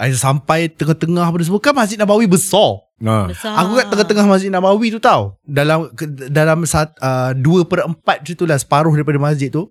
I 0.00 0.08
sampai 0.16 0.72
tengah-tengah 0.72 1.28
pada 1.28 1.44
semua. 1.44 1.60
Kan 1.60 1.76
Masjid 1.76 2.00
Nabawi 2.00 2.24
besar 2.24 2.80
Ah. 3.02 3.26
Besar. 3.26 3.58
Aku 3.58 3.74
kat 3.74 3.86
tengah-tengah 3.90 4.26
Masjid 4.30 4.50
Nabawi 4.50 4.94
tu 4.94 5.02
tau. 5.02 5.36
Dalam 5.42 5.90
dalam 6.30 6.62
sat, 6.64 6.94
uh, 7.02 7.34
Dua 7.34 7.66
per 7.66 7.82
empat 7.82 8.22
macam 8.22 8.34
tu 8.38 8.46
lah 8.46 8.58
Separuh 8.58 8.94
daripada 8.94 9.18
masjid 9.18 9.50
tu. 9.50 9.68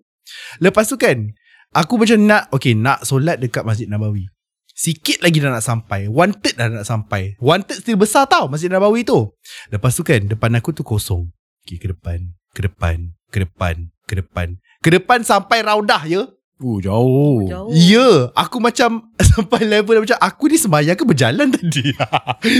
Lepas 0.60 0.92
tu 0.92 1.00
kan 1.00 1.32
Aku 1.72 1.96
macam 1.96 2.20
nak 2.28 2.52
Okay 2.52 2.76
nak 2.76 3.08
solat 3.08 3.40
dekat 3.40 3.64
Masjid 3.64 3.88
Nabawi. 3.88 4.28
Sikit 4.72 5.24
lagi 5.24 5.40
dah 5.40 5.56
nak 5.56 5.64
sampai. 5.64 6.12
One 6.12 6.36
third 6.36 6.60
dah 6.60 6.68
nak 6.68 6.88
sampai. 6.88 7.40
One 7.40 7.64
third 7.64 7.84
still 7.88 8.00
besar 8.00 8.28
tau 8.28 8.52
Masjid 8.52 8.68
Nabawi 8.68 9.08
tu. 9.08 9.32
Lepas 9.72 9.96
tu 9.96 10.04
kan 10.04 10.20
Depan 10.28 10.52
aku 10.60 10.76
tu 10.76 10.84
kosong. 10.84 11.32
Okay 11.64 11.80
ke 11.80 11.88
depan 11.96 12.36
Ke 12.52 12.68
depan 12.68 13.16
Ke 13.32 13.48
depan 13.48 13.76
Ke 14.04 14.14
depan. 14.20 14.48
Ke 14.84 14.90
depan 14.92 15.24
sampai 15.24 15.64
raudah 15.64 16.04
ya 16.04 16.28
Oh, 16.62 16.78
jauh. 16.78 17.42
Jauh. 17.44 17.74
Ya 17.74 18.30
Aku 18.38 18.58
macam 18.58 19.10
Sampai 19.34 19.66
level 19.66 19.98
macam 20.00 20.14
Aku 20.16 20.46
ni 20.46 20.56
sembahyang 20.56 20.94
ke 20.94 21.02
berjalan 21.04 21.50
tadi 21.58 21.90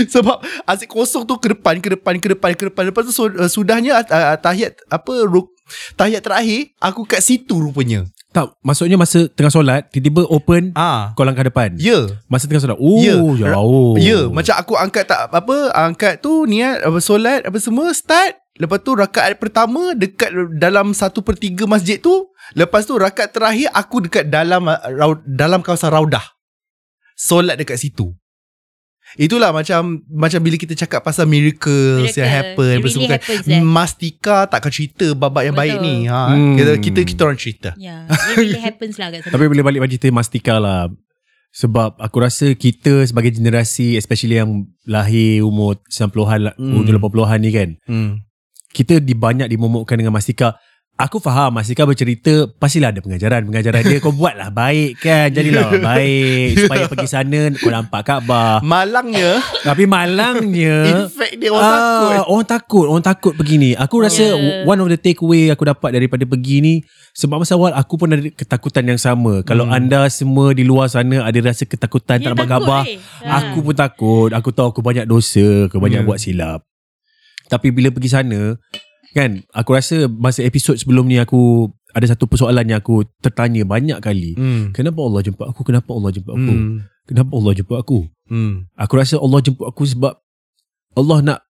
Sebab 0.06 0.36
Asyik 0.64 0.90
kosong 0.90 1.22
tu 1.22 1.38
Ke 1.38 1.54
depan 1.54 1.78
Ke 1.78 1.94
depan 1.94 2.18
Ke 2.18 2.34
depan 2.34 2.50
Ke 2.52 2.66
depan 2.66 2.82
Lepas 2.84 3.06
tu 3.06 3.14
uh, 3.14 3.46
Sudahnya 3.46 4.02
uh, 4.02 4.34
Tahiyat 4.34 4.82
Apa 4.88 5.22
ruk, 5.22 5.54
Tahiyat 5.94 6.18
terakhir 6.20 6.74
Aku 6.76 7.04
kat 7.04 7.22
situ 7.22 7.54
rupanya 7.54 8.02
Tak, 8.32 8.58
maksudnya 8.60 8.96
masa 8.96 9.28
tengah 9.28 9.48
solat, 9.48 9.86
tiba-tiba 9.88 10.26
open, 10.26 10.72
Ah, 10.72 11.12
kau 11.12 11.22
langkah 11.22 11.44
depan. 11.44 11.76
Ya 11.76 12.08
Masa 12.26 12.48
tengah 12.48 12.64
solat. 12.64 12.80
Oh, 12.80 12.98
Ya. 12.98 13.14
jauh. 13.52 13.94
Ya 13.94 14.26
Macam 14.26 14.54
aku 14.56 14.74
angkat 14.74 15.06
tak 15.06 15.28
Apa 15.28 15.70
Angkat 15.70 16.18
tu 16.18 16.42
Niat 16.44 16.82
apa, 16.82 16.98
Solat 16.98 17.46
Apa 17.46 17.60
semua 17.60 17.94
Start 17.94 18.41
Lepas 18.54 18.80
tu 18.80 18.92
rakaat 18.92 19.36
pertama 19.36 19.92
Dekat 19.92 20.28
dalam 20.52 20.92
Satu 20.92 21.20
per 21.20 21.34
tiga 21.34 21.64
masjid 21.64 21.96
tu 21.96 22.28
Lepas 22.52 22.84
tu 22.84 22.94
rakaat 22.94 23.30
terakhir 23.30 23.72
Aku 23.72 24.00
dekat 24.00 24.26
dalam 24.26 24.66
uh, 24.66 24.76
Dalam 25.22 25.60
kawasan 25.60 25.88
Raudah 25.88 26.20
Solat 27.14 27.56
dekat 27.56 27.76
situ 27.76 28.12
Itulah 29.14 29.50
macam 29.50 30.04
Macam 30.06 30.36
bila 30.38 30.56
kita 30.56 30.72
cakap 30.74 31.00
Pasal 31.00 31.24
miracles 31.26 32.08
Miracle. 32.08 32.16
Yang 32.18 32.28
happen 32.30 32.68
It 32.70 32.82
really 32.82 33.04
kan. 33.06 33.16
happens, 33.18 33.44
eh. 33.46 33.60
Mastika 33.62 34.36
takkan 34.46 34.68
cerita 34.70 35.06
Babak 35.12 35.42
yang 35.42 35.52
Betul. 35.52 35.68
baik 35.68 35.76
ni 35.80 35.96
ha, 36.06 36.20
Hmm. 36.28 36.56
kita, 36.56 36.72
kita 36.78 37.00
kita 37.06 37.20
orang 37.22 37.36
cerita 37.36 37.70
Yeah. 37.76 38.04
It 38.08 38.36
really 38.36 38.56
happens 38.58 38.96
lah 38.96 39.08
kat 39.10 39.24
sana. 39.24 39.32
Tapi 39.32 39.44
boleh 39.46 39.60
balik 39.60 39.80
pada 39.80 39.90
cerita 39.90 40.08
Mastika 40.10 40.56
lah. 40.56 40.92
Sebab 41.52 41.96
aku 41.96 42.16
rasa 42.18 42.52
kita 42.54 43.04
sebagai 43.04 43.28
generasi, 43.30 43.92
especially 43.94 44.36
yang 44.36 44.50
lahir 44.84 45.40
umur 45.42 45.76
90-an, 45.86 46.40
lah, 46.42 46.54
Hmm. 46.54 46.72
umur 46.74 46.88
80-an 46.88 47.38
ni 47.38 47.50
kan, 47.50 47.68
hmm. 47.84 48.10
Kita 48.72 48.98
di 48.98 49.12
banyak 49.12 49.46
dimomokkan 49.46 49.94
dengan 49.94 50.10
Mastika. 50.10 50.56
Aku 50.92 51.16
faham 51.18 51.56
Mastika 51.56 51.82
bercerita 51.82 52.44
pastilah 52.52 52.92
ada 52.92 53.00
pengajaran. 53.00 53.44
Pengajaran 53.44 53.80
dia 53.82 53.98
kau 53.98 54.12
buatlah 54.12 54.48
baik 54.48 55.00
kan. 55.00 55.28
Jadilah 55.28 55.64
orang 55.66 55.82
baik 55.90 56.48
supaya 56.58 56.84
pergi 56.84 57.08
sana 57.08 57.40
kau 57.54 57.68
nampak 57.68 58.00
Kaabah. 58.02 58.60
Malangnya 58.60 59.40
Tapi 59.62 59.88
malangnya 59.88 60.84
In 60.84 61.02
fact 61.08 61.34
dia 61.36 61.48
orang 61.48 61.64
takut 61.64 62.12
ah, 62.12 62.24
Orang 62.24 62.46
takut 62.46 62.86
Orang 62.86 63.04
takut 63.04 63.32
pergi 63.32 63.56
ni 63.56 63.70
Aku 63.72 63.98
rasa 63.98 64.20
Yeah. 64.22 64.64
One 64.64 64.78
of 64.78 64.88
the 64.88 64.96
takeaway 64.96 65.48
Aku 65.48 65.64
dapat 65.64 65.92
daripada 65.92 66.22
pergi 66.22 66.60
ni 66.60 66.74
Sebab 67.12 67.40
masa 67.40 67.56
awal 67.56 67.72
Aku 67.72 67.96
pun 67.96 68.08
ada 68.08 68.22
ketakutan 68.22 68.84
yang 68.84 68.96
sama 68.96 69.40
Kalau 69.42 69.64
Hmm. 69.64 69.74
anda 69.74 70.06
semua 70.08 70.52
Di 70.52 70.62
luar 70.62 70.86
sana 70.86 71.22
Ada 71.22 71.40
rasa 71.42 71.64
ketakutan 71.64 72.20
Dia 72.20 72.30
Tak 72.30 72.36
takut, 72.38 72.48
khabar 72.48 72.82
eh. 72.84 73.00
Aku 73.24 73.58
pun 73.60 73.74
takut 73.74 74.30
Aku 74.30 74.50
tahu 74.50 74.70
aku 74.70 74.80
banyak 74.80 75.04
dosa 75.04 75.66
Aku 75.66 75.78
banyak 75.78 76.04
Hmm. 76.04 76.08
buat 76.08 76.20
silap 76.20 76.62
Tapi 77.52 77.68
bila 77.68 77.92
pergi 77.92 78.08
sana 78.08 78.56
Kan 79.12 79.44
Aku 79.52 79.76
rasa 79.76 80.08
Masa 80.08 80.40
episod 80.40 80.72
sebelum 80.72 81.04
ni 81.04 81.20
Aku 81.20 81.68
Ada 81.92 82.16
satu 82.16 82.24
persoalan 82.24 82.64
yang 82.64 82.80
aku 82.80 83.04
Tertanya 83.20 83.62
banyak 83.62 84.00
kali 84.00 84.32
hmm. 84.32 84.72
Kenapa 84.72 85.04
Allah 85.04 85.20
jemput 85.20 85.44
aku 85.44 85.60
Kenapa 85.62 85.92
Allah 85.92 86.10
jemput 86.10 86.32
aku 86.32 86.48
Hmm. 86.48 86.76
Kenapa 87.04 87.32
Allah 87.34 87.52
jemput 87.52 87.76
aku 87.76 87.98
Hmm. 88.24 88.64
Aku 88.74 88.96
rasa 88.96 89.20
Allah 89.20 89.44
jemput 89.44 89.68
aku 89.68 89.84
sebab 89.84 90.16
Allah 90.92 91.18
nak 91.20 91.40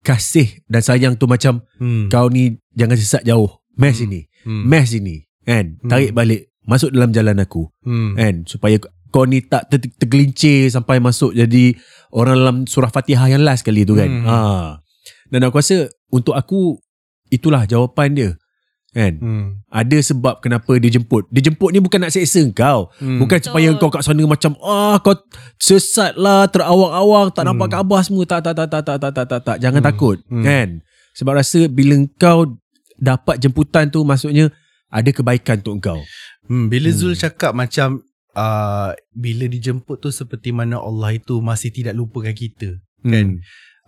kasih 0.00 0.62
dan 0.64 0.80
sayang 0.80 1.14
tu 1.14 1.26
macam 1.26 1.62
Hmm. 1.76 2.06
kau 2.08 2.26
ni 2.26 2.58
jangan 2.72 2.94
sesat 2.94 3.22
jauh. 3.22 3.46
Meh 3.74 3.90
Hmm. 3.90 3.98
sini. 3.98 4.20
Hmm. 4.42 4.64
Meh 4.66 4.82
sini. 4.82 5.16
Kan? 5.44 5.78
Hmm. 5.78 5.86
Tarik 5.86 6.10
balik. 6.10 6.50
Masuk 6.62 6.90
dalam 6.90 7.10
jalan 7.10 7.38
aku. 7.38 7.70
Hmm. 7.80 8.14
Kan? 8.14 8.34
Supaya 8.44 8.82
kau 9.08 9.24
ni 9.24 9.40
tak 9.40 9.70
ter- 9.70 9.94
tergelincir 9.94 10.68
sampai 10.68 10.98
masuk 10.98 11.32
jadi 11.32 11.72
orang 12.10 12.36
dalam 12.36 12.56
surah 12.64 12.90
Fatihah 12.90 13.28
yang 13.28 13.42
last 13.42 13.62
kali 13.62 13.86
tu 13.86 13.94
kan. 13.94 14.08
Hmm. 14.08 14.24
Ha. 14.24 14.36
Dan 15.28 15.44
aku 15.44 15.60
rasa 15.60 15.88
untuk 16.08 16.34
aku 16.34 16.80
itulah 17.28 17.68
jawapan 17.68 18.08
dia. 18.16 18.30
Kan? 18.96 19.20
Hmm. 19.20 19.46
Ada 19.68 20.00
sebab 20.00 20.40
kenapa 20.40 20.80
dia 20.80 20.88
jemput. 20.88 21.28
Dia 21.28 21.44
jemput 21.44 21.70
ni 21.76 21.78
bukan 21.78 22.00
nak 22.00 22.12
seksa 22.16 22.40
kau. 22.56 22.88
Hmm. 22.98 23.20
Bukan 23.20 23.38
supaya 23.44 23.68
kau 23.76 23.92
kat 23.92 24.00
sana 24.00 24.24
macam 24.24 24.56
ah 24.64 24.96
kau 25.04 25.12
sesat 25.60 26.16
lah, 26.16 26.48
terawang-awang, 26.48 27.28
tak 27.30 27.44
hmm. 27.44 27.48
nampak 27.52 27.68
hmm. 27.68 27.76
kabar 27.78 28.00
semua. 28.00 28.24
Tak, 28.24 28.40
tak, 28.48 28.54
tak, 28.56 28.68
tak, 28.72 28.82
tak, 28.82 28.98
tak, 28.98 29.12
tak, 29.12 29.26
tak, 29.28 29.40
tak. 29.44 29.56
Jangan 29.60 29.80
hmm. 29.84 29.88
takut. 29.92 30.16
Hmm. 30.32 30.44
Kan? 30.44 30.68
Sebab 31.14 31.32
rasa 31.36 31.68
bila 31.68 32.00
kau 32.16 32.58
dapat 32.98 33.38
jemputan 33.38 33.92
tu 33.92 34.02
maksudnya 34.02 34.50
ada 34.88 35.10
kebaikan 35.12 35.60
untuk 35.60 35.78
kau. 35.84 36.00
Hmm, 36.48 36.72
bila 36.72 36.88
Zul 36.88 37.12
hmm. 37.12 37.22
cakap 37.28 37.52
macam 37.52 38.00
uh, 38.32 38.90
bila 39.12 39.44
dijemput 39.46 40.00
tu 40.00 40.08
seperti 40.08 40.48
mana 40.50 40.80
Allah 40.80 41.12
itu 41.12 41.38
masih 41.44 41.68
tidak 41.68 41.92
lupakan 41.92 42.32
kita. 42.32 42.80
Kan? 43.04 43.04
Hmm. 43.04 43.12
Kan? 43.12 43.26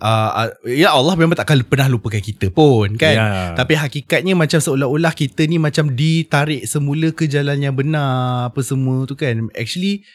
Uh, 0.00 0.48
ya 0.64 0.96
Allah 0.96 1.12
memang 1.12 1.36
takkan 1.36 1.60
pernah 1.60 1.84
lupakan 1.84 2.24
kita 2.24 2.48
pun 2.48 2.96
kan. 2.96 3.14
Ya. 3.14 3.30
Tapi 3.52 3.76
hakikatnya 3.76 4.32
macam 4.32 4.56
seolah-olah 4.56 5.12
kita 5.12 5.44
ni 5.44 5.60
macam 5.60 5.92
ditarik 5.92 6.64
semula 6.64 7.12
ke 7.12 7.28
jalan 7.28 7.60
yang 7.60 7.76
benar 7.76 8.48
apa 8.48 8.60
semua 8.64 9.04
tu 9.04 9.12
kan. 9.12 9.52
Actually 9.52 10.08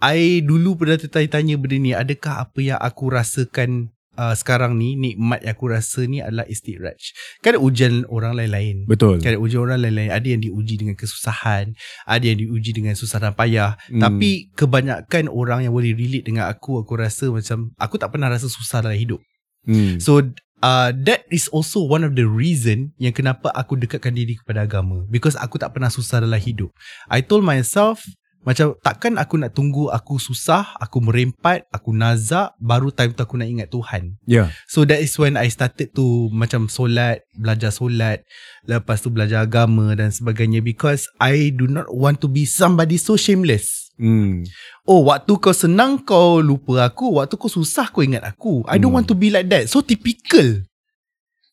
I 0.00 0.40
dulu 0.40 0.80
pernah 0.80 0.96
tertanya-tanya 0.96 1.60
benda 1.60 1.76
ni 1.76 1.92
adakah 1.92 2.48
apa 2.48 2.58
yang 2.62 2.80
aku 2.80 3.12
rasakan 3.12 3.92
uh, 4.18 4.34
sekarang 4.34 4.74
ni 4.74 4.98
nikmat 4.98 5.46
yang 5.46 5.54
aku 5.54 5.70
rasa 5.70 6.02
ni 6.10 6.18
adalah 6.18 6.42
istiraj. 6.50 6.98
Kan 7.40 7.54
ujian 7.62 8.02
orang 8.10 8.34
lain-lain. 8.34 8.84
Betul. 8.90 9.22
Kan 9.22 9.38
ujian 9.38 9.62
orang 9.62 9.78
lain-lain 9.86 10.10
Ada 10.10 10.26
yang 10.34 10.42
diuji 10.42 10.74
dengan 10.80 10.96
kesusahan 10.98 11.72
Ada 12.08 12.24
yang 12.24 12.38
diuji 12.42 12.74
dengan 12.74 12.98
susah 12.98 13.22
dan 13.22 13.32
payah 13.36 13.78
Hmm. 13.88 14.00
Tapi 14.02 14.50
kebanyakan 14.58 15.30
orang 15.30 15.68
yang 15.68 15.72
boleh 15.76 15.92
relate 15.94 16.26
dengan 16.26 16.48
aku 16.50 16.82
Aku 16.82 16.98
rasa 16.98 17.30
macam 17.30 17.70
Aku 17.78 17.94
tak 18.00 18.10
pernah 18.10 18.26
rasa 18.32 18.50
susah 18.50 18.82
dalam 18.82 18.98
hidup 18.98 19.20
Hmm. 19.68 20.00
So 20.00 20.24
uh, 20.64 20.90
That 20.96 21.28
is 21.28 21.46
also 21.52 21.84
one 21.84 22.00
of 22.02 22.16
the 22.16 22.24
reason 22.24 22.96
Yang 22.96 23.20
kenapa 23.22 23.52
aku 23.52 23.76
dekatkan 23.76 24.16
diri 24.16 24.40
kepada 24.40 24.64
agama 24.64 25.04
Because 25.12 25.36
aku 25.36 25.60
tak 25.60 25.76
pernah 25.76 25.92
susah 25.92 26.24
dalam 26.24 26.40
hidup 26.40 26.72
I 27.12 27.20
told 27.20 27.44
myself 27.44 28.00
macam 28.46 28.72
takkan 28.80 29.18
aku 29.18 29.36
nak 29.36 29.52
tunggu 29.52 29.90
aku 29.90 30.16
susah, 30.16 30.78
aku 30.78 31.02
merempat, 31.02 31.66
aku 31.68 31.92
nazak, 31.92 32.54
baru 32.56 32.88
time 32.88 33.12
tu 33.12 33.20
aku 33.20 33.36
nak 33.36 33.48
ingat 33.50 33.68
Tuhan. 33.68 34.16
Ya. 34.24 34.48
So 34.70 34.86
that 34.88 35.02
is 35.02 35.12
when 35.18 35.36
I 35.36 35.50
started 35.52 35.92
to 35.98 36.32
macam 36.32 36.70
solat, 36.70 37.26
belajar 37.36 37.74
solat, 37.74 38.24
lepas 38.64 39.02
tu 39.02 39.10
belajar 39.12 39.44
agama 39.44 39.92
dan 39.98 40.14
sebagainya 40.14 40.64
because 40.64 41.10
I 41.20 41.50
do 41.52 41.68
not 41.68 41.90
want 41.92 42.24
to 42.24 42.28
be 42.30 42.48
somebody 42.48 42.96
so 42.96 43.18
shameless. 43.18 43.90
Hmm. 43.98 44.46
Oh, 44.86 45.10
waktu 45.10 45.34
kau 45.42 45.50
senang 45.52 45.98
kau 46.00 46.38
lupa 46.38 46.86
aku, 46.86 47.18
waktu 47.18 47.34
kau 47.34 47.50
susah 47.50 47.90
kau 47.90 48.00
ingat 48.00 48.22
aku. 48.22 48.62
I 48.70 48.78
don't 48.78 48.94
Hmm. 48.94 49.02
want 49.02 49.10
to 49.10 49.18
be 49.18 49.28
like 49.28 49.50
that. 49.50 49.66
So 49.66 49.82
typical. 49.82 50.62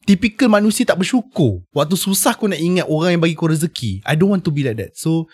Typical 0.05 0.53
manusia 0.53 0.85
tak 0.85 1.01
bersyukur. 1.01 1.65
Waktu 1.73 1.97
susah 1.97 2.37
kau 2.37 2.45
nak 2.45 2.61
ingat 2.61 2.85
orang 2.85 3.17
yang 3.17 3.21
bagi 3.25 3.33
kau 3.33 3.49
rezeki. 3.49 4.05
I 4.05 4.13
don't 4.13 4.29
want 4.29 4.45
to 4.45 4.53
be 4.53 4.61
like 4.61 4.77
that. 4.77 4.93
So 4.93 5.25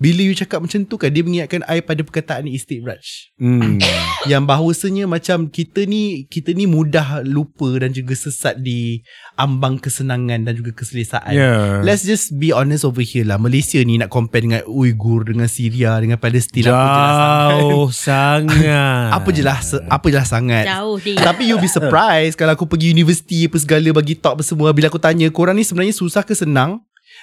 bila 0.00 0.20
you 0.24 0.34
cakap 0.34 0.62
macam 0.62 0.84
tu 0.84 0.96
kan 0.96 1.12
dia 1.12 1.22
mengingatkan 1.22 1.62
I 1.68 1.84
pada 1.84 2.00
perkataan 2.02 2.48
istidraj 2.48 3.32
Hmm. 3.42 3.82
yang 4.30 4.46
bahawasanya 4.46 5.10
macam 5.10 5.50
kita 5.50 5.82
ni 5.84 6.30
kita 6.30 6.54
ni 6.54 6.70
mudah 6.70 7.26
lupa 7.26 7.82
dan 7.82 7.90
juga 7.90 8.14
sesat 8.14 8.62
di 8.62 9.02
ambang 9.34 9.82
kesenangan 9.82 10.46
dan 10.46 10.54
juga 10.54 10.70
keselesaan. 10.78 11.34
Ya. 11.34 11.82
Let's 11.82 12.06
just 12.06 12.38
be 12.38 12.54
honest 12.54 12.86
over 12.86 13.02
here 13.02 13.26
lah. 13.26 13.36
Malaysia 13.42 13.82
ni 13.82 13.98
nak 13.98 14.14
compare 14.14 14.46
dengan 14.46 14.62
Uyghur, 14.70 15.26
dengan 15.26 15.50
Syria, 15.50 15.98
dengan 15.98 16.22
Palestin 16.22 16.70
apa 16.70 16.70
lah 16.70 17.10
sangat. 17.10 17.50
Jauh 17.58 17.90
sangat. 18.06 19.10
Apa 19.10 19.28
je 19.34 19.42
lah 19.42 19.58
apa 19.90 20.06
je 20.06 20.16
lah 20.16 20.28
sangat. 20.28 20.64
Jauh 20.70 20.96
dia. 21.02 21.18
Tapi 21.18 21.42
you'll 21.50 21.62
be 21.62 21.70
surprised 21.70 22.38
kalau 22.38 22.54
aku 22.54 22.70
pergi 22.70 22.94
universiti 22.94 23.50
apa 23.50 23.58
segala 23.58 23.88
bagi 23.90 24.14
talk 24.14 24.38
apa 24.38 24.44
semua 24.46 24.70
bila 24.70 24.86
aku 24.86 25.02
tanya 25.02 25.26
korang 25.34 25.58
ni 25.58 25.66
sebenarnya 25.66 25.94
susah 25.96 26.22
ke 26.22 26.38
senang? 26.38 26.78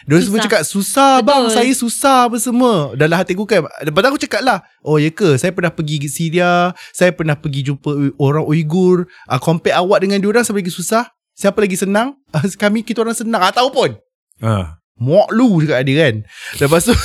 Dia 0.08 0.22
semua 0.24 0.39
cakap 0.39 0.62
susah 0.64 1.20
Betul. 1.20 1.28
bang 1.28 1.43
Saya 1.52 1.72
susah 1.76 2.18
apa 2.32 2.38
semua. 2.39 2.95
Dalam 2.95 3.20
hati 3.20 3.36
aku 3.36 3.43
kan 3.43 3.68
Lepas 3.84 4.04
aku 4.08 4.20
cakap 4.22 4.41
lah 4.45 4.64
Oh 4.86 4.95
ya 4.95 5.12
ke? 5.12 5.36
Saya 5.36 5.52
pernah 5.52 5.74
pergi 5.74 6.00
Syria 6.08 6.72
Saya 6.95 7.12
pernah 7.12 7.36
pergi 7.36 7.68
jumpa 7.68 8.16
orang 8.16 8.47
Uyghur 8.47 9.10
uh, 9.28 9.39
Compare 9.41 9.76
awak 9.76 10.06
dengan 10.08 10.24
diorang 10.24 10.45
Siapa 10.47 10.60
lagi 10.62 10.72
susah. 10.72 11.04
Siapa 11.36 11.60
lagi 11.60 11.76
senang? 11.76 12.16
Uh, 12.32 12.43
Kami 12.62 12.84
kita 12.84 13.04
orang 13.04 13.16
senang. 13.18 13.39
Ah, 13.43 13.52
Tahu 13.52 13.70
pun. 13.72 13.91
Ah. 14.39 14.80
Muak 15.00 15.32
lu 15.32 15.64
cakap 15.64 15.88
dia 15.88 15.95
kan. 16.12 16.16
Lepas 16.60 16.91
tu 16.91 16.95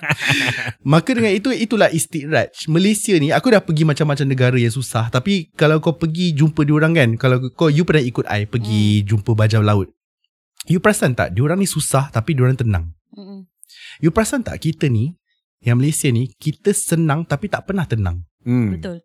Maka 0.90 1.10
dengan 1.12 1.36
itu 1.36 1.52
Itulah 1.52 1.92
istidraj 1.92 2.48
Malaysia 2.64 3.12
ni 3.20 3.28
Aku 3.28 3.52
dah 3.52 3.60
pergi 3.60 3.84
macam-macam 3.84 4.24
negara 4.24 4.56
yang 4.56 4.72
susah. 4.72 5.12
Tapi 5.12 5.52
Kalau 5.52 5.84
kau 5.84 6.00
pergi 6.00 6.32
Jumpa 6.32 6.64
diorang 6.64 6.96
kan 6.96 7.20
Kalau 7.20 7.44
kau 7.52 7.68
You 7.68 7.84
pernah 7.84 8.00
ikut 8.00 8.24
I 8.24 8.48
Pergi 8.48 9.04
jumpa 9.04 9.36
bajau 9.36 9.60
laut 9.60 9.92
You 10.70 10.78
perasan 10.78 11.18
tak 11.18 11.34
Diorang 11.34 11.58
ni 11.58 11.66
susah 11.66 12.14
Tapi 12.14 12.38
diorang 12.38 12.54
tenang 12.54 12.94
Mm-mm. 13.10 13.50
You 13.98 14.14
perasan 14.14 14.46
tak 14.46 14.62
Kita 14.62 14.86
ni 14.86 15.18
Yang 15.58 15.76
Malaysia 15.76 16.08
ni 16.14 16.30
Kita 16.38 16.70
senang 16.70 17.26
Tapi 17.26 17.50
tak 17.50 17.66
pernah 17.66 17.84
tenang 17.84 18.22
Hmm. 18.40 18.72
Betul. 18.72 19.04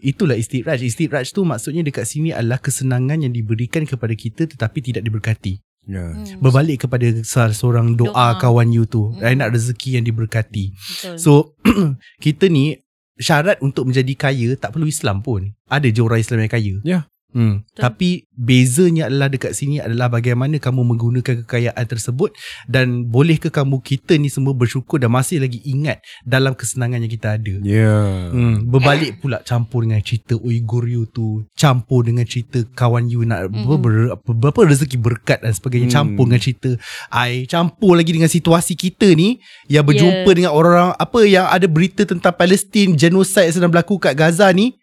Itulah 0.00 0.32
istidraj 0.32 0.80
Istidraj 0.80 1.28
tu 1.28 1.44
maksudnya 1.44 1.84
Dekat 1.84 2.08
sini 2.08 2.32
adalah 2.32 2.56
Kesenangan 2.56 3.20
yang 3.20 3.36
diberikan 3.36 3.84
kepada 3.84 4.16
kita 4.16 4.48
Tetapi 4.48 4.78
tidak 4.80 5.04
diberkati 5.04 5.60
Ya. 5.82 6.14
Hmm. 6.14 6.38
Berbalik 6.38 6.86
kepada 6.86 7.10
salah 7.26 7.50
seorang 7.50 7.98
doa, 7.98 8.14
Doa. 8.14 8.38
kawan 8.38 8.70
you 8.70 8.86
tu. 8.86 9.10
Hmm. 9.10 9.26
I 9.26 9.34
nak 9.34 9.50
rezeki 9.50 9.98
yang 9.98 10.06
diberkati. 10.06 10.70
Betul. 10.78 11.16
So 11.18 11.32
kita 12.24 12.46
ni 12.46 12.78
syarat 13.18 13.58
untuk 13.58 13.90
menjadi 13.90 14.14
kaya 14.14 14.54
tak 14.54 14.78
perlu 14.78 14.86
Islam 14.86 15.26
pun. 15.26 15.50
Ada 15.66 15.90
je 15.90 16.00
orang 16.02 16.22
Islam 16.22 16.46
yang 16.46 16.52
kaya. 16.52 16.74
Ya. 16.86 16.98
Hmm. 17.32 17.64
Betul. 17.64 17.80
Tapi 17.82 18.08
bezanya 18.32 19.08
adalah 19.08 19.28
dekat 19.28 19.52
sini 19.52 19.80
adalah 19.80 20.08
bagaimana 20.08 20.56
kamu 20.56 20.84
menggunakan 20.84 21.44
kekayaan 21.44 21.84
tersebut 21.84 22.32
dan 22.68 23.08
bolehkah 23.08 23.48
kamu 23.48 23.80
kita 23.80 24.16
ni 24.16 24.28
semua 24.28 24.52
bersyukur 24.52 25.00
dan 25.00 25.08
masih 25.08 25.40
lagi 25.40 25.60
ingat 25.64 26.00
dalam 26.22 26.52
kesenangan 26.52 27.00
yang 27.00 27.12
kita 27.12 27.40
ada. 27.40 27.54
Ya. 27.64 28.28
Hmm, 28.30 28.68
berbalik 28.68 29.18
pula 29.18 29.40
campur 29.42 29.84
dengan 29.84 30.00
cerita 30.00 30.36
Uyghur 30.36 30.84
you 30.84 31.04
tu 31.04 31.44
Campur 31.56 32.04
dengan 32.04 32.24
cerita 32.24 32.62
kawan 32.72 33.08
you 33.08 33.24
nak 33.24 33.48
Mhm. 33.48 33.64
mm-hmm. 33.64 33.80
ber, 33.80 33.94
berapa 34.38 34.60
rezeki 34.68 34.96
berkat 35.00 35.40
dan 35.40 35.52
sebagainya 35.52 35.88
Hmm. 35.88 35.96
Campur 36.12 36.24
dengan 36.28 36.42
cerita 36.42 36.70
I 37.10 37.48
Campur 37.48 37.96
lagi 37.96 38.12
dengan 38.12 38.28
situasi 38.28 38.76
kita 38.76 39.08
ni 39.12 39.40
Yang 39.66 39.84
berjumpa 39.92 40.28
Yeah. 40.28 40.36
dengan 40.36 40.52
orang 40.52 40.88
Apa 40.94 41.24
yang 41.24 41.46
ada 41.48 41.66
berita 41.66 42.04
tentang 42.04 42.32
Palestin 42.36 42.94
Genocide 42.94 43.48
yang 43.48 43.56
sedang 43.56 43.70
berlaku 43.72 43.96
kat 43.96 44.12
Gaza 44.12 44.46
ni 44.52 44.76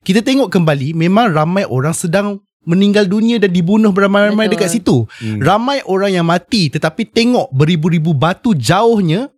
Kita 0.00 0.24
tengok 0.24 0.48
kembali 0.48 0.96
Memang 0.96 1.30
ramai 1.30 1.68
orang 1.68 1.92
sedang 1.92 2.40
meninggal 2.64 3.08
dunia 3.08 3.40
dan 3.40 3.52
dibunuh 3.52 3.88
beramai-ramai 3.88 4.48
Betul. 4.48 4.54
dekat 4.56 4.68
situ 4.72 4.96
Hmm. 5.20 5.40
Ramai 5.40 5.80
orang 5.84 6.12
yang 6.12 6.26
mati 6.26 6.68
Tetapi 6.68 7.08
tengok 7.08 7.52
beribu-ribu 7.52 8.12
batu 8.12 8.52
jauhnya 8.52 9.28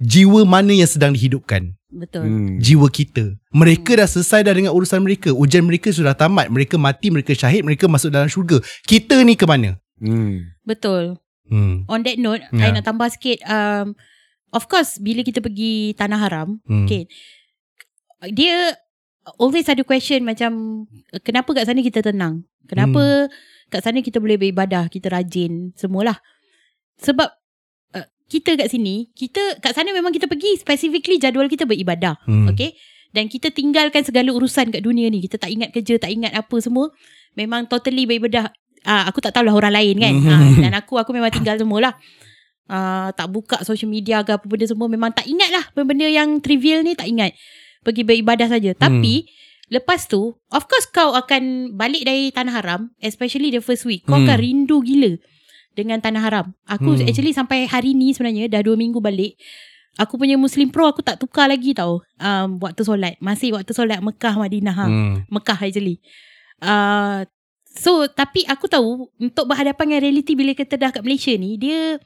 Jiwa 0.00 0.48
mana 0.48 0.72
yang 0.72 0.88
sedang 0.88 1.12
dihidupkan 1.12 1.76
Betul. 1.90 2.22
Hmm. 2.22 2.54
jiwa 2.62 2.86
kita. 2.86 3.34
Mereka 3.50 3.98
dah 3.98 4.06
selesai 4.06 4.46
dah 4.46 4.54
dengan 4.54 4.70
urusan 4.70 5.02
mereka. 5.02 5.34
Ujian 5.34 5.66
mereka 5.66 5.90
sudah 5.90 6.14
tamat. 6.14 6.46
Mereka 6.46 6.78
mati, 6.78 7.10
mereka 7.10 7.34
syahid, 7.34 7.66
mereka 7.66 7.90
masuk 7.90 8.14
dalam 8.14 8.30
syurga. 8.30 8.62
Kita 8.86 9.18
ni 9.26 9.34
ke 9.34 9.42
mana? 9.42 9.74
Hmm. 9.98 10.54
Betul. 10.62 11.18
Hmm. 11.50 11.82
On 11.90 11.98
that 12.06 12.14
note, 12.16 12.46
Ya. 12.54 12.70
I 12.70 12.78
nak 12.78 12.86
tambah 12.86 13.10
sikit. 13.10 13.42
Um, 13.42 13.98
of 14.54 14.70
course, 14.70 15.02
bila 15.02 15.26
kita 15.26 15.42
pergi 15.42 15.98
Tanah 15.98 16.22
Haram, 16.22 16.62
Hmm. 16.62 16.86
okay, 16.86 17.10
dia 18.30 18.78
always 19.36 19.68
ada 19.68 19.84
question 19.84 20.24
macam, 20.24 20.84
kenapa 21.22 21.52
kat 21.52 21.68
sana 21.68 21.84
kita 21.84 22.00
tenang? 22.00 22.48
Kenapa 22.66 23.30
kat 23.70 23.80
sana 23.86 24.02
kita 24.02 24.18
boleh 24.18 24.38
beribadah, 24.38 24.90
kita 24.90 25.10
rajin, 25.10 25.74
semualah. 25.78 26.18
Sebab 27.00 27.28
uh, 27.94 28.06
kita 28.26 28.58
kat 28.58 28.68
sini, 28.70 29.10
kita 29.14 29.62
kat 29.62 29.72
sana 29.72 29.94
memang 29.94 30.10
kita 30.10 30.26
pergi 30.26 30.58
specifically 30.58 31.18
jadual 31.18 31.46
kita 31.46 31.64
beribadah. 31.64 32.18
Hmm. 32.28 32.50
Okay 32.52 32.76
Dan 33.10 33.26
kita 33.26 33.50
tinggalkan 33.50 34.06
segala 34.06 34.30
urusan 34.30 34.70
kat 34.70 34.86
dunia 34.86 35.10
ni 35.10 35.18
Kita 35.24 35.34
tak 35.34 35.50
ingat 35.50 35.74
kerja 35.74 35.98
Tak 35.98 36.10
ingat 36.14 36.30
apa 36.30 36.56
semua 36.62 36.94
Memang 37.34 37.66
totally 37.66 38.06
beribadah 38.06 38.54
uh, 38.86 39.02
Aku 39.10 39.18
tak 39.18 39.34
tahulah 39.34 39.50
orang 39.50 39.74
lain 39.74 39.98
kan 39.98 40.14
uh, 40.14 40.46
Dan 40.62 40.72
aku 40.80 40.94
Aku 41.00 41.10
memang 41.10 41.34
tinggal 41.34 41.58
semualah 41.58 41.98
uh, 42.70 43.10
Tak 43.10 43.26
buka 43.34 43.66
social 43.66 43.90
media 43.90 44.22
ke 44.22 44.38
apa 44.38 44.46
benda 44.46 44.62
semua 44.70 44.86
Memang 44.86 45.10
tak 45.10 45.26
ingat 45.26 45.50
lah 45.50 45.64
Benda-benda 45.74 46.06
yang 46.06 46.38
trivial 46.38 46.86
ni 46.86 46.94
tak 46.94 47.10
ingat 47.10 47.34
Pergi 47.80 48.02
beribadah 48.02 48.46
saja 48.46 48.72
Tapi 48.72 49.24
Lepas 49.68 50.04
tu 50.04 50.34
Of 50.48 50.66
course 50.66 50.86
kau 50.86 51.12
akan 51.12 51.72
Balik 51.72 52.02
dari 52.02 52.28
Tanah 52.28 52.52
Haram 52.52 52.80
Especially 52.98 53.48
the 53.48 53.58
first 53.58 53.82
week 53.82 54.02
Kau 54.02 54.14
Hmm. 54.14 54.26
akan 54.26 54.36
rindu 54.36 54.80
gila 54.80 55.14
Dengan 55.72 55.98
Tanah 55.98 56.20
Haram 56.20 56.46
Aku 56.66 56.92
Hmm. 56.92 57.04
actually 57.04 57.30
sampai 57.30 57.64
hari 57.64 57.92
ni 57.92 58.10
sebenarnya 58.10 58.50
Dah 58.50 58.60
2 58.60 58.74
minggu 58.74 58.98
balik 58.98 59.38
Aku 59.96 60.16
punya 60.16 60.34
Muslim 60.34 60.68
Pro 60.68 60.86
aku 60.86 61.00
tak 61.00 61.16
tukar 61.16 61.46
lagi 61.46 61.70
tau 61.70 61.98
um, 62.16 62.48
Waktu 62.58 62.82
solat 62.82 63.14
Masih 63.18 63.52
waktu 63.52 63.70
solat 63.70 63.98
Mekah 63.98 64.34
Madinah 64.34 64.74
ha. 64.74 64.86
Hmm. 64.86 65.14
Mekah 65.28 65.56
actually 65.56 65.98
uh, 66.60 67.22
So 67.70 68.06
tapi 68.06 68.42
aku 68.44 68.66
tahu 68.66 69.08
Untuk 69.16 69.46
berhadapan 69.46 69.86
dengan 69.88 70.00
realiti 70.02 70.34
Bila 70.34 70.50
kita 70.52 70.74
dah 70.74 70.90
kat 70.90 71.00
Malaysia 71.00 71.30
ni 71.32 71.54
Dia 71.54 71.98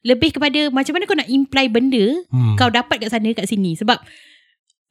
Lebih 0.00 0.32
kepada 0.32 0.68
Macam 0.68 0.92
mana 0.92 1.04
kau 1.04 1.14
nak 1.14 1.28
imply 1.28 1.68
benda 1.68 2.04
Hmm. 2.28 2.56
Kau 2.56 2.68
dapat 2.68 2.96
kat 2.98 3.10
sana 3.10 3.28
kat 3.30 3.44
sini 3.44 3.76
Sebab 3.76 4.00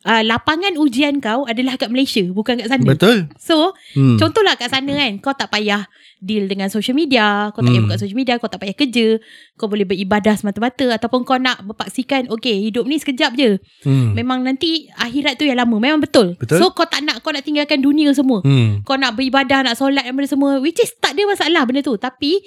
uh, 0.02 0.22
Lapangan 0.22 0.76
ujian 0.76 1.18
kau 1.18 1.44
Adalah 1.44 1.76
kat 1.76 1.88
Malaysia 1.88 2.24
Bukan 2.26 2.56
kat 2.56 2.68
sana 2.68 2.84
Betul. 2.86 3.28
So 3.36 3.74
Hmm. 3.92 4.16
Contohlah 4.16 4.54
kat 4.54 4.70
sana 4.70 4.92
kan 4.92 5.18
Kau 5.18 5.34
tak 5.34 5.50
payah 5.50 5.90
Deal 6.18 6.46
dengan 6.46 6.68
social 6.68 6.94
media 6.94 7.50
Kau 7.50 7.60
tak 7.60 7.70
payah 7.70 7.80
Hmm. 7.80 7.88
buka 7.88 7.98
social 7.98 8.16
media 8.16 8.36
Kau 8.36 8.48
tak 8.48 8.60
payah 8.60 8.76
kerja 8.76 9.08
Kau 9.56 9.66
boleh 9.66 9.84
beribadah 9.84 10.36
semata-mata 10.36 10.94
Ataupun 10.94 11.24
kau 11.24 11.36
nak 11.36 11.64
berpaksikan 11.64 12.30
Okay 12.30 12.60
hidup 12.62 12.84
ni 12.84 12.96
sekejap 12.96 13.34
je 13.34 13.58
Hmm. 13.82 14.14
Memang 14.14 14.42
nanti 14.42 14.88
Akhirat 14.94 15.36
tu 15.36 15.44
yang 15.44 15.58
lama 15.58 15.76
Memang 15.76 16.00
betul, 16.00 16.36
Betul. 16.36 16.60
So 16.60 16.70
kau 16.70 16.86
tak 16.86 17.02
nak 17.02 17.20
Kau 17.20 17.32
nak 17.32 17.42
tinggalkan 17.42 17.80
dunia 17.80 18.12
semua 18.12 18.40
Hmm. 18.42 18.84
Kau 18.84 18.94
nak 18.94 19.16
beribadah 19.16 19.64
Nak 19.64 19.76
solat 19.76 20.04
dan 20.04 20.14
benda 20.14 20.28
semua 20.28 20.60
Which 20.60 20.78
is 20.78 20.94
tak 20.94 21.14
ada 21.14 21.26
masalah 21.26 21.64
benda 21.64 21.82
tu 21.82 21.96
Tapi 21.96 22.40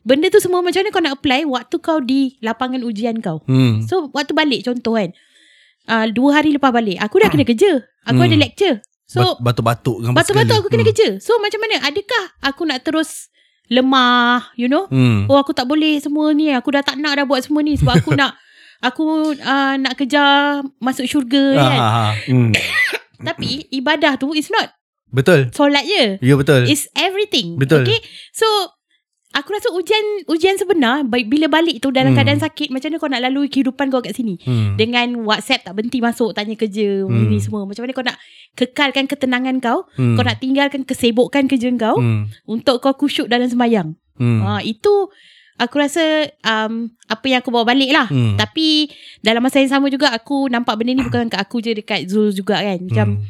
Benda 0.00 0.26
tu 0.26 0.40
semua 0.40 0.64
macam 0.64 0.80
mana 0.80 0.90
kau 0.90 1.02
nak 1.02 1.14
apply 1.14 1.44
waktu 1.44 1.76
kau 1.76 2.00
di 2.00 2.40
lapangan 2.40 2.80
ujian 2.80 3.20
kau. 3.20 3.44
Hmm. 3.44 3.84
So 3.84 4.08
waktu 4.10 4.32
balik 4.32 4.64
contoh 4.64 4.96
kan. 4.96 5.12
Uh, 5.84 6.06
dua 6.08 6.30
hari 6.34 6.50
lepas 6.50 6.70
balik 6.70 6.96
aku 6.96 7.16
dah 7.16 7.28
kena 7.28 7.42
kerja. 7.42 7.80
Aku 8.02 8.16
Hmm. 8.16 8.26
ada 8.26 8.36
lecture. 8.38 8.76
So 9.04 9.36
Bat- 9.36 9.58
batuk-batuk 9.58 9.96
dengan 10.00 10.14
segala. 10.22 10.54
aku 10.54 10.68
kena 10.68 10.80
Hmm. 10.80 10.90
kerja 10.94 11.08
So 11.18 11.34
macam 11.36 11.58
mana 11.58 11.82
Adakah 11.82 12.24
aku 12.40 12.62
nak 12.62 12.78
terus 12.80 13.26
Lemah 13.66 14.54
You 14.54 14.66
know 14.66 14.86
Hmm. 14.86 15.26
Oh 15.26 15.34
aku 15.34 15.50
tak 15.50 15.66
boleh 15.66 15.98
semua 15.98 16.30
ni 16.30 16.50
Aku 16.50 16.70
dah 16.70 16.78
tak 16.78 16.94
nak 16.94 17.12
dah 17.12 17.24
buat 17.24 17.42
semua 17.42 17.58
ni 17.60 17.74
Sebab 17.74 17.90
aku 17.96 18.14
nak 18.14 18.38
Aku 18.80 19.02
uh, 19.34 19.74
nak 19.76 19.94
kejar 19.94 20.62
Masuk 20.78 21.04
syurga 21.04 21.42
Ah, 21.52 21.66
kan 21.66 21.78
ah. 21.80 22.10
Hmm. 22.24 22.50
Tapi 23.26 23.66
ibadah 23.70 24.14
tu 24.14 24.30
Is 24.30 24.46
not 24.48 24.70
Betul. 25.08 25.50
solat 25.50 25.82
je 25.82 26.22
Ya 26.22 26.34
betul. 26.34 26.64
It's 26.64 26.86
everything 26.94 27.58
Betul. 27.58 27.82
Okay 27.82 27.98
So 28.30 28.46
Aku 29.30 29.54
rasa 29.54 29.70
ujian 29.70 30.26
Ujian 30.26 30.58
sebenar 30.58 31.06
Bila 31.06 31.46
balik 31.46 31.78
tu 31.78 31.88
Dalam 31.88 32.10
Hmm. 32.10 32.18
keadaan 32.18 32.40
sakit 32.40 32.68
Macam 32.68 32.90
mana 32.90 32.98
kau 32.98 33.06
nak 33.06 33.22
lalui 33.22 33.46
Kehidupan 33.46 33.86
kau 33.88 34.02
kat 34.02 34.12
sini 34.12 34.34
Hmm. 34.42 34.74
Dengan 34.74 35.22
WhatsApp 35.22 35.62
tak 35.62 35.78
berhenti 35.78 35.98
masuk 35.98 36.34
Tanya 36.34 36.54
kerja 36.54 37.06
Hmm. 37.06 37.26
Ini 37.26 37.38
semua 37.38 37.62
Macam 37.62 37.82
mana 37.82 37.92
kau 37.92 38.02
nak 38.02 38.18
Kekalkan 38.52 39.06
ketenangan 39.06 39.56
kau 39.58 39.86
Hmm. 39.94 40.14
Kau 40.14 40.26
nak 40.26 40.38
tinggalkan 40.38 40.82
Kesibukkan 40.82 41.46
kerja 41.46 41.70
kau 41.74 41.96
Hmm. 41.96 42.26
untuk 42.44 42.80
kau 42.80 42.94
kusyuk 42.96 43.30
dalam 43.30 43.46
sembahyang. 43.46 43.94
Hmm. 44.18 44.40
Ha, 44.42 44.60
itu 44.60 45.08
aku 45.56 45.74
rasa 45.76 46.02
um, 46.42 46.88
apa 47.06 47.24
yang 47.24 47.40
aku 47.40 47.48
bawa 47.48 47.64
balik 47.64 47.88
lah. 47.88 48.04
Hmm. 48.04 48.34
Tapi 48.34 48.88
dalam 49.20 49.40
masa 49.40 49.60
yang 49.60 49.70
sama 49.70 49.86
juga 49.86 50.08
aku 50.08 50.48
nampak 50.48 50.74
benda 50.74 50.92
ni 50.92 51.00
bukan 51.00 51.28
kat 51.28 51.36
aku 51.36 51.60
je 51.60 51.72
dekat 51.72 52.04
Zul 52.04 52.32
juga 52.32 52.58
kan. 52.58 52.80
Macam 52.80 53.06
Hmm. 53.16 53.24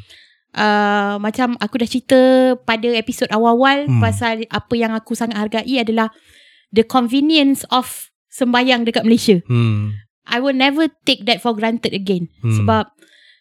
Uh, 0.53 1.15
macam 1.17 1.55
aku 1.57 1.75
dah 1.77 1.87
cerita 1.87 2.19
pada 2.59 2.89
episod 2.91 3.27
awal-awal 3.29 3.85
Hmm. 3.85 3.99
pasal 3.99 4.43
apa 4.47 4.73
yang 4.73 4.91
aku 4.91 5.13
sangat 5.13 5.37
hargai 5.37 5.77
adalah 5.77 6.11
the 6.69 6.81
convenience 6.81 7.63
of 7.67 8.09
sembahyang 8.27 8.83
dekat 8.83 9.03
Malaysia. 9.03 9.39
Hmm. 9.45 9.95
I 10.23 10.39
will 10.39 10.55
never 10.55 10.87
take 11.03 11.25
that 11.25 11.39
for 11.39 11.51
granted 11.51 11.91
again. 11.91 12.31
Hmm. 12.39 12.55
Sebab 12.55 12.85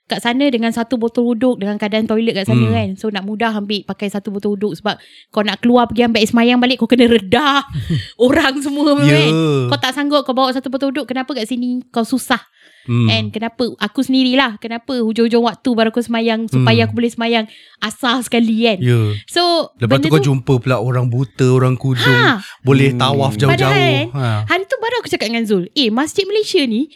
kat 0.07 0.19
sana 0.19 0.51
dengan 0.51 0.75
satu 0.75 0.99
botol 0.99 1.23
wuduk 1.25 1.63
dengan 1.63 1.79
keadaan 1.79 2.03
toilet 2.03 2.35
kat 2.35 2.43
sana 2.45 2.67
Hmm. 2.67 2.75
kan. 2.75 2.89
So 2.99 3.07
nak 3.09 3.23
mudah 3.23 3.55
ambil 3.55 3.87
pakai 3.87 4.11
satu 4.11 4.35
botol 4.35 4.59
wuduk 4.59 4.75
sebab 4.75 4.99
kau 5.31 5.47
nak 5.47 5.63
keluar 5.63 5.87
pergi 5.87 6.03
ambil 6.03 6.19
air 6.19 6.27
semayang 6.27 6.59
balik 6.59 6.83
kau 6.83 6.91
kena 6.91 7.07
redah 7.07 7.63
orang 8.19 8.59
semua 8.59 8.99
Ya. 9.01 9.15
kan. 9.23 9.31
Kau 9.71 9.79
tak 9.79 9.95
sanggup 9.95 10.27
kau 10.27 10.35
bawa 10.35 10.51
satu 10.51 10.67
botol 10.67 10.91
wuduk 10.91 11.07
kenapa 11.07 11.31
kat 11.31 11.47
sini 11.47 11.87
kau 11.89 12.03
susah 12.03 12.43
Hmm. 12.83 13.07
And 13.07 13.28
kenapa 13.28 13.76
Aku 13.76 14.01
sendirilah 14.01 14.57
Kenapa 14.57 14.97
hujung-hujung 14.97 15.43
waktu 15.43 15.68
Baru 15.70 15.89
aku 15.89 16.01
semayang 16.01 16.45
Supaya 16.45 16.81
Hmm. 16.81 16.87
aku 16.87 16.95
boleh 16.97 17.09
semayang 17.09 17.45
Asal 17.78 18.20
sekali 18.20 18.57
kan 18.62 18.81
Ya. 18.81 18.97
So 19.26 19.68
Lepas 19.76 20.01
benda 20.01 20.07
tu 20.07 20.09
kau 20.11 20.22
jumpa 20.22 20.53
pula 20.57 20.76
orang 20.78 21.07
buta, 21.07 21.45
orang 21.51 21.76
kudung. 21.76 22.09
ha, 22.09 22.41
Boleh 22.61 22.91
Hmm. 22.91 22.99
tawaf 22.99 23.37
Padahal 23.37 23.53
jauh-jauh. 23.68 24.16
Ha. 24.16 24.45
Hari 24.47 24.64
tu 24.64 24.76
baru 24.76 24.95
aku 24.99 25.09
cakap 25.09 25.28
dengan 25.28 25.45
Zul 25.45 25.68
Eh 25.72 25.89
masjid 25.89 26.24
Malaysia 26.24 26.62
ni 26.62 26.89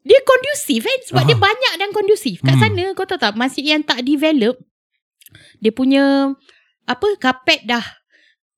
Dia 0.00 0.18
kondusif 0.22 0.80
kan 0.82 0.98
Sebab 1.04 1.22
Ah. 1.22 1.26
dia 1.26 1.36
banyak 1.36 1.72
dan 1.76 1.90
kondusif 1.90 2.40
Kat 2.40 2.54
Hmm. 2.54 2.62
sana 2.62 2.84
kau 2.92 3.04
tahu 3.04 3.18
tak 3.18 3.34
Masjid 3.34 3.64
yang 3.66 3.82
tak 3.82 4.00
develop 4.00 4.56
Dia 5.58 5.70
punya 5.70 6.32
Apa 6.84 7.12
Kapet 7.18 7.60
dah 7.62 7.84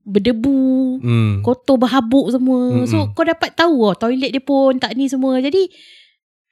Berdebu 0.05 0.99
Hmm. 0.99 1.33
Kotor 1.41 1.77
berhabuk 1.77 2.31
semua 2.31 2.73
Mm-mm. 2.73 2.87
So 2.87 3.11
kau 3.13 3.23
dapat 3.23 3.53
tahu 3.53 3.83
oh, 3.83 3.93
Toilet 3.93 4.31
dia 4.31 4.41
pun 4.41 4.77
tak 4.77 4.95
ni 4.95 5.05
semua 5.05 5.37
Jadi 5.39 5.69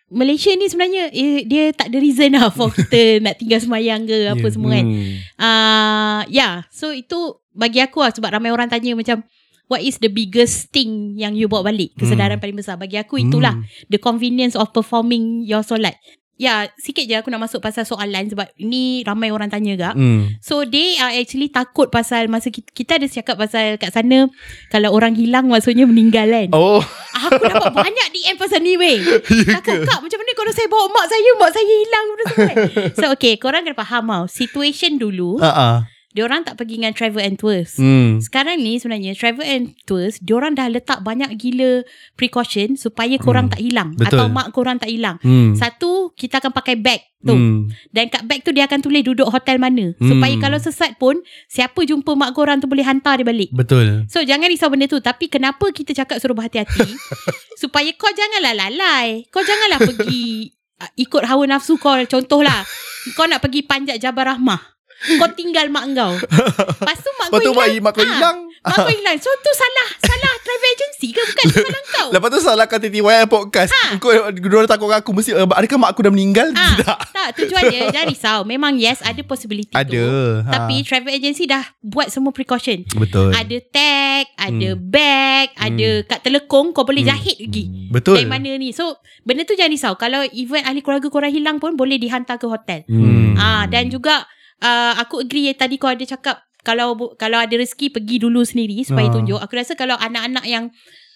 Malaysia 0.07 0.55
ni 0.55 0.67
sebenarnya 0.67 1.11
eh, 1.11 1.43
Dia 1.43 1.75
tak 1.75 1.91
ada 1.91 1.99
reason 1.99 2.31
lah 2.31 2.47
For 2.49 2.71
kita 2.77 3.19
nak 3.19 3.37
tinggal 3.37 3.59
semayang 3.59 4.07
ke 4.07 4.31
Apa 4.31 4.39
Yeah. 4.39 4.53
semua 4.55 4.71
kan 4.73 4.85
Hmm. 4.87 5.15
uh, 5.37 6.21
Yeah 6.31 6.55
So 6.71 6.91
itu 6.91 7.19
Bagi 7.51 7.83
aku 7.83 8.01
lah 8.01 8.15
Sebab 8.15 8.31
ramai 8.31 8.55
orang 8.55 8.71
tanya 8.71 8.95
macam 8.95 9.27
What 9.67 9.83
is 9.83 9.99
the 9.99 10.07
biggest 10.07 10.71
thing 10.71 11.15
Yang 11.15 11.43
you 11.43 11.47
bawa 11.47 11.69
balik 11.69 11.91
Kesedaran 11.95 12.39
Hmm. 12.39 12.45
paling 12.45 12.55
besar 12.57 12.79
Bagi 12.79 12.97
aku 12.97 13.19
itulah 13.19 13.53
Hmm. 13.53 13.67
The 13.89 13.99
convenience 13.99 14.55
of 14.55 14.71
performing 14.71 15.43
Your 15.43 15.63
solat 15.63 15.99
Ya 16.37 16.69
sikit 16.77 17.09
je 17.09 17.17
aku 17.17 17.33
nak 17.33 17.49
masuk 17.49 17.65
pasal 17.65 17.89
soalan 17.89 18.29
Sebab 18.29 18.53
ini 18.61 19.01
ramai 19.03 19.33
orang 19.33 19.49
tanya 19.49 19.73
gak 19.73 19.95
Hmm. 19.97 20.37
So 20.45 20.69
they 20.69 21.01
are 21.01 21.17
actually 21.17 21.49
takut 21.49 21.89
pasal 21.89 22.29
Masa 22.29 22.53
kita, 22.53 22.69
kita 22.71 22.93
ada 23.01 23.09
cakap 23.09 23.41
pasal 23.41 23.81
kat 23.81 23.89
sana 23.89 24.29
Kalau 24.69 24.93
orang 24.93 25.17
hilang 25.17 25.49
maksudnya 25.49 25.89
meninggal 25.89 26.29
kan 26.29 26.49
Oh. 26.53 26.85
Aku 27.17 27.41
dapat 27.41 27.73
banyak 27.73 28.07
DM 28.13 28.37
pasal 28.37 28.61
ni 28.61 28.77
weh 28.77 29.01
Takut 29.57 29.81
kak 29.81 29.99
macam 30.05 30.19
mana 30.21 30.33
kalau 30.37 30.53
saya 30.53 30.69
bawa 30.69 30.87
mak 30.93 31.07
saya 31.09 31.31
Mak 31.41 31.51
saya 31.51 31.65
hilang 31.65 32.07
benda 32.07 32.25
kan 32.29 32.57
So 33.01 33.05
okay 33.17 33.41
korang 33.41 33.65
kena 33.65 33.73
faham 33.73 34.05
tau 34.05 34.25
Situation 34.29 35.01
dulu 35.01 35.41
ah. 35.41 35.89
Diorang 36.17 36.43
tak 36.43 36.57
pergi 36.57 36.81
dengan 36.81 36.91
travel 36.91 37.21
and 37.21 37.37
tours 37.37 37.77
Hmm. 37.77 38.17
Sekarang 38.19 38.57
ni 38.57 38.81
sebenarnya 38.81 39.13
Travel 39.13 39.45
and 39.45 39.65
tours 39.85 40.17
Diorang 40.19 40.53
dah 40.53 40.65
letak 40.67 41.01
banyak 41.01 41.29
gila 41.37 41.85
Precaution 42.15 42.75
Supaya 42.75 43.15
korang 43.17 43.47
Hmm. 43.47 43.53
tak 43.53 43.61
hilang 43.61 43.89
Betul. 43.93 44.17
Atau 44.17 44.27
mak 44.27 44.49
korang 44.51 44.77
tak 44.77 44.89
hilang 44.89 45.21
Hmm. 45.21 45.53
Satu 45.53 46.11
Kita 46.11 46.41
akan 46.41 46.51
pakai 46.51 46.75
bag 46.75 47.05
tu 47.19 47.31
Hmm. 47.31 47.69
Dan 47.91 48.09
kat 48.09 48.25
bag 48.25 48.41
tu 48.41 48.51
Dia 48.51 48.65
akan 48.65 48.81
tulis 48.81 49.03
duduk 49.03 49.29
hotel 49.29 49.59
mana 49.59 49.93
Hmm. 49.93 50.09
Supaya 50.09 50.35
kalau 50.39 50.57
sesat 50.57 50.97
pun 50.97 51.21
Siapa 51.47 51.77
jumpa 51.79 52.09
mak 52.11 52.33
korang 52.33 52.57
tu 52.57 52.67
Boleh 52.67 52.83
hantar 52.83 53.17
dia 53.17 53.27
balik 53.27 53.53
Betul. 53.53 54.09
So 54.09 54.23
jangan 54.23 54.49
risau 54.49 54.67
benda 54.67 54.87
tu 54.87 54.97
Tapi 54.99 55.29
kenapa 55.29 55.69
kita 55.69 55.93
cakap 55.93 56.17
Suruh 56.17 56.33
berhati-hati 56.33 56.89
Supaya 57.61 57.93
kau 57.93 58.09
janganlah 58.09 58.57
lalai 58.57 59.29
Kau 59.29 59.41
janganlah 59.41 59.85
pergi 59.85 60.49
uh, 60.79 60.91
Ikut 60.97 61.23
hawa 61.23 61.45
nafsu 61.47 61.77
kau 61.77 61.93
Contohlah 62.01 62.65
Kau 63.13 63.29
nak 63.29 63.39
pergi 63.39 63.61
panjat 63.63 63.99
Jabal 63.99 64.33
Rahmah 64.33 64.76
Kau 64.97 65.29
tinggal 65.31 65.69
mak 65.69 65.93
kau 65.93 66.17
Lepas 66.17 66.99
tu 66.99 67.11
mak 67.15 67.29
Lepas 67.29 67.31
kau 67.31 67.41
tu 67.43 67.53
mak, 67.53 67.67
hilang 67.67 67.85
mak 67.85 67.93
kau 67.93 68.01
Ah, 68.01 68.09
hilang. 68.09 68.37
Mak 68.59 68.77
kau 68.79 68.89
hilang 68.91 69.17
So 69.17 69.29
tu 69.37 69.53
salah 69.53 69.89
Salah 70.01 70.33
travel 70.39 70.71
agency 70.71 71.09
ke 71.11 71.21
Bukan 71.21 71.45
salah 71.53 71.83
kau 71.95 72.09
Lepas 72.11 72.29
tu 72.29 72.39
salahkan 72.41 72.79
TTYL 72.81 73.27
podcast. 73.27 73.71
Ha. 73.71 73.97
Kau 73.97 74.09
diorang 74.33 74.65
takut 74.65 74.89
aku 74.89 75.13
mesti 75.13 75.31
uh, 75.33 75.45
adakah 75.47 75.77
mak 75.77 75.91
aku 75.91 76.01
dah 76.01 76.11
meninggal? 76.11 76.49
Ah, 76.51 76.73
Tidak. 76.73 76.99
Tak 77.13 77.29
tujuan 77.37 77.63
dia 77.67 77.81
Jangan 77.89 78.09
risau 78.09 78.39
Memang 78.43 78.73
yes 78.75 78.99
Ada 79.01 79.21
possibility 79.21 79.71
Ada. 79.71 79.85
tu 79.87 80.07
Ha. 80.39 80.51
Tapi 80.55 80.75
travel 80.83 81.13
agency 81.13 81.45
dah 81.45 81.63
Buat 81.79 82.09
semua 82.09 82.31
precaution 82.31 82.81
betul. 82.93 83.31
Ada 83.31 83.57
tag 83.69 84.25
Ada 84.35 84.69
Hmm. 84.73 84.81
bag 84.83 85.49
Ada 85.55 85.89
kat 86.05 86.21
telekong 86.23 86.73
Kau 86.73 86.83
boleh 86.83 87.03
Hmm. 87.03 87.13
jahit 87.13 87.37
lagi 87.37 87.65
Betul. 87.89 88.17
Dari 88.17 88.27
mana 88.27 88.49
ni 88.55 88.73
So 88.73 88.97
benda 89.23 89.45
tu 89.45 89.53
jangan 89.53 89.71
risau 89.71 89.93
Kalau 89.95 90.25
even 90.33 90.63
ahli 90.63 90.81
keluarga 90.81 91.07
korang 91.07 91.31
hilang 91.31 91.57
pun 91.57 91.75
Boleh 91.75 91.97
dihantar 91.97 92.37
ke 92.37 92.47
hotel 92.47 92.83
Hmm. 92.87 93.37
Ah 93.37 93.67
Dan 93.67 93.87
juga 93.87 94.25
uh, 94.59 94.93
Aku 94.99 95.21
agree 95.21 95.47
yang 95.47 95.57
tadi 95.57 95.77
kau 95.77 95.87
ada 95.87 96.01
cakap 96.01 96.41
Kalau 96.61 96.95
kalau 97.15 97.37
ada 97.37 97.53
rezeki 97.53 97.91
Pergi 97.91 98.17
dulu 98.19 98.41
sendiri 98.41 98.81
Supaya 98.83 99.09
Ah. 99.09 99.15
tunjuk 99.15 99.39
Aku 99.39 99.53
rasa 99.53 99.73
kalau 99.73 99.95
anak-anak 99.95 100.45
yang 100.45 100.69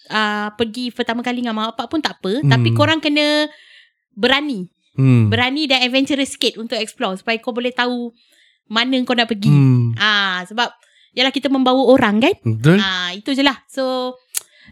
uh, 0.07 0.47
Pergi 0.51 0.89
pertama 0.89 1.19
kali 1.19 1.39
dengan 1.39 1.53
mak 1.53 1.73
bapak 1.73 1.87
pun 1.87 1.99
tak 1.99 2.17
apa 2.17 2.39
Hmm. 2.39 2.49
Tapi 2.49 2.69
korang 2.71 2.97
kena 2.97 3.47
Berani 4.11 4.67
Hmm. 4.91 5.27
Berani 5.27 5.65
dan 5.65 5.79
adventurous 5.81 6.35
sikit 6.35 6.57
Untuk 6.57 6.75
explore 6.75 7.15
Supaya 7.15 7.37
kau 7.37 7.51
boleh 7.51 7.71
tahu 7.71 8.11
Mana 8.67 8.99
kau 9.01 9.13
nak 9.13 9.27
pergi 9.27 9.47
Hmm. 9.47 9.95
Ah 9.95 10.43
Sebab 10.43 10.67
Yalah 11.11 11.29
kita 11.29 11.47
membawa 11.47 11.79
orang 11.85 12.19
kan 12.19 12.35
Betul. 12.41 12.75
Ah 12.75 13.11
Itu 13.11 13.31
je 13.31 13.39
lah 13.41 13.55
So 13.67 14.15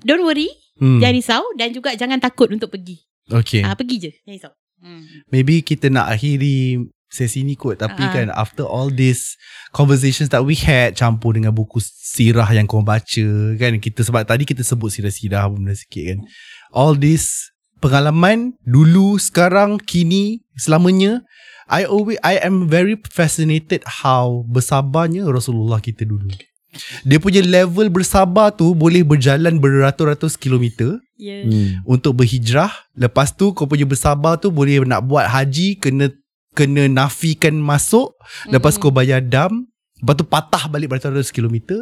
Don't 0.02 0.22
worry 0.22 0.52
Hmm. 0.76 0.96
Jangan 0.98 1.12
risau 1.14 1.44
Dan 1.54 1.72
juga 1.72 1.92
jangan 1.92 2.20
takut 2.20 2.48
untuk 2.48 2.68
pergi 2.70 3.00
Okay. 3.28 3.60
Ah 3.62 3.76
Pergi 3.76 3.96
je 4.00 4.12
Jangan 4.18 4.32
risau 4.34 4.54
hmm. 4.80 5.28
Maybe 5.28 5.60
kita 5.60 5.88
nak 5.88 6.08
akhiri 6.10 6.88
sesi 7.10 7.42
ni 7.42 7.58
kot. 7.58 7.78
Tapi 7.78 8.00
Ah. 8.00 8.14
kan 8.14 8.28
after 8.32 8.64
all 8.64 8.88
this 8.88 9.34
Conversations 9.70 10.30
that 10.30 10.42
we 10.42 10.58
had 10.58 10.98
Campur 10.98 11.38
dengan 11.38 11.54
buku 11.54 11.78
sirah 11.82 12.50
yang 12.50 12.66
kau 12.66 12.82
baca 12.82 13.28
Kan 13.54 13.78
kita 13.78 14.02
Sebab 14.02 14.26
tadi 14.26 14.42
kita 14.42 14.66
sebut 14.66 14.90
sirah-sirah 14.90 15.46
Benda 15.46 15.78
sikit 15.78 16.04
kan. 16.10 16.20
All 16.74 16.94
this 16.94 17.54
Pengalaman 17.78 18.58
Dulu 18.62 19.22
Sekarang 19.22 19.78
Kini 19.78 20.42
Selamanya 20.58 21.22
I 21.70 21.86
always 21.86 22.18
I 22.26 22.42
am 22.42 22.66
very 22.66 22.98
fascinated 23.06 23.86
How 23.86 24.42
bersabarnya 24.50 25.30
Rasulullah 25.30 25.78
kita 25.78 26.02
dulu. 26.02 26.34
Dia 27.06 27.22
punya 27.22 27.46
level 27.46 27.94
bersabar 27.94 28.50
tu 28.50 28.74
Boleh 28.74 29.06
berjalan 29.06 29.62
beratus-ratus 29.62 30.34
kilometer 30.34 30.98
Ya. 31.20 31.44
Hmm. 31.44 31.84
untuk 31.84 32.16
berhijrah. 32.16 32.72
Lepas 32.96 33.36
tu 33.36 33.52
kau 33.52 33.68
punya 33.68 33.84
bersabar 33.84 34.40
tu 34.40 34.48
boleh 34.50 34.80
nak 34.82 35.04
buat 35.04 35.28
haji 35.28 35.76
kena 35.76 36.08
kena 36.58 36.90
nafikan 36.90 37.58
masuk 37.58 38.14
lepas 38.50 38.76
Mm-mm. 38.76 38.84
kau 38.90 38.94
bayar 38.94 39.22
dam 39.22 39.70
lepas 40.00 40.16
tu 40.16 40.26
patah 40.26 40.72
balik 40.72 40.90
beratus 40.90 41.30
kilometer 41.30 41.78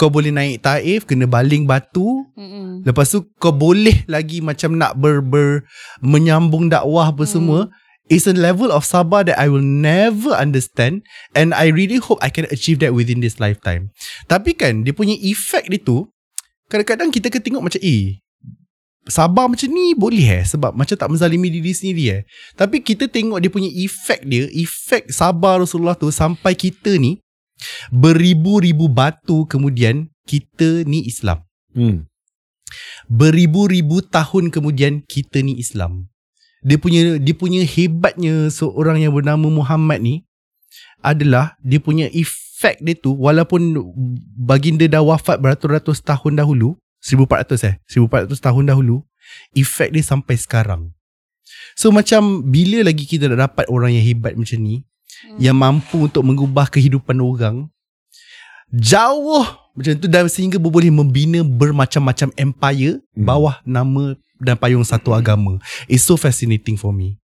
kau 0.00 0.08
boleh 0.08 0.32
naik 0.32 0.64
taif 0.64 1.04
kena 1.04 1.28
baling 1.28 1.68
batu 1.68 2.24
Mm-mm. 2.34 2.82
lepas 2.82 3.06
tu 3.08 3.28
kau 3.38 3.52
boleh 3.52 4.02
lagi 4.08 4.40
macam 4.40 4.74
nak 4.74 4.96
ber, 4.96 5.20
ber 5.20 5.62
menyambung 6.00 6.72
dakwah 6.72 7.12
apa 7.12 7.24
Hmm. 7.24 7.32
semua 7.32 7.60
It's 8.08 8.24
a 8.24 8.32
level 8.32 8.72
of 8.72 8.88
sabar 8.88 9.20
that 9.28 9.36
I 9.36 9.52
will 9.52 9.60
never 9.60 10.32
understand 10.32 11.04
And 11.36 11.52
I 11.52 11.68
really 11.68 12.00
hope 12.00 12.16
I 12.24 12.32
can 12.32 12.48
achieve 12.48 12.80
that 12.80 12.96
within 12.96 13.20
this 13.20 13.36
lifetime 13.36 13.92
Tapi 14.24 14.56
kan 14.56 14.80
dia 14.88 14.96
punya 14.96 15.12
effect 15.20 15.68
dia 15.68 15.76
tu 15.76 16.08
Kadang-kadang 16.72 17.12
kita 17.12 17.28
kan 17.28 17.44
tengok 17.44 17.68
macam 17.68 17.80
Eh 17.84 18.16
Sabar 19.08 19.48
macam 19.48 19.68
ni 19.72 19.96
boleh 19.96 20.40
eh 20.40 20.44
Sebab 20.44 20.76
macam 20.76 20.94
tak 20.94 21.08
menzalimi 21.08 21.48
diri 21.48 21.72
sendiri 21.72 22.04
eh 22.12 22.20
Tapi 22.54 22.84
kita 22.84 23.08
tengok 23.08 23.40
dia 23.40 23.48
punya 23.48 23.72
effect 23.72 24.28
dia 24.28 24.44
Effect 24.52 25.10
sabar 25.10 25.58
Rasulullah 25.58 25.96
tu 25.96 26.12
Sampai 26.12 26.52
kita 26.52 27.00
ni 27.00 27.24
Beribu-ribu 27.88 28.86
batu 28.86 29.48
kemudian 29.48 30.12
Kita 30.28 30.84
ni 30.84 31.08
Islam 31.08 31.48
Hmm. 31.76 32.08
Beribu-ribu 33.08 34.04
tahun 34.04 34.52
kemudian 34.52 35.04
kita 35.06 35.40
ni 35.40 35.56
Islam. 35.56 36.10
Dia 36.60 36.76
punya 36.76 37.16
dia 37.22 37.34
punya 37.38 37.62
hebatnya 37.62 38.50
seorang 38.50 38.98
yang 38.98 39.14
bernama 39.14 39.46
Muhammad 39.46 40.02
ni 40.02 40.26
adalah 41.00 41.54
dia 41.62 41.78
punya 41.78 42.10
efek 42.10 42.82
dia 42.82 42.98
tu 42.98 43.14
walaupun 43.14 43.78
baginda 44.34 44.90
dah 44.90 45.00
wafat 45.06 45.38
beratus-ratus 45.38 46.02
tahun 46.02 46.42
dahulu 46.42 46.74
1400 47.02 47.64
eh 47.64 47.74
1400 47.86 48.38
tahun 48.38 48.64
dahulu 48.68 49.02
efek 49.54 49.94
dia 49.94 50.02
sampai 50.02 50.34
sekarang 50.36 50.90
so 51.74 51.90
macam 51.90 52.42
bila 52.44 52.82
lagi 52.82 53.04
kita 53.04 53.28
dah 53.30 53.48
dapat 53.48 53.64
orang 53.70 53.94
yang 53.94 54.04
hebat 54.04 54.34
macam 54.34 54.58
ni 54.58 54.82
Hmm. 55.18 55.34
yang 55.42 55.58
mampu 55.58 56.06
untuk 56.06 56.22
mengubah 56.22 56.70
kehidupan 56.70 57.18
orang 57.18 57.66
jauh 58.70 59.42
macam 59.74 59.92
tu 59.98 60.06
dan 60.06 60.30
sehingga 60.30 60.62
boleh 60.62 60.94
membina 60.94 61.42
bermacam-macam 61.42 62.30
empire 62.38 63.02
Hmm. 63.16 63.26
bawah 63.26 63.58
nama 63.66 64.14
dan 64.38 64.54
payung 64.54 64.86
satu 64.86 65.10
agama 65.10 65.58
it's 65.90 66.06
so 66.06 66.14
fascinating 66.14 66.78
for 66.78 66.94
me 66.94 67.18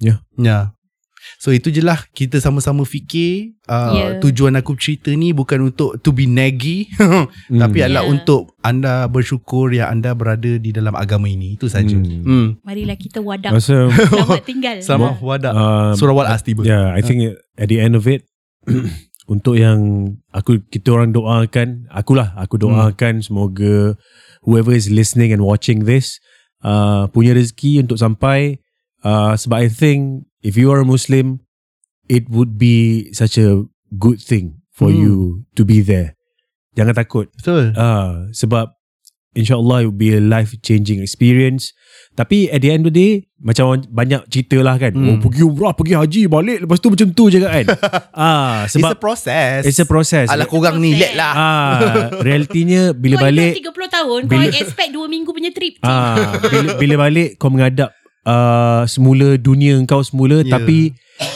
Ya. 0.00 0.18
Ya. 0.34 0.74
So 1.38 1.50
itu 1.50 1.68
je 1.68 1.80
lah 1.80 2.02
Kita 2.10 2.38
sama-sama 2.38 2.82
fikir 2.82 3.54
uh, 3.66 3.90
Ya. 3.92 4.06
Tujuan 4.18 4.54
aku 4.54 4.74
cerita 4.74 5.10
ni 5.10 5.30
Bukan 5.30 5.70
untuk 5.70 5.98
To 5.98 6.10
be 6.10 6.26
naggy 6.26 6.86
Hmm. 6.98 7.26
Tapi 7.58 7.82
adalah 7.82 8.04
Ya. 8.04 8.10
untuk 8.10 8.54
Anda 8.60 9.06
bersyukur 9.06 9.70
Yang 9.70 9.88
anda 9.90 10.10
berada 10.12 10.52
Di 10.56 10.70
dalam 10.70 10.92
agama 10.92 11.26
ini 11.26 11.54
Itu 11.54 11.66
saja. 11.66 11.94
Hmm. 11.94 12.22
hmm. 12.22 12.46
Marilah 12.62 12.96
kita 12.96 13.18
wadak. 13.18 13.50
Masa 13.50 13.86
Selamat 14.10 14.42
tinggal. 14.42 14.76
Sama 14.86 15.14
Ha. 15.14 15.20
wadah 15.20 15.52
um, 15.52 15.92
Surah 15.94 16.14
wal 16.14 16.28
as 16.28 16.42
tiba 16.42 16.62
Yeah, 16.62 16.94
I 16.94 17.02
think 17.02 17.22
at 17.54 17.66
the 17.66 17.78
end 17.78 17.94
of 17.94 18.06
it 18.06 18.26
untuk 19.26 19.54
yang 19.54 20.12
aku 20.30 20.60
kita 20.66 20.92
orang 20.92 21.14
doakan, 21.14 21.86
akulah 21.88 22.34
aku 22.34 22.58
doakan 22.58 23.22
semoga 23.22 23.94
whoever 24.42 24.74
is 24.74 24.90
listening 24.90 25.30
and 25.30 25.42
watching 25.42 25.86
this 25.86 26.18
uh, 26.62 27.06
punya 27.10 27.34
rezeki 27.34 27.80
untuk 27.80 27.96
sampai 27.96 28.58
uh, 29.02 29.34
sebab 29.34 29.66
I 29.66 29.68
think 29.70 30.26
if 30.42 30.54
you 30.54 30.68
are 30.68 30.78
a 30.78 30.86
Muslim 30.86 31.40
it 32.06 32.26
would 32.28 32.54
be 32.56 33.08
such 33.10 33.34
a 33.36 33.62
good 33.94 34.18
thing 34.18 34.58
for 34.68 34.90
Hmm. 34.90 34.98
you 34.98 35.14
to 35.52 35.62
be 35.62 35.80
there. 35.80 36.18
Jangan 36.72 36.96
takut. 36.96 37.28
Betul 37.32 37.72
Ah, 37.74 38.26
sebab 38.30 38.72
insyaAllah 39.32 39.80
it 39.80 39.86
will 39.86 39.96
be 39.96 40.12
a 40.12 40.20
life 40.20 40.52
changing 40.60 41.00
experience. 41.00 41.72
Tapi 42.12 42.48
at 42.48 42.60
the 42.60 42.68
end 42.68 42.84
of 42.84 42.90
the 42.90 42.96
day 42.96 43.12
macam 43.38 43.80
banyak 43.86 44.28
cerita 44.28 44.60
lah 44.60 44.76
kan. 44.76 44.92
Hmm. 44.92 45.06
Oh 45.06 45.16
pergi 45.18 45.42
umrah, 45.42 45.72
pergi 45.72 45.94
haji, 45.94 46.22
balik 46.26 46.64
lepas 46.64 46.76
tu 46.76 46.88
macam 46.88 47.08
tu 47.12 47.24
je 47.28 47.38
kan. 47.38 47.64
ah, 48.16 48.64
It's 48.64 48.76
a 48.76 48.80
sebab 48.80 48.96
process 48.98 49.64
it's 49.64 49.78
a 49.78 49.86
process. 49.86 50.26
Alah 50.28 50.44
korang 50.44 50.76
ni 50.76 50.96
let 50.96 51.14
lah 51.14 51.32
ah, 51.32 51.84
realitinya 52.18 52.92
bila 52.92 53.16
Kau 53.16 53.24
balik 53.24 53.52
ingat 53.54 53.72
30 53.72 53.88
tahun 53.94 54.20
bila- 54.26 54.48
Kau 54.48 54.58
expect 54.58 54.90
2 54.90 55.06
minggu 55.06 55.30
punya 55.30 55.50
trip 55.50 55.74
ah, 55.80 56.36
bila, 56.42 56.68
bila 56.76 56.94
balik 57.00 57.36
kau 57.36 57.48
menghadap 57.48 57.92
uh, 58.26 58.82
semula 58.86 59.38
dunia 59.38 59.78
kau 59.86 60.02
semula 60.02 60.42
Yeah. 60.42 60.58
tapi 60.58 60.78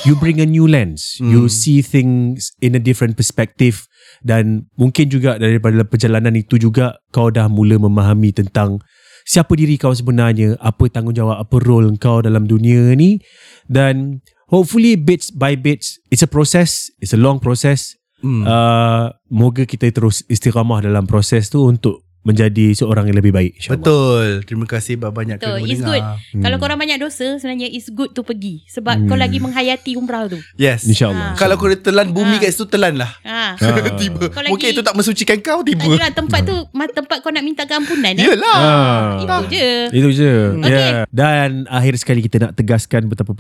you 0.03 0.19
bring 0.19 0.43
a 0.43 0.49
new 0.49 0.67
lens. 0.67 1.19
Hmm. 1.21 1.31
You 1.31 1.43
see 1.51 1.83
things 1.83 2.55
in 2.59 2.75
a 2.75 2.83
different 2.83 3.15
perspective 3.15 3.87
dan 4.25 4.67
mungkin 4.75 5.13
juga 5.13 5.39
daripada 5.39 5.83
perjalanan 5.87 6.35
itu 6.35 6.59
juga 6.59 6.99
kau 7.15 7.31
dah 7.31 7.47
mula 7.47 7.79
memahami 7.79 8.33
tentang 8.35 8.83
siapa 9.27 9.59
diri 9.59 9.75
kau 9.75 9.91
sebenarnya, 9.91 10.55
apa 10.63 10.87
tanggungjawab, 10.87 11.43
apa 11.43 11.57
role 11.63 11.91
kau 11.99 12.23
dalam 12.23 12.47
dunia 12.47 12.95
ni 12.95 13.19
dan 13.67 14.23
hopefully 14.51 14.95
bits 14.95 15.35
by 15.35 15.59
bits 15.59 15.99
it's 16.15 16.23
a 16.23 16.31
process, 16.31 16.91
it's 17.03 17.15
a 17.15 17.21
long 17.21 17.43
process. 17.43 17.95
hmm. 18.23 18.47
Uh, 18.49 19.13
moga 19.29 19.69
kita 19.69 19.93
terus 19.93 20.25
istiqamah 20.31 20.81
dalam 20.81 21.05
proses 21.05 21.53
tu 21.53 21.67
untuk 21.69 22.06
menjadi 22.27 22.75
seorang 22.75 23.07
yang 23.07 23.17
lebih 23.17 23.31
baik 23.31 23.55
insyaAllah. 23.55 23.79
Betul 23.79 24.27
Terima 24.43 24.67
kasih 24.67 24.95
banyak 24.99 25.39
Betul, 25.39 25.47
kerana 25.49 25.63
it's 25.63 25.79
mendengar. 25.79 25.91
good. 25.93 26.03
Hmm. 26.29 26.43
Kalau 26.43 26.57
korang 26.59 26.79
banyak 26.79 26.99
dosa 26.99 27.27
Sebenarnya 27.37 27.69
it's 27.69 27.89
good 27.89 28.11
to 28.11 28.21
pergi 28.21 28.67
Sebab 28.67 28.95
Hmm. 28.97 29.07
kau 29.07 29.15
lagi 29.15 29.39
menghayati 29.39 29.95
umrah 29.95 30.27
tu 30.27 30.43
Yes 30.57 30.83
InsyaAllah. 30.85 31.33
Ah. 31.33 31.37
Kalau 31.37 31.55
kau 31.55 31.71
telan 31.71 32.11
bumi 32.11 32.37
Ah. 32.37 32.41
kat 32.41 32.51
situ 32.51 32.67
Telan 32.67 32.99
lah 32.99 33.13
ha. 33.23 33.55
Ah. 33.63 33.95
Tiba 33.95 34.27
Kau 34.27 34.41
lagi- 34.41 34.51
Mungkin 34.51 34.69
itu 34.69 34.83
tak 34.83 34.93
mensucikan 34.93 35.39
kau 35.39 35.63
Tiba 35.63 35.87
Adalah 35.87 36.11
tempat 36.11 36.41
tu 36.43 36.57
ma- 36.73 36.91
Tempat 36.91 37.17
kau 37.21 37.31
nak 37.31 37.43
minta 37.43 37.63
keampunan 37.63 38.11
eh? 38.13 38.27
Yelah 38.27 38.59
Ah. 38.59 39.07
Itu 39.17 39.47
je 39.49 39.69
Itu 39.95 40.09
je 40.11 40.33
Okay. 40.59 40.73
yeah. 40.73 41.05
Dan 41.09 41.65
akhir 41.69 41.95
sekali 41.97 42.21
kita 42.21 42.41
nak 42.41 42.53
tegaskan 42.53 43.07
Betapa 43.07 43.31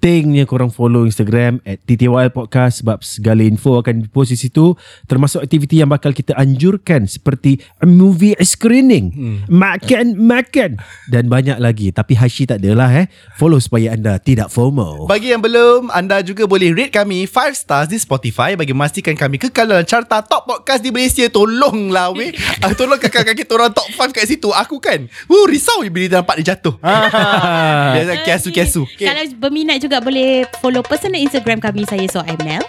pentingnya 0.00 0.48
korang 0.48 0.72
follow 0.72 1.04
Instagram 1.04 1.60
At 1.68 1.84
TTYL 1.84 2.32
Podcast 2.32 2.80
Sebab 2.80 3.04
segala 3.04 3.44
info 3.44 3.76
akan 3.84 4.08
dipost 4.08 4.32
di 4.32 4.40
situ 4.40 4.72
Termasuk 5.04 5.44
aktiviti 5.44 5.76
yang 5.76 5.92
bakal 5.92 6.16
kita 6.16 6.32
anjurkan 6.40 7.04
Seperti 7.04 7.60
movie 7.84 8.32
screening 8.40 9.12
Hmm. 9.12 9.42
Makan-makan 9.50 10.78
Dan 11.10 11.28
banyak 11.28 11.58
lagi 11.60 11.92
Tapi 11.92 12.14
Hashi 12.16 12.46
tak 12.46 12.62
adalah 12.62 12.88
eh 12.94 13.10
Follow 13.36 13.60
supaya 13.60 13.92
anda 13.92 14.16
tidak 14.16 14.48
FOMO 14.48 15.04
Bagi 15.04 15.34
yang 15.34 15.42
belum, 15.44 15.90
anda 15.90 16.22
juga 16.24 16.46
boleh 16.46 16.72
rate 16.72 16.94
kami 16.94 17.26
5 17.26 17.52
stars 17.52 17.88
di 17.90 17.98
Spotify 18.00 18.54
bagi 18.54 18.70
memastikan 18.70 19.18
kami 19.18 19.36
kekal 19.36 19.66
dalam 19.66 19.82
carta 19.82 20.22
top 20.22 20.46
podcast 20.46 20.80
di 20.80 20.94
Malaysia. 20.94 21.26
Tolonglah 21.26 22.14
weh. 22.14 22.30
uh, 22.62 22.72
tolong 22.78 23.02
kekalkan 23.02 23.34
kita 23.34 23.50
orang 23.58 23.74
top 23.74 23.90
5 23.90 24.14
kat 24.14 24.24
situ. 24.30 24.48
Aku 24.54 24.78
kan. 24.78 25.10
Wuh, 25.26 25.50
risau 25.50 25.82
bila 25.90 26.06
dia 26.06 26.22
nampak 26.22 26.38
dia 26.38 26.54
jatuh. 26.54 26.78
Biasa 27.98 28.12
kiasu-kiasu. 28.22 28.86
Okay. 28.94 29.10
Kalau 29.10 29.22
berminat 29.42 29.82
juga 29.82 29.89
boleh 30.05 30.45
follow 30.61 30.85
personal 30.85 31.17
Instagram 31.17 31.57
kami 31.57 31.85
saya 31.89 32.05
Soaimel. 32.05 32.61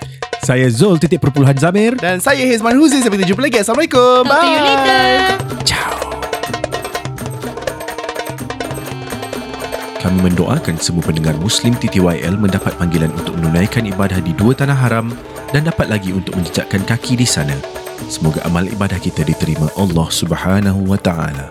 Saya 0.47 0.71
Zul 0.71 0.97
titik 1.03 1.19
perpuluhan 1.19 1.59
Zamir 1.59 1.99
Dan 1.99 2.23
saya 2.23 2.47
Hizman 2.47 2.79
Huzi. 2.79 3.03
Sampai 3.03 3.19
jumpa 3.27 3.43
lagi. 3.45 3.61
Assalamualaikum. 3.61 4.23
Talk 4.25 4.41
to 4.41 4.49
you 4.49 4.63
later. 4.63 5.07
Ciao 5.67 5.95
Kami 10.07 10.19
mendoakan 10.23 10.79
semua 10.79 11.03
pendengar 11.03 11.35
Muslim 11.43 11.75
TTYL 11.75 12.39
mendapat 12.39 12.79
panggilan 12.79 13.11
untuk 13.19 13.35
menunaikan 13.43 13.91
ibadah 13.91 14.23
di 14.23 14.31
dua 14.39 14.55
tanah 14.55 14.79
haram 14.79 15.11
dan 15.51 15.67
dapat 15.67 15.91
lagi 15.91 16.15
untuk 16.15 16.39
menjejakkan 16.39 16.87
kaki 16.87 17.19
di 17.19 17.27
sana. 17.27 17.59
Semoga 18.07 18.39
amal 18.47 18.71
ibadah 18.71 19.03
kita 19.03 19.27
diterima 19.27 19.67
Allah 19.75 20.07
Subhanahu 20.07 20.87
wa 20.87 21.01
taala. 21.01 21.51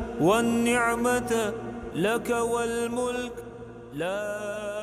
والنعمة 0.21 1.53
لك 1.95 2.29
والملك 2.29 3.33
لا 3.93 4.80